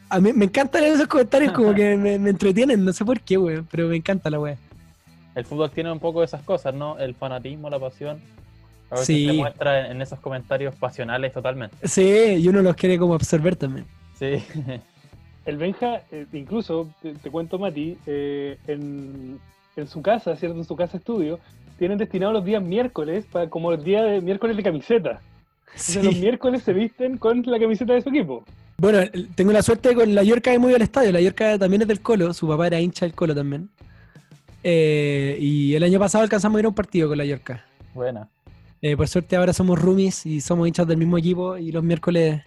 A 0.10 0.20
mí 0.20 0.34
me 0.34 0.46
encantan 0.46 0.84
esos 0.84 1.08
comentarios, 1.08 1.54
como 1.54 1.74
que 1.74 1.96
me, 1.96 2.20
me 2.20 2.32
entretienen, 2.32 2.84
no 2.84 2.92
sé 2.92 3.06
por 3.06 3.22
qué, 3.22 3.38
weón, 3.38 3.66
pero 3.72 3.88
me 3.88 3.96
encanta 3.96 4.30
la 4.30 4.40
weón. 4.40 4.58
El 5.36 5.46
fútbol 5.46 5.72
tiene 5.72 5.90
un 5.92 6.00
poco 6.00 6.20
de 6.20 6.26
esas 6.26 6.42
cosas, 6.42 6.74
¿no? 6.74 6.98
El 7.00 7.16
fanatismo, 7.16 7.70
la 7.70 7.80
pasión. 7.80 8.20
A 8.90 8.96
veces 8.96 9.08
Sí. 9.08 9.26
se 9.28 9.34
muestra 9.34 9.86
en, 9.86 9.92
en 9.94 10.02
esos 10.02 10.20
comentarios 10.20 10.76
pasionales 10.76 11.32
totalmente. 11.32 11.78
Sí, 11.88 12.36
y 12.40 12.48
uno 12.50 12.62
los 12.62 12.76
quiere 12.76 12.98
como 12.98 13.14
absorber 13.14 13.56
también. 13.56 13.86
Sí. 14.20 14.44
el 15.46 15.58
Benja, 15.58 16.02
eh, 16.12 16.26
incluso, 16.34 16.90
te, 17.02 17.14
te 17.14 17.30
cuento, 17.30 17.58
Mati, 17.58 17.98
eh, 18.06 18.58
en, 18.68 19.40
en 19.78 19.88
su 19.88 20.02
casa, 20.02 20.36
¿cierto? 20.36 20.58
En 20.58 20.66
su 20.66 20.76
casa 20.76 20.98
estudio, 20.98 21.40
tienen 21.80 21.98
destinados 21.98 22.34
los 22.34 22.44
días 22.44 22.62
miércoles 22.62 23.26
para 23.32 23.50
como 23.50 23.72
el 23.72 23.82
día 23.84 24.04
de 24.04 24.20
miércoles 24.20 24.58
de 24.58 24.64
camiseta. 24.64 25.22
Entonces 25.72 26.04
los 26.04 26.14
Sí. 26.16 26.22
miércoles 26.22 26.64
se 26.64 26.74
visten 26.74 27.18
con 27.18 27.42
la 27.46 27.60
camiseta 27.60 27.94
de 27.94 28.02
su 28.02 28.10
equipo. 28.10 28.44
Bueno, 28.78 29.00
tengo 29.36 29.52
la 29.52 29.62
suerte 29.62 29.94
con 29.94 30.14
la 30.16 30.24
Yorca 30.24 30.52
de 30.52 30.60
muy 30.60 30.74
al 30.74 30.82
estadio. 30.82 31.12
La 31.12 31.22
Yorca 31.22 31.58
también 31.60 31.84
es 31.84 31.88
del 31.88 32.02
Colo, 32.02 32.34
su 32.34 32.48
papá 32.48 32.68
era 32.68 32.80
hincha 32.80 33.06
del 33.06 33.14
Colo 33.14 33.36
también. 33.36 33.70
Eh, 34.64 35.38
y 35.40 35.74
el 35.76 35.84
año 35.84 36.00
pasado 36.00 36.24
alcanzamos 36.24 36.58
a 36.58 36.60
ir 36.60 36.66
a 36.66 36.70
un 36.70 36.76
partido 36.76 37.08
con 37.10 37.18
la 37.18 37.26
Yorca. 37.26 37.66
Buena. 37.94 38.28
Eh, 38.82 38.98
por 38.98 39.08
suerte 39.08 39.36
ahora 39.36 39.54
somos 39.54 39.80
roomies 39.80 40.26
y 40.26 40.42
somos 40.42 40.68
hinchas 40.68 40.88
del 40.88 40.98
mismo 40.98 41.18
equipo 41.18 41.58
y 41.58 41.72
los 41.72 41.84
miércoles 41.84 42.42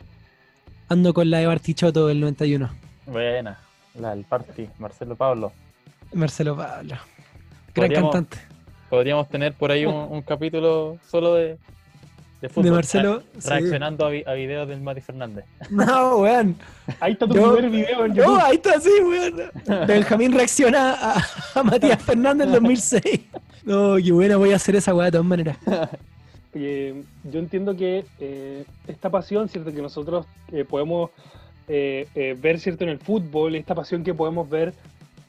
ando 0.89 1.15
con 1.15 1.31
la 1.31 1.39
de 1.39 1.47
Bartichotto 1.47 2.07
del 2.09 2.21
91. 2.21 2.71
Buena. 3.07 3.59
La 3.99 4.15
del 4.15 4.25
party, 4.25 4.69
Marcelo 4.79 5.15
Pablo. 5.15 5.53
Marcelo 6.13 6.57
Pablo. 6.57 6.97
Gran 7.75 7.89
Podríamos- 7.89 8.13
cantante. 8.13 8.39
Podríamos 8.91 9.29
tener 9.29 9.53
por 9.55 9.71
ahí 9.71 9.87
un, 9.87 9.95
un 9.95 10.23
capítulo 10.23 10.99
solo 11.09 11.35
de, 11.35 11.59
de 12.45 12.49
fútbol. 12.51 12.65
De 12.65 12.71
Marcelo, 12.71 13.23
sí. 13.39 13.49
Reaccionando 13.49 14.07
a, 14.07 14.11
vi- 14.11 14.25
a 14.27 14.33
videos 14.35 14.69
del 14.69 14.81
Mati 14.81 15.01
Fernández. 15.01 15.45
No, 15.71 16.19
weón. 16.19 16.57
Ahí 17.01 17.13
está 17.13 17.27
tu 17.27 17.35
Yo- 17.35 17.55
primer 17.57 17.71
video 17.71 18.05
en 18.05 18.15
No, 18.15 18.37
ahí 18.37 18.57
está, 18.57 18.79
sí, 18.81 18.91
weón. 19.03 19.87
Benjamín 19.87 20.33
reacciona 20.33 20.95
a, 20.95 21.25
a 21.55 21.63
Matías 21.63 22.03
Fernández 22.03 22.47
en 22.47 22.53
2006. 22.53 23.21
No, 23.65 23.97
qué 23.97 24.13
buena, 24.13 24.37
voy 24.37 24.53
a 24.53 24.57
hacer 24.57 24.77
esa 24.77 24.95
weá 24.95 25.07
de 25.07 25.13
todas 25.13 25.27
maneras. 25.27 25.57
Eh, 26.57 27.03
yo 27.25 27.41
entiendo 27.41 27.75
que 27.77 28.05
eh, 28.21 28.65
esta 28.87 29.11
pasión, 29.11 29.49
¿cierto? 29.49 29.73
Que 29.73 29.83
nosotros 29.83 30.25
eh, 30.53 30.65
podemos 30.65 31.11
eh, 31.67 32.07
eh, 32.15 32.37
ver, 32.41 32.61
¿cierto? 32.61 32.85
En 32.85 32.91
el 32.91 32.99
fútbol, 33.01 33.57
esta 33.57 33.75
pasión 33.75 34.05
que 34.05 34.15
podemos 34.15 34.49
ver 34.49 34.73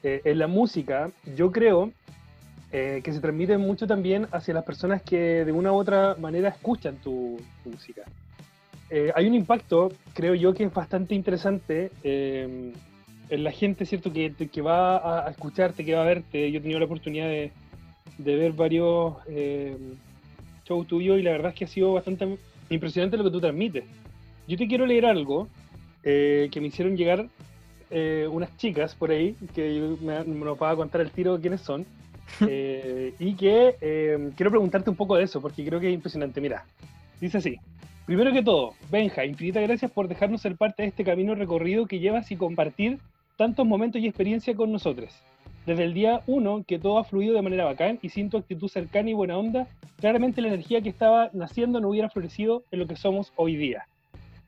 eh, 0.04 0.20
en 0.24 0.38
la 0.38 0.46
música, 0.46 1.10
yo 1.34 1.50
creo 1.50 1.90
eh, 2.72 3.00
que 3.02 3.12
se 3.12 3.20
transmite 3.20 3.56
mucho 3.58 3.86
también 3.86 4.26
hacia 4.32 4.54
las 4.54 4.64
personas 4.64 5.02
que 5.02 5.44
de 5.44 5.52
una 5.52 5.72
u 5.72 5.76
otra 5.76 6.16
manera 6.18 6.48
escuchan 6.48 6.96
tu, 6.96 7.38
tu 7.62 7.70
música. 7.70 8.02
Eh, 8.90 9.12
hay 9.14 9.26
un 9.26 9.34
impacto, 9.34 9.92
creo 10.14 10.34
yo, 10.34 10.54
que 10.54 10.64
es 10.64 10.72
bastante 10.72 11.14
interesante 11.14 11.90
eh, 12.04 12.72
en 13.28 13.44
la 13.44 13.50
gente, 13.50 13.84
¿cierto? 13.86 14.12
Que, 14.12 14.32
que 14.34 14.62
va 14.62 15.26
a, 15.26 15.30
escucharte, 15.30 15.84
que 15.84 15.94
va 15.94 16.02
a 16.02 16.06
verte. 16.06 16.50
Yo 16.50 16.58
he 16.58 16.62
tenido 16.62 16.78
la 16.78 16.86
oportunidad 16.86 17.26
de, 17.26 17.52
de 18.18 18.36
ver 18.36 18.52
varios 18.52 19.14
eh, 19.28 19.76
shows 20.64 20.86
tuyos 20.86 21.18
y 21.18 21.22
la 21.22 21.32
verdad 21.32 21.52
es 21.52 21.58
que 21.58 21.64
ha 21.64 21.68
sido 21.68 21.92
bastante 21.92 22.38
impresionante 22.70 23.16
lo 23.16 23.24
que 23.24 23.30
tú 23.30 23.40
transmites. 23.40 23.84
Yo 24.46 24.56
te 24.56 24.66
quiero 24.68 24.86
leer 24.86 25.06
algo 25.06 25.48
eh, 26.02 26.48
que 26.52 26.60
me 26.60 26.68
hicieron 26.68 26.96
llegar 26.96 27.28
eh, 27.90 28.28
unas 28.30 28.56
chicas 28.56 28.94
por 28.94 29.10
ahí, 29.10 29.36
que 29.54 29.96
me 30.00 30.24
nos 30.24 30.60
va 30.60 30.70
a 30.70 30.76
contar 30.76 31.00
el 31.00 31.10
tiro 31.10 31.40
quiénes 31.40 31.60
son, 31.60 31.84
eh, 32.40 33.14
y 33.18 33.34
que 33.34 33.76
eh, 33.80 34.30
quiero 34.36 34.50
preguntarte 34.50 34.90
un 34.90 34.96
poco 34.96 35.16
de 35.16 35.24
eso, 35.24 35.40
porque 35.40 35.64
creo 35.64 35.80
que 35.80 35.88
es 35.88 35.94
impresionante. 35.94 36.40
Mira, 36.40 36.64
dice 37.20 37.38
así. 37.38 37.58
Primero 38.06 38.32
que 38.32 38.42
todo, 38.42 38.74
Benja, 38.88 39.24
infinitas 39.24 39.64
gracias 39.64 39.90
por 39.90 40.06
dejarnos 40.06 40.40
ser 40.40 40.56
parte 40.56 40.82
de 40.82 40.88
este 40.90 41.02
camino 41.02 41.34
recorrido 41.34 41.86
que 41.86 41.98
llevas 41.98 42.30
y 42.30 42.36
compartir 42.36 42.98
tantos 43.36 43.66
momentos 43.66 44.00
y 44.00 44.06
experiencia 44.06 44.54
con 44.54 44.70
nosotros. 44.70 45.12
Desde 45.66 45.82
el 45.82 45.92
día 45.94 46.20
uno, 46.28 46.62
que 46.64 46.78
todo 46.78 46.98
ha 46.98 47.04
fluido 47.04 47.34
de 47.34 47.42
manera 47.42 47.64
bacán 47.64 47.98
y 48.00 48.10
sin 48.10 48.30
tu 48.30 48.36
actitud 48.36 48.68
cercana 48.68 49.10
y 49.10 49.14
buena 49.14 49.36
onda, 49.36 49.66
claramente 49.98 50.40
la 50.40 50.48
energía 50.48 50.80
que 50.80 50.88
estaba 50.88 51.30
naciendo 51.32 51.80
no 51.80 51.88
hubiera 51.88 52.08
florecido 52.08 52.62
en 52.70 52.78
lo 52.78 52.86
que 52.86 52.94
somos 52.94 53.32
hoy 53.34 53.56
día. 53.56 53.88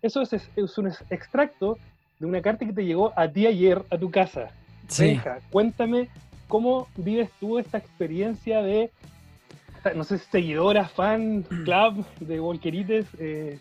Eso 0.03 0.22
es, 0.22 0.33
es 0.33 0.79
un 0.79 0.87
ex- 0.87 1.05
extracto 1.11 1.76
de 2.20 2.26
una 2.26 2.41
carta 2.41 2.64
que 2.64 2.72
te 2.72 2.85
llegó 2.85 3.12
a 3.16 3.26
ti 3.26 3.47
ayer 3.47 3.83
a 3.91 3.99
tu 3.99 4.09
casa. 4.12 4.53
Sí. 4.87 5.07
Benja, 5.07 5.41
cuéntame 5.51 6.09
cómo 6.49 6.88
vives 6.96 7.30
tú 7.38 7.59
esta 7.59 7.78
experiencia 7.78 8.62
de, 8.62 8.90
no 9.94 10.03
sé, 10.05 10.18
seguidora, 10.18 10.88
fan, 10.88 11.42
club 11.42 12.05
de 12.20 12.40
Volquerites. 12.40 13.07
Eh, 13.18 13.59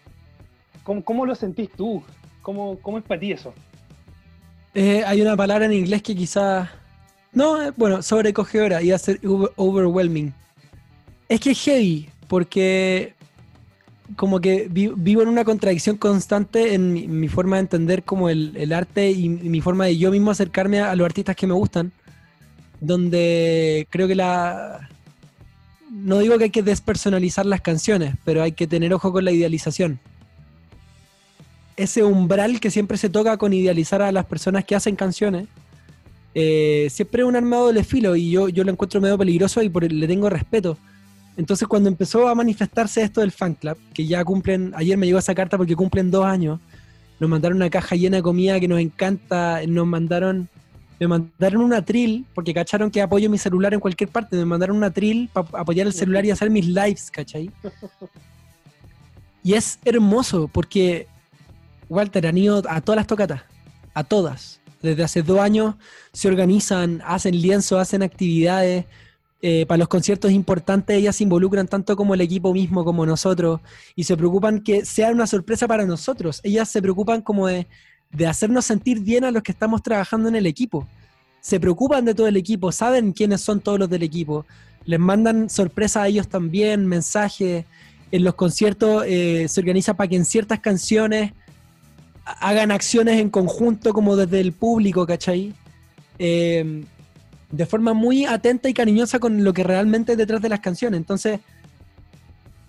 ¿cómo, 0.83 1.03
cómo 1.03 1.25
lo 1.25 1.35
sentís 1.35 1.69
tú? 1.71 2.01
¿Cómo, 2.41 2.79
¿Cómo 2.81 2.97
es 2.97 3.03
para 3.03 3.19
ti 3.19 3.33
eso? 3.33 3.53
Eh, 4.73 5.03
hay 5.05 5.21
una 5.21 5.35
palabra 5.35 5.65
en 5.65 5.73
inglés 5.73 6.01
que 6.01 6.15
quizás. 6.15 6.69
No, 7.33 7.61
eh, 7.61 7.71
bueno, 7.75 8.01
sobrecogedora, 8.01 8.81
ser 8.97 9.19
over- 9.25 9.51
overwhelming. 9.57 10.33
Es 11.29 11.39
que 11.41 11.51
es 11.51 11.61
heavy, 11.63 12.09
porque 12.27 13.13
como 14.15 14.39
que 14.39 14.67
vi- 14.69 14.93
vivo 14.95 15.21
en 15.21 15.27
una 15.27 15.43
contradicción 15.43 15.97
constante 15.97 16.73
en 16.73 16.93
mi, 16.93 17.07
forma 17.27 17.57
de 17.57 17.61
entender 17.61 18.03
como 18.03 18.29
el, 18.29 18.55
el 18.55 18.71
arte 18.71 19.11
y, 19.11 19.25
y 19.25 19.27
mi 19.29 19.59
forma 19.59 19.85
de 19.85 19.97
yo 19.97 20.09
mismo 20.11 20.31
acercarme 20.31 20.79
a 20.79 20.95
los 20.95 21.05
artistas 21.05 21.35
que 21.35 21.45
me 21.47 21.53
gustan, 21.53 21.91
donde 22.79 23.87
creo 23.89 24.07
que 24.07 24.15
la... 24.15 24.89
No 25.89 26.19
digo 26.19 26.37
que 26.37 26.45
hay 26.45 26.49
que 26.49 26.63
despersonalizar 26.63 27.45
las 27.45 27.61
canciones, 27.61 28.15
pero 28.23 28.43
hay 28.43 28.51
que 28.51 28.67
tener 28.67 28.93
ojo 28.93 29.11
con 29.11 29.25
la 29.25 29.31
idealización 29.31 29.99
ese 31.77 32.03
umbral 32.03 32.59
que 32.59 32.71
siempre 32.71 32.97
se 32.97 33.07
toca 33.07 33.37
con 33.37 33.53
idealizar 33.53 34.01
a 34.01 34.11
las 34.11 34.25
personas 34.25 34.65
que 34.65 34.75
hacen 34.75 34.95
canciones, 34.95 35.47
eh, 36.33 36.87
siempre 36.89 37.21
es 37.21 37.27
un 37.27 37.35
arma 37.35 37.71
de 37.71 37.83
filo 37.83 38.15
y 38.15 38.31
yo, 38.31 38.49
yo 38.49 38.63
lo 38.63 38.71
encuentro 38.71 38.99
medio 38.99 39.17
peligroso 39.17 39.61
y 39.61 39.69
por 39.69 39.89
le 39.89 40.07
tengo 40.07 40.29
respeto. 40.29 40.77
Entonces 41.37 41.67
cuando 41.67 41.87
empezó 41.87 42.27
a 42.27 42.35
manifestarse 42.35 43.03
esto 43.03 43.21
del 43.21 43.31
fan 43.31 43.53
club, 43.53 43.77
que 43.93 44.07
ya 44.07 44.25
cumplen, 44.25 44.73
ayer 44.75 44.97
me 44.97 45.05
llegó 45.05 45.19
esa 45.19 45.35
carta 45.35 45.55
porque 45.55 45.75
cumplen 45.75 46.09
dos 46.09 46.25
años, 46.25 46.59
nos 47.19 47.29
mandaron 47.29 47.57
una 47.57 47.69
caja 47.69 47.95
llena 47.95 48.17
de 48.17 48.23
comida 48.23 48.59
que 48.59 48.67
nos 48.67 48.79
encanta, 48.79 49.61
nos 49.67 49.85
mandaron, 49.85 50.49
me 50.99 51.07
mandaron 51.07 51.61
una 51.61 51.83
trill, 51.83 52.25
porque 52.33 52.53
cacharon 52.53 52.89
que 52.89 53.01
apoyo 53.01 53.29
mi 53.29 53.37
celular 53.37 53.73
en 53.73 53.79
cualquier 53.79 54.09
parte, 54.09 54.35
me 54.35 54.45
mandaron 54.45 54.77
una 54.77 54.91
trill 54.91 55.29
para 55.31 55.47
apoyar 55.53 55.87
el 55.87 55.93
celular 55.93 56.25
y 56.25 56.31
hacer 56.31 56.49
mis 56.49 56.65
lives, 56.67 57.11
¿cachai? 57.11 57.51
Y 59.43 59.53
es 59.53 59.79
hermoso 59.85 60.47
porque 60.47 61.07
Walter 61.87 62.27
han 62.27 62.37
ido 62.37 62.63
a 62.67 62.81
todas 62.81 62.97
las 62.97 63.07
tocatas, 63.07 63.43
a 63.93 64.03
todas. 64.03 64.59
Desde 64.81 65.03
hace 65.03 65.21
dos 65.23 65.39
años 65.39 65.75
se 66.13 66.27
organizan, 66.27 67.01
hacen 67.05 67.39
lienzos, 67.39 67.79
hacen 67.79 68.03
actividades. 68.03 68.85
eh, 69.41 69.65
para 69.67 69.77
los 69.77 69.87
conciertos 69.87 70.31
importantes 70.31 70.97
ellas 70.97 71.15
se 71.15 71.23
involucran 71.23 71.67
tanto 71.67 71.95
como 71.95 72.15
el 72.15 72.21
equipo 72.21 72.51
mismo 72.53 72.83
como 72.83 73.05
nosotros 73.05 73.61
y 73.95 74.03
se 74.03 74.17
preocupan 74.17 74.61
que 74.61 74.83
sea 74.83 75.11
una 75.11 75.27
sorpresa 75.27 75.67
para 75.67 75.85
nosotros. 75.85 76.41
Ellas 76.43 76.69
se 76.69 76.81
preocupan 76.81 77.21
como 77.21 77.47
de, 77.47 77.67
de 78.11 78.27
hacernos 78.27 78.65
sentir 78.65 78.99
bien 79.01 79.23
a 79.23 79.31
los 79.31 79.43
que 79.43 79.51
estamos 79.51 79.83
trabajando 79.83 80.29
en 80.29 80.35
el 80.35 80.45
equipo. 80.45 80.87
Se 81.41 81.59
preocupan 81.59 82.05
de 82.05 82.15
todo 82.15 82.27
el 82.27 82.37
equipo, 82.37 82.71
saben 82.71 83.11
quiénes 83.11 83.41
son 83.41 83.59
todos 83.59 83.79
los 83.79 83.89
del 83.89 84.03
equipo. 84.03 84.45
Les 84.85 84.99
mandan 84.99 85.49
sorpresas 85.49 86.03
a 86.03 86.07
ellos 86.07 86.27
también, 86.27 86.87
mensajes. 86.87 87.65
En 88.11 88.23
los 88.23 88.35
conciertos 88.35 89.03
eh, 89.05 89.47
se 89.49 89.59
organiza 89.59 89.93
para 89.93 90.07
que 90.09 90.15
en 90.15 90.25
ciertas 90.25 90.59
canciones 90.59 91.33
hagan 92.25 92.71
acciones 92.71 93.19
en 93.19 93.29
conjunto 93.29 93.93
como 93.93 94.15
desde 94.15 94.39
el 94.41 94.51
público, 94.51 95.05
¿cachai? 95.05 95.53
Eh, 96.19 96.83
de 97.51 97.65
forma 97.65 97.93
muy 97.93 98.25
atenta 98.25 98.67
y 98.67 98.73
cariñosa 98.73 99.19
con 99.19 99.43
lo 99.43 99.53
que 99.53 99.63
realmente 99.63 100.13
es 100.13 100.17
detrás 100.17 100.41
de 100.41 100.49
las 100.49 100.59
canciones. 100.59 100.97
Entonces, 100.97 101.39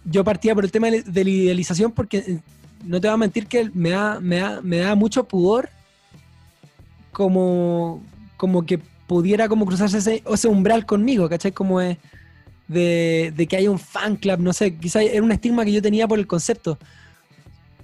yo 0.04 0.24
partía 0.24 0.54
por 0.54 0.64
el 0.64 0.70
tema 0.70 0.88
de 0.90 1.24
la 1.24 1.30
idealización 1.30 1.92
porque 1.92 2.40
no 2.84 3.00
te 3.00 3.08
voy 3.08 3.14
a 3.14 3.18
mentir 3.18 3.46
que 3.46 3.70
me 3.74 3.90
da, 3.90 4.20
me 4.20 4.36
da, 4.36 4.60
me 4.62 4.78
da 4.78 4.94
mucho 4.94 5.24
pudor 5.24 5.68
como, 7.12 8.02
como 8.36 8.64
que 8.64 8.78
pudiera 9.06 9.48
como 9.48 9.66
cruzarse 9.66 9.98
ese, 9.98 10.48
umbral 10.48 10.86
conmigo, 10.86 11.28
¿cachai? 11.28 11.52
Como 11.52 11.80
es 11.80 11.96
de, 12.68 13.32
de 13.34 13.46
que 13.46 13.56
haya 13.56 13.70
un 13.70 13.78
fan 13.78 14.16
club, 14.16 14.38
no 14.40 14.52
sé, 14.52 14.76
quizás 14.76 15.02
era 15.02 15.22
un 15.22 15.32
estigma 15.32 15.64
que 15.64 15.72
yo 15.72 15.82
tenía 15.82 16.06
por 16.06 16.18
el 16.18 16.26
concepto. 16.26 16.78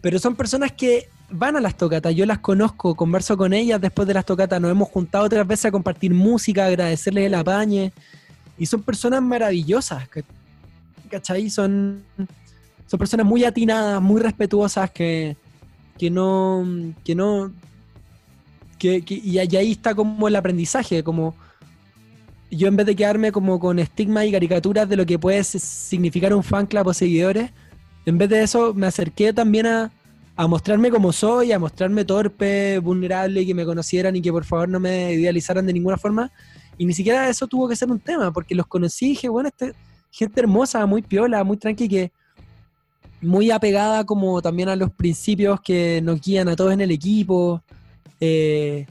Pero 0.00 0.18
son 0.18 0.36
personas 0.36 0.72
que 0.72 1.08
van 1.30 1.56
a 1.56 1.60
las 1.60 1.76
tocatas, 1.76 2.14
yo 2.14 2.26
las 2.26 2.38
conozco, 2.38 2.94
converso 2.94 3.36
con 3.36 3.54
ellas 3.54 3.80
después 3.80 4.06
de 4.06 4.14
las 4.14 4.26
tocatas, 4.26 4.60
nos 4.60 4.70
hemos 4.70 4.88
juntado 4.90 5.24
otras 5.24 5.46
veces 5.46 5.64
a 5.64 5.70
compartir 5.70 6.12
música, 6.12 6.66
agradecerles 6.66 7.26
el 7.26 7.34
apañe, 7.34 7.92
y 8.58 8.66
son 8.66 8.82
personas 8.82 9.22
maravillosas, 9.22 10.06
ca- 10.08 10.22
¿cachai? 11.10 11.48
Son, 11.50 12.04
son 12.86 12.98
personas 12.98 13.26
muy 13.26 13.44
atinadas, 13.44 14.00
muy 14.00 14.20
respetuosas, 14.20 14.90
que, 14.90 15.36
que 15.98 16.10
no, 16.10 16.64
que 17.04 17.14
no, 17.14 17.52
que, 18.78 19.02
que- 19.02 19.14
y 19.22 19.38
ahí 19.38 19.72
está 19.72 19.94
como 19.94 20.28
el 20.28 20.36
aprendizaje, 20.36 21.02
como 21.02 21.34
yo 22.50 22.68
en 22.68 22.76
vez 22.76 22.86
de 22.86 22.94
quedarme 22.94 23.32
como 23.32 23.58
con 23.58 23.78
estigmas 23.78 24.26
y 24.26 24.32
caricaturas 24.32 24.88
de 24.88 24.96
lo 24.96 25.06
que 25.06 25.18
puede 25.18 25.42
significar 25.44 26.34
un 26.34 26.42
fan 26.42 26.66
club 26.66 26.86
o 26.86 26.94
seguidores, 26.94 27.50
en 28.06 28.18
vez 28.18 28.28
de 28.28 28.42
eso 28.42 28.74
me 28.74 28.86
acerqué 28.86 29.32
también 29.32 29.66
a, 29.66 29.90
a 30.36 30.46
mostrarme 30.46 30.90
como 30.90 31.12
soy, 31.12 31.52
a 31.52 31.58
mostrarme 31.58 32.04
torpe, 32.04 32.78
vulnerable, 32.78 33.40
y 33.42 33.46
que 33.46 33.54
me 33.54 33.64
conocieran 33.64 34.14
y 34.14 34.20
que 34.22 34.30
por 34.30 34.44
favor 34.44 34.68
no 34.68 34.78
me 34.78 35.14
idealizaran 35.14 35.66
de 35.66 35.72
ninguna 35.72 35.96
forma. 35.96 36.30
Y 36.76 36.86
ni 36.86 36.92
siquiera 36.92 37.28
eso 37.28 37.46
tuvo 37.46 37.68
que 37.68 37.76
ser 37.76 37.90
un 37.90 37.98
tema, 38.00 38.32
porque 38.32 38.54
los 38.54 38.66
conocí 38.66 39.06
y 39.06 39.08
dije, 39.10 39.28
bueno, 39.28 39.48
este, 39.48 39.72
gente 40.10 40.40
hermosa, 40.40 40.84
muy 40.86 41.02
piola, 41.02 41.42
muy 41.44 41.56
tranqui, 41.56 41.88
que 41.88 42.12
muy 43.24 43.50
apegada 43.50 44.04
como 44.04 44.40
también 44.42 44.68
a 44.68 44.76
los 44.76 44.90
principios 44.92 45.60
que 45.60 46.00
nos 46.02 46.20
guían 46.20 46.48
a 46.48 46.56
todos 46.56 46.72
en 46.72 46.80
el 46.80 46.90
equipo. 46.90 47.62
Eh, 48.20 48.86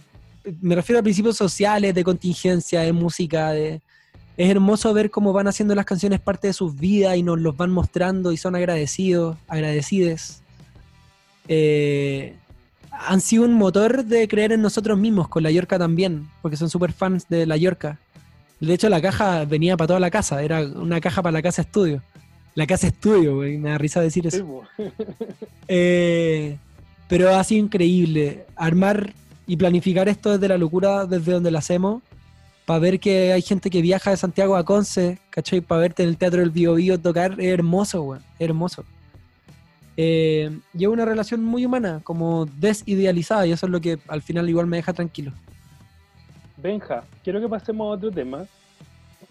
me 0.62 0.76
refiero 0.76 1.00
a 1.00 1.04
principios 1.04 1.38
sociales, 1.38 1.94
de 1.96 2.04
contingencia, 2.04 2.82
de 2.82 2.94
música. 2.94 3.56
Es 3.56 3.80
hermoso 4.38 4.94
ver 4.94 5.10
cómo 5.12 5.32
van 5.34 5.48
haciendo 5.48 5.76
las 5.76 5.86
canciones 5.86 6.20
parte 6.20 6.48
de 6.48 6.54
sus 6.54 6.76
vidas 6.76 7.16
y 7.16 7.24
nos 7.24 7.40
los 7.40 7.56
van 7.56 7.72
mostrando 7.72 8.32
y 8.32 8.38
son 8.38 8.56
agradecidos, 8.56 9.38
agradecides. 9.48 10.42
Eh, 11.48 12.36
han 12.92 13.22
sido 13.22 13.44
un 13.44 13.54
motor 13.54 14.06
de 14.06 14.28
creer 14.28 14.52
en 14.52 14.62
nosotros 14.62 14.98
mismos, 14.98 15.28
con 15.28 15.44
la 15.44 15.52
Yorca 15.52 15.78
también, 15.78 16.30
porque 16.42 16.58
son 16.58 16.70
súper 16.70 16.94
fans 16.94 17.28
de 17.28 17.46
la 17.46 17.58
Yorca. 17.58 18.00
De 18.60 18.74
hecho, 18.74 18.88
la 18.88 19.02
caja 19.02 19.46
venía 19.46 19.76
para 19.76 19.88
toda 19.88 20.00
la 20.00 20.12
casa, 20.12 20.42
era 20.42 20.62
una 20.62 21.02
caja 21.02 21.22
para 21.22 21.34
la 21.34 21.42
casa 21.42 21.64
estudio. 21.64 22.02
La 22.56 22.68
casa 22.68 22.88
estudio, 22.88 23.36
güey, 23.38 23.58
me 23.58 23.70
da 23.70 23.78
risa 23.78 24.02
decir 24.02 24.28
eso. 24.28 24.64
Eh, 25.70 26.58
pero 27.08 27.34
ha 27.34 27.44
sido 27.44 27.64
increíble 27.64 28.46
armar 28.56 29.14
y 29.48 29.56
planificar 29.56 30.10
esto 30.10 30.34
desde 30.34 30.50
la 30.50 30.58
locura, 30.58 31.06
desde 31.06 31.32
donde 31.32 31.52
lo 31.52 31.58
hacemos, 31.58 32.04
para 32.66 32.80
ver 32.80 33.00
que 33.00 33.32
hay 33.32 33.42
gente 33.42 33.70
que 33.70 33.82
viaja 33.82 34.12
de 34.12 34.18
Santiago 34.18 34.56
a 34.56 34.66
Conce, 34.66 35.20
¿cachai? 35.30 35.62
Para 35.62 35.82
verte 35.82 36.04
en 36.04 36.10
el 36.10 36.18
Teatro 36.18 36.42
del 36.42 36.50
Bio 36.50 36.76
Bio 36.76 37.00
tocar, 37.00 37.40
es 37.40 37.54
hermoso, 37.54 38.02
güey, 38.02 38.20
es 38.40 38.42
hermoso. 38.42 38.84
Eh, 39.96 40.50
es 40.74 40.88
una 40.88 41.06
relación 41.06 41.44
muy 41.44 41.66
humana, 41.66 42.02
como 42.04 42.46
desidealizada, 42.46 43.46
y 43.48 43.52
eso 43.52 43.66
es 43.68 43.72
lo 43.72 43.82
que 43.82 44.00
al 44.08 44.22
final 44.22 44.50
igual 44.50 44.68
me 44.68 44.78
deja 44.78 44.94
tranquilo. 44.94 45.32
Benja, 46.58 47.04
quiero 47.24 47.42
que 47.42 47.48
pasemos 47.48 47.86
a 47.86 47.98
otro 47.98 48.12
tema, 48.12 48.46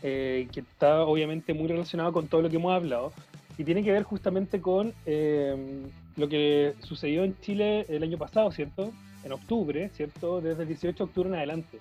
eh, 0.03 0.49
que 0.53 0.61
está 0.61 1.03
obviamente 1.03 1.55
muy 1.55 1.69
relacionado 1.69 2.13
con 2.13 2.27
todo 2.29 2.43
lo 2.43 2.51
que 2.51 2.57
hemos 2.57 2.73
hablado, 2.73 3.13
y 3.59 3.65
tiene 3.65 3.83
que 3.83 3.93
ver 3.93 4.03
justamente 4.03 4.61
con 4.61 4.93
eh, 5.07 5.83
lo 6.17 6.29
que 6.29 6.75
sucedió 6.81 7.25
en 7.25 7.39
Chile 7.41 7.87
el 7.89 8.03
año 8.03 8.19
pasado, 8.19 8.51
¿cierto? 8.51 8.93
En 9.25 9.33
octubre, 9.33 9.91
¿cierto? 9.91 10.41
Desde 10.41 10.63
el 10.63 10.69
18 10.69 10.97
de 10.97 11.05
octubre 11.05 11.29
en 11.29 11.37
adelante. 11.37 11.79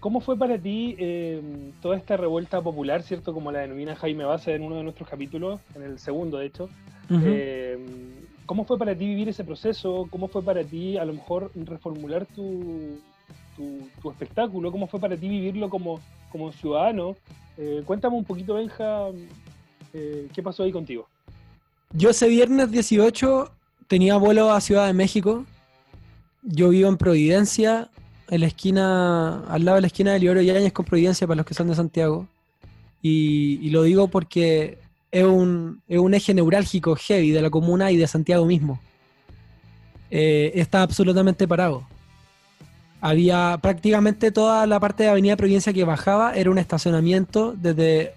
¿Cómo 0.00 0.20
fue 0.20 0.36
para 0.36 0.58
ti 0.58 0.94
eh, 0.98 1.40
toda 1.80 1.96
esta 1.96 2.16
revuelta 2.16 2.60
popular, 2.60 3.02
¿cierto? 3.02 3.32
Como 3.32 3.50
la 3.50 3.60
denomina 3.60 3.96
Jaime 3.96 4.24
Baza 4.24 4.52
en 4.52 4.62
uno 4.62 4.76
de 4.76 4.84
nuestros 4.84 5.08
capítulos, 5.08 5.60
en 5.74 5.82
el 5.82 5.98
segundo 5.98 6.38
de 6.38 6.46
hecho. 6.46 6.68
Eh, 7.10 7.78
¿Cómo 8.46 8.64
fue 8.64 8.78
para 8.78 8.94
ti 8.94 9.06
vivir 9.06 9.28
ese 9.28 9.44
proceso? 9.44 10.06
¿Cómo 10.10 10.28
fue 10.28 10.42
para 10.42 10.62
ti 10.62 10.98
a 10.98 11.04
lo 11.04 11.14
mejor 11.14 11.50
reformular 11.54 12.26
tu, 12.26 13.00
tu, 13.56 14.10
espectáculo? 14.10 14.70
¿Cómo 14.70 14.86
fue 14.86 15.00
para 15.00 15.16
ti 15.16 15.28
vivirlo 15.28 15.68
como, 15.68 16.00
como 16.30 16.52
ciudadano? 16.52 17.16
Eh, 17.56 17.82
cuéntame 17.84 18.16
un 18.16 18.24
poquito, 18.24 18.54
Benja, 18.54 19.08
¿qué 19.92 20.42
pasó 20.42 20.62
ahí 20.62 20.72
contigo? 20.72 21.08
Yo 21.92 22.10
ese 22.10 22.28
viernes 22.28 22.70
18 22.70 23.50
tenía 23.86 24.16
vuelo 24.16 24.52
a 24.52 24.60
Ciudad 24.60 24.86
de 24.86 24.92
México. 24.92 25.44
Yo 26.42 26.68
vivo 26.68 26.88
en 26.88 26.96
Providencia, 26.96 27.90
en 28.28 28.40
la 28.40 28.46
esquina, 28.46 29.44
al 29.48 29.64
lado 29.64 29.76
de 29.76 29.80
la 29.82 29.86
esquina 29.86 30.12
de 30.12 30.20
Lioro 30.20 30.40
y 30.42 30.50
Áñez 30.50 30.72
con 30.72 30.84
Providencia 30.84 31.26
para 31.26 31.38
los 31.38 31.46
que 31.46 31.54
son 31.54 31.68
de 31.68 31.74
Santiago. 31.74 32.26
Y, 33.02 33.70
lo 33.70 33.84
digo 33.84 34.08
porque 34.08 34.78
es 35.12 35.24
un, 35.24 35.80
es 35.86 35.98
un, 35.98 36.14
eje 36.14 36.34
neurálgico 36.34 36.96
heavy 36.96 37.30
de 37.30 37.42
la 37.42 37.50
comuna 37.50 37.92
y 37.92 37.96
de 37.96 38.06
Santiago 38.06 38.44
mismo. 38.46 38.80
Eh, 40.10 40.52
está 40.54 40.82
absolutamente 40.82 41.46
parado. 41.46 41.86
Había 43.00 43.58
prácticamente 43.62 44.30
toda 44.30 44.66
la 44.66 44.80
parte 44.80 45.04
de 45.04 45.10
Avenida 45.10 45.36
Providencia 45.36 45.72
que 45.72 45.84
bajaba, 45.84 46.34
era 46.34 46.50
un 46.50 46.58
estacionamiento 46.58 47.54
desde 47.56 48.14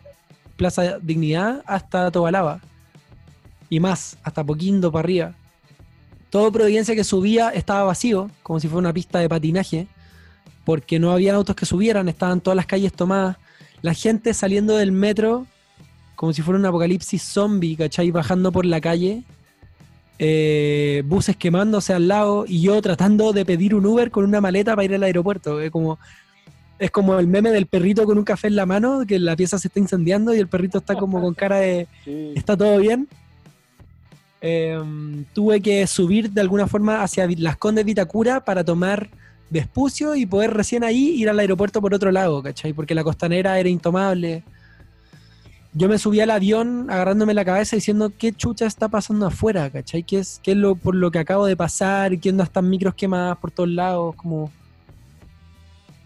Plaza 0.55 0.99
Dignidad 0.99 1.63
hasta 1.65 2.11
Tobalaba. 2.11 2.61
Y 3.69 3.79
más, 3.79 4.17
hasta 4.23 4.43
Poquindo 4.43 4.91
para 4.91 5.05
arriba. 5.05 5.35
Todo 6.29 6.51
Providencia 6.51 6.95
que 6.95 7.03
subía 7.03 7.49
estaba 7.49 7.83
vacío, 7.83 8.29
como 8.43 8.59
si 8.59 8.67
fuera 8.67 8.79
una 8.79 8.93
pista 8.93 9.19
de 9.19 9.29
patinaje 9.29 9.87
porque 10.69 10.99
no 10.99 11.11
había 11.11 11.33
autos 11.33 11.55
que 11.55 11.65
subieran, 11.65 12.09
estaban 12.09 12.41
todas 12.41 12.55
las 12.55 12.67
calles 12.67 12.93
tomadas, 12.93 13.37
la 13.81 13.95
gente 13.95 14.35
saliendo 14.35 14.77
del 14.77 14.91
metro 14.91 15.47
como 16.15 16.31
si 16.31 16.43
fuera 16.43 16.59
un 16.59 16.65
apocalipsis 16.67 17.23
zombie, 17.23 17.75
¿cachai? 17.75 18.11
Bajando 18.11 18.51
por 18.51 18.67
la 18.67 18.79
calle, 18.79 19.23
eh, 20.21 21.01
buses 21.05 21.37
quemándose 21.37 21.93
al 21.93 22.09
lado 22.09 22.45
y 22.45 22.61
yo 22.61 22.81
tratando 22.81 23.31
de 23.31 23.45
pedir 23.45 23.73
un 23.73 23.85
Uber 23.85 24.11
con 24.11 24.25
una 24.25 24.41
maleta 24.41 24.75
para 24.75 24.85
ir 24.85 24.93
al 24.93 25.03
aeropuerto. 25.03 25.61
Es 25.61 25.71
como, 25.71 25.97
es 26.77 26.91
como 26.91 27.17
el 27.17 27.27
meme 27.27 27.51
del 27.51 27.65
perrito 27.65 28.05
con 28.05 28.17
un 28.17 28.25
café 28.25 28.47
en 28.47 28.57
la 28.57 28.65
mano, 28.65 29.05
que 29.07 29.17
la 29.17 29.35
pieza 29.35 29.57
se 29.57 29.69
está 29.69 29.79
incendiando 29.79 30.35
y 30.35 30.39
el 30.39 30.47
perrito 30.47 30.79
está 30.79 30.95
como 30.95 31.21
con 31.21 31.33
cara 31.33 31.57
de, 31.57 31.87
¿está 32.35 32.57
todo 32.57 32.77
bien? 32.79 33.07
Em, 34.41 35.25
tuve 35.33 35.61
que 35.61 35.87
subir 35.87 36.31
de 36.31 36.41
alguna 36.41 36.67
forma 36.67 37.01
hacia 37.01 37.27
Las 37.37 37.57
Condes 37.57 37.85
Vitacura 37.85 38.43
para 38.43 38.63
tomar 38.63 39.09
Vespucio 39.49 40.15
y 40.15 40.25
poder 40.25 40.53
recién 40.53 40.83
ahí 40.83 41.15
ir 41.15 41.29
al 41.29 41.39
aeropuerto 41.39 41.81
por 41.81 41.93
otro 41.93 42.11
lado, 42.11 42.43
¿cachai? 42.43 42.71
Porque 42.73 42.93
la 42.93 43.03
costanera 43.03 43.59
era 43.59 43.67
intomable. 43.67 44.43
Yo 45.79 45.87
me 45.87 45.97
subí 45.97 46.19
al 46.19 46.29
avión 46.29 46.91
agarrándome 46.91 47.33
la 47.33 47.45
cabeza 47.45 47.77
diciendo 47.77 48.11
qué 48.17 48.33
chucha 48.33 48.65
está 48.65 48.89
pasando 48.89 49.25
afuera, 49.25 49.69
¿cachai? 49.69 50.03
¿Qué 50.03 50.19
es, 50.19 50.41
qué 50.43 50.51
es 50.51 50.57
lo 50.57 50.75
por 50.75 50.93
lo 50.93 51.09
que 51.09 51.19
acabo 51.19 51.45
de 51.45 51.55
pasar? 51.55 52.19
¿Qué 52.19 52.31
onda 52.31 52.43
están 52.43 52.69
micros 52.69 52.95
quemadas 52.95 53.37
por 53.37 53.49
todos 53.49 53.69
lados? 53.69 54.13
Como 54.17 54.51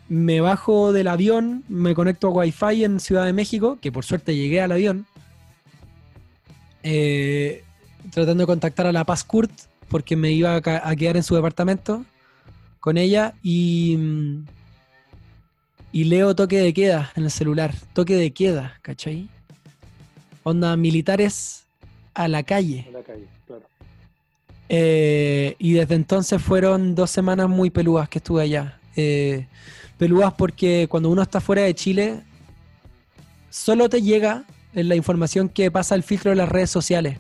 me 0.10 0.42
bajo 0.42 0.94
del 0.94 1.08
avión, 1.08 1.64
me 1.70 1.96
conecto 1.96 2.28
a 2.28 2.30
Wi-Fi 2.30 2.84
en 2.84 3.00
Ciudad 3.00 3.26
de 3.26 3.34
México, 3.34 3.80
que 3.82 3.92
por 3.92 4.06
suerte 4.06 4.36
llegué 4.36 4.62
al 4.62 4.74
avión, 4.74 5.08
eh, 6.84 7.64
tratando 8.12 8.44
de 8.44 8.46
contactar 8.46 8.86
a 8.86 8.92
la 8.92 9.06
Paz 9.06 9.24
Kurt 9.24 9.52
porque 9.88 10.16
me 10.16 10.32
iba 10.34 10.56
a 10.56 10.96
quedar 10.96 11.18
en 11.18 11.24
su 11.24 11.34
departamento 11.34 12.06
con 12.80 12.98
ella 12.98 13.34
y, 13.42 13.98
y 15.92 16.04
leo 16.04 16.36
toque 16.36 16.60
de 16.60 16.76
queda 16.76 17.12
en 17.16 17.24
el 17.24 17.32
celular. 17.32 17.74
Toque 17.94 18.16
de 18.16 18.32
queda, 18.34 18.78
¿cachai? 18.84 19.30
Onda 20.44 20.76
militares 20.76 21.64
a 22.14 22.28
la 22.28 22.44
calle. 22.44 22.86
A 22.90 22.92
la 22.92 23.04
calle, 23.04 23.28
claro. 23.48 23.64
Eh, 24.70 25.56
y 25.60 25.74
desde 25.74 25.96
entonces 25.96 26.42
fueron 26.42 26.96
dos 26.96 27.10
semanas 27.10 27.50
muy 27.50 27.70
peludas 27.70 28.10
que 28.10 28.20
estuve 28.20 28.44
allá. 28.44 28.80
Eh, 28.96 29.48
peludas 29.98 30.34
porque 30.34 30.88
cuando 30.90 31.10
uno 31.10 31.22
está 31.22 31.42
fuera 31.42 31.64
de 31.64 31.74
Chile, 31.74 32.22
solo 33.50 33.90
te 33.90 34.02
llega 34.02 34.46
la 34.74 34.96
información 34.96 35.50
que 35.50 35.70
pasa 35.70 35.96
el 35.96 36.04
filtro 36.04 36.32
de 36.32 36.36
las 36.38 36.50
redes 36.50 36.70
sociales. 36.70 37.20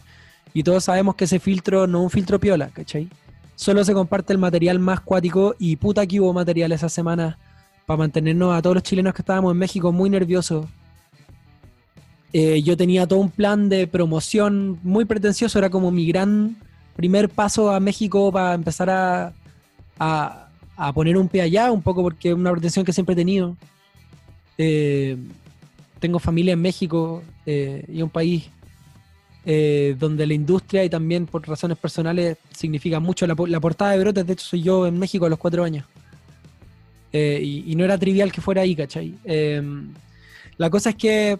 Y 0.53 0.63
todos 0.63 0.84
sabemos 0.84 1.15
que 1.15 1.26
ese 1.26 1.39
filtro 1.39 1.88
no 1.88 1.99
es 1.99 2.03
un 2.05 2.09
filtro 2.09 2.39
piola, 2.39 2.69
¿cachai? 2.69 3.09
Solo 3.55 3.84
se 3.84 3.93
comparte 3.93 4.34
el 4.34 4.39
material 4.39 4.80
más 4.80 4.99
cuático 5.01 5.55
y 5.59 5.76
puta 5.76 6.05
que 6.05 6.19
hubo 6.19 6.34
material 6.34 6.71
esa 6.71 6.89
semana 6.89 7.38
para 7.86 7.97
mantenernos 7.97 8.55
a 8.55 8.61
todos 8.61 8.76
los 8.76 8.84
chilenos 8.84 9.13
que 9.13 9.21
estábamos 9.21 9.51
en 9.51 9.57
México 9.57 9.91
muy 9.91 10.09
nerviosos. 10.09 10.65
Eh, 12.34 12.64
yo 12.64 12.76
tenía 12.76 13.08
todo 13.08 13.20
un 13.20 13.30
plan 13.30 13.70
de 13.70 13.86
promoción 13.88 14.80
muy 14.84 15.06
pretencioso, 15.06 15.60
era 15.60 15.70
como 15.70 15.92
mi 15.92 16.08
gran 16.08 16.58
primer 16.96 17.30
paso 17.30 17.72
a 17.72 17.80
México 17.80 18.32
para 18.32 18.54
empezar 18.56 18.90
a, 18.90 19.34
a, 20.00 20.94
poner 20.94 21.18
un 21.18 21.28
pie 21.28 21.42
allá, 21.42 21.72
un 21.72 21.82
poco 21.82 22.02
porque 22.02 22.30
es 22.30 22.36
una 22.36 22.52
pretensión 22.52 22.86
que 22.86 22.94
siempre 22.94 23.14
he 23.14 23.16
tenido. 23.16 23.56
Eh, 24.58 25.18
tengo 26.00 26.20
familia 26.20 26.54
en 26.54 26.62
México 26.62 27.24
eh, 27.46 27.86
y 27.88 28.02
un 28.02 28.10
país 28.10 28.50
eh, 29.46 29.96
donde 29.98 30.28
la 30.28 30.34
industria 30.34 30.84
y 30.84 30.90
también 30.90 31.26
por 31.26 31.48
razones 31.48 31.78
personales 31.78 32.38
significa 32.52 33.00
mucho. 33.00 33.26
La, 33.26 33.36
portada 33.36 33.92
de 33.92 34.00
Brotes, 34.00 34.26
de 34.26 34.34
hecho, 34.34 34.46
soy 34.46 34.62
yo 34.62 34.86
en 34.86 35.00
México 35.00 35.26
a 35.26 35.30
los 35.30 35.39
cuatro 35.39 35.64
años. 35.64 35.86
Y, 37.12 37.76
no 37.76 37.86
era 37.86 37.97
trivial 38.00 38.32
que 38.32 38.42
fuera 38.42 38.64
ahí, 38.64 38.76
¿cachai? 38.76 39.14
La 40.58 40.70
cosa 40.72 40.89
es 40.89 40.96
que 40.96 41.38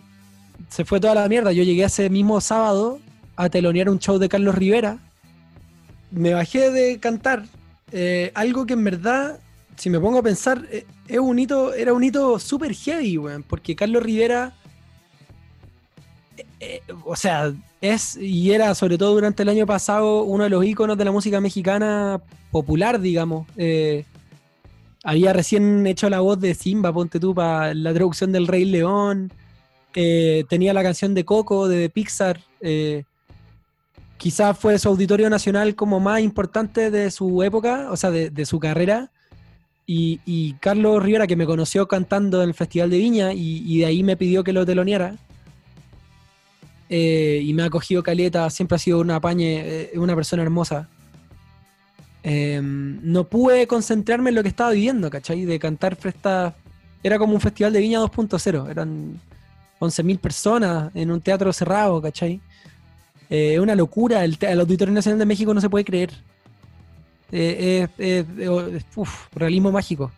se 0.69 0.85
fue 0.85 0.99
toda 0.99 1.15
la 1.15 1.27
mierda. 1.30 1.52
Yo 1.52 1.64
llegué 1.64 1.84
ese 1.84 2.10
mismo 2.10 2.41
sábado 2.41 2.99
a 3.35 3.49
telonear 3.49 3.90
un 3.90 3.99
show 3.99 4.18
de 4.18 4.30
Carlos 4.30 4.56
Rivera. 4.56 4.98
Me 6.11 6.34
bajé 6.34 6.72
de 6.72 6.99
cantar. 6.99 7.45
Eh, 7.91 8.31
algo 8.34 8.65
que 8.65 8.73
en 8.73 8.84
verdad, 8.84 9.40
si 9.77 9.90
me 9.90 9.99
pongo 9.99 10.19
a 10.19 10.23
pensar, 10.23 10.68
es 10.72 11.19
un 11.19 11.40
hito, 11.40 11.73
era 11.73 11.94
un 11.94 12.03
hito 12.03 12.40
súper 12.40 12.73
heavy, 12.73 13.18
weón, 13.18 13.44
porque 13.44 13.76
Carlos 13.76 14.03
Rivera 14.03 14.53
eh, 16.65 16.81
o 17.03 17.15
sea, 17.15 17.53
es 17.81 18.15
y 18.15 18.52
era 18.52 18.73
sobre 18.76 18.98
todo 18.98 19.14
durante 19.14 19.44
el 19.44 19.49
año 19.49 19.65
pasado 19.65 20.23
uno 20.23 20.45
de 20.45 20.49
los 20.49 20.64
íconos 20.64 20.98
de 20.98 21.06
la 21.06 21.11
música 21.11 21.41
mexicana 21.41 22.22
popular, 22.52 23.02
digamos. 23.02 23.48
Eh, 23.57 24.06
había 25.03 25.34
recién 25.34 25.85
hecho 25.85 26.10
la 26.10 26.22
voz 26.22 26.40
de 26.40 26.53
Simba, 26.53 26.94
ponte 26.94 27.19
tú, 27.19 27.35
para 27.35 27.73
la 27.73 27.94
traducción 27.94 28.31
del 28.31 28.48
Rey 28.48 28.64
León. 28.64 29.34
Eh, 29.95 30.45
tenía 30.49 30.74
la 30.74 30.84
canción 30.84 31.14
de 31.14 31.26
Coco, 31.26 31.68
de 31.68 31.90
Pixar. 31.90 32.40
quizás 34.18 34.57
fue 34.57 34.80
su 34.80 34.90
auditorio 34.90 35.30
nacional 35.30 35.76
como 35.76 35.99
más 35.99 36.22
importante 36.22 36.90
de 36.90 37.11
su 37.11 37.44
época, 37.44 37.90
o 37.91 37.98
sea, 37.98 38.11
de, 38.11 38.45
su 38.45 38.60
carrera. 38.60 39.11
Y, 39.86 40.53
Carlos 40.61 41.03
Rivera, 41.03 41.28
que 41.28 41.36
me 41.36 41.45
conoció 41.45 41.88
cantando 41.88 42.41
en 42.41 42.49
el 42.49 42.56
Festival 42.56 42.90
de 42.90 42.98
Viña, 42.98 43.34
y, 43.34 43.80
de 43.80 43.86
ahí 43.86 44.03
me 44.03 44.18
pidió 44.18 44.44
que 44.44 44.53
lo 44.53 44.65
teloneara 44.65 45.18
eh, 46.95 47.41
y 47.44 47.53
me 47.53 47.64
ha 47.64 47.65
acogido 47.65 48.03
Caleta, 48.03 48.48
siempre 48.52 48.76
ha 48.76 48.80
sido 48.80 48.99
una 48.99 49.20
pañe, 49.20 49.64
eh, 49.65 49.91
una 49.95 50.15
persona 50.15 50.44
hermosa. 50.44 50.88
Em, 52.22 52.99
no 53.02 53.24
pude 53.26 53.65
concentrarme 53.65 54.30
en 54.30 54.36
lo 54.36 54.44
que 54.44 54.49
estaba 54.49 54.72
viviendo, 54.72 55.10
¿cachai? 55.10 55.44
De 55.45 55.57
cantar 55.57 55.95
fresta. 55.95 56.56
Era 57.02 57.18
como 57.18 57.34
un 57.34 57.41
festival 57.41 57.74
de 57.74 57.80
viña 57.80 57.99
2.0, 57.99 58.70
eran 58.70 59.20
11.000 59.84 60.19
personas 60.19 60.91
en 60.95 61.11
un 61.11 61.22
teatro 61.22 61.51
cerrado, 61.53 62.01
¿cachai? 62.01 62.41
Es 63.30 63.55
eh, 63.55 63.60
una 63.60 63.76
locura, 63.76 64.23
el, 64.23 64.38
Auditorio 64.60 64.93
Nacional 64.93 65.19
de 65.19 65.26
México 65.26 65.53
no 65.53 65.61
se 65.61 65.69
puede 65.69 65.85
creer. 65.85 66.11
es 67.31 67.89
realismo 69.34 69.72
mágico, 69.72 70.11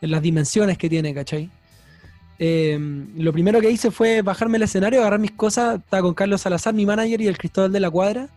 en 0.00 0.10
las 0.10 0.22
dimensiones 0.22 0.78
que 0.78 0.88
tiene, 0.88 1.12
¿cachai? 1.14 1.50
Eh, 2.44 2.76
lo 3.16 3.32
primero 3.32 3.60
que 3.60 3.70
hice 3.70 3.92
fue 3.92 4.20
bajarme 4.20 4.56
el 4.56 4.64
escenario, 4.64 5.00
agarrar 5.00 5.20
mis 5.20 5.30
cosas. 5.30 5.78
Estaba 5.78 6.02
con 6.02 6.12
Carlos 6.12 6.40
Salazar, 6.40 6.74
mi 6.74 6.84
manager, 6.84 7.20
y 7.20 7.28
el 7.28 7.38
Cristóbal 7.38 7.70
de 7.70 7.78
la 7.78 7.88
Cuadra, 7.88 8.28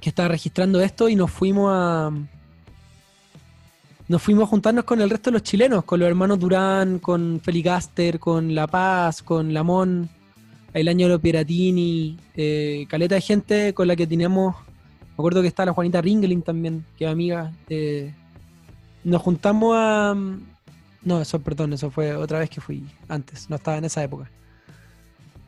que 0.00 0.08
estaba 0.08 0.28
registrando 0.28 0.80
esto, 0.80 1.10
y 1.10 1.16
nos 1.16 1.30
fuimos 1.30 1.70
a. 1.70 2.10
Nos 4.10 4.20
fuimos 4.22 4.42
a 4.42 4.46
juntarnos 4.48 4.82
con 4.82 5.00
el 5.00 5.08
resto 5.08 5.30
de 5.30 5.34
los 5.34 5.44
chilenos, 5.44 5.84
con 5.84 6.00
los 6.00 6.08
hermanos 6.08 6.40
Durán, 6.40 6.98
con 6.98 7.40
Felicaster, 7.40 8.18
con 8.18 8.56
La 8.56 8.66
Paz, 8.66 9.22
con 9.22 9.54
Lamón, 9.54 10.10
el 10.74 10.88
año 10.88 11.06
de 11.06 11.12
los 11.12 11.20
Piratini, 11.20 12.18
eh, 12.34 12.86
caleta 12.88 13.14
de 13.14 13.20
gente 13.20 13.72
con 13.72 13.86
la 13.86 13.94
que 13.94 14.08
teníamos, 14.08 14.56
me 14.56 15.12
acuerdo 15.12 15.42
que 15.42 15.46
está 15.46 15.64
la 15.64 15.72
Juanita 15.72 16.00
Ringling 16.00 16.42
también, 16.42 16.84
que 16.98 17.04
es 17.04 17.10
amiga. 17.12 17.52
eh, 17.68 18.12
nos 19.04 19.22
juntamos 19.22 19.76
a... 19.78 20.16
No, 21.04 21.20
eso, 21.20 21.40
perdón, 21.40 21.74
eso 21.74 21.92
fue 21.92 22.16
otra 22.16 22.40
vez 22.40 22.50
que 22.50 22.60
fui 22.60 22.84
antes, 23.06 23.48
no 23.48 23.54
estaba 23.54 23.78
en 23.78 23.84
esa 23.84 24.02
época. 24.02 24.28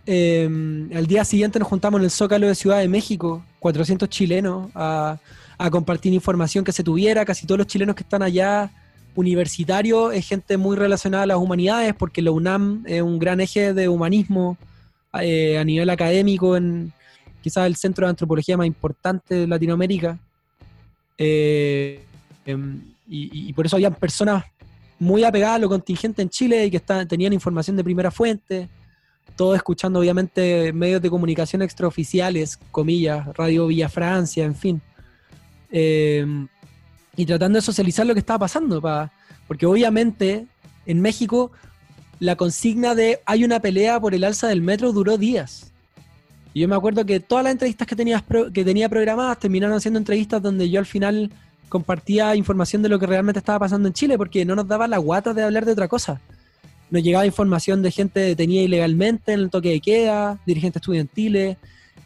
Eh, 0.06 0.88
al 0.94 1.08
día 1.08 1.24
siguiente 1.24 1.58
nos 1.58 1.66
juntamos 1.66 1.98
en 1.98 2.04
el 2.04 2.12
Zócalo 2.12 2.46
de 2.46 2.54
Ciudad 2.54 2.78
de 2.78 2.86
México, 2.86 3.44
400 3.58 4.08
chilenos, 4.08 4.70
a, 4.76 5.18
a 5.62 5.70
compartir 5.70 6.12
información 6.12 6.64
que 6.64 6.72
se 6.72 6.82
tuviera. 6.82 7.24
Casi 7.24 7.46
todos 7.46 7.58
los 7.58 7.66
chilenos 7.68 7.94
que 7.94 8.02
están 8.02 8.22
allá, 8.22 8.70
universitarios, 9.14 10.12
es 10.14 10.26
gente 10.26 10.56
muy 10.56 10.76
relacionada 10.76 11.24
a 11.24 11.26
las 11.26 11.36
humanidades, 11.36 11.94
porque 11.94 12.20
la 12.20 12.32
UNAM 12.32 12.82
es 12.86 13.00
un 13.02 13.18
gran 13.18 13.40
eje 13.40 13.72
de 13.72 13.88
humanismo 13.88 14.56
eh, 15.20 15.58
a 15.58 15.64
nivel 15.64 15.88
académico, 15.90 16.56
en 16.56 16.92
quizás 17.42 17.66
el 17.66 17.76
centro 17.76 18.06
de 18.06 18.10
antropología 18.10 18.56
más 18.56 18.66
importante 18.66 19.34
de 19.34 19.46
Latinoamérica. 19.46 20.18
Eh, 21.18 22.02
em, 22.46 22.80
y, 23.08 23.52
por 23.52 23.66
eso 23.66 23.76
habían 23.76 23.94
personas 23.94 24.44
muy 24.98 25.22
apegadas 25.22 25.56
a 25.56 25.58
lo 25.58 25.68
contingente 25.68 26.22
en 26.22 26.30
Chile 26.30 26.64
y 26.66 26.70
que 26.70 26.78
estaban- 26.78 27.06
tenían 27.06 27.32
información 27.32 27.76
de 27.76 27.84
primera 27.84 28.10
fuente, 28.10 28.68
todo 29.36 29.54
escuchando 29.54 30.00
obviamente 30.00 30.72
medios 30.72 31.02
de 31.02 31.10
comunicación 31.10 31.60
extraoficiales, 31.62 32.56
comillas, 32.70 33.26
Radio 33.36 33.66
Villa 33.66 33.88
Francia, 33.88 34.44
en 34.44 34.54
fin. 34.54 34.82
Eh, 35.72 36.24
y 37.16 37.26
tratando 37.26 37.56
de 37.58 37.62
socializar 37.62 38.06
lo 38.06 38.14
que 38.14 38.20
estaba 38.20 38.40
pasando, 38.40 38.80
pa- 38.80 39.10
porque 39.48 39.66
obviamente 39.66 40.46
en 40.86 41.00
México 41.00 41.50
la 42.20 42.36
consigna 42.36 42.94
de 42.94 43.20
hay 43.26 43.44
una 43.44 43.58
pelea 43.60 43.98
por 44.00 44.14
el 44.14 44.24
alza 44.24 44.48
del 44.48 44.62
metro 44.62 44.92
duró 44.92 45.18
días. 45.18 45.72
Y 46.54 46.60
yo 46.60 46.68
me 46.68 46.76
acuerdo 46.76 47.04
que 47.04 47.18
todas 47.20 47.44
las 47.44 47.52
entrevistas 47.52 47.86
que, 47.86 47.96
tenías 47.96 48.22
pro- 48.22 48.52
que 48.52 48.64
tenía 48.64 48.88
programadas 48.88 49.38
terminaron 49.38 49.80
siendo 49.80 49.98
entrevistas 49.98 50.40
donde 50.42 50.70
yo 50.70 50.78
al 50.78 50.86
final 50.86 51.30
compartía 51.68 52.36
información 52.36 52.82
de 52.82 52.90
lo 52.90 52.98
que 52.98 53.06
realmente 53.06 53.38
estaba 53.38 53.58
pasando 53.60 53.88
en 53.88 53.94
Chile, 53.94 54.18
porque 54.18 54.44
no 54.44 54.54
nos 54.54 54.68
daba 54.68 54.86
la 54.86 54.98
guata 54.98 55.32
de 55.32 55.42
hablar 55.42 55.64
de 55.64 55.72
otra 55.72 55.88
cosa. 55.88 56.20
Nos 56.90 57.02
llegaba 57.02 57.24
información 57.24 57.80
de 57.82 57.90
gente 57.90 58.20
detenida 58.20 58.60
ilegalmente 58.60 59.32
en 59.32 59.40
el 59.40 59.50
toque 59.50 59.70
de 59.70 59.80
queda, 59.80 60.38
dirigentes 60.44 60.82
estudiantiles, 60.82 61.56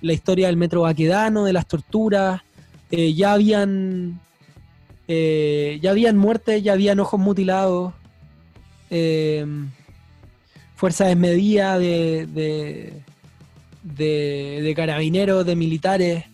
la 0.01 0.13
historia 0.13 0.47
del 0.47 0.57
metro 0.57 0.83
vaquedano, 0.83 1.45
de 1.45 1.53
las 1.53 1.67
torturas, 1.67 2.43
eh, 2.91 3.15
ya 3.15 3.33
habían 3.33 4.21
eh, 5.09 5.79
ya 5.81 5.93
habían 5.93 6.17
muertes, 6.17 6.63
ya 6.63 6.73
habían 6.73 6.99
ojos 6.99 7.21
mutilados, 7.21 7.93
eh, 8.91 9.47
fuerza 10.75 11.07
desmedida 11.07 11.79
de, 11.79 12.27
de, 12.27 13.03
de, 13.83 14.61
de 14.63 14.75
carabineros, 14.75 15.47
de 15.47 15.55
militares, 15.55 16.25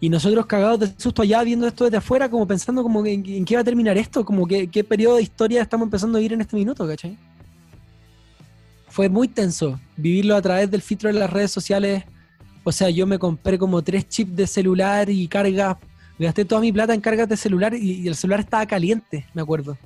y 0.00 0.08
nosotros 0.08 0.46
cagados 0.46 0.80
de 0.80 0.92
susto 0.96 1.22
allá 1.22 1.42
viendo 1.42 1.66
esto 1.66 1.84
desde 1.84 1.96
afuera, 1.96 2.28
como 2.28 2.46
pensando 2.46 2.82
como 2.82 3.04
en, 3.06 3.24
en 3.26 3.44
qué 3.44 3.56
va 3.56 3.62
a 3.62 3.64
terminar 3.64 3.98
esto, 3.98 4.24
como 4.24 4.46
que 4.46 4.68
qué 4.68 4.84
periodo 4.84 5.16
de 5.16 5.22
historia 5.22 5.62
estamos 5.62 5.86
empezando 5.86 6.18
a 6.18 6.20
vivir 6.20 6.32
en 6.32 6.40
este 6.40 6.56
minuto, 6.56 6.86
¿cachai? 6.86 7.16
Fue 8.88 9.08
muy 9.08 9.26
tenso 9.26 9.80
vivirlo 9.96 10.36
a 10.36 10.42
través 10.42 10.70
del 10.70 10.82
filtro 10.82 11.12
de 11.12 11.18
las 11.18 11.30
redes 11.30 11.50
sociales. 11.50 12.04
O 12.64 12.70
sea, 12.70 12.90
yo 12.90 13.06
me 13.06 13.18
compré 13.18 13.58
como 13.58 13.82
tres 13.82 14.08
chips 14.08 14.36
de 14.36 14.46
celular 14.46 15.08
y 15.08 15.26
cargas 15.28 15.76
gasté 16.26 16.44
toda 16.44 16.60
mi 16.60 16.72
plata 16.72 16.94
en 16.94 17.00
cargas 17.00 17.28
de 17.28 17.36
celular 17.36 17.74
y, 17.74 18.06
el 18.06 18.14
celular 18.14 18.40
estaba 18.40 18.66
caliente, 18.66 19.26
me 19.34 19.42
acuerdo. 19.42 19.76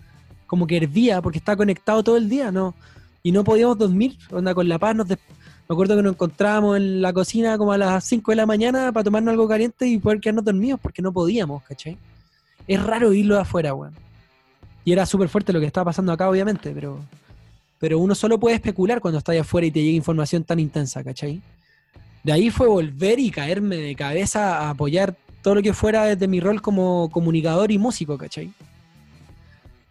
Como 0.47 0.67
que 0.67 0.77
hervía 0.77 1.21
porque 1.23 1.39
estaba 1.39 1.57
conectado 1.57 2.03
todo 2.03 2.17
el 2.17 2.29
día, 2.29 2.51
¿no? 2.51 2.75
Y 3.23 3.33
no 3.33 3.45
podíamos 3.45 3.79
dormir, 3.79 4.17
onda 4.31 4.55
con 4.55 4.69
la 4.69 4.79
paz. 4.79 4.95
Nos 4.95 5.09
me 5.09 5.73
acuerdo 5.75 5.97
que 5.97 6.03
nos 6.03 6.13
encontrábamos 6.13 6.77
en 6.77 7.03
la 7.03 7.13
cocina 7.13 7.59
como 7.59 7.73
a 7.73 7.79
las 7.79 8.05
5 8.05 8.31
de 8.31 8.37
la 8.37 8.47
mañana 8.47 8.93
para 8.93 9.03
tomarnos 9.03 9.33
algo 9.33 9.49
caliente 9.49 9.87
y 9.87 9.99
poder 9.99 10.21
quedarnos 10.21 10.45
dormidos 10.45 10.79
porque 10.81 11.03
no 11.03 11.13
podíamos, 11.13 11.65
¿cachai? 11.65 11.99
Es 12.69 12.81
raro 12.81 13.13
irlo 13.13 13.35
de 13.35 13.41
afuera, 13.41 13.75
weón. 13.75 13.95
Y 14.85 14.93
era 14.93 15.05
súper 15.05 15.29
fuerte 15.29 15.53
lo 15.53 15.59
que 15.59 15.67
estaba 15.67 15.87
pasando 15.87 16.13
acá, 16.13 16.31
obviamente, 16.31 16.71
pero, 16.73 17.01
pero 17.81 17.99
uno 17.99 18.15
solo 18.15 18.39
puede 18.39 18.55
especular 18.55 19.01
cuando 19.01 19.19
está 19.19 19.33
afuera 19.41 19.67
y 19.67 19.73
te 19.73 19.83
llega 19.83 19.97
información 19.97 20.45
tan 20.45 20.61
intensa, 20.61 21.03
¿cachai? 21.03 21.43
De 22.23 22.33
ahí 22.33 22.51
fue 22.51 22.69
volver 22.69 23.19
y 23.19 23.33
caerme 23.33 23.77
de 23.77 23.97
cabeza 23.97 24.59
a 24.59 24.71
apoyar 24.71 25.17
todo 25.47 25.55
lo 25.55 25.63
que 25.63 25.73
fuera 25.73 26.07
desde 26.07 26.27
mi 26.27 26.41
rol 26.41 26.61
como 26.61 27.09
comunicador 27.09 27.71
y 27.71 27.79
músico, 27.79 28.19
¿cachai? 28.19 28.51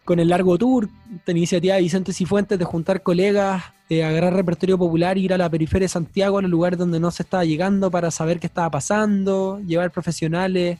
Con 0.03 0.19
el 0.19 0.27
largo 0.27 0.57
tour, 0.57 0.90
esta 1.15 1.32
iniciativa 1.32 1.76
de 1.76 1.82
Vicente 1.82 2.11
Cifuentes 2.11 2.60
de 2.60 2.65
juntar 2.65 3.02
colegas, 3.02 3.64
agarrar 3.90 4.34
repertorio 4.34 4.77
popular, 4.77 5.18
ir 5.18 5.32
a 5.32 5.38
la 5.38 5.49
periferia 5.49 5.86
de 5.86 5.88
Santiago, 5.88 6.40
a 6.40 6.41
los 6.41 6.52
lugares 6.52 6.77
donde 6.77 6.99
no 6.99 7.10
se 7.10 7.23
estaba 7.23 7.45
llegando 7.45 7.90
para 7.90 8.11
saber 8.11 8.41
qué 8.41 8.48
estaba 8.48 8.69
pasando, 8.69 9.61
llevar 9.65 9.91
profesionales, 9.91 10.77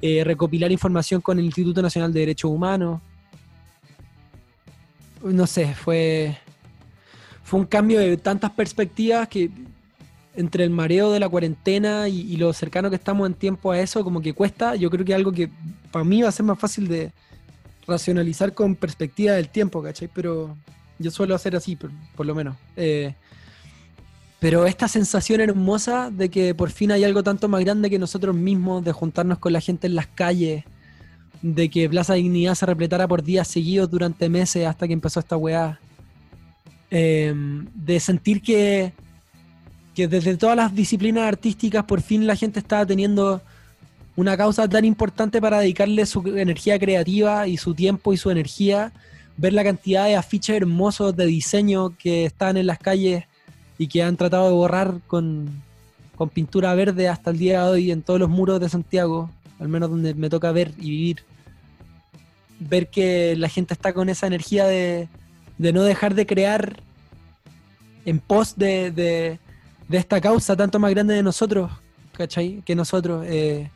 eh, 0.00 0.24
recopilar 0.24 0.72
información 0.72 1.20
con 1.20 1.38
el 1.38 1.44
Instituto 1.44 1.82
Nacional 1.82 2.10
de 2.10 2.20
Derechos 2.20 2.50
Humanos. 2.50 3.02
No 5.22 5.46
sé, 5.46 5.74
fue, 5.74 6.38
fue 7.44 7.60
un 7.60 7.66
cambio 7.66 8.00
de 8.00 8.16
tantas 8.16 8.50
perspectivas 8.52 9.28
que 9.28 9.50
entre 10.36 10.64
el 10.64 10.70
mareo 10.70 11.10
de 11.10 11.20
la 11.20 11.28
cuarentena 11.28 12.08
y, 12.08 12.36
lo 12.36 12.52
cercano 12.52 12.90
que 12.90 12.96
estamos 12.96 13.26
en 13.26 13.34
tiempo 13.34 13.72
a 13.72 13.80
eso, 13.80 14.04
como 14.04 14.20
que 14.20 14.34
cuesta. 14.34 14.76
Yo 14.76 14.90
creo 14.90 15.04
que 15.04 15.14
algo 15.14 15.32
que 15.32 15.50
para 15.90 16.04
mí 16.04 16.22
va 16.22 16.28
a 16.28 16.32
ser 16.32 16.44
más 16.44 16.58
fácil 16.58 16.88
de 16.88 17.12
racionalizar 17.86 18.52
con 18.52 18.74
perspectiva 18.74 19.32
del 19.32 19.48
tiempo, 19.48 19.82
¿cachai? 19.82 20.08
Pero 20.12 20.56
yo 20.98 21.10
suelo 21.10 21.34
hacer 21.34 21.56
así, 21.56 21.76
por, 21.76 21.90
por 22.14 22.26
lo 22.26 22.34
menos. 22.34 22.56
Eh, 22.76 23.14
pero 24.38 24.66
esta 24.66 24.86
sensación 24.88 25.40
hermosa 25.40 26.10
de 26.10 26.28
que 26.28 26.54
por 26.54 26.70
fin 26.70 26.92
hay 26.92 27.04
algo 27.04 27.22
tanto 27.22 27.48
más 27.48 27.64
grande 27.64 27.88
que 27.88 27.98
nosotros 27.98 28.34
mismos, 28.34 28.84
de 28.84 28.92
juntarnos 28.92 29.38
con 29.38 29.52
la 29.52 29.60
gente 29.60 29.86
en 29.86 29.94
las 29.94 30.06
calles, 30.06 30.64
de 31.40 31.70
que 31.70 31.88
Plaza 31.88 32.14
Dignidad 32.14 32.54
se 32.54 32.66
repletara 32.66 33.08
por 33.08 33.22
días 33.22 33.48
seguidos 33.48 33.90
durante 33.90 34.28
meses 34.28 34.66
hasta 34.66 34.86
que 34.86 34.92
empezó 34.92 35.20
esta 35.20 35.36
weá. 35.36 35.80
Eh, 36.90 37.34
de 37.74 37.98
sentir 37.98 38.42
que 38.42 38.92
que 39.96 40.06
desde 40.06 40.36
todas 40.36 40.56
las 40.56 40.74
disciplinas 40.74 41.24
artísticas 41.24 41.84
por 41.84 42.02
fin 42.02 42.26
la 42.26 42.36
gente 42.36 42.60
estaba 42.60 42.84
teniendo 42.84 43.40
una 44.14 44.36
causa 44.36 44.68
tan 44.68 44.84
importante 44.84 45.40
para 45.40 45.60
dedicarle 45.60 46.04
su 46.04 46.20
energía 46.36 46.78
creativa 46.78 47.48
y 47.48 47.56
su 47.56 47.74
tiempo 47.74 48.12
y 48.12 48.18
su 48.18 48.30
energía, 48.30 48.92
ver 49.38 49.54
la 49.54 49.64
cantidad 49.64 50.04
de 50.04 50.14
afiches 50.14 50.54
hermosos 50.54 51.16
de 51.16 51.24
diseño 51.24 51.96
que 51.96 52.26
están 52.26 52.58
en 52.58 52.66
las 52.66 52.78
calles 52.78 53.24
y 53.78 53.86
que 53.88 54.02
han 54.02 54.18
tratado 54.18 54.48
de 54.48 54.52
borrar 54.52 55.00
con, 55.06 55.62
con 56.14 56.28
pintura 56.28 56.74
verde 56.74 57.08
hasta 57.08 57.30
el 57.30 57.38
día 57.38 57.64
de 57.64 57.70
hoy 57.70 57.90
en 57.90 58.02
todos 58.02 58.20
los 58.20 58.28
muros 58.28 58.60
de 58.60 58.68
Santiago, 58.68 59.30
al 59.58 59.68
menos 59.68 59.88
donde 59.88 60.12
me 60.12 60.28
toca 60.28 60.52
ver 60.52 60.72
y 60.78 60.90
vivir. 60.90 61.24
Ver 62.60 62.88
que 62.88 63.34
la 63.36 63.48
gente 63.48 63.72
está 63.72 63.94
con 63.94 64.10
esa 64.10 64.26
energía 64.26 64.66
de, 64.66 65.08
de 65.56 65.72
no 65.72 65.82
dejar 65.84 66.14
de 66.14 66.26
crear 66.26 66.82
en 68.04 68.20
pos 68.20 68.56
de, 68.56 68.90
de, 68.90 69.38
de 69.88 69.98
esta 69.98 70.20
causa 70.20 70.56
tanto 70.56 70.78
más 70.78 70.90
grande 70.90 71.14
de 71.14 71.22
nosotros, 71.22 71.70
¿cachai? 72.12 72.62
Que 72.64 72.74
nosotros. 72.74 73.24
eh, 73.26 73.70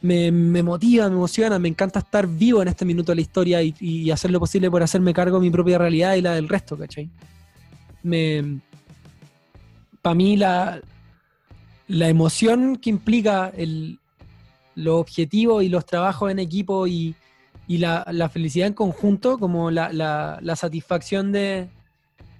me, 0.00 0.30
me 0.30 0.62
motiva, 0.62 1.08
me 1.08 1.16
emociona, 1.16 1.58
me 1.58 1.68
encanta 1.68 1.98
estar 2.00 2.26
vivo 2.26 2.62
en 2.62 2.68
este 2.68 2.84
minuto 2.84 3.12
de 3.12 3.16
la 3.16 3.22
historia 3.22 3.62
y, 3.62 4.10
hacer 4.10 4.30
lo 4.30 4.40
posible 4.40 4.70
por 4.70 4.82
hacerme 4.82 5.12
cargo 5.12 5.38
de 5.38 5.42
mi 5.42 5.50
propia 5.50 5.78
realidad 5.78 6.14
y 6.14 6.22
la 6.22 6.34
del 6.34 6.48
resto, 6.48 6.76
¿cachai? 6.76 7.10
Para 10.02 10.14
mí, 10.14 10.36
la, 10.36 10.80
la 11.88 12.08
emoción 12.08 12.76
que 12.76 12.90
implica 12.90 13.52
el, 13.56 13.98
los 14.74 15.00
objetivos 15.00 15.64
y 15.64 15.68
los 15.68 15.84
trabajos 15.84 16.30
en 16.30 16.38
equipo 16.38 16.86
y, 16.86 17.14
y 17.66 17.78
la, 17.78 18.06
la 18.12 18.28
felicidad 18.28 18.68
en 18.68 18.74
conjunto, 18.74 19.38
como 19.38 19.70
la, 19.70 19.92
la, 19.92 20.38
la 20.40 20.56
satisfacción 20.56 21.32
de, 21.32 21.68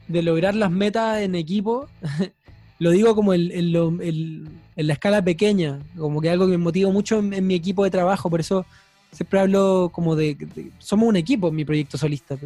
de 0.06 0.22
lograr 0.22 0.54
las 0.54 0.70
metas 0.70 1.20
en 1.20 1.34
equipo, 1.34 1.88
lo 2.78 2.90
digo 2.90 3.14
como 3.14 3.32
el, 3.32 3.50
el- 3.52 3.72
lo- 3.72 4.00
el- 4.00 4.48
en 4.76 4.86
la 4.86 4.92
escala 4.92 5.20
pequeña, 5.22 5.80
como 5.96 6.20
que 6.20 6.30
algo 6.30 6.46
que 6.46 6.52
me 6.52 6.58
motiva 6.58 6.90
mucho 6.92 7.18
en, 7.18 7.32
en 7.34 7.46
mi 7.46 7.54
equipo 7.54 7.82
de 7.84 7.90
trabajo, 7.90 8.30
por 8.30 8.40
eso 8.40 8.64
siempre 9.12 9.40
hablo 9.40 9.90
como 9.92 10.14
de, 10.14 10.34
de- 10.34 10.70
somos 10.78 11.08
un 11.08 11.16
equipo 11.16 11.48
en 11.48 11.56
mi 11.56 11.64
proyecto 11.64 11.98
solista, 11.98 12.36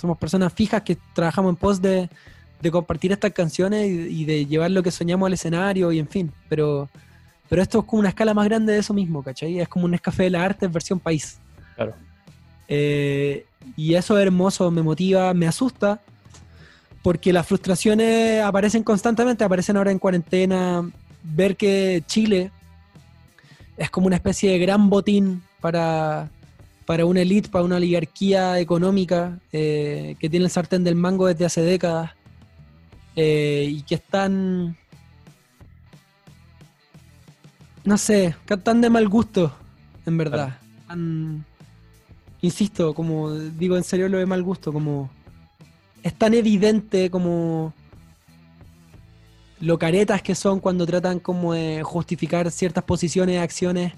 somos 0.00 0.16
personas 0.18 0.52
fijas 0.52 0.82
que 0.82 0.96
trabajamos 1.14 1.50
en 1.50 1.56
pos 1.56 1.82
de, 1.82 2.08
de 2.62 2.70
compartir 2.70 3.10
estas 3.12 3.32
canciones 3.32 3.88
y, 3.90 4.22
y 4.22 4.24
de 4.24 4.46
llevar 4.46 4.70
lo 4.70 4.82
que 4.82 4.90
soñamos 4.90 5.26
al 5.26 5.32
escenario 5.32 5.90
y 5.92 5.98
en 5.98 6.06
fin, 6.08 6.30
pero, 6.48 6.88
pero 7.48 7.60
esto 7.62 7.80
es 7.80 7.84
como 7.86 8.00
una 8.00 8.10
escala 8.10 8.32
más 8.34 8.44
grande 8.46 8.72
de 8.74 8.78
eso 8.78 8.94
mismo, 8.94 9.22
¿cachai? 9.22 9.58
Es 9.58 9.68
como 9.68 9.86
un 9.86 9.94
escafé 9.94 10.24
de 10.24 10.30
la 10.30 10.44
arte 10.44 10.66
en 10.66 10.72
versión 10.72 11.00
país. 11.00 11.38
Claro. 11.74 11.94
Eh, 12.68 13.46
y 13.76 13.94
eso 13.94 14.16
es 14.18 14.22
hermoso, 14.24 14.70
me 14.70 14.82
motiva, 14.82 15.34
me 15.34 15.46
asusta, 15.48 16.00
porque 17.02 17.32
las 17.32 17.46
frustraciones 17.46 18.42
aparecen 18.42 18.82
constantemente, 18.82 19.44
aparecen 19.44 19.76
ahora 19.76 19.90
en 19.90 19.98
cuarentena. 19.98 20.90
Ver 21.22 21.56
que 21.56 22.02
Chile 22.06 22.50
es 23.76 23.90
como 23.90 24.06
una 24.06 24.16
especie 24.16 24.52
de 24.52 24.58
gran 24.58 24.90
botín 24.90 25.42
para, 25.60 26.28
para 26.86 27.04
una 27.04 27.22
élite, 27.22 27.48
para 27.48 27.64
una 27.64 27.76
oligarquía 27.76 28.58
económica 28.58 29.38
eh, 29.52 30.16
que 30.18 30.28
tiene 30.28 30.46
el 30.46 30.50
sartén 30.50 30.84
del 30.84 30.94
mango 30.94 31.26
desde 31.26 31.46
hace 31.46 31.62
décadas 31.62 32.12
eh, 33.16 33.66
y 33.70 33.82
que 33.82 33.96
están 33.96 34.76
no 37.84 37.96
sé, 37.98 38.34
tan 38.62 38.80
de 38.80 38.90
mal 38.90 39.08
gusto, 39.08 39.52
en 40.06 40.18
verdad. 40.18 40.58
Insisto, 42.42 42.94
como 42.94 43.32
digo 43.32 43.76
en 43.76 43.84
serio 43.84 44.08
lo 44.08 44.18
de 44.18 44.26
mal 44.26 44.42
gusto, 44.42 44.72
como 44.72 45.10
es 46.02 46.14
tan 46.14 46.34
evidente 46.34 47.10
como 47.10 47.72
lo 49.60 49.78
caretas 49.78 50.22
que 50.22 50.34
son 50.34 50.58
cuando 50.60 50.86
tratan 50.86 51.20
como 51.20 51.52
de 51.52 51.82
justificar 51.82 52.50
ciertas 52.50 52.84
posiciones, 52.84 53.40
acciones 53.40 53.92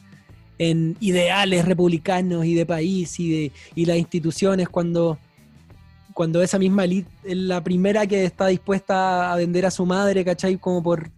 en 0.58 0.96
ideales 1.00 1.64
republicanos 1.64 2.44
y 2.44 2.54
de 2.54 2.66
país 2.66 3.18
y 3.20 3.30
de 3.30 3.52
y 3.74 3.86
las 3.86 3.96
instituciones 3.96 4.68
cuando 4.68 5.18
cuando 6.14 6.42
esa 6.42 6.58
misma 6.58 6.84
elite 6.84 7.08
es 7.24 7.36
la 7.36 7.62
primera 7.64 8.06
que 8.06 8.24
está 8.24 8.48
dispuesta 8.48 9.32
a 9.32 9.36
vender 9.36 9.64
a 9.64 9.70
su 9.70 9.86
madre, 9.86 10.24
¿cachai? 10.24 10.58
Como 10.58 10.82
por, 10.82 11.08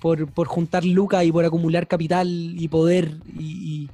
por, 0.00 0.26
por 0.28 0.48
juntar 0.48 0.84
lucas 0.84 1.24
y 1.24 1.30
por 1.30 1.44
acumular 1.44 1.86
capital 1.86 2.26
y 2.28 2.66
poder 2.68 3.12
y, 3.38 3.44
y- 3.84 3.90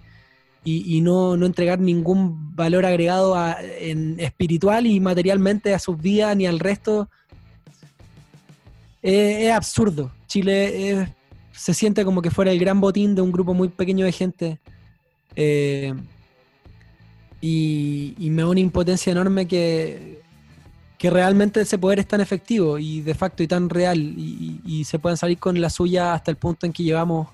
y- 0.64 0.96
y 0.96 1.00
no, 1.00 1.36
no 1.36 1.46
entregar 1.46 1.80
ningún 1.80 2.54
valor 2.54 2.84
agregado 2.84 3.34
en 3.80 4.18
espiritual 4.20 4.86
y 4.86 5.00
materialmente 5.00 5.74
a 5.74 5.78
sus 5.78 6.00
vidas 6.00 6.36
ni 6.36 6.46
al 6.46 6.58
resto. 6.58 7.08
Eh, 9.02 9.46
es 9.46 9.52
absurdo. 9.52 10.12
Chile 10.26 11.08
se 11.52 11.74
siente 11.74 12.04
como 12.04 12.22
que 12.22 12.30
fuera 12.30 12.50
el 12.52 12.58
gran 12.58 12.80
botín 12.80 13.14
de 13.14 13.22
un 13.22 13.32
grupo 13.32 13.54
muy 13.54 13.68
pequeño 13.68 14.04
de 14.04 14.12
gente. 14.12 14.58
Eh, 15.36 15.94
y, 17.40 18.14
me 18.18 18.42
da 18.42 18.48
una 18.48 18.60
impotencia 18.60 19.10
enorme 19.10 19.46
que, 19.46 20.20
que 20.98 21.08
realmente 21.10 21.62
ese 21.62 21.78
poder 21.78 22.00
es 22.00 22.06
tan 22.06 22.20
efectivo 22.20 22.78
y 22.78 23.00
de 23.00 23.14
facto 23.14 23.42
y 23.42 23.46
tan 23.46 23.70
real 23.70 23.98
y 23.98 24.84
se 24.84 24.98
puedan 24.98 25.16
salir 25.16 25.38
con 25.38 25.58
la 25.58 25.70
suya 25.70 26.12
hasta 26.12 26.30
el 26.30 26.36
punto 26.36 26.66
en 26.66 26.72
que 26.72 26.82
llevamos 26.82 27.28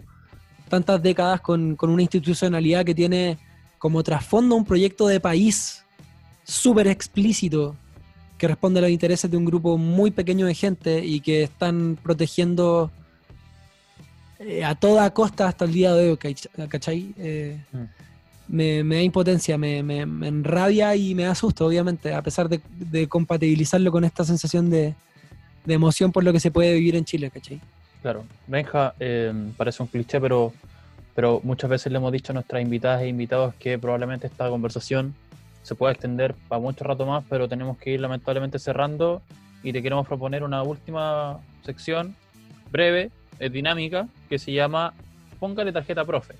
tantas 0.68 1.02
décadas 1.02 1.40
con, 1.40 1.76
con 1.76 1.90
una 1.90 2.02
institucionalidad 2.02 2.84
que 2.84 2.94
tiene 2.94 3.38
como 3.78 4.02
trasfondo 4.02 4.54
un 4.54 4.64
proyecto 4.64 5.06
de 5.06 5.20
país 5.20 5.84
súper 6.44 6.86
explícito 6.88 7.76
que 8.38 8.48
responde 8.48 8.78
a 8.78 8.82
los 8.82 8.90
intereses 8.90 9.30
de 9.30 9.36
un 9.36 9.44
grupo 9.44 9.78
muy 9.78 10.10
pequeño 10.10 10.46
de 10.46 10.54
gente 10.54 11.04
y 11.04 11.20
que 11.20 11.44
están 11.44 11.98
protegiendo 12.02 12.90
eh, 14.38 14.64
a 14.64 14.74
toda 14.74 15.12
costa 15.14 15.48
hasta 15.48 15.64
el 15.64 15.72
día 15.72 15.94
de 15.94 16.10
hoy, 16.10 16.16
¿cach- 16.16 16.68
¿cachai? 16.68 17.14
Eh, 17.18 17.58
Mm. 17.72 17.84
me, 18.48 18.84
me 18.84 18.94
da 18.96 19.02
impotencia, 19.02 19.56
me, 19.58 19.82
me- 19.82 20.06
me 20.06 20.28
enrabia 20.28 20.94
y 20.94 21.14
me 21.14 21.24
da 21.24 21.34
susto, 21.34 21.66
obviamente, 21.66 22.12
a 22.14 22.22
pesar 22.22 22.48
de, 22.48 22.60
de 22.78 23.08
compatibilizarlo 23.08 23.90
con 23.90 24.04
esta 24.04 24.24
sensación 24.24 24.68
de, 24.70 24.94
de 25.64 25.74
emoción 25.74 26.12
por 26.12 26.22
lo 26.22 26.32
que 26.32 26.38
se 26.40 26.50
puede 26.50 26.74
vivir 26.74 26.94
en 26.96 27.04
Chile, 27.04 27.30
¿cachai? 27.30 27.60
Claro, 28.06 28.24
Benja, 28.46 28.94
eh, 29.00 29.32
parece 29.56 29.82
un 29.82 29.88
cliché, 29.88 30.20
pero, 30.20 30.52
pero 31.16 31.40
muchas 31.42 31.68
veces 31.68 31.90
le 31.90 31.98
hemos 31.98 32.12
dicho 32.12 32.30
a 32.30 32.34
nuestras 32.34 32.62
invitadas 32.62 33.02
e 33.02 33.08
invitados 33.08 33.52
que 33.56 33.80
probablemente 33.80 34.28
esta 34.28 34.48
conversación 34.48 35.12
se 35.64 35.74
pueda 35.74 35.90
extender 35.92 36.36
para 36.46 36.60
mucho 36.60 36.84
rato 36.84 37.04
más, 37.04 37.24
pero 37.28 37.48
tenemos 37.48 37.76
que 37.78 37.90
ir 37.90 38.00
lamentablemente 38.00 38.60
cerrando 38.60 39.22
y 39.64 39.72
te 39.72 39.82
queremos 39.82 40.06
proponer 40.06 40.44
una 40.44 40.62
última 40.62 41.40
sección 41.62 42.14
breve, 42.70 43.10
eh, 43.40 43.50
dinámica, 43.50 44.06
que 44.28 44.38
se 44.38 44.52
llama 44.52 44.94
Póngale 45.40 45.72
tarjeta 45.72 46.04
profe. 46.04 46.36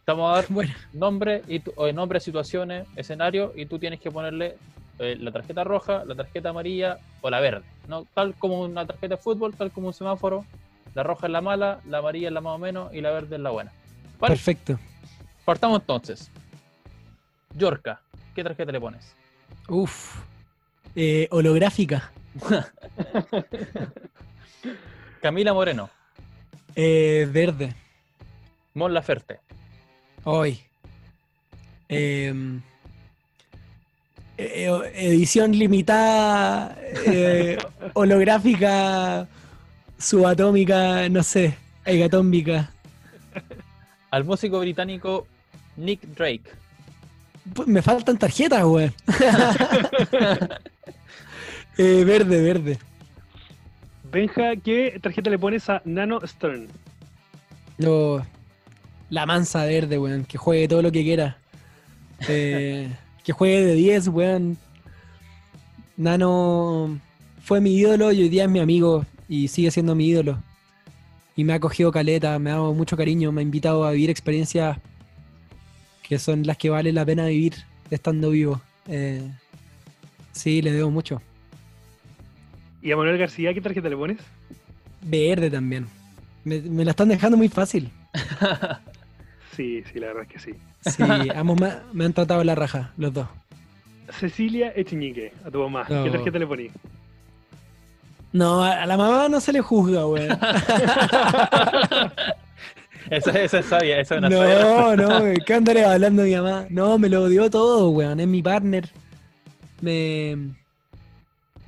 Estamos 0.00 0.30
a 0.30 0.34
dar 0.34 0.44
Bueno, 0.50 0.74
nombre 0.92 1.40
y 1.48 1.60
tu- 1.60 1.72
o 1.76 1.90
nombre, 1.94 2.20
situaciones, 2.20 2.86
escenario 2.94 3.54
y 3.56 3.64
tú 3.64 3.78
tienes 3.78 4.00
que 4.00 4.10
ponerle 4.10 4.56
eh, 4.98 5.16
la 5.18 5.32
tarjeta 5.32 5.64
roja, 5.64 6.04
la 6.04 6.14
tarjeta 6.14 6.50
amarilla 6.50 6.98
o 7.22 7.30
la 7.30 7.40
verde, 7.40 7.64
¿no? 7.88 8.04
Tal 8.12 8.34
como 8.34 8.60
una 8.60 8.84
tarjeta 8.86 9.14
de 9.16 9.22
fútbol, 9.22 9.54
tal 9.56 9.70
como 9.72 9.86
un 9.86 9.94
semáforo, 9.94 10.44
la 10.94 11.02
roja 11.02 11.26
es 11.26 11.32
la 11.32 11.40
mala, 11.40 11.80
la 11.86 11.98
amarilla 11.98 12.28
es 12.28 12.32
la 12.34 12.40
más 12.40 12.54
o 12.54 12.58
menos 12.58 12.92
y 12.94 13.00
la 13.00 13.10
verde 13.10 13.36
es 13.36 13.42
la 13.42 13.50
buena. 13.50 13.72
¿Vale? 14.20 14.34
perfecto. 14.34 14.78
Partamos 15.44 15.80
entonces. 15.80 16.30
Yorka, 17.56 18.00
¿qué 18.34 18.42
tarjeta 18.42 18.72
le 18.72 18.80
pones? 18.80 19.14
Uf. 19.68 20.16
Eh, 20.96 21.28
holográfica. 21.30 22.10
Camila 25.20 25.52
Moreno, 25.52 25.90
Eh, 26.76 27.28
verde. 27.30 27.74
Mon 28.74 28.92
Laferte, 28.92 29.38
Hoy. 30.24 30.60
Em, 31.88 32.60
eh, 34.36 34.66
eh, 34.66 34.92
edición 34.94 35.52
limitada, 35.52 36.76
eh, 37.06 37.56
holográfica, 37.94 39.28
subatómica, 40.04 41.08
no 41.08 41.22
sé, 41.22 41.56
hegatómbica. 41.84 42.70
al 44.10 44.24
músico 44.24 44.60
británico 44.60 45.26
Nick 45.76 46.02
Drake, 46.14 46.44
Pues 47.54 47.66
me 47.68 47.82
faltan 47.82 48.18
tarjetas, 48.18 48.64
güey. 48.64 48.92
Eh, 51.76 52.04
verde, 52.04 52.40
verde. 52.40 52.78
Benja, 54.12 54.54
¿qué 54.54 54.96
tarjeta 55.02 55.28
le 55.28 55.40
pones 55.40 55.68
a 55.68 55.82
Nano 55.84 56.20
Stern? 56.24 56.68
No, 57.78 58.24
la 59.10 59.26
mansa 59.26 59.64
verde, 59.64 59.98
weón. 59.98 60.24
Que 60.24 60.38
juegue 60.38 60.68
todo 60.68 60.82
lo 60.82 60.92
que 60.92 61.02
quiera. 61.02 61.36
Eh, 62.28 62.94
que 63.24 63.32
juegue 63.32 63.64
de 63.64 63.74
10, 63.74 64.06
weón. 64.06 64.56
Nano 65.96 67.00
fue 67.42 67.60
mi 67.60 67.74
ídolo 67.74 68.12
y 68.12 68.22
hoy 68.22 68.28
día 68.28 68.44
es 68.44 68.50
mi 68.50 68.60
amigo 68.60 69.04
y 69.28 69.48
sigue 69.48 69.70
siendo 69.70 69.94
mi 69.94 70.08
ídolo. 70.08 70.42
Y 71.36 71.44
me 71.44 71.52
ha 71.52 71.60
cogido 71.60 71.90
caleta, 71.90 72.38
me 72.38 72.50
ha 72.50 72.54
dado 72.54 72.74
mucho 72.74 72.96
cariño, 72.96 73.32
me 73.32 73.40
ha 73.40 73.42
invitado 73.42 73.84
a 73.84 73.92
vivir 73.92 74.10
experiencias 74.10 74.78
que 76.02 76.18
son 76.18 76.46
las 76.46 76.56
que 76.58 76.70
vale 76.70 76.92
la 76.92 77.04
pena 77.04 77.26
vivir 77.26 77.54
estando 77.90 78.30
vivo. 78.30 78.60
Eh, 78.88 79.28
sí, 80.32 80.62
le 80.62 80.70
debo 80.72 80.90
mucho. 80.90 81.20
¿Y 82.82 82.92
a 82.92 82.96
Manuel 82.96 83.18
García 83.18 83.54
qué 83.54 83.60
tarjeta 83.60 83.88
le 83.88 83.96
pones? 83.96 84.18
Verde 85.02 85.50
también. 85.50 85.86
Me, 86.44 86.60
me 86.60 86.84
la 86.84 86.90
están 86.90 87.08
dejando 87.08 87.36
muy 87.36 87.48
fácil. 87.48 87.90
Sí, 89.56 89.84
sí, 89.92 90.00
la 90.00 90.08
verdad 90.08 90.22
es 90.24 90.28
que 90.28 90.38
sí. 90.40 90.58
Sí, 90.80 91.02
ambos 91.34 91.60
me, 91.60 91.70
me 91.92 92.04
han 92.04 92.12
tratado 92.12 92.42
la 92.42 92.54
raja, 92.54 92.92
los 92.96 93.12
dos. 93.14 93.28
Cecilia 94.10 94.72
Echeñique, 94.74 95.32
a 95.44 95.50
tu 95.50 95.60
mamá. 95.60 95.86
No. 95.88 96.04
¿Qué 96.04 96.10
tarjeta 96.10 96.38
le 96.38 96.46
pones? 96.46 96.72
No, 98.34 98.64
a 98.64 98.84
la 98.84 98.96
mamá 98.96 99.28
no 99.28 99.40
se 99.40 99.52
le 99.52 99.60
juzga, 99.60 100.02
güey. 100.02 100.26
esa 103.10 103.30
es 103.40 103.52
sabia, 103.64 104.00
esa 104.00 104.16
es 104.16 104.18
una 104.18 104.28
sabia. 104.28 104.58
No, 104.60 104.96
no, 104.96 105.20
güey, 105.20 105.36
¿qué 105.46 105.54
andaré 105.54 105.84
hablando 105.84 106.22
de 106.22 106.30
mi 106.30 106.34
mamá? 106.34 106.66
No, 106.68 106.98
me 106.98 107.08
lo 107.08 107.28
dio 107.28 107.48
todo, 107.48 107.90
weón. 107.90 108.18
Es 108.18 108.26
mi 108.26 108.42
partner. 108.42 108.90
Me. 109.80 110.52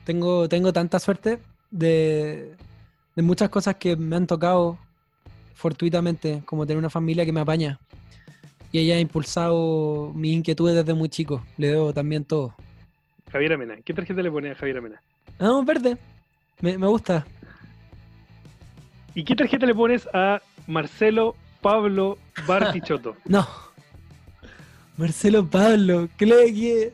Tengo, 0.02 0.48
tengo 0.48 0.72
tanta 0.72 0.98
suerte 0.98 1.38
de, 1.70 2.56
de 3.14 3.22
muchas 3.22 3.48
cosas 3.48 3.76
que 3.76 3.94
me 3.94 4.16
han 4.16 4.26
tocado 4.26 4.76
fortuitamente, 5.54 6.42
como 6.46 6.66
tener 6.66 6.78
una 6.78 6.90
familia 6.90 7.24
que 7.24 7.32
me 7.32 7.42
apaña. 7.42 7.78
Y 8.72 8.80
ella 8.80 8.96
ha 8.96 9.00
impulsado 9.00 10.10
mis 10.16 10.34
inquietudes 10.34 10.74
desde 10.74 10.94
muy 10.94 11.10
chico. 11.10 11.44
Le 11.58 11.68
debo 11.68 11.92
también 11.94 12.24
todo. 12.24 12.56
Javier 13.30 13.52
Amena. 13.52 13.76
¿Qué 13.84 13.94
tarjeta 13.94 14.20
le 14.20 14.32
pones 14.32 14.56
a 14.56 14.58
Javier 14.58 14.78
Amena? 14.78 15.00
No, 15.38 15.62
verde. 15.62 15.96
Me, 16.60 16.78
me 16.78 16.86
gusta. 16.86 17.26
¿Y 19.14 19.24
qué 19.24 19.34
tarjeta 19.36 19.66
le 19.66 19.74
pones 19.74 20.08
a 20.12 20.40
Marcelo 20.66 21.36
Pablo 21.60 22.18
Bartichotto? 22.46 23.16
No. 23.26 23.46
Marcelo 24.96 25.46
Pablo, 25.46 26.08
¿qué 26.16 26.24
le 26.24 26.54
qué? 26.54 26.92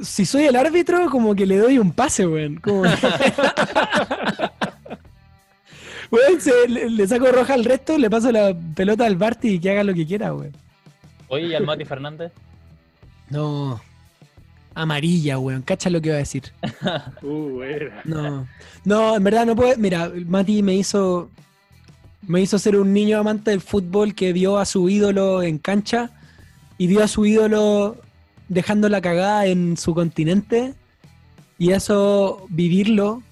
Si 0.00 0.26
soy 0.26 0.46
el 0.46 0.56
árbitro, 0.56 1.08
como 1.08 1.36
que 1.36 1.46
le 1.46 1.56
doy 1.58 1.78
un 1.78 1.92
pase, 1.92 2.26
weón. 2.26 2.56
Como... 2.56 2.82
weón, 6.10 6.40
se- 6.40 6.68
le, 6.68 6.90
le 6.90 7.06
saco 7.06 7.30
roja 7.30 7.54
al 7.54 7.64
resto, 7.64 7.96
le 7.96 8.10
paso 8.10 8.32
la 8.32 8.52
pelota 8.74 9.06
al 9.06 9.14
Barty 9.16 9.50
y 9.50 9.60
que 9.60 9.70
haga 9.70 9.84
lo 9.84 9.94
que 9.94 10.04
quiera, 10.04 10.34
weón. 10.34 10.56
Oye, 11.28 11.46
¿y 11.46 11.54
al 11.54 11.64
Mati 11.64 11.84
Fernández? 11.84 12.32
No. 13.30 13.80
Amarilla, 14.74 15.38
weón. 15.38 15.62
Cacha 15.62 15.90
lo 15.90 16.00
que 16.00 16.08
iba 16.08 16.16
a 16.16 16.18
decir. 16.18 16.44
Uh. 17.22 17.60
No. 18.04 18.46
No, 18.84 19.16
en 19.16 19.24
verdad 19.24 19.46
no 19.46 19.56
puede. 19.56 19.76
Mira, 19.76 20.12
Mati 20.26 20.62
me 20.62 20.74
hizo. 20.74 21.30
Me 22.26 22.40
hizo 22.40 22.58
ser 22.58 22.76
un 22.76 22.92
niño 22.92 23.18
amante 23.18 23.50
del 23.50 23.60
fútbol 23.60 24.14
que 24.14 24.32
vio 24.32 24.58
a 24.58 24.64
su 24.64 24.88
ídolo 24.88 25.42
en 25.42 25.58
cancha 25.58 26.10
y 26.78 26.86
vio 26.86 27.02
a 27.02 27.08
su 27.08 27.26
ídolo 27.26 27.98
dejando 28.48 28.88
la 28.88 29.00
cagada 29.00 29.46
en 29.46 29.76
su 29.76 29.94
continente. 29.94 30.74
Y 31.58 31.72
eso, 31.72 32.46
vivirlo, 32.48 33.22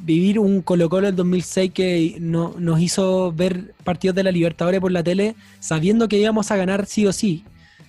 vivir 0.00 0.38
un 0.38 0.62
Colo 0.62 0.88
Colo 0.88 1.06
del 1.06 1.16
2006 1.16 1.72
que 1.72 2.16
no, 2.20 2.54
nos 2.58 2.80
hizo 2.80 3.32
ver 3.32 3.74
partidos 3.84 4.16
de 4.16 4.24
la 4.24 4.32
Libertadores 4.32 4.80
por 4.80 4.92
la 4.92 5.02
tele 5.02 5.36
sabiendo 5.60 6.08
que 6.08 6.18
íbamos 6.18 6.50
a 6.50 6.56
ganar 6.56 6.86
sí 6.86 7.06
o 7.06 7.12
sí. 7.12 7.44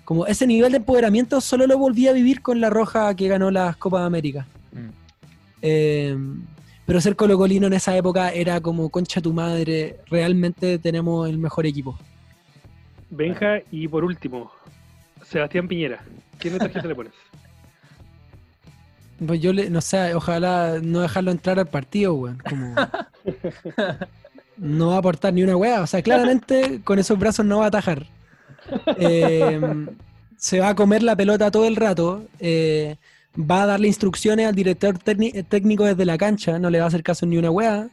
Como 0.05 0.25
ese 0.25 0.45
nivel 0.45 0.71
de 0.71 0.77
empoderamiento 0.77 1.39
solo 1.41 1.65
lo 1.65 1.77
volví 1.77 2.07
a 2.07 2.13
vivir 2.13 2.41
con 2.41 2.59
la 2.59 2.69
Roja 2.69 3.15
que 3.15 3.27
ganó 3.27 3.51
las 3.51 3.77
Copas 3.77 4.01
de 4.01 4.07
América. 4.07 4.47
Mm. 4.71 4.89
Eh, 5.61 6.17
Pero 6.85 6.99
ser 6.99 7.15
colocolino 7.15 7.67
en 7.67 7.73
esa 7.73 7.95
época 7.95 8.31
era 8.31 8.59
como 8.59 8.89
concha 8.89 9.21
tu 9.21 9.34
madre, 9.34 9.97
realmente 10.09 10.77
tenemos 10.80 11.30
el 11.30 11.38
mejor 11.38 11.65
equipo. 11.65 11.97
Benja, 13.09 13.59
y 13.71 13.88
por 13.88 14.03
último, 14.03 14.51
Sebastián 15.23 15.67
Piñera. 15.67 16.03
¿Qué 16.39 16.49
tarjeta 16.51 16.88
le 16.88 16.95
pones? 16.95 17.13
Pues 19.25 19.39
yo 19.39 19.53
le, 19.53 19.69
no 19.69 19.80
sé, 19.80 20.15
ojalá 20.15 20.80
no 20.81 20.99
dejarlo 20.99 21.31
entrar 21.31 21.57
al 21.57 21.67
partido, 21.67 22.13
weón. 22.15 22.41
Como... 22.49 22.75
no 24.57 24.88
va 24.88 24.95
a 24.95 24.97
aportar 24.97 25.34
ni 25.34 25.43
una 25.43 25.55
weá. 25.55 25.81
O 25.81 25.88
sea, 25.88 26.01
claramente 26.01 26.81
con 26.84 26.99
esos 26.99 27.17
brazos 27.17 27.45
no 27.45 27.59
va 27.59 27.65
a 27.65 27.67
atajar. 27.67 28.05
Eh, 28.98 29.60
se 30.38 30.60
va 30.60 30.69
a 30.69 30.76
comer 30.76 31.03
la 31.03 31.15
pelota 31.15 31.52
todo 31.52 31.65
el 31.68 31.76
rato. 31.76 32.23
Eh, 32.40 32.95
va 33.38 33.64
a 33.64 33.65
darle 33.65 33.88
instrucciones 33.88 34.48
al 34.48 34.56
director 34.56 34.98
técnico 34.99 35.85
desde 35.85 36.06
la 36.06 36.18
cancha. 36.18 36.60
No 36.60 36.69
le 36.69 36.80
va 36.80 36.85
a 36.85 36.88
hacer 36.88 37.03
caso 37.03 37.26
ni 37.26 37.38
una 37.38 37.52
weá. 37.52 37.90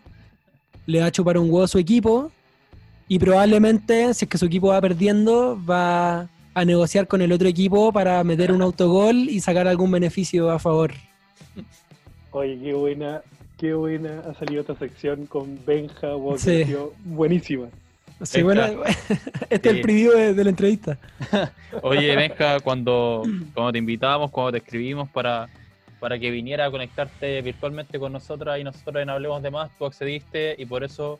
Le 0.86 1.00
va 1.00 1.06
a 1.06 1.12
chupar 1.12 1.38
un 1.38 1.50
huevo 1.50 1.62
a 1.62 1.68
su 1.68 1.78
equipo. 1.78 2.30
Y 3.08 3.18
probablemente, 3.18 4.14
si 4.14 4.24
es 4.24 4.28
que 4.28 4.38
su 4.38 4.46
equipo 4.46 4.68
va 4.68 4.80
perdiendo, 4.80 5.60
va 5.68 6.28
a 6.54 6.64
negociar 6.64 7.06
con 7.06 7.22
el 7.22 7.32
otro 7.32 7.48
equipo 7.48 7.92
para 7.92 8.22
meter 8.24 8.52
un 8.52 8.62
autogol 8.62 9.16
y 9.16 9.40
sacar 9.40 9.66
algún 9.68 9.90
beneficio 9.90 10.50
a 10.50 10.58
favor. 10.58 10.92
Oye, 12.32 12.58
qué 12.62 12.72
buena, 12.74 13.22
qué 13.56 13.74
buena 13.74 14.20
ha 14.28 14.34
salido 14.34 14.60
esta 14.60 14.76
sección 14.76 15.26
con 15.26 15.58
Benja 15.66 16.14
buenísima. 17.04 17.66
Sí, 18.22 18.42
bueno, 18.42 18.62
este 19.50 19.68
es 19.70 19.74
el 19.76 19.80
preview 19.80 20.12
de, 20.12 20.44
la 20.44 20.50
entrevista. 20.50 20.98
Oye, 21.82 22.14
Benja, 22.14 22.60
cuando, 22.60 23.22
cuando 23.54 23.72
te 23.72 23.78
invitábamos, 23.78 24.30
cuando 24.30 24.52
te 24.52 24.58
escribimos 24.58 25.08
para, 25.08 25.48
para 25.98 26.18
que 26.18 26.30
viniera 26.30 26.66
a 26.66 26.70
conectarte 26.70 27.40
virtualmente 27.42 27.98
con 27.98 28.12
nosotras 28.12 28.58
y 28.60 28.64
nosotros 28.64 29.02
en 29.02 29.10
Hablemos 29.10 29.42
de 29.42 29.50
Más, 29.50 29.70
tú 29.78 29.86
accediste 29.86 30.54
y 30.58 30.66
por 30.66 30.84
eso 30.84 31.18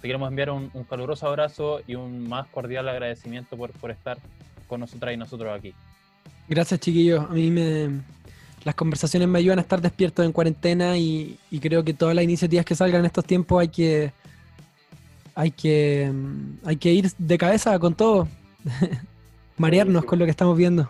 te 0.00 0.06
queremos 0.06 0.28
enviar 0.28 0.50
un, 0.50 0.70
caluroso 0.88 1.26
abrazo 1.26 1.80
y 1.86 1.96
un 1.96 2.28
más 2.28 2.46
cordial 2.48 2.88
agradecimiento 2.88 3.56
por, 3.56 3.72
por 3.72 3.90
estar 3.90 4.18
con 4.68 4.80
nosotras 4.80 5.14
y 5.14 5.16
nosotros 5.16 5.56
aquí. 5.56 5.74
Gracias, 6.48 6.80
chiquillos. 6.80 7.28
A 7.28 7.32
mí 7.32 7.50
me, 7.50 8.00
las 8.64 8.74
conversaciones 8.74 9.28
me 9.28 9.38
ayudan 9.38 9.58
a 9.58 9.62
estar 9.62 9.80
despierto 9.80 10.22
en 10.22 10.32
cuarentena 10.32 10.96
y, 10.96 11.38
creo 11.60 11.84
que 11.84 11.94
todas 11.94 12.14
las 12.14 12.24
iniciativas 12.24 12.64
que 12.64 12.74
salgan 12.74 13.00
en 13.00 13.06
estos 13.06 13.24
tiempos 13.24 13.60
hay 13.60 13.68
que 13.68 14.12
hay 15.38 15.52
que 15.52 16.12
hay 16.64 16.76
que 16.76 16.92
ir 16.92 17.12
de 17.16 17.38
cabeza 17.38 17.78
con 17.78 17.94
todo 17.94 18.26
marearnos 19.56 20.04
con 20.04 20.18
lo 20.18 20.24
que 20.24 20.32
estamos 20.32 20.56
viendo 20.56 20.88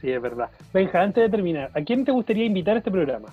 sí 0.00 0.10
es 0.10 0.22
verdad 0.22 0.48
Benja 0.72 1.02
antes 1.02 1.24
de 1.24 1.28
terminar 1.28 1.72
¿a 1.74 1.80
quién 1.82 2.04
te 2.04 2.12
gustaría 2.12 2.44
invitar 2.44 2.76
a 2.76 2.78
este 2.78 2.90
programa? 2.90 3.28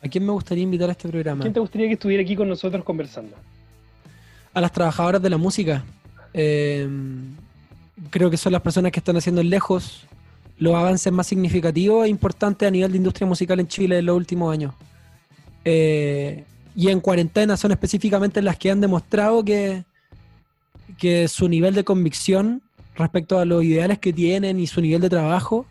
¿a 0.00 0.08
quién 0.08 0.24
me 0.24 0.30
gustaría 0.30 0.62
invitar 0.62 0.88
a 0.88 0.92
este 0.92 1.08
programa? 1.08 1.40
¿A 1.40 1.42
quién 1.42 1.52
te 1.52 1.58
gustaría 1.58 1.88
que 1.88 1.94
estuviera 1.94 2.22
aquí 2.22 2.36
con 2.36 2.48
nosotros 2.48 2.84
conversando? 2.84 3.34
a 4.54 4.60
las 4.60 4.70
trabajadoras 4.70 5.20
de 5.20 5.30
la 5.30 5.36
música 5.36 5.84
eh, 6.32 6.88
creo 8.10 8.30
que 8.30 8.36
son 8.36 8.52
las 8.52 8.62
personas 8.62 8.92
que 8.92 9.00
están 9.00 9.16
haciendo 9.16 9.42
lejos 9.42 10.06
los 10.58 10.74
avances 10.74 11.12
más 11.12 11.26
significativos 11.26 12.06
e 12.06 12.08
importantes 12.08 12.68
a 12.68 12.70
nivel 12.70 12.92
de 12.92 12.98
industria 12.98 13.26
musical 13.26 13.58
en 13.58 13.66
Chile 13.66 13.98
en 13.98 14.06
los 14.06 14.16
últimos 14.16 14.52
años. 14.52 14.74
Eh, 15.64 16.44
y 16.78 16.90
en 16.90 17.00
cuarentena 17.00 17.56
son 17.56 17.72
específicamente 17.72 18.40
las 18.40 18.56
que 18.56 18.70
han 18.70 18.80
demostrado 18.80 19.44
que, 19.44 19.84
que 20.96 21.26
su 21.26 21.48
nivel 21.48 21.74
de 21.74 21.82
convicción 21.82 22.62
respecto 22.94 23.40
a 23.40 23.44
los 23.44 23.64
ideales 23.64 23.98
que 23.98 24.12
tienen 24.12 24.60
y 24.60 24.68
su 24.68 24.80
nivel 24.80 25.00
de 25.00 25.10
trabajo 25.10 25.66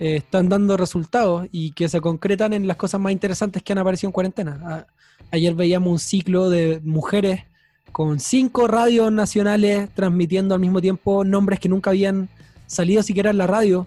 eh, 0.00 0.16
están 0.16 0.48
dando 0.48 0.76
resultados 0.76 1.46
y 1.52 1.70
que 1.70 1.88
se 1.88 2.00
concretan 2.00 2.52
en 2.52 2.66
las 2.66 2.76
cosas 2.76 3.00
más 3.00 3.12
interesantes 3.12 3.62
que 3.62 3.74
han 3.74 3.78
aparecido 3.78 4.08
en 4.08 4.12
cuarentena. 4.12 4.88
ayer 5.30 5.54
veíamos 5.54 5.88
un 5.88 5.98
ciclo 6.00 6.50
de 6.50 6.80
mujeres 6.82 7.44
con 7.92 8.18
cinco 8.18 8.66
radios 8.66 9.12
nacionales 9.12 9.88
transmitiendo 9.94 10.56
al 10.56 10.60
mismo 10.60 10.80
tiempo 10.80 11.22
nombres 11.22 11.60
que 11.60 11.68
nunca 11.68 11.90
habían 11.90 12.28
salido 12.66 13.04
siquiera 13.04 13.30
en 13.30 13.38
la 13.38 13.46
radio, 13.46 13.86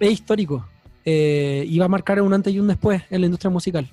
es 0.00 0.10
histórico. 0.10 0.66
Eh, 1.04 1.64
y 1.68 1.78
va 1.78 1.84
a 1.84 1.88
marcar 1.88 2.20
un 2.20 2.34
antes 2.34 2.52
y 2.52 2.58
un 2.58 2.66
después 2.66 3.04
en 3.10 3.20
la 3.20 3.26
industria 3.26 3.50
musical. 3.50 3.88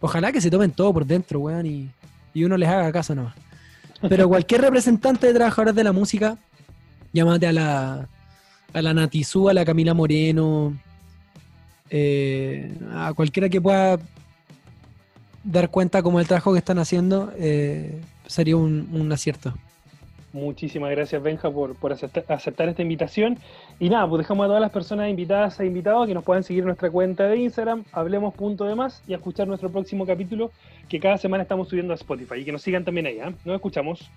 Ojalá 0.00 0.32
que 0.32 0.40
se 0.40 0.50
tomen 0.50 0.70
todo 0.70 0.92
por 0.92 1.06
dentro, 1.06 1.40
weón, 1.40 1.66
y, 1.66 1.90
uno 2.34 2.56
les 2.56 2.68
haga 2.68 2.92
caso 2.92 3.14
nomás. 3.14 3.34
Pero 4.08 4.28
cualquier 4.28 4.60
representante 4.60 5.26
de 5.26 5.34
trabajadores 5.34 5.74
de 5.74 5.84
la 5.84 5.92
música, 5.92 6.36
llámate 7.12 7.46
a 7.46 7.52
la, 7.52 8.08
a 8.74 8.82
la 8.82 8.92
Natizú, 8.92 9.48
a 9.48 9.54
la 9.54 9.64
Camila 9.64 9.94
Moreno, 9.94 10.76
eh, 11.88 12.76
a 12.92 13.14
cualquiera 13.14 13.48
que 13.48 13.60
pueda 13.60 13.98
dar 15.44 15.70
cuenta 15.70 16.02
como 16.02 16.20
el 16.20 16.26
trabajo 16.26 16.52
que 16.52 16.58
están 16.58 16.78
haciendo, 16.78 17.32
eh, 17.38 18.02
sería 18.26 18.56
un 18.56 19.10
acierto. 19.10 19.54
Muchísimas 20.36 20.90
gracias, 20.90 21.22
Benja, 21.22 21.50
por, 21.50 21.92
aceptar, 21.92 22.68
esta 22.68 22.82
invitación. 22.82 23.38
Y 23.80 23.88
nada, 23.88 24.06
pues 24.06 24.18
dejamos 24.18 24.44
a 24.44 24.48
todas 24.48 24.60
las 24.60 24.70
personas 24.70 25.08
invitadas 25.08 25.58
e 25.60 25.66
invitados 25.66 26.06
que 26.06 26.12
nos 26.12 26.24
puedan 26.24 26.42
seguir 26.42 26.66
nuestra 26.66 26.90
cuenta 26.90 27.26
de 27.26 27.38
Instagram, 27.38 27.84
hablemos 27.90 28.34
punto 28.34 28.64
de 28.64 28.74
más, 28.74 29.02
y 29.08 29.14
a 29.14 29.16
escuchar 29.16 29.48
nuestro 29.48 29.70
próximo 29.70 30.04
capítulo 30.04 30.50
que 30.90 31.00
cada 31.00 31.16
semana 31.16 31.42
estamos 31.42 31.68
subiendo 31.68 31.94
a 31.94 31.96
Spotify. 31.96 32.40
Y 32.40 32.44
que 32.44 32.52
nos 32.52 32.60
sigan 32.60 32.84
también 32.84 33.06
ahí, 33.06 33.18
¿eh? 33.18 33.34
Nos 33.46 33.54
escuchamos. 33.56 34.10